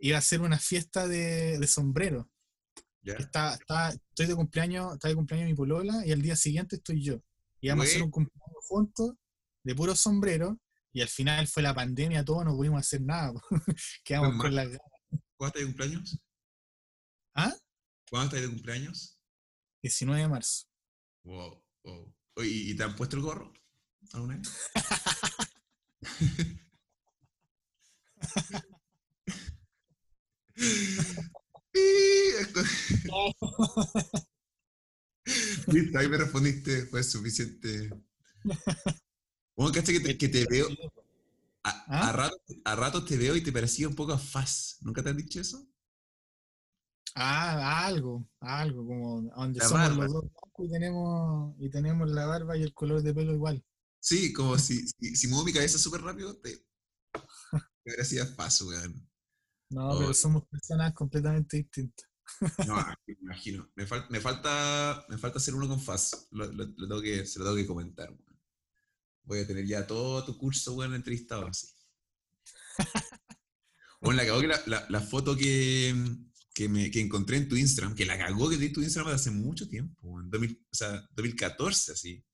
iba 0.00 0.18
a 0.18 0.22
ser 0.22 0.40
una 0.40 0.58
fiesta 0.58 1.06
de, 1.08 1.58
de 1.58 1.66
sombrero. 1.66 2.30
Ya. 3.02 3.14
Está, 3.14 3.54
está, 3.54 3.88
estoy 3.90 4.26
de 4.26 4.34
cumpleaños, 4.34 4.94
está 4.94 5.08
de 5.08 5.14
cumpleaños 5.14 5.48
mi 5.48 5.54
polola 5.54 6.04
y 6.04 6.12
al 6.12 6.20
día 6.20 6.36
siguiente 6.36 6.76
estoy 6.76 7.02
yo. 7.02 7.22
Íbamos 7.60 7.86
a 7.86 7.88
hacer 7.88 8.02
un 8.02 8.10
cumpleaños 8.10 8.64
juntos, 8.66 9.14
de 9.62 9.74
puro 9.74 9.94
sombrero, 9.94 10.58
y 10.92 11.00
al 11.00 11.08
final 11.08 11.46
fue 11.46 11.62
la 11.62 11.74
pandemia, 11.74 12.24
todos 12.24 12.44
no 12.44 12.56
pudimos 12.56 12.80
hacer 12.80 13.00
nada. 13.02 13.32
Quedamos 14.04 14.36
Fue 14.36 14.38
con 14.38 14.54
mal. 14.54 14.70
la 14.70 14.78
¿Cuándo 15.36 15.58
estás 15.58 15.60
de 15.60 15.66
cumpleaños? 15.66 16.18
¿Ah? 17.34 17.54
¿Cuándo 18.10 18.36
estás 18.36 18.42
de 18.42 18.54
cumpleaños? 18.54 19.18
19 19.82 20.20
de 20.20 20.28
marzo. 20.28 20.66
Wow, 21.24 21.62
wow. 21.84 22.14
¿y 22.42 22.70
y 22.70 22.76
te 22.76 22.82
han 22.82 22.96
puesto 22.96 23.16
el 23.16 23.22
gorro? 23.22 23.52
¿Alguna 24.12 24.36
vez? 24.36 24.48
Listo, 35.68 35.98
ahí 35.98 36.08
me 36.08 36.16
respondiste, 36.16 36.86
fue 36.86 37.04
suficiente. 37.04 37.90
Bueno, 39.56 39.72
caché 39.72 39.92
que 39.92 40.00
te, 40.00 40.18
que 40.18 40.28
te 40.28 40.46
veo, 40.46 40.68
a, 41.62 41.84
¿Ah? 41.88 42.08
a, 42.08 42.12
ratos, 42.12 42.40
a 42.64 42.76
ratos 42.76 43.04
te 43.04 43.16
veo 43.16 43.36
y 43.36 43.42
te 43.42 43.52
parecía 43.52 43.88
un 43.88 43.94
poco 43.94 44.12
a 44.12 44.18
Faz. 44.18 44.78
¿Nunca 44.80 45.02
te 45.02 45.10
han 45.10 45.16
dicho 45.16 45.40
eso? 45.40 45.66
Ah, 47.14 47.86
algo, 47.86 48.28
algo, 48.40 48.86
como 48.86 49.22
donde 49.22 49.58
La 49.58 49.68
somos 49.68 49.88
barba. 49.88 50.04
los 50.04 50.12
dos 50.12 50.24
y 50.58 50.70
tenemos, 50.70 51.54
y 51.58 51.70
tenemos 51.70 52.10
la 52.10 52.26
barba 52.26 52.56
y 52.56 52.62
el 52.62 52.72
color 52.72 53.02
de 53.02 53.14
pelo 53.14 53.32
igual. 53.32 53.64
Sí, 53.98 54.32
como 54.32 54.54
si, 54.58 54.86
si, 54.88 55.16
si 55.16 55.28
muevo 55.28 55.44
mi 55.44 55.52
cabeza 55.52 55.78
súper 55.78 56.02
rápido, 56.02 56.36
te, 56.36 56.64
hubiera 57.84 58.04
sido 58.04 58.36
paso, 58.36 58.68
weón. 58.68 59.09
No, 59.70 59.98
pero 59.98 60.14
somos 60.14 60.46
personas 60.46 60.92
completamente 60.94 61.58
distintas. 61.58 62.06
No, 62.66 62.76
me 63.06 63.14
imagino. 63.20 63.70
Me, 63.74 63.84
me, 64.08 64.20
falta, 64.20 65.04
me 65.08 65.18
falta 65.18 65.38
hacer 65.38 65.54
uno 65.54 65.68
con 65.68 65.80
Faz. 65.80 66.28
Lo, 66.30 66.48
tengo 66.48 67.00
que, 67.00 67.26
se 67.26 67.38
lo 67.38 67.44
tengo 67.44 67.56
que 67.56 67.66
comentar. 67.66 68.16
Voy 69.24 69.40
a 69.40 69.46
tener 69.46 69.66
ya 69.66 69.86
todo 69.86 70.24
tu 70.24 70.38
curso, 70.38 70.74
weón, 70.74 70.94
entrevistado 70.94 71.46
así. 71.46 71.68
Bueno, 74.02 74.16
la 74.16 74.26
cagó 74.26 74.40
que 74.40 74.46
la, 74.46 74.86
la, 74.88 75.00
foto 75.02 75.36
que, 75.36 75.94
que, 76.54 76.70
me, 76.70 76.90
que 76.90 77.02
encontré 77.02 77.36
en 77.36 77.50
tu 77.50 77.56
Instagram, 77.56 77.94
que 77.94 78.06
la 78.06 78.16
cagó 78.16 78.48
que 78.48 78.56
di 78.56 78.72
tu 78.72 78.80
Instagram 78.80 79.14
hace 79.14 79.30
mucho 79.30 79.68
tiempo, 79.68 80.18
en 80.22 80.30
2000, 80.30 80.66
o 80.72 80.74
sea, 80.74 81.06
2014, 81.12 81.92
así. 81.92 82.24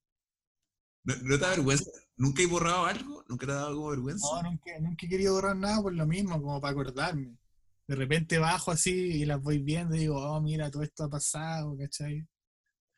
¿No, 1.07 1.15
te 1.15 1.39
da 1.39 1.51
vergüenza? 1.51 1.91
¿Nunca 2.17 2.43
he 2.43 2.47
borrado 2.47 2.85
algo? 2.85 3.25
¿Nunca 3.29 3.47
te 3.47 3.53
ha 3.53 3.57
dado 3.57 3.69
algo 3.69 3.91
vergüenza? 3.91 4.27
No, 4.27 4.51
nunca, 4.51 4.73
nunca 4.81 5.07
he 5.07 5.09
querido 5.09 5.35
borrar 5.35 5.57
nada 5.57 5.81
por 5.81 5.95
lo 5.95 6.07
mismo, 6.07 6.43
como 6.43 6.61
para 6.61 6.73
acordarme. 6.73 7.39
De 7.87 7.95
repente 7.95 8.39
bajo 8.39 8.73
así 8.73 8.93
y 8.93 9.25
las 9.25 9.41
voy 9.41 9.59
viendo 9.59 9.95
y 9.95 10.01
digo, 10.01 10.17
oh, 10.17 10.41
mira, 10.41 10.71
todo 10.71 10.83
esto 10.83 11.05
ha 11.05 11.09
pasado, 11.09 11.77
¿cachai? 11.79 12.27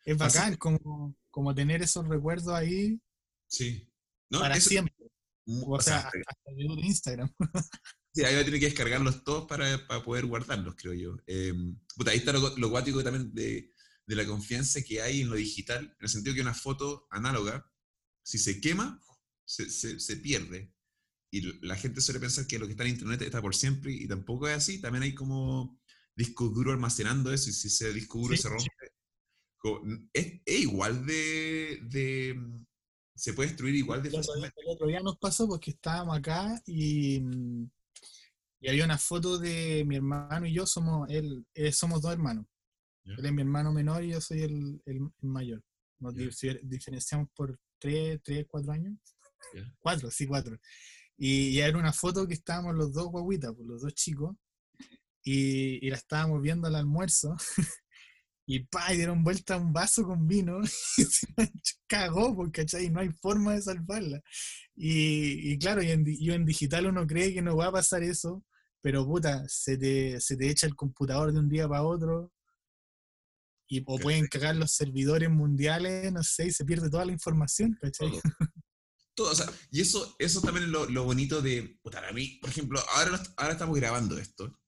Es 0.06 0.16
bacán 0.16 0.56
como, 0.56 1.14
como 1.30 1.54
tener 1.54 1.82
esos 1.82 2.08
recuerdos 2.08 2.54
ahí. 2.54 2.98
Sí. 3.46 3.86
para 4.30 4.58
siempre. 4.58 4.94
O, 5.46 5.80
sea, 5.80 5.98
hasta, 5.98 6.18
hasta 6.26 6.50
de 6.52 6.64
Instagram. 6.64 7.30
Sí, 8.14 8.24
ahí 8.24 8.34
va 8.34 8.40
a 8.40 8.44
tener 8.44 8.58
que 8.58 8.66
descargarlos 8.66 9.22
todos 9.22 9.46
para, 9.46 9.86
para 9.86 10.02
poder 10.02 10.26
guardarlos, 10.26 10.74
creo 10.76 10.94
yo. 10.94 11.16
Eh, 11.26 11.52
puta, 11.94 12.10
ahí 12.10 12.16
está 12.16 12.32
lo, 12.32 12.56
lo 12.56 12.68
guático 12.70 13.04
también 13.04 13.32
de, 13.32 13.70
de, 14.06 14.16
la 14.16 14.26
confianza 14.26 14.82
que 14.82 15.00
hay 15.02 15.20
en 15.20 15.28
lo 15.28 15.36
digital, 15.36 15.84
en 15.84 15.96
el 16.00 16.08
sentido 16.08 16.34
que 16.34 16.40
una 16.40 16.54
foto 16.54 17.06
análoga, 17.10 17.70
si 18.28 18.38
se 18.38 18.60
quema, 18.60 19.00
se, 19.46 19.70
se, 19.70 19.98
se 19.98 20.16
pierde. 20.16 20.72
Y 21.30 21.64
la 21.66 21.76
gente 21.76 22.00
suele 22.00 22.20
pensar 22.20 22.46
que 22.46 22.58
lo 22.58 22.66
que 22.66 22.72
está 22.72 22.84
en 22.84 22.90
internet 22.90 23.22
está 23.22 23.40
por 23.40 23.54
siempre, 23.54 23.92
y 23.92 24.06
tampoco 24.08 24.48
es 24.48 24.56
así. 24.56 24.80
También 24.80 25.02
hay 25.02 25.14
como 25.14 25.78
disco 26.14 26.48
duro 26.48 26.72
almacenando 26.72 27.32
eso, 27.32 27.50
y 27.50 27.52
si 27.52 27.68
ese 27.68 27.92
disco 27.92 28.18
duro 28.18 28.36
se 28.36 28.48
rompe, 28.48 28.70
es, 30.12 30.40
es, 30.44 30.60
igual 30.60 31.06
de, 31.06 31.80
de, 31.90 32.40
se 33.14 33.32
puede 33.32 33.48
destruir 33.48 33.74
igual 33.74 34.02
de 34.02 34.10
fácilmente. 34.10 34.60
El 34.60 34.74
otro 34.74 34.86
día 34.86 35.00
nos 35.00 35.18
pasó 35.18 35.46
porque 35.48 35.70
estábamos 35.70 36.16
acá 36.16 36.60
y 36.66 37.22
y 38.60 38.68
había 38.68 38.84
una 38.84 38.98
foto 38.98 39.38
de 39.38 39.84
mi 39.86 39.96
hermano 39.96 40.46
y 40.46 40.52
yo, 40.52 40.66
somos, 40.66 41.08
él, 41.10 41.46
eh, 41.54 41.72
somos 41.72 42.02
dos 42.02 42.12
hermanos. 42.12 42.46
Él 43.04 43.24
es 43.24 43.32
mi 43.32 43.42
hermano 43.42 43.72
menor 43.72 44.04
y 44.04 44.10
yo 44.10 44.20
soy 44.20 44.42
el, 44.42 44.82
el, 44.84 45.00
mayor. 45.22 45.62
Nos 46.00 46.14
diferenciamos 46.14 47.28
por 47.34 47.58
tres, 47.78 48.20
tres, 48.22 48.46
cuatro 48.48 48.72
años. 48.72 48.94
Cuatro, 49.78 50.10
sí, 50.10 50.26
cuatro. 50.26 50.58
Y 51.16 51.58
era 51.58 51.76
una 51.78 51.92
foto 51.92 52.26
que 52.26 52.34
estábamos 52.34 52.74
los 52.74 52.92
dos 52.92 53.08
guaguitas, 53.08 53.52
pues, 53.54 53.66
los 53.66 53.82
dos 53.82 53.94
chicos, 53.94 54.36
y, 55.22 55.84
y 55.84 55.90
la 55.90 55.96
estábamos 55.96 56.40
viendo 56.40 56.68
al 56.68 56.76
almuerzo. 56.76 57.36
y 58.46 58.60
pa, 58.60 58.90
dieron 58.92 59.22
vuelta 59.22 59.54
a 59.54 59.58
un 59.58 59.72
vaso 59.72 60.04
con 60.04 60.26
vino 60.26 60.60
y 60.96 61.02
se 61.04 61.26
cagó, 61.86 62.34
porque 62.34 62.64
no 62.90 63.00
hay 63.00 63.10
forma 63.10 63.54
de 63.54 63.62
salvarla. 63.62 64.22
Y, 64.74 65.52
y 65.52 65.58
claro, 65.58 65.82
y 65.82 65.90
en, 65.90 66.04
yo 66.20 66.34
en 66.34 66.46
digital 66.46 66.86
uno 66.86 67.06
cree 67.06 67.34
que 67.34 67.42
no 67.42 67.56
va 67.56 67.66
a 67.66 67.72
pasar 67.72 68.02
eso, 68.02 68.44
pero 68.80 69.04
puta, 69.04 69.44
se 69.48 69.76
te, 69.76 70.20
se 70.20 70.36
te 70.36 70.48
echa 70.48 70.66
el 70.66 70.76
computador 70.76 71.32
de 71.32 71.40
un 71.40 71.48
día 71.48 71.68
para 71.68 71.82
otro, 71.82 72.32
y, 73.68 73.82
o 73.86 73.98
pueden 73.98 74.26
cagar 74.26 74.56
los 74.56 74.72
servidores 74.72 75.30
mundiales, 75.30 76.12
no 76.12 76.22
sé, 76.22 76.46
y 76.46 76.52
se 76.52 76.64
pierde 76.64 76.90
toda 76.90 77.04
la 77.04 77.12
información, 77.12 77.76
¿cachai? 77.80 78.10
Todo. 79.14 79.30
o 79.30 79.34
sea, 79.34 79.46
y 79.70 79.80
eso, 79.80 80.14
eso 80.18 80.40
también 80.40 80.66
es 80.66 80.70
lo, 80.70 80.88
lo 80.88 81.04
bonito 81.04 81.42
de, 81.42 81.78
puta, 81.82 82.06
a 82.06 82.12
mí, 82.12 82.38
por 82.40 82.50
ejemplo, 82.50 82.80
ahora, 82.94 83.22
ahora 83.36 83.52
estamos 83.52 83.76
grabando 83.76 84.16
esto, 84.18 84.58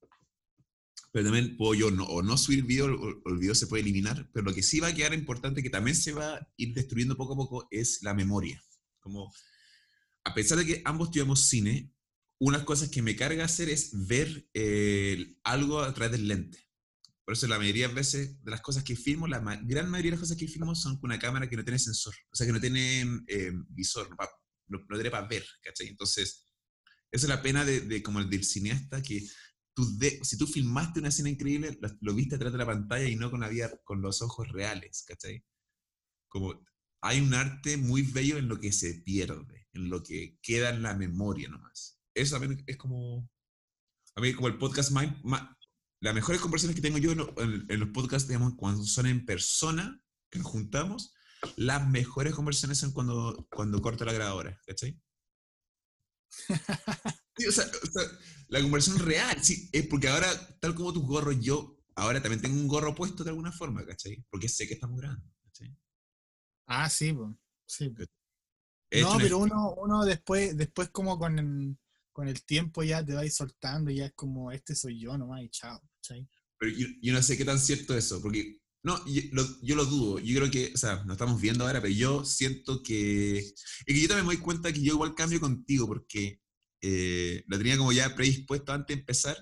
pero 1.12 1.24
también 1.24 1.56
puedo 1.56 1.74
yo 1.74 1.90
no, 1.90 2.04
o 2.04 2.22
no 2.22 2.36
subir 2.36 2.64
video, 2.64 2.86
o, 2.86 3.30
el 3.30 3.38
video 3.38 3.54
se 3.54 3.66
puede 3.66 3.82
eliminar, 3.82 4.30
pero 4.32 4.44
lo 4.44 4.54
que 4.54 4.62
sí 4.62 4.80
va 4.80 4.88
a 4.88 4.94
quedar 4.94 5.14
importante, 5.14 5.62
que 5.62 5.70
también 5.70 5.96
se 5.96 6.12
va 6.12 6.36
a 6.36 6.48
ir 6.56 6.74
destruyendo 6.74 7.16
poco 7.16 7.34
a 7.34 7.36
poco, 7.36 7.68
es 7.70 8.02
la 8.02 8.14
memoria. 8.14 8.62
Como, 9.00 9.32
a 10.24 10.34
pesar 10.34 10.58
de 10.58 10.66
que 10.66 10.82
ambos 10.84 11.10
tuvimos 11.10 11.40
cine, 11.48 11.92
unas 12.38 12.62
cosas 12.64 12.88
que 12.88 13.02
me 13.02 13.16
carga 13.16 13.44
hacer 13.44 13.68
es 13.68 13.90
ver 14.06 14.48
eh, 14.54 15.36
algo 15.42 15.80
a 15.80 15.92
través 15.92 16.12
del 16.12 16.28
lente. 16.28 16.69
Por 17.30 17.36
eso 17.36 17.46
la 17.46 17.58
mayoría 17.58 17.86
de 17.86 17.94
veces 17.94 18.42
de 18.42 18.50
las 18.50 18.60
cosas 18.60 18.82
que 18.82 18.96
filmo, 18.96 19.28
la 19.28 19.38
gran 19.62 19.88
mayoría 19.88 20.10
de 20.10 20.16
las 20.16 20.20
cosas 20.20 20.36
que 20.36 20.48
filmo 20.48 20.74
son 20.74 20.98
con 20.98 21.10
una 21.10 21.18
cámara 21.20 21.48
que 21.48 21.56
no 21.56 21.62
tiene 21.62 21.78
sensor, 21.78 22.12
o 22.28 22.34
sea, 22.34 22.44
que 22.44 22.52
no 22.52 22.60
tiene 22.60 23.02
eh, 23.28 23.52
visor, 23.68 24.10
no, 24.10 24.16
no, 24.66 24.96
tiene 24.96 25.12
para 25.12 25.28
ver, 25.28 25.46
¿cachai? 25.62 25.86
Entonces, 25.86 26.44
esa 27.12 27.26
es 27.26 27.28
la 27.28 27.40
pena 27.40 27.64
de, 27.64 27.82
de, 27.82 28.02
como 28.02 28.18
el 28.18 28.28
del 28.28 28.42
cineasta, 28.42 29.00
que 29.00 29.24
tú 29.72 29.96
de, 29.96 30.18
si 30.24 30.36
tú 30.36 30.46
filmaste 30.48 30.98
una 30.98 31.10
escena 31.10 31.30
increíble, 31.30 31.78
lo, 31.80 31.88
lo, 32.00 32.14
viste 32.14 32.34
atrás 32.34 32.50
de 32.50 32.58
la 32.58 32.66
pantalla 32.66 33.08
y 33.08 33.14
no 33.14 33.30
con, 33.30 33.38
la 33.38 33.48
vida, 33.48 33.70
con 33.84 34.02
los 34.02 34.22
ojos 34.22 34.48
reales, 34.48 35.04
¿cachai? 35.06 35.44
Como 36.28 36.66
hay 37.00 37.20
un 37.20 37.32
arte 37.32 37.76
muy 37.76 38.02
bello 38.02 38.38
en 38.38 38.48
lo 38.48 38.58
que 38.58 38.72
se 38.72 39.02
pierde, 39.04 39.68
en 39.72 39.88
lo 39.88 40.02
que 40.02 40.36
queda 40.42 40.70
en 40.70 40.82
la 40.82 40.96
memoria 40.96 41.48
nomás 41.48 42.00
eso 42.14 42.38
también 42.38 42.62
es 42.66 42.76
como, 42.76 43.28
a 44.16 44.20
mí 44.20 44.34
como 44.34 44.48
el 44.48 44.58
podcast 44.58 44.90
Mind, 44.90 45.16
las 46.00 46.14
mejores 46.14 46.40
conversaciones 46.40 46.76
que 46.76 46.82
tengo 46.82 46.98
yo 46.98 47.12
en, 47.12 47.66
en, 47.68 47.80
los 47.80 47.90
podcasts, 47.90 48.26
digamos, 48.26 48.54
cuando 48.56 48.84
son 48.84 49.06
en 49.06 49.24
persona, 49.24 50.02
que 50.30 50.38
nos 50.38 50.48
juntamos, 50.48 51.14
las 51.56 51.86
mejores 51.88 52.34
conversaciones 52.34 52.78
son 52.78 52.92
cuando, 52.92 53.46
cuando 53.50 53.80
corto 53.82 54.04
la 54.04 54.12
grabadora, 54.12 54.58
¿cachai? 54.66 54.98
sí, 57.36 57.46
o, 57.46 57.52
sea, 57.52 57.64
o 57.66 57.86
sea, 57.86 58.02
la 58.48 58.62
conversación 58.62 59.04
real, 59.04 59.42
sí, 59.42 59.68
es 59.72 59.86
porque 59.86 60.08
ahora, 60.08 60.28
tal 60.60 60.74
como 60.74 60.92
tus 60.92 61.04
gorros, 61.04 61.38
yo 61.40 61.78
ahora 61.96 62.22
también 62.22 62.40
tengo 62.40 62.58
un 62.58 62.68
gorro 62.68 62.94
puesto 62.94 63.22
de 63.22 63.30
alguna 63.30 63.52
forma, 63.52 63.84
¿cachai? 63.84 64.24
Porque 64.30 64.48
sé 64.48 64.66
que 64.66 64.74
estamos 64.74 64.98
grabando, 64.98 65.30
¿cachai? 65.42 65.76
Ah, 66.66 66.88
sí, 66.88 67.12
pues. 67.12 67.36
Sí. 67.66 67.92
No, 69.02 69.18
pero 69.18 69.38
uno, 69.38 69.74
uno 69.74 70.04
después, 70.04 70.56
después 70.56 70.88
como 70.90 71.18
con, 71.18 71.78
con 72.12 72.26
el 72.26 72.44
tiempo 72.44 72.82
ya 72.82 73.04
te 73.04 73.14
vais 73.14 73.34
soltando 73.34 73.90
y 73.90 73.96
ya 73.96 74.06
es 74.06 74.12
como, 74.14 74.50
este 74.50 74.74
soy 74.74 74.98
yo 74.98 75.16
nomás 75.16 75.42
y 75.42 75.50
chao. 75.50 75.80
Pero 76.58 76.76
yo, 76.76 77.12
no 77.12 77.22
sé 77.22 77.36
qué 77.36 77.44
tan 77.44 77.58
cierto 77.58 77.96
eso, 77.96 78.20
porque 78.20 78.58
no, 78.82 79.04
yo 79.06 79.22
lo, 79.32 79.60
yo 79.62 79.76
lo, 79.76 79.84
dudo. 79.84 80.18
Yo 80.18 80.38
creo 80.38 80.50
que, 80.50 80.72
o 80.74 80.76
sea, 80.76 81.04
nos 81.04 81.12
estamos 81.12 81.40
viendo 81.40 81.66
ahora, 81.66 81.80
pero 81.80 81.92
yo 81.92 82.24
siento 82.24 82.82
que. 82.82 83.52
Y 83.86 83.94
que 83.94 84.00
yo 84.00 84.08
también 84.08 84.26
me 84.26 84.34
doy 84.34 84.42
cuenta 84.42 84.72
que 84.72 84.82
yo 84.82 84.94
igual 84.94 85.14
cambio 85.14 85.40
contigo, 85.40 85.86
porque 85.86 86.40
eh, 86.82 87.44
lo 87.46 87.58
tenía 87.58 87.76
como 87.76 87.92
ya 87.92 88.14
predispuesto 88.14 88.72
antes 88.72 88.96
de 88.96 89.00
empezar. 89.00 89.36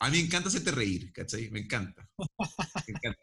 A 0.00 0.10
mí 0.10 0.18
me 0.18 0.24
encanta 0.24 0.48
hacerte 0.48 0.70
reír, 0.70 1.12
¿cachai? 1.12 1.50
Me 1.50 1.60
encanta. 1.60 2.08
Me 2.86 2.94
encanta. 2.94 3.20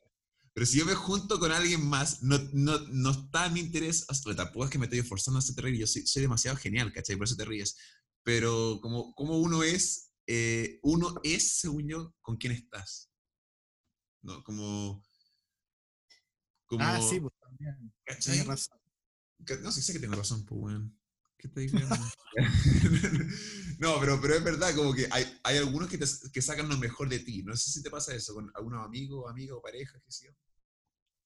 Pero 0.53 0.65
si 0.65 0.79
yo 0.79 0.85
me 0.85 0.95
junto 0.95 1.39
con 1.39 1.51
alguien 1.51 1.85
más, 1.85 2.23
no, 2.23 2.39
no, 2.53 2.79
no 2.89 3.11
está 3.11 3.47
mi 3.49 3.59
interés, 3.59 4.07
tampoco 4.35 4.65
es 4.65 4.71
que 4.71 4.79
me 4.79 4.85
estoy 4.85 4.99
esforzando 4.99 5.37
a 5.37 5.39
hacerte 5.39 5.61
reír, 5.61 5.77
yo 5.77 5.87
soy, 5.87 6.07
soy 6.07 6.23
demasiado 6.23 6.57
genial, 6.57 6.91
¿cachai? 6.91 7.15
Por 7.15 7.25
eso 7.25 7.35
te 7.35 7.45
ríes 7.45 7.77
pero 8.27 8.79
como, 8.81 9.13
como 9.13 9.37
uno 9.37 9.63
es, 9.63 10.06
eh, 10.27 10.79
uno 10.83 11.15
es, 11.23 11.59
según 11.59 11.87
yo, 11.87 12.13
con 12.21 12.37
quién 12.37 12.53
estás. 12.53 13.09
¿No? 14.21 14.43
Como... 14.43 15.03
como 16.65 16.83
ah, 16.83 17.01
sí, 17.01 17.19
pues 17.19 17.33
también. 17.39 17.93
Razón. 18.45 18.77
No, 19.61 19.71
sí 19.71 19.81
sé 19.81 19.93
que 19.93 19.99
tengo 19.99 20.15
razón, 20.15 20.45
pues, 20.45 20.61
weón. 20.61 20.99
¿Qué 21.37 21.47
te 21.47 21.61
digo? 21.61 21.79
no, 23.79 23.99
pero, 23.99 24.19
pero 24.19 24.35
es 24.35 24.43
verdad, 24.43 24.75
como 24.75 24.93
que 24.93 25.07
hay, 25.11 25.25
hay 25.43 25.57
algunos 25.57 25.89
que, 25.89 25.97
te, 25.97 26.05
que 26.33 26.41
sacan 26.41 26.67
lo 26.67 26.77
mejor 26.77 27.09
de 27.09 27.19
ti. 27.19 27.43
No 27.43 27.55
sé 27.55 27.71
si 27.71 27.81
te 27.81 27.89
pasa 27.89 28.13
eso 28.13 28.33
con 28.33 28.51
algunos 28.55 28.85
amigos, 28.85 29.29
amiga 29.29 29.55
o 29.55 29.61
pareja, 29.61 29.99
qué 30.03 30.11
sé 30.11 30.25
yo. 30.25 30.31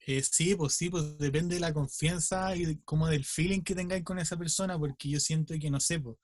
Eh, 0.06 0.23
sí, 0.23 0.56
pues 0.56 0.73
sí, 0.73 0.90
pues 0.90 1.18
depende 1.18 1.56
de 1.56 1.61
la 1.61 1.73
confianza 1.73 2.56
y 2.56 2.78
como 2.84 3.07
del 3.07 3.23
feeling 3.23 3.61
que 3.61 3.76
tengáis 3.76 4.03
con 4.03 4.19
esa 4.19 4.38
persona, 4.38 4.78
porque 4.78 5.10
yo 5.10 5.19
siento 5.19 5.53
que, 5.60 5.69
no 5.69 5.80
sé, 5.80 5.99
pues, 5.99 6.18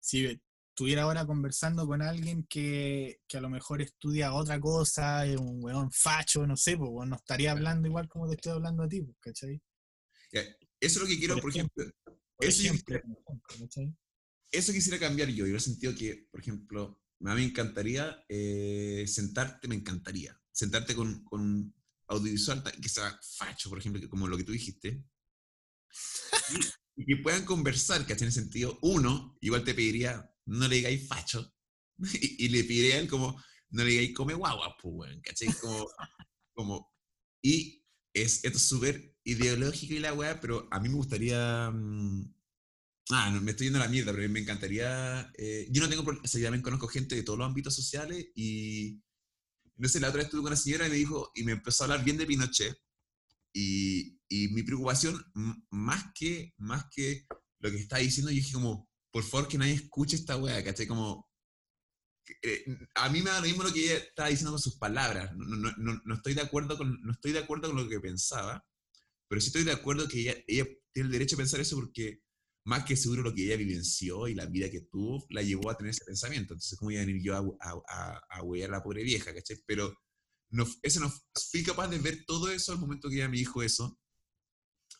si 0.00 0.40
estuviera 0.72 1.02
ahora 1.02 1.26
conversando 1.26 1.86
con 1.86 2.00
alguien 2.00 2.46
que, 2.48 3.20
que, 3.28 3.36
a 3.36 3.42
lo 3.42 3.50
mejor 3.50 3.82
estudia 3.82 4.32
otra 4.32 4.58
cosa, 4.58 5.26
es 5.26 5.36
un 5.36 5.62
weón 5.62 5.90
facho, 5.92 6.46
no 6.46 6.56
sé, 6.56 6.78
pues 6.78 6.90
no 7.06 7.16
estaría 7.16 7.52
hablando 7.52 7.86
igual 7.86 8.08
como 8.08 8.26
te 8.26 8.36
estoy 8.36 8.52
hablando 8.52 8.82
a 8.82 8.88
ti, 8.88 9.02
pues, 9.02 9.16
¿cachai? 9.20 9.60
Eso 10.32 10.48
es 10.80 10.96
lo 10.96 11.06
que 11.06 11.18
quiero, 11.18 11.36
por, 11.36 11.50
ejemplo, 11.50 11.84
eso, 12.40 12.72
eso, 14.50 14.72
quisiera 14.72 14.98
cambiar 14.98 15.28
yo, 15.28 15.46
yo 15.46 15.56
he 15.56 15.60
sentido 15.60 15.94
que, 15.94 16.26
por 16.30 16.40
ejemplo, 16.40 16.98
a 17.20 17.34
mí 17.34 17.42
me 17.42 17.46
encantaría 17.48 18.24
eh, 18.28 19.04
sentarte, 19.06 19.68
me 19.68 19.74
encantaría, 19.74 20.40
sentarte 20.50 20.94
con, 20.94 21.22
con 21.24 21.40
un 21.40 21.74
audiovisual 22.06 22.64
que 22.80 22.88
sea 22.88 23.20
facho, 23.36 23.68
por 23.68 23.78
ejemplo, 23.78 24.08
como 24.08 24.26
lo 24.26 24.38
que 24.38 24.44
tú 24.44 24.52
dijiste, 24.52 25.04
y 26.96 27.04
que 27.04 27.22
puedan 27.22 27.44
conversar, 27.44 28.06
que 28.06 28.14
en 28.14 28.24
el 28.24 28.32
sentido, 28.32 28.78
uno, 28.80 29.36
igual 29.42 29.64
te 29.64 29.74
pediría, 29.74 30.31
no 30.46 30.68
le 30.68 30.76
digáis 30.76 31.06
facho, 31.08 31.52
y, 32.20 32.48
le 32.48 32.64
pediría 32.64 32.96
a 32.96 32.98
él 32.98 33.08
como, 33.08 33.42
no 33.70 33.84
le 33.84 33.90
digáis 33.90 34.14
come 34.14 34.34
guagua, 34.34 34.76
pues, 34.80 34.94
weón, 34.94 35.20
¿cachai? 35.22 35.48
Como, 35.60 35.88
como, 36.54 36.92
y 37.42 37.84
es, 38.14 38.44
esto 38.44 38.58
es 38.58 38.64
súper 38.64 39.14
ideológico 39.24 39.94
y 39.94 39.98
la 40.00 40.12
weá, 40.14 40.40
pero 40.40 40.68
a 40.70 40.80
mí 40.80 40.88
me 40.88 40.96
gustaría, 40.96 41.70
mm, 41.70 42.32
Ah, 43.10 43.30
no, 43.30 43.40
me 43.40 43.50
estoy 43.50 43.66
yendo 43.66 43.78
a 43.80 43.84
la 43.84 43.88
mierda, 43.90 44.12
pero 44.12 44.28
me 44.28 44.40
encantaría. 44.40 45.30
eh, 45.36 45.66
yo 45.70 45.82
no 45.82 45.88
tengo 45.88 46.04
problemas. 46.04 46.28
O 46.28 46.32
sea, 46.32 46.40
yo 46.40 46.46
también 46.46 46.62
conozco 46.62 46.86
gente 46.88 47.14
de 47.14 47.22
todos 47.22 47.38
los 47.38 47.46
ámbitos 47.46 47.74
sociales 47.74 48.26
y. 48.34 49.00
No 49.76 49.88
sé, 49.88 50.00
la 50.00 50.08
otra 50.08 50.18
vez 50.18 50.26
estuve 50.26 50.42
con 50.42 50.52
una 50.52 50.56
señora 50.56 50.86
y 50.86 50.90
me 50.90 50.96
dijo, 50.96 51.32
y 51.34 51.44
me 51.44 51.52
empezó 51.52 51.84
a 51.84 51.86
hablar 51.86 52.04
bien 52.04 52.16
de 52.18 52.26
Pinochet. 52.26 52.76
Y, 53.52 54.18
y 54.28 54.48
mi 54.48 54.62
preocupación, 54.62 55.22
más 55.70 56.12
que, 56.14 56.54
más 56.58 56.86
que 56.90 57.26
lo 57.58 57.70
que 57.70 57.78
está 57.78 57.98
diciendo, 57.98 58.30
yo 58.30 58.36
dije 58.36 58.52
como, 58.52 58.88
por 59.12 59.22
favor 59.24 59.48
que 59.48 59.58
nadie 59.58 59.74
escuche 59.74 60.16
esta 60.16 60.36
wea, 60.36 60.64
¿cachai? 60.64 60.86
Como, 60.86 61.28
eh, 62.42 62.64
a 62.94 63.08
mí 63.08 63.22
me 63.22 63.30
da 63.30 63.40
lo 63.40 63.46
mismo 63.46 63.62
lo 63.62 63.72
que 63.72 63.84
ella 63.84 63.98
estaba 63.98 64.28
diciendo 64.28 64.52
con 64.52 64.60
sus 64.60 64.76
palabras. 64.78 65.34
No, 65.36 65.56
no, 65.56 65.72
no, 65.76 66.00
no 66.04 66.14
estoy 66.14 66.34
de 66.34 66.42
acuerdo 66.42 66.76
con, 66.78 67.00
no 67.02 67.12
estoy 67.12 67.32
de 67.32 67.40
acuerdo 67.40 67.68
con 67.68 67.76
lo 67.76 67.88
que 67.88 68.00
pensaba, 68.00 68.64
pero 69.28 69.40
sí 69.40 69.48
estoy 69.48 69.64
de 69.64 69.72
acuerdo 69.72 70.08
que 70.08 70.20
ella, 70.20 70.34
ella 70.46 70.66
tiene 70.92 71.08
el 71.08 71.12
derecho 71.12 71.36
a 71.36 71.38
pensar 71.38 71.60
eso 71.60 71.76
porque 71.76 72.22
más 72.64 72.84
que 72.84 72.96
seguro 72.96 73.22
lo 73.22 73.34
que 73.34 73.44
ella 73.44 73.56
vivenció 73.56 74.28
y 74.28 74.34
la 74.34 74.46
vida 74.46 74.70
que 74.70 74.82
tuvo 74.82 75.26
la 75.30 75.42
llevó 75.42 75.70
a 75.70 75.76
tener 75.76 75.90
ese 75.90 76.04
pensamiento. 76.04 76.54
Entonces, 76.54 76.78
¿cómo 76.78 76.90
iba 76.90 77.02
a 77.02 77.06
venir 77.06 77.22
yo 77.22 77.34
a, 77.36 77.38
a, 77.60 77.82
a, 77.88 78.20
a 78.30 78.42
huear 78.42 78.70
a 78.70 78.78
la 78.78 78.82
pobre 78.82 79.02
vieja, 79.02 79.34
¿cachai? 79.34 79.58
Pero 79.66 79.94
no, 80.50 80.66
eso 80.82 81.00
no, 81.00 81.12
fui 81.50 81.62
capaz 81.62 81.88
de 81.88 81.98
ver 81.98 82.24
todo 82.26 82.50
eso 82.50 82.72
al 82.72 82.78
momento 82.78 83.08
que 83.08 83.16
ella 83.16 83.28
me 83.28 83.38
dijo 83.38 83.62
eso. 83.62 83.98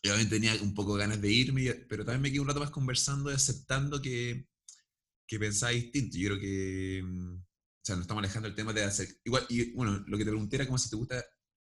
Y 0.03 0.09
obviamente 0.09 0.35
tenía 0.35 0.61
un 0.63 0.73
poco 0.75 0.95
ganas 0.95 1.21
de 1.21 1.31
irme, 1.31 1.73
pero 1.89 2.05
también 2.05 2.21
me 2.23 2.29
quedé 2.31 2.41
un 2.41 2.47
rato 2.49 2.59
más 2.61 2.71
conversando 2.71 3.31
y 3.31 3.35
aceptando 3.35 4.01
que, 4.01 4.47
que 5.27 5.39
pensaba 5.39 5.71
distinto. 5.73 6.17
Yo 6.17 6.29
creo 6.29 6.39
que, 6.41 7.01
mm, 7.03 7.35
o 7.37 7.45
sea, 7.83 7.95
nos 7.95 8.03
estamos 8.03 8.23
alejando 8.23 8.47
del 8.49 8.55
tema 8.55 8.73
de 8.73 8.83
hacer, 8.83 9.09
igual, 9.25 9.45
y 9.49 9.71
bueno, 9.73 10.03
lo 10.07 10.17
que 10.17 10.25
te 10.25 10.31
pregunté 10.31 10.57
era 10.57 10.65
como 10.65 10.77
si 10.77 10.89
te 10.89 10.95
gusta 10.97 11.23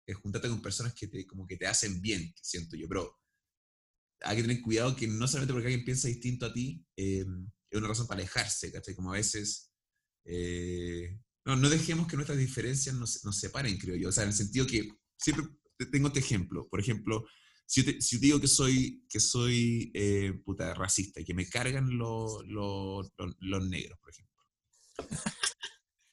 eh, 0.06 0.14
juntarte 0.14 0.48
con 0.48 0.62
personas 0.62 0.94
que 0.94 1.08
te, 1.08 1.26
como 1.26 1.46
que 1.46 1.56
te 1.56 1.66
hacen 1.66 2.00
bien, 2.02 2.32
siento 2.42 2.76
yo, 2.76 2.88
pero 2.88 3.20
hay 4.22 4.36
que 4.36 4.42
tener 4.42 4.60
cuidado 4.62 4.94
que 4.96 5.06
no 5.06 5.26
solamente 5.26 5.52
porque 5.52 5.68
alguien 5.68 5.84
piensa 5.84 6.08
distinto 6.08 6.46
a 6.46 6.52
ti, 6.52 6.84
eh, 6.96 7.24
es 7.70 7.78
una 7.78 7.88
razón 7.88 8.06
para 8.06 8.20
alejarse, 8.20 8.70
¿cachai? 8.72 8.94
Como 8.94 9.10
a 9.12 9.16
veces, 9.16 9.72
eh, 10.24 11.18
no, 11.46 11.56
no 11.56 11.70
dejemos 11.70 12.06
que 12.06 12.16
nuestras 12.16 12.38
diferencias 12.38 12.94
nos, 12.94 13.24
nos 13.24 13.38
separen, 13.38 13.78
creo 13.78 13.96
yo, 13.96 14.08
o 14.10 14.12
sea, 14.12 14.24
en 14.24 14.30
el 14.30 14.34
sentido 14.36 14.66
que 14.66 14.88
siempre 15.18 15.46
te- 15.78 15.86
tengo 15.86 16.08
este 16.08 16.20
ejemplo, 16.20 16.68
por 16.68 16.80
ejemplo, 16.80 17.24
si 17.70 17.84
te, 17.84 18.18
digo 18.18 18.40
que 18.40 18.48
soy, 18.48 19.06
que 19.08 19.20
soy 19.20 19.92
eh, 19.94 20.32
puta, 20.44 20.74
racista 20.74 21.20
y 21.20 21.24
que 21.24 21.34
me 21.34 21.48
cargan 21.48 21.96
los 21.96 22.44
los 22.48 23.68
negros, 23.68 23.96
por 24.00 24.10
ejemplo. 24.10 24.44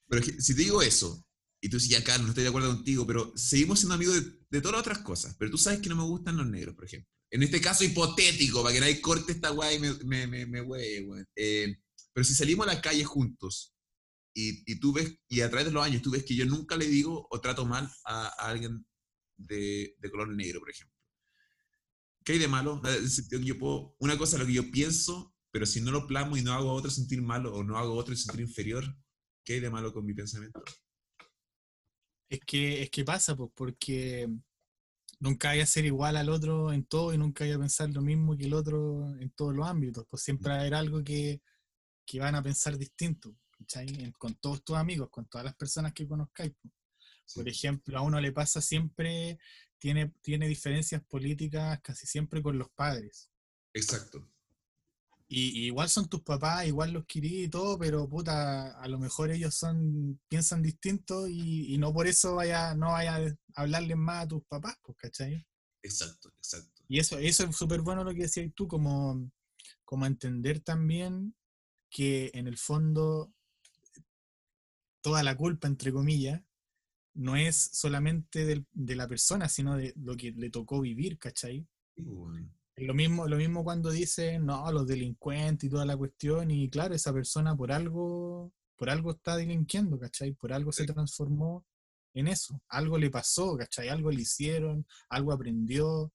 Pero 0.07 0.23
si 0.23 0.55
te 0.55 0.61
digo 0.61 0.83
eso, 0.83 1.25
y 1.59 1.67
tú 1.67 1.77
dices, 1.77 1.89
ya, 1.89 2.03
Carlos, 2.03 2.27
no 2.27 2.29
estoy 2.29 2.43
de 2.43 2.49
acuerdo 2.49 2.75
contigo, 2.75 3.07
pero 3.07 3.33
seguimos 3.35 3.79
siendo 3.79 3.95
amigos 3.95 4.23
de, 4.51 4.61
todas 4.61 4.73
las 4.73 4.81
otras 4.81 4.99
cosas, 4.99 5.35
pero 5.39 5.49
tú 5.49 5.57
sabes 5.57 5.79
que 5.81 5.89
no 5.89 5.95
me 5.95 6.03
gustan 6.03 6.37
los 6.37 6.45
negros, 6.45 6.75
por 6.75 6.85
ejemplo. 6.85 7.09
En 7.31 7.41
este 7.41 7.59
caso 7.59 7.83
hipotético, 7.83 8.61
para 8.61 8.75
que 8.75 8.79
nadie 8.79 9.01
corte 9.01 9.31
esta 9.31 9.49
guay 9.49 9.77
y 9.77 9.79
me, 9.79 9.93
me, 10.27 10.27
me, 10.27 10.45
me. 10.45 11.25
Eh, 11.35 11.75
pero 12.13 12.23
si 12.23 12.35
salimos 12.35 12.67
a 12.67 12.73
la 12.75 12.81
calle 12.81 13.03
juntos 13.03 13.73
y, 14.35 14.79
tú 14.79 14.93
ves, 14.93 15.11
y 15.27 15.41
a 15.41 15.49
través 15.49 15.65
de 15.65 15.73
los 15.73 15.83
años 15.83 16.03
tú 16.03 16.11
ves 16.11 16.23
que 16.23 16.35
yo 16.35 16.45
nunca 16.45 16.77
le 16.77 16.85
digo 16.85 17.27
o 17.31 17.41
trato 17.41 17.65
mal 17.65 17.89
a, 18.05 18.27
alguien 18.47 18.85
de 19.37 19.95
color 20.11 20.29
negro, 20.29 20.59
por 20.59 20.69
ejemplo. 20.69 20.96
¿Qué 22.27 22.33
hay 22.33 22.39
de 22.39 22.49
malo? 22.49 22.81
En 22.83 22.93
el 22.93 23.09
sentido 23.09 23.39
que 23.39 23.47
Yo 23.47 23.57
puedo, 23.57 23.95
una 23.99 24.17
cosa 24.17 24.35
es 24.35 24.41
lo 24.41 24.45
que 24.45 24.51
yo 24.51 24.69
pienso, 24.69 25.33
pero 25.49 25.65
si 25.65 25.79
no 25.79 25.91
lo 25.91 26.05
plasmo 26.05 26.35
y 26.35 26.41
no 26.41 26.51
hago 26.51 26.71
a 26.71 26.73
otro 26.73 26.91
sentir 26.91 27.21
malo 27.21 27.55
o 27.55 27.63
no 27.63 27.77
hago 27.77 27.93
a 27.93 27.95
otro 27.95 28.13
sentir 28.17 28.41
inferior, 28.41 28.83
¿qué 29.45 29.53
hay 29.53 29.59
de 29.61 29.69
malo 29.69 29.93
con 29.93 30.05
mi 30.05 30.13
pensamiento? 30.13 30.61
Es 32.29 32.41
que, 32.45 32.81
es 32.81 32.89
que 32.89 33.05
pasa, 33.05 33.33
pues, 33.33 33.49
porque 33.55 34.27
nunca 35.21 35.51
hay 35.51 35.61
a 35.61 35.65
ser 35.65 35.85
igual 35.85 36.17
al 36.17 36.27
otro 36.27 36.73
en 36.73 36.83
todo 36.83 37.13
y 37.13 37.17
nunca 37.17 37.45
hay 37.45 37.53
a 37.53 37.59
pensar 37.59 37.89
lo 37.91 38.01
mismo 38.01 38.35
que 38.35 38.43
el 38.43 38.53
otro 38.55 39.09
en 39.21 39.29
todos 39.29 39.55
los 39.55 39.65
ámbitos. 39.65 40.05
Pues 40.09 40.21
siempre 40.21 40.49
va 40.49 40.57
a 40.57 40.59
haber 40.59 40.75
algo 40.75 41.01
que, 41.01 41.41
que 42.05 42.19
van 42.19 42.35
a 42.35 42.43
pensar 42.43 42.77
distinto, 42.77 43.37
Con 44.17 44.35
todos 44.35 44.65
tus 44.65 44.75
amigos, 44.75 45.07
con 45.09 45.29
todas 45.29 45.45
las 45.45 45.55
personas 45.55 45.93
que 45.93 46.05
conozcáis. 46.05 46.51
pues. 46.61 46.73
Sí. 47.23 47.39
Por 47.39 47.47
ejemplo, 47.49 47.97
a 47.97 48.01
uno 48.01 48.19
le 48.19 48.31
pasa 48.33 48.61
siempre, 48.61 49.37
tiene, 49.79 50.13
tiene 50.21 50.47
diferencias 50.47 51.03
políticas 51.03 51.79
casi 51.81 52.07
siempre 52.07 52.41
con 52.41 52.57
los 52.57 52.69
padres. 52.69 53.29
Exacto. 53.73 54.27
Y, 55.29 55.59
y 55.59 55.65
igual 55.65 55.89
son 55.89 56.07
tus 56.07 56.21
papás, 56.21 56.65
igual 56.67 56.93
los 56.93 57.05
querí 57.05 57.43
y 57.43 57.49
todo, 57.49 57.77
pero 57.77 58.07
puta, 58.07 58.79
a 58.79 58.87
lo 58.87 58.97
mejor 58.97 59.29
ellos 59.29 59.55
son, 59.55 60.19
piensan 60.29 60.61
distinto 60.61 61.27
y, 61.27 61.73
y 61.73 61.77
no 61.77 61.93
por 61.93 62.07
eso 62.07 62.35
vaya, 62.35 62.73
no 62.75 62.91
vaya 62.91 63.17
a 63.17 63.61
hablarles 63.61 63.97
más 63.97 64.23
a 64.23 64.27
tus 64.27 64.43
papás, 64.45 64.77
pues, 64.81 64.97
¿cachai? 64.97 65.45
Exacto, 65.83 66.29
exacto. 66.37 66.83
Y 66.87 66.99
eso, 66.99 67.17
eso 67.17 67.43
es 67.43 67.55
súper 67.55 67.81
bueno 67.81 68.05
lo 68.05 68.13
que 68.13 68.21
decías 68.21 68.49
tú, 68.55 68.67
como, 68.67 69.29
como 69.83 70.05
entender 70.05 70.61
también 70.61 71.35
que 71.89 72.31
en 72.33 72.47
el 72.47 72.57
fondo 72.57 73.33
toda 75.01 75.23
la 75.23 75.35
culpa, 75.35 75.67
entre 75.67 75.91
comillas, 75.91 76.41
no 77.17 77.35
es 77.35 77.55
solamente 77.73 78.45
del- 78.45 78.65
de 78.73 78.95
la 78.95 79.07
persona, 79.07 79.49
sino 79.49 79.75
de 79.77 79.93
lo 79.97 80.15
que 80.15 80.31
le 80.31 80.49
tocó 80.49 80.81
vivir, 80.81 81.17
¿cachai? 81.17 81.65
Lo 82.77 82.93
mismo, 82.93 83.27
lo 83.27 83.37
mismo 83.37 83.63
cuando 83.63 83.89
dicen, 83.91 84.45
no, 84.45 84.71
los 84.71 84.85
delincuentes 84.87 85.67
y 85.67 85.69
toda 85.71 85.85
la 85.85 85.97
cuestión, 85.97 86.51
y 86.51 86.69
claro, 86.69 86.93
esa 86.93 87.11
persona 87.13 87.55
por 87.57 87.71
algo, 87.71 88.53
por 88.77 88.89
algo 88.89 89.11
está 89.11 89.35
delinquiendo, 89.35 89.99
¿cachai? 89.99 90.33
Por 90.33 90.53
algo 90.53 90.71
se 90.71 90.85
transformó 90.85 91.65
en 92.13 92.27
eso. 92.27 92.61
Algo 92.69 92.97
le 92.99 93.09
pasó, 93.09 93.57
¿cachai? 93.57 93.89
Algo 93.89 94.11
le 94.11 94.21
hicieron, 94.21 94.85
algo 95.09 95.33
aprendió, 95.33 96.13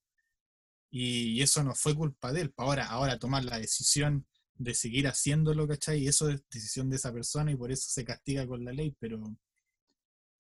y, 0.91 1.31
y 1.39 1.43
eso 1.43 1.63
no 1.65 1.75
fue 1.75 1.95
culpa 1.95 2.33
de 2.33 2.43
él. 2.43 2.53
Pa' 2.53 2.65
Ahora, 2.65 2.87
ahora 2.89 3.19
tomar 3.19 3.45
la 3.45 3.59
decisión 3.59 4.27
de 4.55 4.75
seguir 4.75 5.09
haciéndolo, 5.09 5.67
¿cachai? 5.67 6.03
Y 6.05 6.09
eso 6.09 6.29
es 6.31 6.43
decisión 6.51 6.89
de 6.91 6.97
esa 6.97 7.13
persona 7.13 7.51
y 7.53 7.57
por 7.57 7.73
eso 7.73 7.89
se 7.91 8.05
castiga 8.05 8.47
con 8.47 8.65
la 8.65 8.73
ley, 8.73 8.95
pero, 9.01 9.37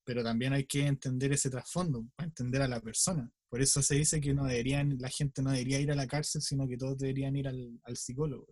pero 0.04 0.22
también 0.22 0.52
hay 0.52 0.66
que 0.66 0.86
entender 0.86 1.32
ese 1.32 1.50
trasfondo, 1.50 2.06
entender 2.18 2.62
a 2.62 2.68
la 2.68 2.80
persona. 2.80 3.30
Por 3.48 3.60
eso 3.60 3.82
se 3.82 3.94
dice 3.96 4.20
que 4.20 4.32
no 4.34 4.44
deberían, 4.44 4.96
la 4.98 5.08
gente 5.10 5.42
no 5.42 5.50
debería 5.50 5.78
ir 5.80 5.92
a 5.92 5.94
la 5.94 6.06
cárcel, 6.06 6.40
sino 6.42 6.66
que 6.66 6.76
todos 6.78 6.98
deberían 6.98 7.36
ir 7.36 7.46
al, 7.48 7.80
al 7.84 7.96
psicólogo. 7.96 8.48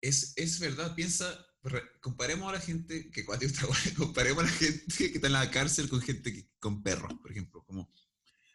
Es, 0.00 0.34
es 0.36 0.60
verdad, 0.60 0.94
piensa, 0.94 1.46
re- 1.62 1.82
comparemos 2.00 2.48
a 2.50 2.52
la 2.52 2.60
gente, 2.60 3.10
que 3.10 3.24
comparemos 3.96 4.44
a 4.44 4.46
la 4.46 4.52
gente 4.52 4.84
que 4.98 5.06
está 5.14 5.26
en 5.28 5.32
la 5.32 5.50
cárcel 5.50 5.88
con 5.88 6.00
gente 6.02 6.32
que- 6.32 6.48
con 6.60 6.82
perros, 6.82 7.14
por 7.20 7.30
ejemplo, 7.30 7.64
como 7.64 7.90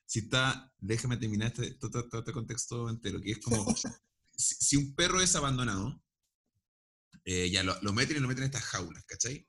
si 0.05 0.19
está, 0.19 0.71
déjame 0.77 1.17
terminar 1.17 1.47
este, 1.47 1.71
todo- 1.76 2.07
todo 2.07 2.19
este 2.21 2.31
contexto 2.31 2.88
entero, 2.89 3.19
que 3.19 3.31
es 3.31 3.39
como, 3.39 3.65
si, 4.38 4.55
si 4.55 4.76
un 4.77 4.93
perro 4.93 5.19
es 5.21 5.35
abandonado, 5.35 5.99
eh, 7.26 7.49
ya 7.49 7.63
lo, 7.63 7.76
lo 7.81 7.91
meten 7.93 8.17
y 8.17 8.19
lo 8.19 8.27
meten 8.27 8.43
en 8.43 8.49
estas 8.51 8.63
jaulas, 8.65 9.03
¿cachai? 9.05 9.47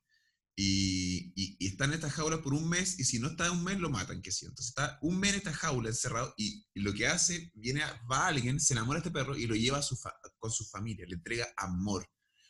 Y, 0.57 1.57
está 1.67 1.87
en 1.87 1.95
estas 1.95 2.13
jaulas 2.13 2.41
por 2.41 2.53
un 2.53 2.69
mes, 2.69 2.99
y 2.99 3.05
si 3.05 3.19
no 3.19 3.29
está 3.29 3.51
un 3.51 3.65
mes, 3.65 3.79
lo 3.79 3.89
matan, 3.89 4.21
que 4.21 4.31
sí. 4.31 4.45
Entonces 4.45 4.69
está 4.69 4.99
un 5.01 5.19
mes 5.19 5.31
en 5.31 5.37
esta 5.39 5.53
jaula 5.55 5.89
encerrado, 5.89 6.35
y, 6.37 6.67
lo 6.75 6.93
que 6.93 7.07
hace, 7.07 7.51
viene 7.55 7.83
a, 7.83 8.01
va 8.11 8.27
alguien, 8.27 8.61
se 8.61 8.75
enamora 8.75 9.01
de 9.01 9.09
este 9.09 9.19
perro 9.19 9.37
y 9.37 9.47
lo 9.47 9.55
lleva 9.55 9.79
a 9.79 9.83
su 9.83 9.99
con 10.39 10.51
su 10.51 10.65
familia, 10.67 11.07
le 11.07 11.15
entrega 11.15 11.49
amor, 11.57 12.07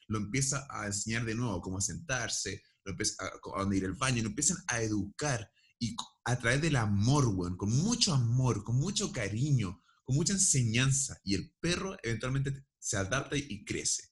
lo 0.09 0.19
empieza 0.19 0.67
a 0.71 0.87
enseñar 0.87 1.25
de 1.25 1.35
nuevo 1.35 1.61
cómo 1.61 1.81
sentarse, 1.81 2.63
lo 2.85 2.93
empieza 2.93 3.15
a, 3.25 3.27
a 3.27 3.61
dónde 3.61 3.77
ir 3.77 3.85
al 3.85 3.95
baño, 3.95 4.23
lo 4.23 4.31
empiezan 4.31 4.59
a 4.67 4.83
educar, 4.83 5.49
y 5.79 5.95
a 6.25 6.37
través 6.39 6.61
del 6.61 6.77
amor, 6.77 7.57
con 7.57 7.71
mucho 7.71 8.13
amor, 8.13 8.65
con 8.65 8.77
mucho 8.77 9.13
cariño, 9.13 9.83
con 10.05 10.17
mucha 10.17 10.33
enseñanza, 10.33 11.19
y 11.23 11.35
el 11.35 11.55
perro 11.61 11.97
eventualmente 12.03 12.67
se 12.79 12.97
adapta 12.97 13.37
y, 13.37 13.47
y 13.49 13.65
crece. 13.65 14.11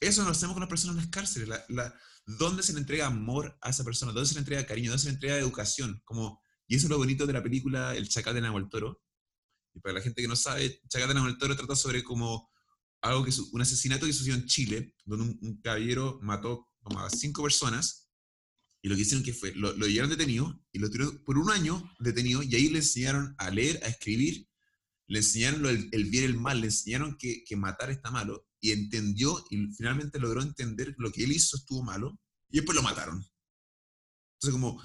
Eso 0.00 0.22
lo 0.24 0.30
hacemos 0.30 0.54
con 0.54 0.60
las 0.60 0.68
personas 0.68 0.96
en 0.96 1.02
las 1.02 1.10
cárceles. 1.10 1.48
La, 1.48 1.64
la- 1.68 1.94
¿Dónde 2.26 2.62
se 2.62 2.72
le 2.72 2.80
entrega 2.80 3.06
amor 3.06 3.56
a 3.60 3.70
esa 3.70 3.84
persona? 3.84 4.12
¿Dónde 4.12 4.28
se 4.28 4.34
le 4.34 4.40
entrega 4.40 4.66
cariño? 4.66 4.90
¿Dónde 4.90 5.02
se 5.02 5.08
le 5.08 5.14
entrega 5.14 5.38
educación? 5.38 6.00
Como, 6.04 6.40
y 6.66 6.76
eso 6.76 6.86
es 6.86 6.90
lo 6.90 6.98
bonito 6.98 7.26
de 7.26 7.32
la 7.34 7.42
película 7.42 7.94
El 7.94 8.08
Chacal 8.08 8.34
de 8.34 8.40
Nahuel 8.40 8.68
Toro. 8.68 9.02
Y 9.74 9.80
para 9.80 9.94
la 9.94 10.00
gente 10.00 10.22
que 10.22 10.28
no 10.28 10.36
sabe, 10.36 10.80
Chacal 10.88 11.08
de 11.08 11.14
Nahuel 11.14 11.36
Toro 11.36 11.54
trata 11.56 11.76
sobre 11.76 12.02
como 12.02 12.50
algo 13.02 13.24
que 13.24 13.32
un 13.52 13.60
asesinato 13.60 14.06
que 14.06 14.12
sucedió 14.12 14.34
en 14.34 14.46
Chile, 14.46 14.94
donde 15.04 15.36
un, 15.38 15.60
caballero 15.60 16.18
mató 16.22 16.70
a 16.96 17.10
cinco 17.10 17.42
personas. 17.42 18.08
Y 18.82 18.88
lo 18.88 18.96
que 18.96 19.02
hicieron 19.02 19.24
que 19.24 19.34
fue, 19.34 19.52
lo, 19.54 19.72
lo 19.74 19.86
llevaron 19.86 20.10
detenido 20.10 20.62
y 20.72 20.78
lo 20.78 20.90
tuvieron 20.90 21.22
por 21.24 21.38
un 21.38 21.50
año 21.50 21.90
detenido 21.98 22.42
y 22.42 22.54
ahí 22.54 22.68
le 22.68 22.78
enseñaron 22.78 23.34
a 23.38 23.50
leer, 23.50 23.80
a 23.82 23.88
escribir, 23.88 24.46
le 25.06 25.18
enseñaron 25.18 25.64
el, 25.66 25.88
el 25.92 26.04
bien 26.06 26.24
y 26.24 26.26
el 26.26 26.36
mal, 26.36 26.60
le 26.60 26.66
enseñaron 26.66 27.16
que, 27.18 27.44
que 27.44 27.56
matar 27.56 27.90
está 27.90 28.10
malo 28.10 28.46
y 28.64 28.72
entendió 28.72 29.44
y 29.50 29.66
finalmente 29.76 30.18
logró 30.18 30.40
entender 30.40 30.94
lo 30.96 31.12
que 31.12 31.24
él 31.24 31.32
hizo 31.32 31.58
estuvo 31.58 31.82
malo 31.82 32.18
y 32.48 32.56
después 32.56 32.74
lo 32.74 32.82
mataron. 32.82 33.22
Entonces 34.36 34.52
como, 34.58 34.82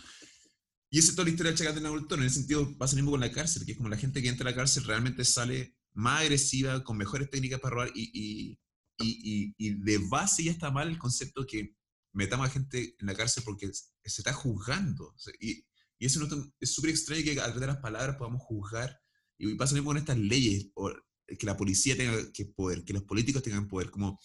y 0.89 0.99
esa 0.99 1.09
es 1.09 1.15
toda 1.15 1.25
la 1.25 1.31
historia 1.31 1.71
de 1.71 1.81
Nahuel 1.81 2.05
Toro, 2.07 2.21
en 2.21 2.27
ese 2.27 2.39
sentido 2.39 2.77
pasa 2.77 2.93
lo 2.93 2.97
mismo 2.97 3.11
con 3.11 3.21
la 3.21 3.31
cárcel, 3.31 3.65
que 3.65 3.71
es 3.71 3.77
como 3.77 3.89
la 3.89 3.95
gente 3.97 4.21
que 4.21 4.27
entra 4.27 4.47
a 4.47 4.51
la 4.51 4.55
cárcel 4.57 4.83
realmente 4.83 5.23
sale 5.23 5.77
más 5.93 6.21
agresiva, 6.21 6.83
con 6.83 6.97
mejores 6.97 7.29
técnicas 7.29 7.61
para 7.61 7.73
robar 7.75 7.91
y, 7.95 8.11
y, 8.13 8.59
y, 8.99 9.55
y- 9.57 9.73
de 9.81 9.97
base 10.09 10.43
ya 10.43 10.51
está 10.51 10.71
mal 10.71 10.89
el 10.89 10.97
concepto 10.97 11.45
que 11.45 11.73
metamos 12.13 12.47
a 12.47 12.51
gente 12.51 12.95
en 12.99 13.07
la 13.07 13.15
cárcel 13.15 13.43
porque 13.45 13.71
se 13.73 13.91
está 14.03 14.33
juzgando. 14.33 15.05
O 15.05 15.17
sea, 15.17 15.33
y, 15.39 15.63
eso 15.99 16.19
no 16.19 16.53
es 16.59 16.71
súper 16.73 16.89
extraño 16.91 17.23
que 17.23 17.31
a 17.39 17.43
través 17.43 17.61
de 17.61 17.67
las 17.67 17.77
palabras 17.77 18.17
podamos 18.17 18.41
juzgar. 18.41 18.99
Y 19.37 19.55
pasa 19.55 19.73
lo 19.73 19.77
mismo 19.81 19.91
con 19.91 19.97
estas 19.97 20.17
leyes. 20.17 20.67
O 20.75 20.91
que 21.37 21.45
la 21.45 21.57
policía 21.57 21.95
tenga 21.95 22.31
que 22.31 22.45
poder, 22.45 22.83
que 22.83 22.93
los 22.93 23.03
políticos 23.03 23.43
tengan 23.43 23.67
poder, 23.67 23.89
como 23.89 24.19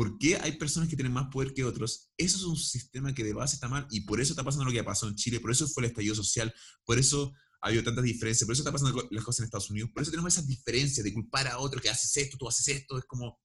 ¿Por 0.00 0.16
qué 0.16 0.36
hay 0.36 0.52
personas 0.52 0.88
que 0.88 0.96
tienen 0.96 1.12
más 1.12 1.28
poder 1.30 1.52
que 1.52 1.62
otros? 1.62 2.10
Eso 2.16 2.38
es 2.38 2.44
un 2.44 2.56
sistema 2.56 3.12
que 3.12 3.22
de 3.22 3.34
base 3.34 3.56
está 3.56 3.68
mal 3.68 3.86
y 3.90 4.00
por 4.00 4.18
eso 4.18 4.32
está 4.32 4.42
pasando 4.42 4.64
lo 4.64 4.72
que 4.72 4.82
pasó 4.82 5.06
en 5.06 5.14
Chile, 5.14 5.40
por 5.40 5.50
eso 5.50 5.68
fue 5.68 5.82
el 5.82 5.90
estallido 5.90 6.14
social, 6.14 6.54
por 6.86 6.98
eso 6.98 7.34
ha 7.60 7.68
habido 7.68 7.82
tantas 7.82 8.04
diferencias, 8.04 8.46
por 8.46 8.54
eso 8.54 8.62
está 8.62 8.72
pasando 8.72 9.06
las 9.10 9.24
cosas 9.24 9.40
en 9.40 9.44
Estados 9.44 9.68
Unidos, 9.68 9.90
por 9.92 10.02
eso 10.02 10.10
tenemos 10.10 10.32
esas 10.32 10.46
diferencias 10.46 11.04
de 11.04 11.12
culpar 11.12 11.48
a 11.48 11.58
otro 11.58 11.82
que 11.82 11.90
haces 11.90 12.16
esto, 12.16 12.38
tú 12.38 12.48
haces 12.48 12.68
esto, 12.68 12.96
es 12.96 13.04
como 13.04 13.38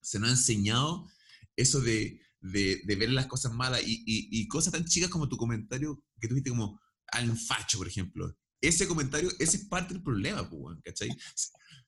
se 0.00 0.18
nos 0.18 0.30
ha 0.30 0.32
enseñado 0.32 1.06
eso 1.54 1.82
de, 1.82 2.18
de, 2.40 2.96
ver 2.96 3.10
las 3.10 3.26
cosas 3.26 3.52
malas 3.52 3.82
y, 3.84 4.04
y, 4.06 4.48
cosas 4.48 4.72
tan 4.72 4.86
chicas 4.86 5.10
como 5.10 5.28
tu 5.28 5.36
comentario 5.36 6.02
que 6.18 6.28
tuviste 6.28 6.48
como 6.48 6.80
al 7.08 7.36
facho, 7.36 7.76
por 7.76 7.88
ejemplo. 7.88 8.34
Ese 8.58 8.88
comentario, 8.88 9.30
ese 9.38 9.58
es 9.58 9.64
parte 9.66 9.92
del 9.92 10.02
problema, 10.02 10.48
¿cachai? 10.82 11.10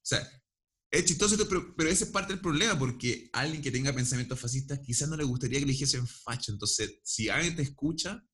O 0.06 0.08
sea, 0.08 0.24
es 0.88 1.04
chistoso, 1.04 1.36
pero, 1.48 1.74
pero, 1.74 1.90
ese 1.90 2.04
es 2.04 2.10
parte 2.10 2.32
del 2.32 2.40
problema, 2.40 2.78
porque 2.78 3.28
alguien 3.32 3.60
que 3.60 3.72
tenga 3.72 3.92
pensamientos 3.92 4.38
fascistas 4.38 4.78
quizás 4.78 5.08
no 5.08 5.16
le 5.16 5.24
gustaría 5.24 5.58
que 5.58 5.66
le 5.66 5.72
dijesen 5.72 6.06
facho. 6.06 6.52
Entonces, 6.52 7.00
si 7.02 7.28
alguien 7.28 7.56
te 7.56 7.62
escucha 7.62 8.24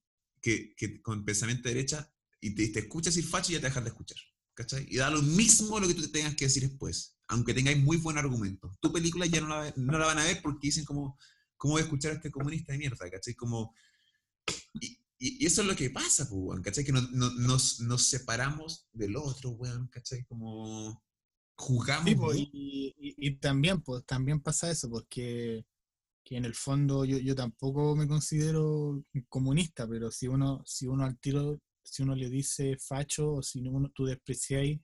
que, 0.42 0.74
con 1.02 1.24
pensamiento 1.24 1.68
de 1.68 1.74
derecha 1.76 2.12
y 2.42 2.54
te, 2.54 2.68
te 2.68 2.80
escucha 2.80 3.08
decir 3.08 3.24
facho, 3.24 3.52
ya 3.52 3.60
te 3.60 3.68
dejas 3.68 3.84
de 3.84 3.88
escuchar. 3.88 4.18
¿cachai? 4.52 4.86
Y 4.90 4.98
da 4.98 5.08
lo 5.08 5.22
mismo 5.22 5.80
lo 5.80 5.88
que 5.88 5.94
tú 5.94 6.06
tengas 6.08 6.36
que 6.36 6.44
decir 6.44 6.68
después, 6.68 7.16
aunque 7.28 7.54
tengáis 7.54 7.82
muy 7.82 7.96
buen 7.96 8.18
argumento. 8.18 8.76
Tu 8.82 8.92
película 8.92 9.24
ya 9.24 9.40
no 9.40 9.48
la, 9.48 9.72
no 9.74 9.98
la 9.98 10.06
van 10.06 10.18
a 10.18 10.24
ver 10.24 10.42
porque 10.42 10.68
dicen 10.68 10.84
como, 10.84 11.18
¿cómo 11.56 11.72
voy 11.72 11.80
a 11.80 11.84
escuchar 11.84 12.12
a 12.12 12.14
este 12.16 12.30
comunista 12.30 12.72
de 12.72 12.78
mierda? 12.78 13.10
¿cachai? 13.10 13.34
Como, 13.34 13.74
y, 14.78 14.98
eso 15.46 15.62
es 15.62 15.68
lo 15.68 15.76
que 15.76 15.88
pasa, 15.88 16.28
pues, 16.28 16.60
¿cachai? 16.60 16.84
Que 16.84 16.92
no, 16.92 17.00
no, 17.12 17.30
nos, 17.34 17.80
nos, 17.80 18.02
separamos 18.08 18.88
del 18.92 19.16
otro, 19.16 19.50
weón, 19.50 19.86
¿cachai? 19.86 20.24
Como 20.24 21.00
jugamos. 21.56 22.14
Pues, 22.14 22.38
y, 22.38 22.94
y, 22.98 23.36
también, 23.36 23.80
pues, 23.82 24.04
también 24.04 24.40
pasa 24.40 24.70
eso, 24.70 24.88
porque 24.90 25.64
que 26.24 26.36
en 26.36 26.44
el 26.44 26.54
fondo 26.54 27.04
yo, 27.04 27.18
yo 27.18 27.34
tampoco 27.34 27.96
me 27.96 28.06
considero 28.06 29.04
comunista, 29.28 29.88
pero 29.88 30.10
si 30.10 30.28
uno, 30.28 30.62
si 30.64 30.86
uno 30.86 31.04
al 31.04 31.18
tiro, 31.18 31.60
si 31.82 32.02
uno 32.02 32.14
le 32.14 32.30
dice 32.30 32.76
facho 32.78 33.34
o 33.34 33.42
si 33.42 33.60
uno, 33.60 33.90
tú 33.94 34.04
despreciáis 34.04 34.80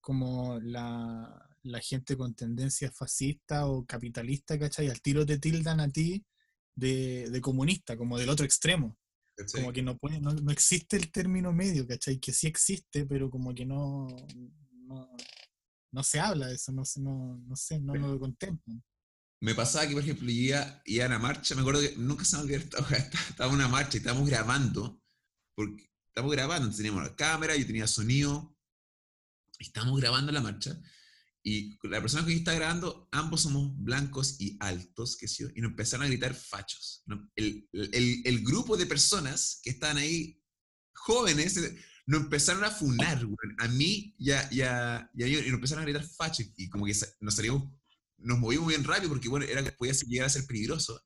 como 0.00 0.58
la, 0.60 1.48
la, 1.62 1.80
gente 1.80 2.16
con 2.16 2.34
tendencia 2.34 2.90
fascista 2.90 3.66
o 3.66 3.86
capitalista, 3.86 4.58
¿cachai? 4.58 4.88
Al 4.88 5.00
tiro 5.00 5.24
te 5.24 5.38
tildan 5.38 5.80
a 5.80 5.88
ti 5.88 6.24
de, 6.74 7.30
de 7.30 7.40
comunista, 7.40 7.96
como 7.96 8.18
del 8.18 8.28
otro 8.28 8.44
extremo. 8.44 8.98
Como 9.54 9.72
que 9.72 9.82
no, 9.82 9.96
puede, 9.96 10.20
no, 10.20 10.32
no, 10.34 10.52
existe 10.52 10.96
el 10.96 11.10
término 11.10 11.52
medio, 11.52 11.86
¿cachai? 11.86 12.18
Que 12.18 12.32
sí 12.32 12.46
existe, 12.46 13.06
pero 13.06 13.30
como 13.30 13.54
que 13.54 13.64
no, 13.64 14.08
no, 14.86 15.08
no 15.92 16.02
se 16.02 16.18
habla 16.18 16.48
de 16.48 16.54
eso, 16.54 16.72
no, 16.72 16.82
no, 16.96 17.38
no 17.46 17.56
sé, 17.56 17.80
no 17.80 17.94
lo 17.94 18.18
contemplan. 18.18 18.82
Me 19.40 19.54
pasaba 19.54 19.86
que, 19.86 19.94
por 19.94 20.02
ejemplo, 20.02 20.30
iba, 20.30 20.82
iba 20.86 21.04
a 21.04 21.08
una 21.08 21.18
marcha, 21.18 21.54
me 21.54 21.60
acuerdo 21.60 21.80
que 21.80 21.96
nunca 21.96 22.24
se 22.24 22.36
me 22.36 22.42
olvidó, 22.42 22.58
estaba 23.28 23.50
en 23.50 23.56
una 23.56 23.68
marcha 23.68 23.96
y 23.96 23.98
estábamos 23.98 24.28
grabando, 24.28 25.02
porque 25.54 25.90
estábamos 26.08 26.34
grabando, 26.34 26.74
teníamos 26.74 27.02
la 27.02 27.16
cámara, 27.16 27.56
yo 27.56 27.66
tenía 27.66 27.86
sonido, 27.86 28.56
y 29.58 29.64
estábamos 29.64 30.00
grabando 30.00 30.32
la 30.32 30.40
marcha, 30.40 30.80
y 31.44 31.76
la 31.88 32.00
persona 32.00 32.24
que 32.24 32.34
está 32.34 32.54
grabando, 32.54 33.08
ambos 33.10 33.42
somos 33.42 33.72
blancos 33.76 34.36
y 34.40 34.56
altos, 34.60 35.16
que 35.16 35.26
sí, 35.26 35.44
y 35.56 35.60
nos 35.60 35.72
empezaron 35.72 36.06
a 36.06 36.08
gritar 36.08 36.34
fachos. 36.34 37.02
El, 37.34 37.68
el, 37.72 38.22
el, 38.24 38.44
grupo 38.44 38.76
de 38.76 38.86
personas 38.86 39.60
que 39.64 39.70
estaban 39.70 39.96
ahí, 39.96 40.40
jóvenes, 40.94 41.60
nos 42.06 42.22
empezaron 42.22 42.64
a 42.64 42.70
funar, 42.70 43.26
a 43.58 43.68
mí 43.68 44.14
y 44.18 44.30
a, 44.30 44.48
y, 44.52 44.60
a, 44.62 45.10
y, 45.14 45.24
y, 45.24 45.36
nos 45.36 45.54
empezaron 45.54 45.82
a 45.82 45.86
gritar 45.86 46.04
facho 46.04 46.42
y 46.56 46.68
como 46.68 46.84
que 46.84 46.94
nos 47.20 47.34
salíamos, 47.34 47.72
nos 48.18 48.38
movimos 48.38 48.68
bien 48.68 48.84
rápido 48.84 49.10
porque 49.10 49.28
bueno, 49.28 49.46
era 49.46 49.62
que 49.62 49.72
podía 49.72 49.92
llegar 49.92 50.26
a 50.26 50.30
ser 50.30 50.46
peligroso. 50.46 51.00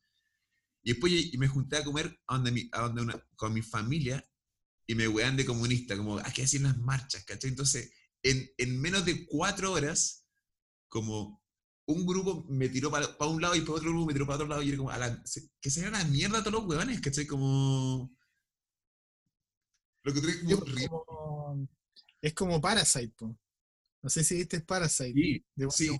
Y 0.82 0.93
después 0.93 1.12
me 1.36 1.48
junté 1.48 1.77
a 1.78 1.85
comer 1.85 2.16
a 2.28 2.39
donde, 2.39 2.68
a 2.73 2.82
donde 2.82 3.02
una, 3.02 3.27
con 3.35 3.52
mi 3.52 3.62
familia 3.62 4.24
y 4.86 4.94
me 4.94 5.09
wean 5.09 5.36
de 5.36 5.44
comunista, 5.44 5.97
como, 5.97 6.18
¿a 6.18 6.32
qué 6.32 6.44
hacen 6.44 6.62
las 6.62 6.78
marchas? 6.78 7.24
¿cachai? 7.24 7.51
Entonces, 7.51 7.90
en, 8.23 8.48
en, 8.56 8.81
menos 8.81 9.05
de 9.05 9.27
cuatro 9.27 9.73
horas, 9.73 10.27
como 10.89 11.43
un 11.86 12.06
grupo 12.06 12.47
me 12.48 12.68
tiró 12.68 12.90
para, 12.90 13.09
un 13.27 13.40
lado 13.40 13.56
y 13.56 13.62
por 13.62 13.77
otro 13.77 13.90
grupo 13.90 14.06
me 14.06 14.12
tiró 14.12 14.27
para 14.27 14.36
otro 14.36 14.48
lado 14.48 14.62
y 14.62 14.70
yo 14.70 14.77
como, 14.77 14.90
a 14.90 14.98
la, 14.98 15.23
que 15.60 15.70
se 15.70 15.90
la 15.90 16.05
mierda 16.05 16.40
todos 16.40 16.60
los 16.60 16.64
huevones, 16.66 17.01
¿cachai? 17.01 17.27
Como 17.27 18.16
es 22.20 22.35
como 22.35 22.61
Parasite, 22.61 23.15
No 23.20 24.09
sé 24.09 24.24
si 24.24 24.37
viste 24.37 24.61
Parasite 24.61 25.45
de 25.55 25.70
sí. 25.70 25.91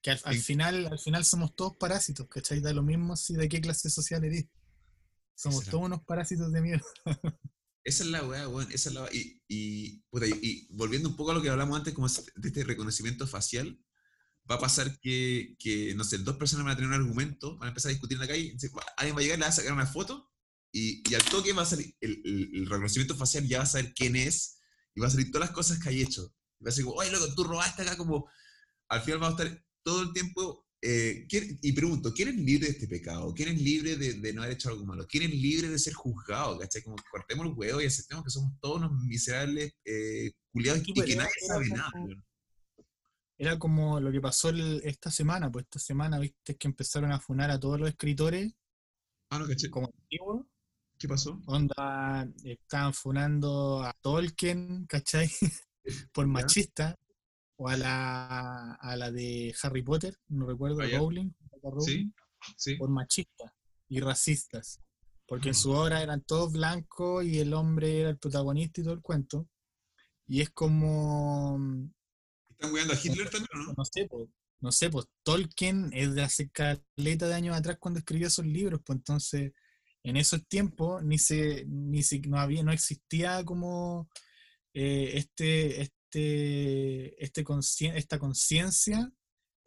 Que 0.00 0.12
al, 0.12 0.38
final, 0.38 0.86
al 0.86 0.98
final 0.98 1.24
somos 1.24 1.56
todos 1.56 1.76
parásitos, 1.76 2.28
¿cachai? 2.28 2.60
Da 2.60 2.72
lo 2.72 2.82
mismo 2.82 3.16
si 3.16 3.34
de 3.34 3.48
qué 3.48 3.60
clase 3.60 3.90
social 3.90 4.24
eres. 4.24 4.46
Somos 5.34 5.64
todos 5.64 5.84
unos 5.84 6.04
parásitos 6.04 6.52
de 6.52 6.60
mierda. 6.60 6.86
Esa 7.84 8.04
es 8.04 8.10
la 8.10 8.24
weá, 8.24 8.48
weón. 8.48 8.70
Esa 8.70 8.90
es 8.90 8.94
la 8.94 9.08
y, 9.12 9.42
y, 9.48 10.02
y, 10.42 10.68
volviendo 10.70 11.08
un 11.08 11.16
poco 11.16 11.30
a 11.30 11.34
lo 11.34 11.42
que 11.42 11.48
hablamos 11.48 11.76
antes, 11.76 11.94
como 11.94 12.06
de 12.08 12.48
este 12.48 12.64
reconocimiento 12.64 13.26
facial, 13.26 13.80
va 14.50 14.56
a 14.56 14.60
pasar 14.60 14.98
que, 15.00 15.56
que, 15.58 15.94
no 15.94 16.04
sé, 16.04 16.18
dos 16.18 16.36
personas 16.36 16.64
van 16.64 16.74
a 16.74 16.76
tener 16.76 16.90
un 16.90 16.94
argumento, 16.94 17.56
van 17.58 17.68
a 17.68 17.68
empezar 17.68 17.90
a 17.90 17.92
discutir 17.92 18.16
en 18.16 18.20
la 18.20 18.28
calle, 18.28 18.56
alguien 18.96 19.16
va 19.16 19.20
a 19.20 19.22
llegar 19.22 19.38
y 19.38 19.40
le 19.40 19.46
va 19.46 19.48
a 19.48 19.52
sacar 19.52 19.72
una 19.72 19.86
foto 19.86 20.27
y, 20.72 21.02
y, 21.08 21.14
al 21.14 21.22
toque 21.24 21.52
va 21.52 21.62
a 21.62 21.66
salir, 21.66 21.94
el, 22.00 22.20
el, 22.24 22.66
reconocimiento 22.66 23.16
facial 23.16 23.46
ya 23.46 23.58
va 23.58 23.64
a 23.64 23.66
saber 23.66 23.94
quién 23.94 24.16
es 24.16 24.60
y 24.94 25.00
va 25.00 25.06
a 25.06 25.10
salir 25.10 25.30
todas 25.30 25.48
las 25.48 25.54
cosas 25.54 25.78
que 25.78 25.88
hay 25.88 26.02
hecho. 26.02 26.34
Y 26.60 26.64
va 26.64 26.70
a 26.70 26.72
ser 26.72 26.84
como, 26.84 26.96
oye, 26.96 27.10
loco, 27.10 27.34
tú 27.34 27.44
robaste 27.44 27.82
acá, 27.82 27.96
como, 27.96 28.28
al 28.88 29.00
final 29.02 29.22
va 29.22 29.28
a 29.28 29.30
estar 29.30 29.64
todo 29.82 30.02
el 30.02 30.12
tiempo. 30.12 30.66
Eh, 30.80 31.26
y 31.62 31.72
pregunto, 31.72 32.12
¿quién 32.14 32.28
es 32.28 32.36
libre 32.36 32.66
de 32.66 32.72
este 32.72 32.86
pecado? 32.86 33.34
¿Quién 33.34 33.48
es 33.48 33.60
libre 33.60 33.96
de, 33.96 34.14
de, 34.14 34.32
no 34.32 34.42
haber 34.42 34.54
hecho 34.54 34.68
algo 34.68 34.84
malo? 34.84 35.06
¿Quién 35.08 35.24
es 35.24 35.30
libre 35.30 35.68
de 35.68 35.78
ser 35.78 35.94
juzgado? 35.94 36.58
¿Cachai? 36.58 36.82
Como 36.82 36.96
cortemos 37.10 37.46
el 37.46 37.52
huevo 37.54 37.80
y 37.80 37.86
aceptemos 37.86 38.22
que 38.22 38.30
somos 38.30 38.52
todos 38.60 38.76
unos 38.76 38.92
miserables 39.02 39.72
eh, 39.84 40.32
culiados 40.52 40.82
y 40.86 40.92
que 40.92 41.16
nadie 41.16 41.30
sabe 41.46 41.68
nada. 41.68 41.90
Era 43.38 43.58
como 43.58 44.00
lo 44.00 44.12
que 44.12 44.20
pasó 44.20 44.50
esta 44.50 45.10
semana, 45.10 45.50
pues 45.50 45.64
esta 45.64 45.78
semana, 45.78 46.18
viste, 46.18 46.56
que 46.56 46.68
empezaron 46.68 47.12
a 47.12 47.20
funar 47.20 47.50
a 47.50 47.58
todos 47.58 47.80
los 47.80 47.88
escritores. 47.88 48.52
Ah, 49.30 49.38
no, 49.38 49.46
caché. 49.46 49.70
Como 49.70 49.86
antiguos 49.86 50.46
¿Qué 50.98 51.06
pasó? 51.06 51.40
Onda, 51.46 52.28
estaban 52.42 52.92
funando 52.92 53.82
a 53.84 53.92
Tolkien, 54.00 54.84
¿cachai? 54.86 55.30
Por 56.12 56.26
machista. 56.26 56.96
O 57.60 57.68
a 57.68 57.76
la, 57.76 58.74
a 58.74 58.96
la 58.96 59.10
de 59.10 59.52
Harry 59.62 59.82
Potter, 59.82 60.16
no 60.28 60.46
recuerdo, 60.46 60.80
ah, 60.80 60.86
Rowling, 60.96 61.32
¿Sí? 61.80 62.12
¿Sí? 62.56 62.76
Por 62.76 62.88
machista 62.88 63.52
y 63.88 63.98
racistas. 64.00 64.80
Porque 65.26 65.48
en 65.48 65.54
su 65.54 65.72
obra 65.72 66.00
eran 66.00 66.22
todos 66.22 66.52
blancos 66.52 67.24
y 67.24 67.40
el 67.40 67.52
hombre 67.54 68.00
era 68.00 68.10
el 68.10 68.18
protagonista 68.18 68.80
y 68.80 68.84
todo 68.84 68.94
el 68.94 69.02
cuento. 69.02 69.48
Y 70.26 70.40
es 70.40 70.50
como. 70.50 71.58
¿Están 72.50 72.70
cuidando 72.70 72.94
a 72.94 72.96
Hitler 72.96 73.28
también 73.28 73.48
o 73.54 73.62
no? 73.64 73.74
No 73.76 73.84
sé, 73.84 74.06
pues, 74.08 74.28
no 74.60 74.72
sé, 74.72 74.90
pues 74.90 75.06
Tolkien 75.24 75.90
es 75.92 76.14
de 76.14 76.22
hace 76.22 76.50
caleta 76.50 77.26
de 77.26 77.34
años 77.34 77.56
atrás 77.56 77.76
cuando 77.80 77.98
escribió 77.98 78.28
esos 78.28 78.46
libros, 78.46 78.80
pues 78.84 78.98
entonces 78.98 79.52
en 80.08 80.16
esos 80.16 80.46
tiempos 80.46 81.02
ni 81.04 81.18
se, 81.18 81.64
ni 81.66 82.00
no 82.28 82.38
había, 82.38 82.62
no 82.62 82.72
existía 82.72 83.44
como 83.44 84.08
eh, 84.74 85.12
este, 85.14 85.82
este, 85.82 87.24
este 87.24 87.44
esta 87.98 88.18
conciencia 88.18 89.12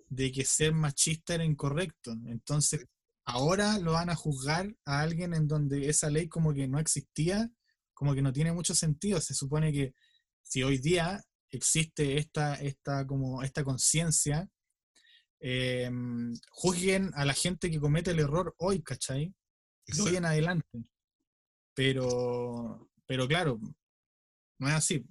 de 0.07 0.31
que 0.31 0.45
ser 0.45 0.73
machista 0.73 1.35
era 1.35 1.45
incorrecto. 1.45 2.11
Entonces, 2.27 2.85
ahora 3.25 3.79
lo 3.79 3.93
van 3.93 4.09
a 4.09 4.15
juzgar 4.15 4.75
a 4.85 5.01
alguien 5.01 5.33
en 5.33 5.47
donde 5.47 5.89
esa 5.89 6.09
ley 6.09 6.27
como 6.27 6.53
que 6.53 6.67
no 6.67 6.79
existía, 6.79 7.49
como 7.93 8.13
que 8.13 8.21
no 8.21 8.33
tiene 8.33 8.51
mucho 8.51 8.75
sentido. 8.75 9.21
Se 9.21 9.33
supone 9.33 9.71
que 9.71 9.93
si 10.41 10.63
hoy 10.63 10.79
día 10.79 11.23
existe 11.49 12.17
esta, 12.17 12.55
esta, 12.55 13.05
esta 13.43 13.63
conciencia, 13.63 14.49
em, 15.39 16.33
juzguen 16.51 17.11
a 17.15 17.25
la 17.25 17.33
gente 17.33 17.71
que 17.71 17.79
comete 17.79 18.11
el 18.11 18.19
error 18.19 18.53
hoy, 18.57 18.81
¿cachai? 18.81 19.33
Estoy 19.85 20.15
en 20.15 20.25
adelante. 20.25 20.85
Pero, 21.73 22.89
pero 23.05 23.27
claro, 23.27 23.59
no 24.59 24.67
es 24.67 24.73
así. 24.73 25.05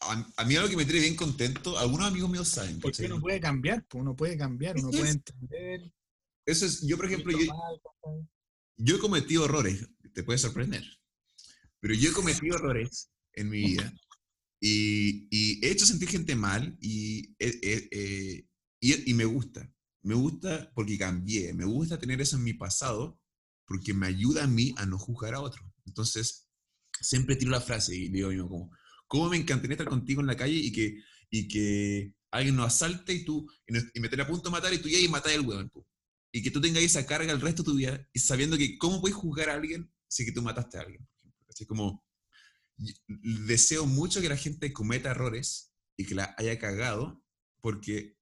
A, 0.00 0.44
mí 0.44 0.56
algo 0.56 0.70
que 0.70 0.76
me 0.76 0.86
tiene 0.86 1.00
bien 1.00 1.16
contento, 1.16 1.78
algunos 1.78 2.06
amigos 2.06 2.30
míos 2.30 2.48
saben. 2.48 2.80
Porque 2.80 3.04
uno 3.04 3.20
puede 3.20 3.38
cambiar, 3.38 3.84
uno 3.92 4.16
puede 4.16 4.36
cambiar, 4.38 4.76
uno 4.78 4.90
puede 4.90 5.10
entender. 5.10 5.92
Eso 6.46 6.64
es, 6.64 6.80
yo 6.86 6.96
por 6.96 7.06
ejemplo, 7.06 7.38
yo, 7.38 7.52
yo 8.76 8.96
he 8.96 8.98
cometido 8.98 9.44
errores, 9.44 9.86
te 10.14 10.22
puede 10.22 10.38
sorprender, 10.38 10.82
pero 11.80 11.92
yo 11.92 12.10
he 12.10 12.12
cometido 12.14 12.56
errores 12.56 13.10
en 13.34 13.50
mi 13.50 13.60
vida 13.60 13.92
y, 14.58 15.28
y 15.30 15.64
he 15.64 15.70
hecho 15.70 15.84
sentir 15.84 16.08
gente 16.08 16.34
mal 16.34 16.76
y, 16.80 17.34
y, 17.38 19.10
y 19.10 19.14
me 19.14 19.26
gusta. 19.26 19.70
Me 20.02 20.14
gusta 20.14 20.72
porque 20.74 20.96
cambié, 20.96 21.52
me 21.52 21.66
gusta 21.66 21.98
tener 21.98 22.22
eso 22.22 22.36
en 22.36 22.44
mi 22.44 22.54
pasado 22.54 23.19
porque 23.70 23.94
me 23.94 24.08
ayuda 24.08 24.44
a 24.44 24.48
mí 24.48 24.74
a 24.78 24.84
no 24.86 24.98
juzgar 24.98 25.36
a 25.36 25.40
otro. 25.42 25.62
Entonces, 25.86 26.48
siempre 27.00 27.36
tiro 27.36 27.52
la 27.52 27.60
frase 27.60 27.94
y 27.96 28.08
digo 28.08 28.30
como, 28.48 28.72
¿cómo 29.06 29.30
me 29.30 29.36
encantaría 29.36 29.74
estar 29.74 29.88
contigo 29.88 30.20
en 30.20 30.26
la 30.26 30.36
calle 30.36 30.56
y 30.56 30.72
que, 30.72 30.96
y 31.30 31.46
que 31.48 32.14
alguien 32.32 32.56
nos 32.56 32.66
asalte 32.66 33.14
y 33.14 33.24
tú, 33.24 33.48
y, 33.68 33.74
nos- 33.74 33.84
y 33.94 34.00
meter 34.00 34.20
a 34.22 34.26
punto 34.26 34.50
de 34.50 34.52
matar 34.52 34.74
y 34.74 34.78
tú 34.78 34.88
ya 34.88 34.98
y 34.98 35.08
matar 35.08 35.34
al 35.34 35.42
weón. 35.46 35.70
Y 36.32 36.42
que 36.42 36.50
tú 36.50 36.60
tengas 36.60 36.82
esa 36.82 37.06
carga 37.06 37.32
el 37.32 37.40
resto 37.40 37.62
de 37.62 37.70
tu 37.70 37.76
vida 37.76 38.08
y 38.12 38.18
sabiendo 38.18 38.58
que 38.58 38.76
cómo 38.78 39.00
puedes 39.00 39.16
juzgar 39.16 39.50
a 39.50 39.54
alguien 39.54 39.92
si 40.08 40.24
que 40.26 40.32
tú 40.32 40.42
mataste 40.42 40.78
a 40.78 40.82
alguien. 40.82 41.06
Así 41.48 41.64
como, 41.66 42.04
deseo 43.46 43.86
mucho 43.86 44.20
que 44.20 44.28
la 44.28 44.36
gente 44.36 44.72
cometa 44.72 45.10
errores 45.12 45.72
y 45.96 46.06
que 46.06 46.14
la 46.14 46.34
haya 46.38 46.58
cagado 46.58 47.22
porque 47.60 48.16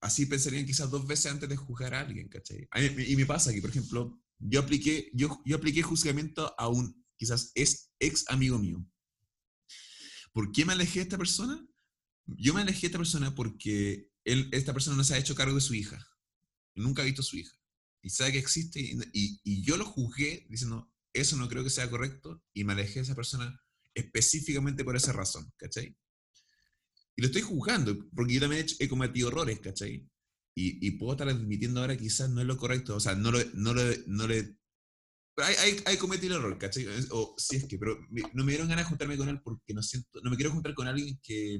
así 0.00 0.26
pensarían 0.26 0.66
quizás 0.66 0.90
dos 0.90 1.06
veces 1.06 1.32
antes 1.32 1.48
de 1.48 1.56
juzgar 1.56 1.94
a 1.94 2.00
alguien, 2.00 2.28
¿cachai? 2.28 2.68
A 2.72 2.82
y 2.82 3.16
me 3.16 3.26
pasa 3.26 3.52
que, 3.52 3.60
por 3.60 3.70
ejemplo, 3.70 4.20
yo 4.46 4.60
apliqué, 4.60 5.10
yo, 5.14 5.40
apliqué 5.54 5.82
juzgamiento 5.82 6.54
a 6.58 6.68
un 6.68 7.02
quizás 7.16 7.50
es 7.54 7.90
ex 7.98 8.24
amigo 8.28 8.58
mío. 8.58 8.84
¿Por 10.32 10.52
qué 10.52 10.64
me 10.64 10.72
alejé 10.72 10.98
de 11.00 11.02
esta 11.04 11.18
persona? 11.18 11.66
Yo 12.26 12.54
me 12.54 12.60
alejé 12.62 12.82
de 12.82 12.86
esta 12.88 12.98
persona 12.98 13.34
porque 13.34 14.10
él, 14.24 14.48
esta 14.52 14.72
persona 14.72 14.96
no 14.96 15.04
se 15.04 15.14
ha 15.14 15.18
hecho 15.18 15.34
cargo 15.34 15.54
de 15.54 15.60
su 15.60 15.74
hija. 15.74 16.04
Nunca 16.74 17.02
ha 17.02 17.04
visto 17.04 17.22
a 17.22 17.24
su 17.24 17.36
hija. 17.36 17.56
Y 18.02 18.10
sabe 18.10 18.32
que 18.32 18.38
existe. 18.38 18.80
Y 19.12 19.62
yo 19.62 19.76
lo 19.76 19.84
juzgué 19.86 20.46
diciendo, 20.50 20.92
eso 21.12 21.36
no 21.36 21.48
creo 21.48 21.62
que 21.64 21.70
sea 21.70 21.88
correcto. 21.88 22.42
Y 22.52 22.64
me 22.64 22.72
alejé 22.72 22.94
de 22.96 23.00
esa 23.02 23.14
persona 23.14 23.58
específicamente 23.94 24.84
por 24.84 24.96
esa 24.96 25.12
razón, 25.12 25.52
¿cachai? 25.56 25.96
Y 27.16 27.22
lo 27.22 27.28
estoy 27.28 27.42
juzgando, 27.42 27.96
porque 28.12 28.34
yo 28.34 28.40
también 28.40 28.62
he, 28.62 28.64
hecho- 28.64 28.76
he 28.80 28.88
cometido 28.88 29.28
errores, 29.28 29.60
¿cachai? 29.60 30.04
Y, 30.56 30.86
y 30.86 30.92
puedo 30.92 31.12
estar 31.12 31.28
admitiendo 31.28 31.80
ahora 31.80 31.96
quizás 31.96 32.30
no 32.30 32.40
es 32.40 32.46
lo 32.46 32.56
correcto. 32.56 32.96
O 32.96 33.00
sea, 33.00 33.14
no 33.14 33.30
lo, 33.32 33.38
no 33.54 33.74
lo, 33.74 33.82
no 34.06 34.26
le... 34.28 34.56
Hay, 35.38 35.54
hay, 35.56 35.82
hay 35.86 35.96
cometido 35.96 36.36
el 36.36 36.40
error, 36.42 36.58
¿cachai? 36.58 36.84
Es- 36.86 37.08
O 37.10 37.34
si 37.38 37.56
es 37.56 37.64
que, 37.66 37.78
pero 37.78 37.98
me- 38.10 38.22
no 38.34 38.44
me 38.44 38.52
dieron 38.52 38.68
ganas 38.68 38.84
de 38.84 38.88
juntarme 38.90 39.16
con 39.16 39.28
él 39.28 39.40
porque 39.42 39.74
no 39.74 39.82
siento, 39.82 40.20
no 40.22 40.30
me 40.30 40.36
quiero 40.36 40.52
juntar 40.52 40.74
con 40.74 40.86
alguien 40.86 41.18
que, 41.22 41.58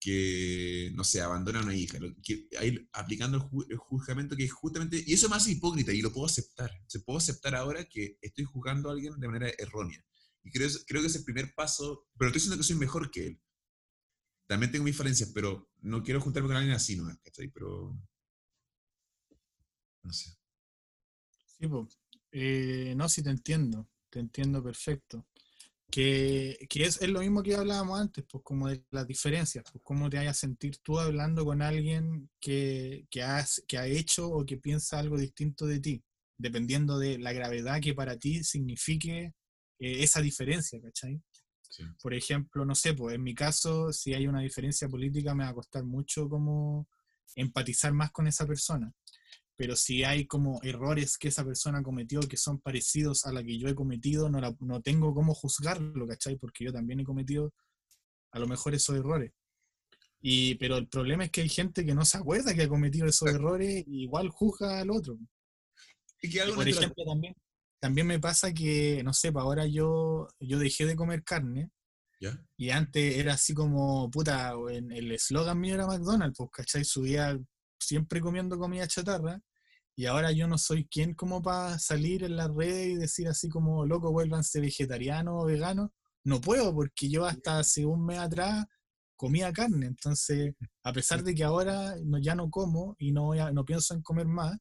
que 0.00 0.90
no 0.94 1.04
sé, 1.04 1.20
abandona 1.20 1.60
a 1.60 1.62
una 1.64 1.74
hija. 1.74 1.98
Que, 2.22 2.48
ahí, 2.58 2.88
aplicando 2.92 3.36
el, 3.36 3.42
ju- 3.44 3.66
el 3.68 3.76
juzgamiento 3.76 4.36
que 4.36 4.44
es 4.44 4.52
justamente, 4.52 5.02
y 5.06 5.12
eso 5.12 5.28
me 5.28 5.36
hace 5.36 5.52
hipócrita 5.52 5.92
y 5.92 6.00
lo 6.02 6.12
puedo 6.12 6.26
aceptar. 6.26 6.70
Se 6.86 7.00
puedo 7.00 7.18
aceptar 7.18 7.54
ahora 7.54 7.84
que 7.84 8.16
estoy 8.22 8.44
juzgando 8.44 8.88
a 8.88 8.92
alguien 8.92 9.18
de 9.20 9.28
manera 9.28 9.52
errónea. 9.58 10.02
Y 10.42 10.50
creo, 10.52 10.68
creo 10.86 11.02
que 11.02 11.08
es 11.08 11.16
el 11.16 11.24
primer 11.24 11.52
paso, 11.54 12.06
pero 12.18 12.28
estoy 12.28 12.40
diciendo 12.40 12.56
que 12.56 12.62
soy 12.66 12.76
mejor 12.76 13.10
que 13.10 13.26
él. 13.26 13.40
También 14.50 14.72
tengo 14.72 14.84
mis 14.84 14.96
falencias, 14.96 15.30
pero 15.32 15.70
no 15.82 16.02
quiero 16.02 16.20
juntarme 16.20 16.48
con 16.48 16.56
alguien 16.56 16.74
así, 16.74 16.96
¿no? 16.96 17.06
¿Cachai? 17.22 17.46
Pero... 17.50 17.96
No 20.02 20.12
sé. 20.12 20.36
Sí, 21.46 21.68
po. 21.68 21.86
Eh, 22.32 22.92
no, 22.96 23.08
sí 23.08 23.22
te 23.22 23.30
entiendo, 23.30 23.88
te 24.10 24.18
entiendo 24.18 24.60
perfecto. 24.60 25.24
Que, 25.88 26.66
que 26.68 26.82
es, 26.82 27.00
es 27.00 27.08
lo 27.10 27.20
mismo 27.20 27.44
que 27.44 27.54
hablábamos 27.54 28.00
antes, 28.00 28.24
pues 28.28 28.42
como 28.42 28.66
de 28.66 28.84
las 28.90 29.06
diferencias, 29.06 29.64
pues 29.70 29.84
cómo 29.84 30.10
te 30.10 30.16
vayas 30.16 30.36
a 30.36 30.40
sentir 30.40 30.78
tú 30.78 30.98
hablando 30.98 31.44
con 31.44 31.62
alguien 31.62 32.28
que, 32.40 33.06
que, 33.08 33.22
has, 33.22 33.62
que 33.68 33.78
ha 33.78 33.86
hecho 33.86 34.28
o 34.30 34.44
que 34.44 34.56
piensa 34.56 34.98
algo 34.98 35.16
distinto 35.16 35.64
de 35.64 35.78
ti, 35.78 36.02
dependiendo 36.36 36.98
de 36.98 37.20
la 37.20 37.32
gravedad 37.32 37.80
que 37.80 37.94
para 37.94 38.16
ti 38.18 38.42
signifique 38.42 39.32
eh, 39.78 40.02
esa 40.02 40.20
diferencia, 40.20 40.80
¿cachai? 40.80 41.22
Sí. 41.70 41.84
Por 42.02 42.12
ejemplo, 42.14 42.64
no 42.66 42.74
sé, 42.74 42.92
pues 42.94 43.14
en 43.14 43.22
mi 43.22 43.34
caso, 43.34 43.92
si 43.92 44.12
hay 44.12 44.26
una 44.26 44.40
diferencia 44.42 44.88
política, 44.88 45.34
me 45.34 45.44
va 45.44 45.50
a 45.50 45.54
costar 45.54 45.84
mucho 45.84 46.28
como 46.28 46.86
empatizar 47.36 47.92
más 47.94 48.10
con 48.10 48.26
esa 48.26 48.46
persona 48.46 48.92
pero 49.56 49.76
si 49.76 50.04
hay 50.04 50.26
como 50.26 50.58
errores 50.62 51.18
que 51.18 51.28
esa 51.28 51.44
persona 51.44 51.82
cometió 51.82 52.20
que 52.20 52.38
son 52.38 52.60
parecidos 52.60 53.26
a 53.26 53.32
la 53.32 53.44
que 53.44 53.58
yo 53.58 53.68
he 53.68 53.74
cometido, 53.74 54.30
no, 54.30 54.40
la- 54.40 54.56
no 54.60 54.80
tengo 54.80 55.12
cómo 55.12 55.34
juzgarlo, 55.34 56.06
¿cachai? 56.06 56.36
Porque 56.38 56.64
yo 56.64 56.72
también 56.72 57.00
he 57.00 57.04
cometido 57.04 57.52
a 58.32 58.38
lo 58.38 58.46
mejor 58.46 58.74
esos 58.74 58.96
errores. 58.96 59.32
Y, 60.22 60.54
pero 60.54 60.78
el 60.78 60.88
problema 60.88 61.24
es 61.24 61.30
que 61.30 61.42
hay 61.42 61.50
gente 61.50 61.84
que 61.84 61.94
no 61.94 62.06
se 62.06 62.16
acuerda 62.16 62.54
que 62.54 62.62
ha 62.62 62.68
cometido 62.70 63.06
esos 63.06 63.28
errores 63.28 63.84
y 63.86 64.04
igual 64.04 64.30
juzga 64.30 64.80
al 64.80 64.88
otro. 64.90 65.18
Y 66.22 66.30
que 66.30 66.38
Y 66.38 66.40
algo 66.40 66.56
por 66.56 66.66
ejemplo, 66.66 67.04
también, 67.04 67.34
también 67.80 68.06
me 68.06 68.20
pasa 68.20 68.52
que, 68.52 69.02
no 69.02 69.12
sé, 69.12 69.32
ahora 69.34 69.66
yo, 69.66 70.28
yo 70.38 70.58
dejé 70.58 70.86
de 70.86 70.96
comer 70.96 71.24
carne 71.24 71.70
¿Ya? 72.20 72.38
y 72.56 72.70
antes 72.70 73.16
era 73.16 73.34
así 73.34 73.54
como, 73.54 74.10
puta, 74.10 74.52
en 74.70 74.92
el 74.92 75.10
eslogan 75.12 75.58
mío 75.58 75.74
era 75.74 75.86
McDonald's, 75.86 76.36
pues, 76.36 76.50
¿cachai? 76.52 76.84
Subía 76.84 77.38
siempre 77.78 78.20
comiendo 78.20 78.58
comida 78.58 78.86
chatarra 78.86 79.40
y 79.96 80.06
ahora 80.06 80.30
yo 80.32 80.46
no 80.46 80.58
soy 80.58 80.86
quien 80.86 81.14
como 81.14 81.42
para 81.42 81.78
salir 81.78 82.22
en 82.24 82.36
las 82.36 82.50
redes 82.54 82.88
y 82.88 82.94
decir 82.96 83.28
así 83.28 83.48
como, 83.48 83.86
loco, 83.86 84.12
vuélvanse 84.12 84.60
vegetarianos 84.60 85.34
o 85.42 85.46
veganos. 85.46 85.90
No 86.24 86.40
puedo 86.40 86.74
porque 86.74 87.08
yo 87.08 87.24
hasta 87.24 87.58
hace 87.58 87.86
un 87.86 88.04
mes 88.04 88.18
atrás 88.18 88.66
comía 89.16 89.52
carne, 89.52 89.86
entonces, 89.86 90.54
a 90.82 90.92
pesar 90.92 91.22
de 91.22 91.34
que 91.34 91.44
ahora 91.44 91.94
no, 92.04 92.18
ya 92.18 92.34
no 92.34 92.48
como 92.50 92.96
y 92.98 93.12
no, 93.12 93.24
voy 93.24 93.38
a- 93.38 93.50
no 93.52 93.64
pienso 93.66 93.92
en 93.94 94.02
comer 94.02 94.26
más, 94.26 94.56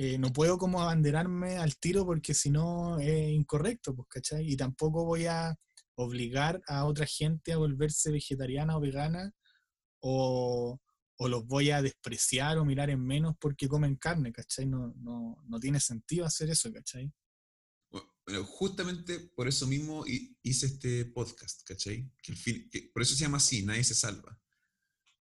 eh, 0.00 0.16
no 0.16 0.32
puedo 0.32 0.58
como 0.58 0.80
abanderarme 0.80 1.56
al 1.58 1.76
tiro 1.76 2.06
porque 2.06 2.32
si 2.32 2.50
no 2.50 3.00
es 3.00 3.32
incorrecto, 3.32 3.96
pues, 3.96 4.06
¿cachai? 4.08 4.48
Y 4.48 4.56
tampoco 4.56 5.04
voy 5.04 5.26
a 5.26 5.56
obligar 5.96 6.62
a 6.68 6.84
otra 6.84 7.04
gente 7.04 7.52
a 7.52 7.56
volverse 7.56 8.12
vegetariana 8.12 8.76
o 8.76 8.80
vegana 8.80 9.32
o, 10.00 10.78
o 11.18 11.28
los 11.28 11.44
voy 11.46 11.70
a 11.72 11.82
despreciar 11.82 12.58
o 12.58 12.64
mirar 12.64 12.90
en 12.90 13.04
menos 13.04 13.34
porque 13.40 13.66
comen 13.66 13.96
carne, 13.96 14.30
¿cachai? 14.32 14.66
No, 14.66 14.94
no, 14.98 15.42
no 15.48 15.58
tiene 15.58 15.80
sentido 15.80 16.24
hacer 16.24 16.48
eso, 16.50 16.72
¿cachai? 16.72 17.12
Bueno, 17.90 18.44
justamente 18.44 19.18
por 19.34 19.48
eso 19.48 19.66
mismo 19.66 20.04
hi- 20.06 20.36
hice 20.44 20.66
este 20.66 21.06
podcast, 21.06 21.62
¿cachai? 21.66 22.08
Que 22.22 22.32
el 22.32 22.38
fin- 22.38 22.68
que 22.70 22.90
por 22.92 23.02
eso 23.02 23.14
se 23.16 23.24
llama 23.24 23.38
así, 23.38 23.64
nadie 23.64 23.82
se 23.82 23.94
salva. 23.94 24.38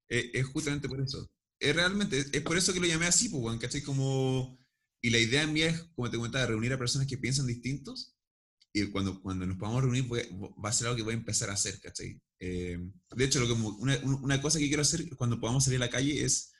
Eh, 0.07 0.29
es 0.35 0.45
justamente 0.45 0.87
por 0.87 1.01
eso. 1.01 1.25
Es 1.59 1.75
realmente, 1.75 2.19
es, 2.19 2.41
por 2.43 2.55
eso 2.57 2.71
que 2.73 2.79
lo 2.79 2.85
llamé 2.85 3.07
así, 3.07 3.29
pues, 3.29 3.57
¿cachai? 3.57 3.81
Como, 3.81 4.59
y 5.01 5.09
la 5.09 5.19
idea 5.19 5.45
mía 5.47 5.67
es, 5.69 5.83
como 5.95 6.09
te 6.09 6.17
comentaba, 6.17 6.45
reunir 6.45 6.73
a 6.73 6.77
personas 6.77 7.07
que 7.07 7.17
piensan 7.17 7.47
distintos 7.47 8.15
y 8.73 8.85
cuando, 8.91 9.21
cuando 9.21 9.45
nos 9.45 9.57
podamos 9.57 9.81
reunir 9.83 10.03
voy- 10.03 10.27
va 10.63 10.69
a 10.69 10.73
ser 10.73 10.87
algo 10.87 10.97
que 10.97 11.03
voy 11.03 11.13
a 11.13 11.17
empezar 11.17 11.49
a 11.49 11.53
hacer, 11.53 11.79
¿cachai? 11.79 12.19
Eh, 12.39 12.77
de 13.15 13.23
hecho, 13.25 13.39
lo 13.39 13.47
que, 13.47 13.53
una, 13.53 13.97
una 14.03 14.41
cosa 14.41 14.59
que 14.59 14.67
quiero 14.67 14.81
hacer 14.83 15.07
cuando 15.15 15.39
podamos 15.39 15.63
salir 15.63 15.81
a 15.81 15.85
la 15.85 15.91
calle 15.91 16.23
es 16.23 16.51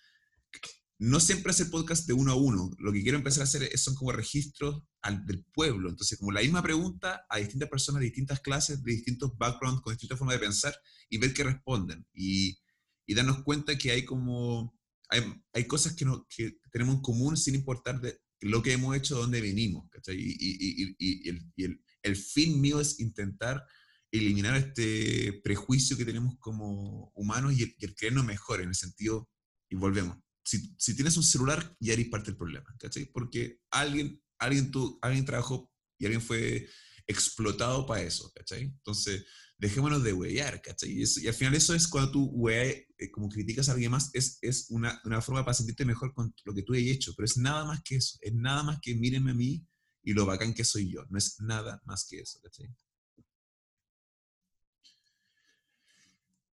no 1.00 1.20
siempre 1.20 1.52
hacer 1.52 1.70
podcast 1.70 2.08
de 2.08 2.14
uno 2.14 2.32
a 2.32 2.36
uno. 2.36 2.72
Lo 2.80 2.92
que 2.92 3.04
quiero 3.04 3.18
empezar 3.20 3.42
a 3.42 3.44
hacer 3.44 3.64
es- 3.64 3.84
son 3.84 3.94
como 3.96 4.12
registros 4.12 4.82
al, 5.02 5.26
del 5.26 5.46
pueblo. 5.54 5.90
Entonces, 5.90 6.18
como 6.18 6.32
la 6.32 6.42
misma 6.42 6.64
pregunta 6.64 7.26
a 7.30 7.38
distintas 7.38 7.70
personas 7.70 8.02
distintas 8.02 8.40
clases, 8.40 8.84
de 8.84 8.92
distintos 8.94 9.38
backgrounds, 9.38 9.82
con 9.82 9.94
distintas 9.94 10.18
formas 10.18 10.36
de 10.36 10.46
pensar 10.46 10.76
y 11.10 11.18
ver 11.20 11.34
qué 11.34 11.44
responden. 11.44 12.06
Y, 12.14 12.58
y 13.06 13.14
darnos 13.14 13.44
cuenta 13.44 13.78
que 13.78 13.92
hay 13.92 14.06
como, 14.06 14.76
hay, 15.10 15.22
hay 15.54 15.66
cosas 15.68 15.94
que, 15.96 16.06
no, 16.06 16.26
que 16.36 16.58
tenemos 16.72 16.96
en 16.96 17.02
común 17.02 17.38
sin 17.38 17.54
importar 17.56 18.02
de 18.02 18.20
lo 18.42 18.62
que 18.62 18.74
hemos 18.74 18.96
hecho, 18.96 19.16
de 19.16 19.22
dónde 19.22 19.42
venimos. 19.42 19.90
Y, 20.08 21.64
el, 22.04 22.16
fin 22.16 22.62
mío 22.62 22.80
es 22.80 23.00
intentar 23.00 23.66
eliminar 24.12 24.56
este 24.56 25.42
prejuicio 25.44 25.98
que 25.98 26.06
tenemos 26.06 26.38
como 26.40 27.12
humanos 27.16 27.54
y 27.58 27.64
el, 27.64 27.76
el 27.80 27.96
creernos 27.96 28.26
mejor 28.26 28.62
en 28.62 28.70
el 28.70 28.76
sentido, 28.76 29.30
y 29.70 29.76
volvemos, 29.76 30.18
si, 30.48 30.96
tienes 30.96 31.18
un 31.18 31.24
celular, 31.24 31.76
ya 31.80 31.94
eres 31.94 32.08
parte 32.08 32.28
del 32.28 32.38
problema. 32.38 32.66
Porque 33.12 33.60
alguien, 33.70 34.22
alguien, 34.40 34.72
tú, 34.72 34.98
alguien 35.02 35.26
trabajó 35.26 35.70
y 36.00 36.06
alguien 36.06 36.22
fue 36.22 36.68
explotado 37.06 37.86
para 37.86 38.04
eso. 38.04 38.32
Entonces, 38.52 39.26
dejémonos 39.58 40.04
de 40.04 40.14
huear, 40.14 40.62
¿cachai? 40.62 40.92
Y, 40.92 41.04
eso- 41.04 41.20
y 41.22 41.28
al 41.28 41.34
final 41.34 41.56
eso 41.56 41.74
es 41.76 41.88
cuando 41.88 42.12
tú 42.12 42.26
hueas, 42.34 42.76
eh, 42.98 43.12
como 43.12 43.30
criticas 43.30 43.70
a 43.70 43.74
alguien 43.74 43.92
más, 43.92 44.10
es, 44.14 44.38
es 44.42 44.68
una, 44.70 45.02
una 45.06 45.22
forma 45.22 45.44
para 45.46 45.54
sentirte 45.56 45.86
mejor 45.86 46.14
con 46.14 46.34
lo 46.46 46.54
que 46.54 46.64
tú 46.64 46.74
hayas 46.74 46.96
hecho, 46.96 47.14
pero 47.16 47.26
es 47.26 47.38
nada 47.38 47.66
más 47.66 47.82
que 47.84 47.96
eso, 47.98 48.18
es 48.22 48.34
nada 48.34 48.64
más 48.64 48.80
que 48.82 48.96
mírenme 48.96 49.32
a 49.32 49.36
mí 49.36 49.66
y 50.04 50.14
lo 50.14 50.26
bacán 50.26 50.54
que 50.54 50.64
soy 50.64 50.92
yo, 50.92 51.06
no 51.10 51.18
es 51.18 51.40
nada 51.42 51.82
más 51.86 52.06
que 52.10 52.20
eso, 52.22 52.40
¿cachai? 52.42 52.70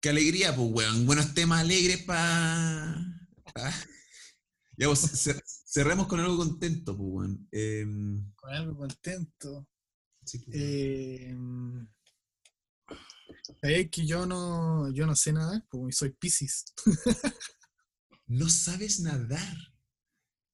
Qué 0.00 0.08
alegría, 0.10 0.54
pues, 0.54 0.68
weón. 0.70 1.06
Buenos 1.06 1.32
temas 1.34 1.60
alegres 1.60 2.02
para... 2.02 2.96
Ya, 4.76 4.86
pues, 4.88 5.02
cer- 5.26 5.42
cerremos 5.66 6.06
con 6.06 6.20
algo 6.20 6.36
contento, 6.36 6.96
pues, 6.96 7.08
weón. 7.12 7.48
Em, 7.52 8.32
Con 8.36 8.50
algo 8.52 8.76
contento. 8.76 9.68
sí, 10.24 10.38
pues, 10.38 10.56
Eh, 10.56 11.34
es 13.62 13.90
que 13.90 14.06
yo 14.06 14.26
no, 14.26 14.90
yo 14.92 15.06
no 15.06 15.14
sé 15.16 15.32
nadar, 15.32 15.64
pues 15.70 15.96
soy 15.96 16.10
Piscis. 16.10 16.64
No 18.28 18.48
sabes 18.48 19.00
nadar. 19.00 19.56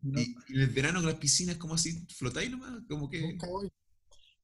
No, 0.01 0.21
Y, 0.21 0.35
y 0.49 0.55
en 0.57 0.61
el 0.63 0.71
verano 0.71 0.99
con 1.01 1.11
las 1.11 1.19
piscinas, 1.19 1.59
como 1.59 1.75
así, 1.75 2.07
flotáis 2.17 2.51
nomás, 2.51 2.83
como 2.89 3.09
que... 3.09 3.21
nunca 3.21 3.47
voy. 3.47 3.71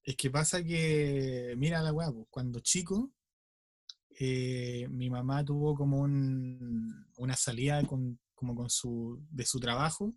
Es 0.04 0.16
que 0.16 0.30
pasa 0.30 0.62
que, 0.62 1.54
mira 1.56 1.82
la 1.82 1.92
weá, 1.92 2.12
pues, 2.12 2.26
cuando 2.30 2.60
chico, 2.60 3.12
eh, 4.20 4.86
mi 4.88 5.10
mamá 5.10 5.44
tuvo 5.44 5.74
como 5.74 5.98
un- 6.00 7.06
una 7.16 7.36
salida 7.36 7.82
con, 7.84 8.20
como 8.34 8.54
con 8.54 8.70
su, 8.70 9.20
de 9.30 9.44
su 9.46 9.58
trabajo 9.58 10.14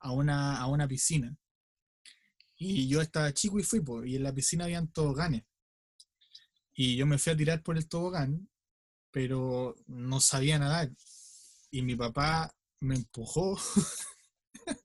a 0.00 0.12
una, 0.12 0.58
a 0.58 0.66
una 0.66 0.86
piscina. 0.88 1.34
Y 2.56 2.88
yo 2.88 3.00
estaba 3.00 3.32
chico 3.32 3.58
y 3.58 3.62
fui, 3.62 3.80
pues, 3.80 4.08
y 4.08 4.16
en 4.16 4.22
la 4.24 4.34
piscina 4.34 4.64
habían 4.64 4.88
toboganes. 4.92 5.44
Y 6.74 6.96
yo 6.96 7.06
me 7.06 7.18
fui 7.18 7.32
a 7.32 7.36
tirar 7.36 7.62
por 7.62 7.76
el 7.76 7.88
tobogán 7.88 8.48
pero 9.12 9.76
no 9.86 10.20
sabía 10.20 10.58
nadar. 10.58 10.90
Y 11.70 11.82
mi 11.82 11.94
papá 11.94 12.52
me 12.80 12.96
empujó 12.96 13.56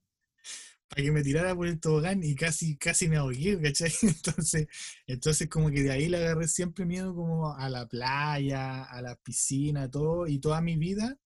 para 0.88 1.02
que 1.02 1.10
me 1.10 1.22
tirara 1.22 1.54
por 1.54 1.66
el 1.66 1.80
tobogán 1.80 2.22
y 2.22 2.36
casi, 2.36 2.76
casi 2.76 3.08
me 3.08 3.16
ahogué, 3.16 3.60
¿cachai? 3.60 3.90
Entonces, 4.02 4.68
entonces 5.06 5.48
como 5.48 5.70
que 5.70 5.82
de 5.82 5.90
ahí 5.90 6.08
le 6.08 6.18
agarré 6.18 6.46
siempre 6.46 6.84
miedo 6.84 7.14
como 7.14 7.54
a 7.54 7.68
la 7.68 7.86
playa, 7.86 8.84
a 8.84 9.02
la 9.02 9.16
piscina, 9.16 9.90
todo, 9.90 10.26
y 10.26 10.38
toda 10.38 10.60
mi 10.60 10.76
vida 10.76 11.18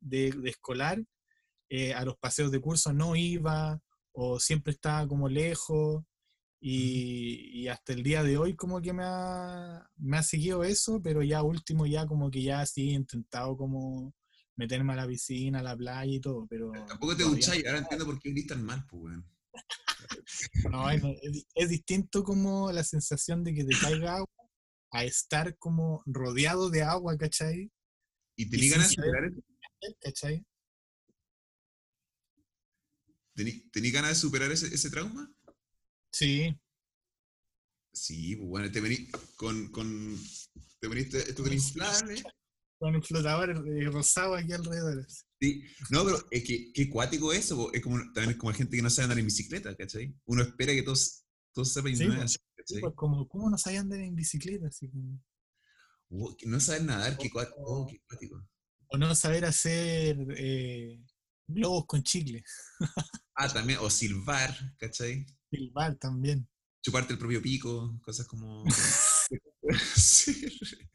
de, 0.00 0.30
de 0.32 0.50
escolar, 0.50 1.02
eh, 1.70 1.94
a 1.94 2.04
los 2.04 2.16
paseos 2.18 2.50
de 2.52 2.60
curso 2.60 2.92
no 2.92 3.16
iba, 3.16 3.80
o 4.12 4.40
siempre 4.40 4.72
estaba 4.72 5.06
como 5.08 5.28
lejos, 5.28 6.04
y, 6.60 7.62
y, 7.62 7.68
hasta 7.68 7.94
el 7.94 8.02
día 8.02 8.22
de 8.22 8.36
hoy 8.36 8.54
como 8.54 8.82
que 8.82 8.92
me 8.92 9.02
ha, 9.04 9.88
me 9.96 10.18
ha 10.18 10.22
seguido 10.22 10.62
eso, 10.62 11.00
pero 11.02 11.22
ya 11.22 11.42
último 11.42 11.86
ya 11.86 12.06
como 12.06 12.30
que 12.30 12.42
ya 12.42 12.66
sí 12.66 12.90
he 12.90 12.92
intentado 12.92 13.56
como 13.56 14.14
meterme 14.56 14.92
a 14.92 14.96
la 14.96 15.06
piscina, 15.06 15.60
a 15.60 15.62
la 15.62 15.76
playa 15.76 16.12
y 16.12 16.20
todo, 16.20 16.46
pero... 16.46 16.70
Tampoco 16.86 17.16
te 17.16 17.22
ducháis, 17.22 17.64
ahora 17.64 17.78
entiendo 17.78 18.04
por 18.04 18.20
qué 18.20 18.28
viniste 18.28 18.54
tan 18.54 18.62
mal, 18.62 18.86
pues, 18.90 19.02
weón. 19.02 19.26
no, 20.70 20.90
es, 20.90 21.02
es, 21.54 21.68
distinto 21.70 22.22
como 22.22 22.70
la 22.70 22.84
sensación 22.84 23.42
de 23.42 23.54
que 23.54 23.64
te 23.64 23.78
caiga 23.78 24.16
agua 24.16 24.28
a 24.92 25.04
estar 25.04 25.56
como 25.56 26.02
rodeado 26.04 26.68
de 26.68 26.82
agua, 26.82 27.16
¿cachai? 27.16 27.70
¿Y 28.36 28.50
tenías 28.50 28.72
ganas 28.72 28.88
de 28.90 28.94
superar 28.96 29.24
eso? 29.24 29.96
¿Cachai? 30.00 30.44
¿Tenías 33.34 33.94
ganas 33.94 34.10
de 34.10 34.16
superar 34.16 34.52
ese, 34.52 34.66
ese 34.66 34.90
trauma? 34.90 35.32
Sí. 36.12 36.58
Sí, 37.92 38.36
pues 38.36 38.48
bueno, 38.48 38.70
te 38.70 38.80
venís 38.80 39.10
con, 39.36 39.70
con 39.70 40.16
te 40.80 40.88
veniste 40.88 41.18
esto 41.18 41.42
con 41.42 41.52
inflable. 41.52 42.22
Con 42.78 42.96
un 42.96 43.02
flotador 43.02 43.62
rosado 43.92 44.34
aquí 44.34 44.52
alrededor. 44.52 45.06
Sí, 45.40 45.64
no, 45.90 46.04
pero 46.04 46.18
es 46.30 46.44
que 46.44 46.72
qué 46.72 46.88
cuático 46.88 47.32
eso, 47.32 47.72
es 47.72 47.82
como, 47.82 47.98
también 48.12 48.30
es 48.30 48.36
como 48.36 48.52
la 48.52 48.56
gente 48.56 48.76
que 48.76 48.82
no 48.82 48.90
sabe 48.90 49.04
andar 49.04 49.18
en 49.18 49.26
bicicleta, 49.26 49.76
¿cachai? 49.76 50.14
Uno 50.24 50.42
espera 50.42 50.72
que 50.72 50.82
todos, 50.82 51.24
todos 51.52 51.72
sepan 51.72 51.96
sí, 51.96 52.06
nadar, 52.06 52.28
sí, 52.28 52.38
pues 52.80 52.94
como, 52.94 53.28
¿cómo 53.28 53.50
no 53.50 53.58
saben 53.58 53.80
andar 53.80 54.00
en 54.00 54.14
bicicleta? 54.14 54.68
Así 54.68 54.88
como... 54.88 55.22
oh, 56.10 56.36
no 56.46 56.60
saben 56.60 56.86
nadar, 56.86 57.18
qué 57.18 57.30
cuático, 57.30 57.56
oh, 57.62 57.86
qué 57.86 58.00
cuático. 58.08 58.48
O 58.88 58.98
no 58.98 59.14
saber 59.14 59.44
hacer 59.44 60.16
eh, 60.36 61.00
globos 61.46 61.86
con 61.86 62.02
chicle. 62.02 62.42
ah, 63.34 63.52
también, 63.52 63.78
o 63.82 63.90
silbar, 63.90 64.56
¿cachai? 64.78 65.26
Silbar 65.50 65.96
también. 65.96 66.48
Chuparte 66.82 67.12
el 67.12 67.18
propio 67.18 67.42
pico, 67.42 67.98
cosas 68.02 68.26
como... 68.26 68.64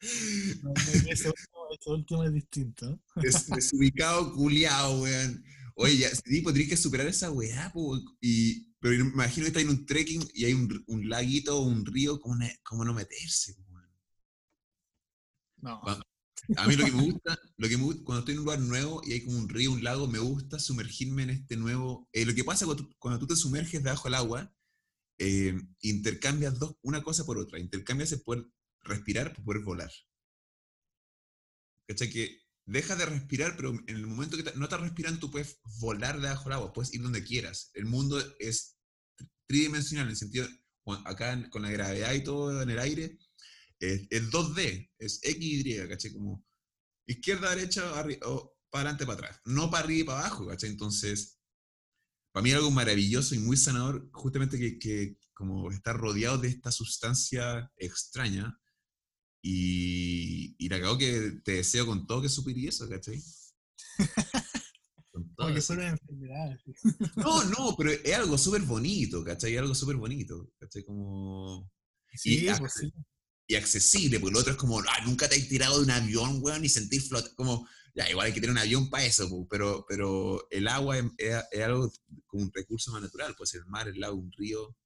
No, 0.62 0.72
ese, 1.08 1.28
último, 1.28 1.68
ese, 1.72 1.90
último, 1.90 2.24
es 2.24 2.32
distinto. 2.32 3.00
Es 3.16 3.48
desubicado, 3.48 4.32
culiado, 4.32 5.02
weón. 5.02 5.44
Oye, 5.74 5.98
ya, 5.98 6.10
sí, 6.10 6.40
podrías 6.40 6.68
que 6.68 6.76
superar 6.76 7.06
esa 7.06 7.30
weá, 7.30 7.70
po, 7.72 7.98
y, 8.20 8.72
pero 8.80 9.04
me 9.04 9.10
imagino 9.10 9.44
que 9.44 9.48
está 9.48 9.60
en 9.60 9.70
un 9.70 9.86
trekking 9.86 10.28
y 10.34 10.44
hay 10.44 10.54
un, 10.54 10.84
un 10.86 11.08
laguito 11.08 11.58
o 11.58 11.62
un 11.62 11.84
río, 11.84 12.20
¿cómo, 12.20 12.84
no 12.84 12.94
meterse? 12.94 13.56
Weón? 13.68 13.90
No. 15.56 15.80
Cuando, 15.80 16.04
a 16.56 16.66
mí 16.66 16.76
lo 16.76 16.84
que 16.84 16.92
me 16.92 17.02
gusta, 17.02 17.38
lo 17.56 17.68
que 17.68 17.76
me 17.76 17.84
cuando 18.04 18.18
estoy 18.20 18.34
en 18.34 18.38
un 18.40 18.44
lugar 18.44 18.60
nuevo 18.60 19.02
y 19.04 19.12
hay 19.12 19.24
como 19.24 19.38
un 19.38 19.48
río, 19.48 19.72
un 19.72 19.84
lago, 19.84 20.06
me 20.06 20.18
gusta 20.18 20.58
sumergirme 20.58 21.24
en 21.24 21.30
este 21.30 21.56
nuevo... 21.56 22.08
Eh, 22.12 22.24
lo 22.24 22.34
que 22.34 22.44
pasa 22.44 22.64
cuando 22.64 22.84
tú, 22.84 22.94
cuando 22.98 23.18
tú 23.18 23.26
te 23.26 23.36
sumerges 23.36 23.82
debajo 23.82 24.08
del 24.08 24.14
agua, 24.14 24.54
eh, 25.18 25.60
intercambias 25.80 26.58
dos, 26.58 26.76
una 26.82 27.02
cosa 27.02 27.24
por 27.24 27.38
otra. 27.38 27.58
Intercambias 27.58 28.12
el 28.12 28.22
poder 28.22 28.46
respirar 28.82 29.34
por 29.34 29.44
poder 29.44 29.62
volar. 29.62 29.92
¿Cachai? 31.86 32.10
Que 32.10 32.42
dejas 32.66 32.98
de 32.98 33.06
respirar, 33.06 33.56
pero 33.56 33.70
en 33.70 33.96
el 33.96 34.06
momento 34.06 34.36
que 34.36 34.42
te, 34.42 34.56
no 34.56 34.64
estás 34.64 34.80
respirando, 34.80 35.18
tú 35.18 35.30
puedes 35.30 35.58
volar 35.80 36.20
debajo 36.20 36.44
del 36.44 36.52
agua, 36.54 36.72
puedes 36.72 36.92
ir 36.94 37.02
donde 37.02 37.24
quieras. 37.24 37.70
El 37.74 37.86
mundo 37.86 38.22
es 38.38 38.76
tridimensional, 39.46 40.06
en 40.06 40.10
el 40.10 40.16
sentido, 40.16 40.46
acá 41.04 41.48
con 41.50 41.62
la 41.62 41.70
gravedad 41.70 42.12
y 42.12 42.22
todo 42.22 42.62
en 42.62 42.70
el 42.70 42.78
aire, 42.78 43.18
es, 43.80 44.06
es 44.10 44.30
2D, 44.30 44.90
es 44.98 45.20
X, 45.22 45.66
Y, 45.66 45.88
¿cachai? 45.88 46.12
Como 46.12 46.44
izquierda, 47.06 47.54
derecha, 47.54 47.90
o 48.24 48.56
para 48.70 48.90
adelante, 48.90 49.06
para 49.06 49.18
atrás. 49.18 49.40
No 49.44 49.70
para 49.70 49.84
arriba 49.84 50.00
y 50.00 50.04
para 50.04 50.20
abajo, 50.20 50.46
¿cachai? 50.46 50.70
Entonces, 50.70 51.38
para 52.32 52.42
mí 52.42 52.50
es 52.50 52.56
algo 52.56 52.70
maravilloso 52.70 53.34
y 53.34 53.38
muy 53.38 53.56
sanador, 53.56 54.08
justamente 54.12 54.58
que, 54.58 54.78
que 54.78 55.18
como 55.34 55.70
estar 55.70 55.96
rodeado 55.96 56.38
de 56.38 56.48
esta 56.48 56.70
sustancia 56.70 57.70
extraña, 57.76 58.58
y, 59.42 60.56
y 60.58 60.68
la 60.68 60.80
cago 60.80 60.98
que 60.98 61.40
te 61.44 61.52
deseo 61.52 61.86
con 61.86 62.06
todo 62.06 62.22
que 62.22 62.28
supiri 62.28 62.68
eso, 62.68 62.88
¿cachai? 62.88 63.22
Con 65.12 65.34
todo. 65.34 65.46
Porque 65.46 65.60
son 65.60 65.80
enfermedades. 65.80 66.60
No, 67.16 67.44
no, 67.44 67.74
pero 67.76 67.90
es 67.90 68.14
algo 68.14 68.36
súper 68.36 68.62
bonito, 68.62 69.24
¿cachai? 69.24 69.54
Es 69.54 69.60
algo 69.60 69.74
súper 69.74 69.96
bonito, 69.96 70.50
¿cachai? 70.58 70.84
Como... 70.84 71.70
Sí, 72.12 72.46
y, 72.46 72.54
pues 72.58 72.74
sí. 72.74 72.92
Y 73.48 73.56
accesible, 73.56 74.20
porque 74.20 74.34
lo 74.34 74.40
otro 74.40 74.52
es 74.52 74.58
como, 74.58 74.78
ah, 74.78 75.04
nunca 75.06 75.26
te 75.26 75.36
has 75.36 75.48
tirado 75.48 75.78
de 75.78 75.84
un 75.84 75.90
avión, 75.90 76.38
weón, 76.42 76.64
y 76.64 76.68
sentís 76.68 77.08
flota, 77.08 77.30
como, 77.34 77.66
ya, 77.94 78.08
igual 78.10 78.26
hay 78.26 78.34
que 78.34 78.40
tener 78.40 78.52
un 78.52 78.58
avión 78.58 78.90
para 78.90 79.06
eso, 79.06 79.26
pero, 79.48 79.86
pero 79.88 80.46
el 80.50 80.68
agua 80.68 80.98
es, 80.98 81.04
es, 81.16 81.44
es, 81.50 81.64
algo 81.64 81.90
como 82.26 82.42
un 82.44 82.52
recurso 82.52 82.92
más 82.92 83.00
natural, 83.00 83.34
pues 83.38 83.54
el 83.54 83.64
mar, 83.64 83.88
el 83.88 83.98
lago, 83.98 84.16
un 84.16 84.30
río. 84.32 84.76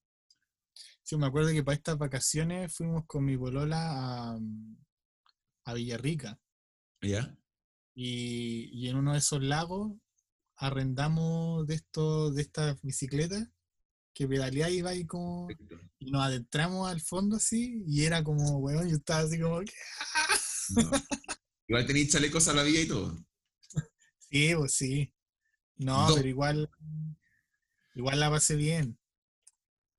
Sí, 1.02 1.16
me 1.16 1.26
acuerdo 1.26 1.50
que 1.50 1.64
para 1.64 1.74
estas 1.74 1.98
vacaciones 1.98 2.72
fuimos 2.72 3.04
con 3.08 3.24
mi 3.24 3.34
bolola 3.34 3.78
a, 3.80 4.38
a 5.64 5.74
Villarrica. 5.74 6.40
¿Ya? 7.02 7.36
Y, 7.96 8.70
y, 8.72 8.88
en 8.88 8.96
uno 8.96 9.12
de 9.12 9.18
esos 9.18 9.42
lagos 9.42 9.92
arrendamos 10.56 11.66
de 11.66 11.74
estos, 11.74 12.36
de 12.36 12.42
estas 12.42 12.80
bicicletas 12.80 13.48
que 14.14 14.28
pedaleaba 14.28 14.70
y 14.70 14.78
iba 14.78 14.94
y 14.94 15.06
como. 15.06 15.48
Y 15.98 16.10
nos 16.10 16.24
adentramos 16.24 16.90
al 16.90 17.00
fondo 17.00 17.36
así, 17.36 17.82
y 17.86 18.04
era 18.04 18.22
como, 18.22 18.58
weón, 18.58 18.88
yo 18.88 18.96
estaba 18.96 19.20
así 19.20 19.40
como 19.40 19.60
que. 19.60 19.72
No. 20.74 20.90
Igual 21.68 21.86
tenéis 21.86 22.12
chalecos 22.12 22.48
a 22.48 22.54
la 22.54 22.62
vía 22.62 22.82
y 22.82 22.88
todo. 22.88 23.16
Sí, 24.30 24.54
pues 24.56 24.72
sí. 24.72 25.12
No, 25.76 26.08
pero 26.14 26.26
igual. 26.26 26.70
Igual 27.94 28.18
la 28.18 28.30
pasé 28.30 28.56
bien. 28.56 28.98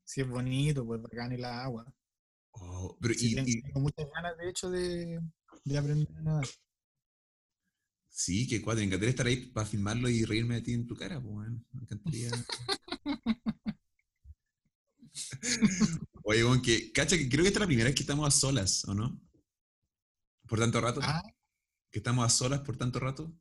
Sí, 0.03 0.21
es 0.21 0.27
bonito, 0.27 0.83
pues 0.83 0.99
bacán 1.03 1.33
y 1.33 1.37
la 1.37 1.63
agua. 1.63 1.85
Oh, 2.53 2.97
pero 2.99 3.13
sí, 3.13 3.31
y, 3.31 3.35
tengo, 3.35 3.47
y, 3.47 3.61
tengo 3.61 3.79
muchas 3.79 4.07
ganas, 4.11 4.35
de 4.37 4.49
hecho, 4.49 4.71
de, 4.71 5.19
de 5.65 5.77
aprender 5.77 6.17
a 6.17 6.21
nadar. 6.21 6.47
Sí, 8.09 8.47
que 8.47 8.61
cuadro. 8.61 8.79
Me 8.79 8.85
encantaría 8.85 9.09
estar 9.09 9.25
ahí 9.25 9.37
para 9.47 9.67
filmarlo 9.67 10.09
y 10.09 10.23
reírme 10.23 10.55
de 10.55 10.61
ti 10.61 10.73
en 10.73 10.87
tu 10.87 10.95
cara, 10.95 11.21
pues, 11.21 11.33
bueno. 11.33 11.63
Me 11.71 11.81
encantaría. 11.81 12.31
Oye, 16.23 16.43
bueno, 16.43 16.61
que, 16.61 16.91
cacha, 16.91 17.17
que 17.17 17.27
creo 17.27 17.43
que 17.43 17.49
esta 17.49 17.59
es 17.59 17.61
la 17.61 17.67
primera 17.67 17.87
vez 17.87 17.95
que 17.95 18.03
estamos 18.03 18.27
a 18.27 18.31
solas, 18.31 18.85
¿o 18.85 18.93
no? 18.93 19.21
¿Por 20.47 20.59
tanto 20.59 20.79
rato? 20.81 20.99
Ah. 21.03 21.21
¿Que 21.91 21.99
estamos 21.99 22.25
a 22.25 22.29
solas 22.29 22.61
por 22.61 22.77
tanto 22.77 22.99
rato? 22.99 23.33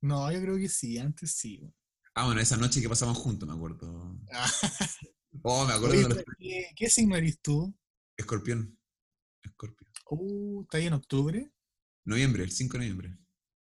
No, 0.00 0.30
yo 0.32 0.40
creo 0.40 0.56
que 0.56 0.68
sí, 0.68 0.98
antes 0.98 1.32
sí. 1.32 1.60
Ah, 2.14 2.26
bueno, 2.26 2.40
esa 2.40 2.56
noche 2.56 2.80
que 2.80 2.88
pasamos 2.88 3.16
juntos, 3.18 3.48
me 3.48 3.54
acuerdo. 3.54 4.18
Ah. 4.32 4.50
Oh, 5.42 5.66
me 5.66 5.72
acuerdo. 5.72 5.94
Oye, 5.94 6.02
de 6.02 6.08
los... 6.08 6.24
¿qué, 6.38 6.70
¿Qué 6.74 6.90
signo 6.90 7.14
eres 7.16 7.40
tú? 7.40 7.74
Escorpión. 8.16 8.78
Escorpión. 9.42 9.90
Uh, 10.10 10.62
¿está 10.62 10.78
ahí 10.78 10.86
en 10.86 10.94
octubre? 10.94 11.52
Noviembre, 12.04 12.42
el 12.44 12.50
5 12.50 12.72
de 12.72 12.78
noviembre. 12.78 13.18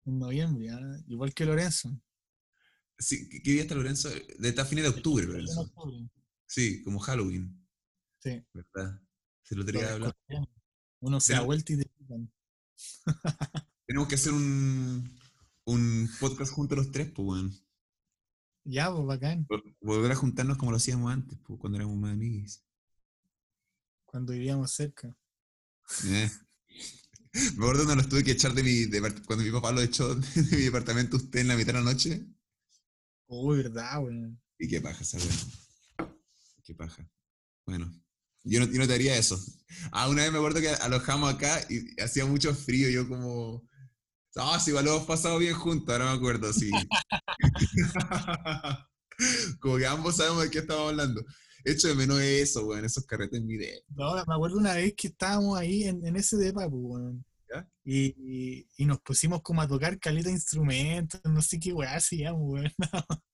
En 0.06 0.18
noviembre, 0.18 0.70
ah, 0.70 0.98
igual 1.06 1.34
que 1.34 1.44
Lorenzo. 1.44 2.00
Sí, 2.98 3.28
¿Qué 3.28 3.52
día 3.52 3.62
está 3.62 3.74
Lorenzo? 3.74 4.08
De 4.08 4.48
esta 4.48 4.64
fines 4.64 4.84
de 4.84 4.90
octubre, 4.90 5.24
En 5.24 5.30
Lorenzo. 5.32 5.60
octubre. 5.60 6.10
Sí, 6.50 6.82
como 6.82 6.98
Halloween, 6.98 7.64
Sí. 8.18 8.44
¿verdad? 8.52 9.00
Se 9.44 9.54
lo 9.54 9.64
tenía 9.64 9.82
que 9.82 9.92
hablar. 9.92 10.16
Uno 11.00 11.20
se 11.20 11.32
da 11.34 11.42
vuelta 11.42 11.72
y 11.72 11.76
te. 11.76 11.90
Tenemos 13.86 14.08
que 14.08 14.16
hacer 14.16 14.32
un, 14.32 15.08
un 15.64 16.10
podcast 16.18 16.52
juntos 16.52 16.76
los 16.76 16.90
tres, 16.90 17.08
pues, 17.12 17.28
weón. 17.28 17.54
Ya, 18.64 18.92
pues 18.92 19.06
bacán. 19.06 19.46
Vol- 19.46 19.76
Volver 19.80 20.10
a 20.10 20.16
juntarnos 20.16 20.58
como 20.58 20.72
lo 20.72 20.76
hacíamos 20.78 21.12
antes, 21.12 21.38
pues, 21.46 21.58
cuando 21.60 21.78
éramos 21.78 21.96
más 21.96 22.12
amigos. 22.14 22.64
Cuando 24.04 24.32
vivíamos 24.32 24.72
cerca. 24.72 25.16
Eh. 26.06 26.30
Me 27.32 27.64
acuerdo 27.64 27.84
cuando 27.84 28.02
los 28.02 28.08
tuve 28.08 28.24
que 28.24 28.32
echar 28.32 28.54
de 28.54 28.64
mi 28.64 28.86
depart- 28.86 29.24
cuando 29.24 29.44
mi 29.44 29.52
papá 29.52 29.70
lo 29.70 29.80
echó 29.82 30.14
de 30.16 30.42
mi 30.56 30.62
departamento 30.64 31.16
usted 31.16 31.40
en 31.40 31.48
la 31.48 31.56
mitad 31.56 31.74
de 31.74 31.78
la 31.78 31.84
noche. 31.92 32.26
Uy, 33.28 33.58
verdad, 33.58 34.02
weón. 34.02 34.42
Y 34.58 34.66
qué 34.66 34.80
paja 34.80 35.02
esa 35.04 35.16
weá. 35.16 35.28
Qué 36.70 36.76
paja. 36.76 37.04
Bueno, 37.66 37.90
yo 38.44 38.60
no, 38.60 38.66
yo 38.66 38.78
no 38.78 38.86
te 38.86 38.94
haría 38.94 39.16
eso. 39.16 39.36
Ah, 39.90 40.08
una 40.08 40.22
vez 40.22 40.30
me 40.30 40.38
acuerdo 40.38 40.60
que 40.60 40.68
alojamos 40.68 41.34
acá 41.34 41.60
y 41.68 42.00
hacía 42.00 42.24
mucho 42.26 42.54
frío. 42.54 42.88
Yo 42.88 43.08
como. 43.08 43.68
Ah, 44.36 44.60
sí, 44.60 44.70
igual 44.70 44.84
lo 44.84 44.94
hemos 44.94 45.06
pasado 45.08 45.38
bien 45.38 45.54
juntos, 45.54 45.92
ahora 45.92 46.12
me 46.12 46.16
acuerdo, 46.16 46.52
sí. 46.52 46.70
como 49.60 49.78
que 49.78 49.86
ambos 49.88 50.16
sabemos 50.16 50.44
de 50.44 50.50
qué 50.52 50.60
estamos 50.60 50.90
hablando. 50.90 51.24
hecho 51.64 51.88
de 51.88 51.96
menos 51.96 52.20
eso, 52.20 52.64
weón, 52.64 52.84
esos 52.84 53.04
carretes 53.04 53.40
en 53.40 53.48
video. 53.48 53.80
No, 53.88 54.14
me 54.14 54.20
acuerdo 54.32 54.58
una 54.58 54.74
vez 54.74 54.94
que 54.96 55.08
estábamos 55.08 55.58
ahí 55.58 55.88
en, 55.88 56.06
en 56.06 56.14
ese 56.14 56.36
depa, 56.36 56.70
pues, 56.70 56.82
weón. 56.84 57.24
Y, 57.82 58.14
y, 58.16 58.68
y 58.76 58.86
nos 58.86 59.00
pusimos 59.00 59.42
como 59.42 59.60
a 59.60 59.66
tocar 59.66 59.98
caleta 59.98 60.28
de 60.28 60.36
instrumentos, 60.36 61.20
no 61.24 61.42
sé 61.42 61.58
qué 61.58 61.72
weá 61.72 61.96
hacíamos, 61.96 62.42
weón. 62.44 62.72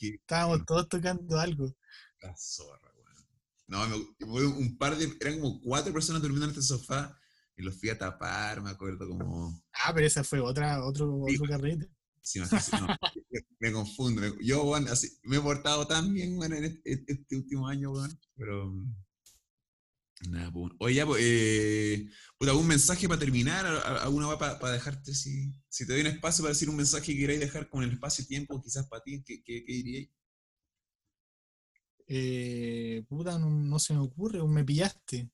Estábamos 0.00 0.66
todos 0.66 0.88
tocando 0.88 1.38
algo. 1.38 1.72
La 2.22 2.34
zorra, 2.36 2.79
weón. 2.79 2.79
No, 3.70 3.86
me, 3.88 4.44
un 4.46 4.76
par 4.76 4.96
de. 4.98 5.16
Eran 5.20 5.38
como 5.38 5.60
cuatro 5.60 5.92
personas 5.92 6.20
durmiendo 6.20 6.46
en 6.46 6.50
este 6.50 6.62
sofá 6.62 7.16
y 7.56 7.62
los 7.62 7.78
fui 7.78 7.88
a 7.88 7.96
tapar, 7.96 8.60
me 8.60 8.70
acuerdo 8.70 9.08
como. 9.08 9.62
Ah, 9.72 9.92
pero 9.94 10.06
esa 10.08 10.24
fue 10.24 10.40
otra, 10.40 10.84
otro, 10.84 11.24
Sí, 11.28 11.36
otro 11.36 11.46
carrete. 11.48 11.88
Sí, 12.20 12.40
no, 12.40 12.46
sí, 12.46 12.56
sí, 12.58 12.72
no, 12.80 12.88
me, 13.60 13.72
confundo. 13.72 14.20
me- 14.20 14.44
yo, 14.44 14.64
weón, 14.64 14.88
así, 14.88 15.08
me 15.22 15.36
he 15.36 15.40
portado 15.40 15.86
tan 15.86 16.12
bien, 16.12 16.36
weón, 16.36 16.52
en 16.52 16.64
este, 16.64 17.04
este 17.06 17.36
último 17.36 17.68
año, 17.68 17.92
weón. 17.92 18.18
Pero. 18.36 18.74
Nada, 20.28 20.50
pues. 20.52 20.72
Oye, 20.80 20.94
ya, 20.96 21.06
pues, 21.06 21.22
eh, 21.24 22.08
puta, 22.38 22.50
¿algún 22.50 22.66
mensaje 22.66 23.06
para 23.08 23.20
terminar? 23.20 23.64
¿Al- 23.64 23.82
al- 23.84 23.98
¿Alguna 23.98 24.26
va 24.26 24.38
para 24.58 24.72
dejarte? 24.72 25.14
Si, 25.14 25.54
si 25.68 25.86
te 25.86 25.92
doy 25.92 26.00
un 26.00 26.08
espacio 26.08 26.42
para 26.42 26.52
decir 26.54 26.68
un 26.68 26.76
mensaje 26.76 27.12
que 27.12 27.18
queráis 27.20 27.38
dejar 27.40 27.68
con 27.68 27.84
el 27.84 27.92
espacio 27.92 28.24
y 28.24 28.26
tiempo, 28.26 28.60
quizás 28.60 28.86
para 28.88 29.02
ti, 29.04 29.22
¿qué, 29.24 29.42
qué, 29.44 29.64
qué 29.64 29.72
diríais? 29.72 30.10
Eh, 32.10 33.04
puta, 33.08 33.38
no, 33.38 33.48
no 33.48 33.78
se 33.78 33.94
me 33.94 34.00
ocurre, 34.00 34.42
me 34.46 34.64
pillaste. 34.64 35.30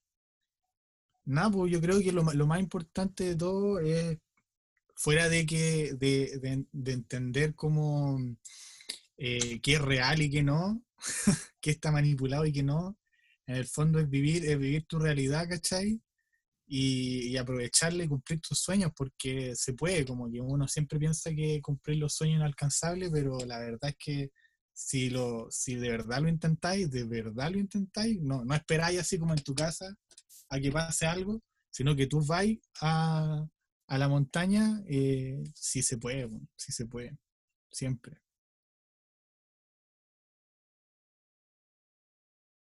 Nada, 1.24 1.50
pues 1.50 1.72
yo 1.72 1.80
creo 1.80 2.00
que 2.00 2.12
lo, 2.12 2.22
lo 2.22 2.46
más 2.46 2.60
importante 2.60 3.24
de 3.24 3.36
todo 3.36 3.80
es, 3.80 4.18
fuera 4.96 5.28
de 5.28 5.46
que, 5.46 5.94
de, 5.94 6.38
de- 6.40 6.66
de 6.72 6.92
entender 6.92 7.54
cómo, 7.56 8.18
eh, 9.18 9.60
qué 9.62 9.74
es 9.74 9.80
real 9.82 10.22
y 10.22 10.30
qué 10.30 10.42
no, 10.42 10.82
qué 11.60 11.70
está 11.72 11.92
manipulado 11.92 12.46
y 12.46 12.52
qué 12.52 12.62
no, 12.62 12.98
en 13.46 13.56
el 13.56 13.66
fondo 13.66 13.98
es 14.00 14.08
vivir, 14.10 14.46
es 14.46 14.58
vivir 14.58 14.86
tu 14.86 14.98
realidad, 14.98 15.48
¿cachai? 15.48 16.00
Y, 16.68 17.28
y 17.28 17.36
aprovecharle 17.38 18.04
y 18.04 18.08
cumplir 18.08 18.40
tus 18.40 18.58
sueños, 18.60 18.92
porque 18.96 19.54
se 19.56 19.74
puede, 19.74 20.04
como 20.06 20.30
que 20.30 20.40
uno 20.40 20.68
siempre 20.68 20.98
piensa 20.98 21.30
que 21.34 21.60
cumplir 21.62 21.98
los 21.98 22.14
sueños 22.14 22.36
es 22.36 22.40
inalcanzable, 22.40 23.10
pero 23.10 23.38
la 23.46 23.58
verdad 23.60 23.90
es 23.90 23.96
que 23.98 24.30
si, 24.76 25.08
lo, 25.08 25.50
si 25.50 25.74
de 25.74 25.88
verdad 25.88 26.20
lo 26.20 26.28
intentáis, 26.28 26.90
de 26.90 27.04
verdad 27.04 27.50
lo 27.50 27.58
intentáis, 27.58 28.20
no, 28.20 28.44
no 28.44 28.54
esperáis 28.54 29.00
así 29.00 29.18
como 29.18 29.32
en 29.32 29.42
tu 29.42 29.54
casa 29.54 29.96
a 30.50 30.60
que 30.60 30.70
pase 30.70 31.06
algo, 31.06 31.40
sino 31.70 31.96
que 31.96 32.06
tú 32.06 32.20
vais 32.20 32.58
a, 32.82 33.46
a 33.86 33.98
la 33.98 34.08
montaña, 34.08 34.82
eh, 34.86 35.42
si 35.54 35.82
se 35.82 35.96
puede, 35.96 36.28
si 36.56 36.72
se 36.72 36.84
puede, 36.84 37.16
siempre. 37.70 38.20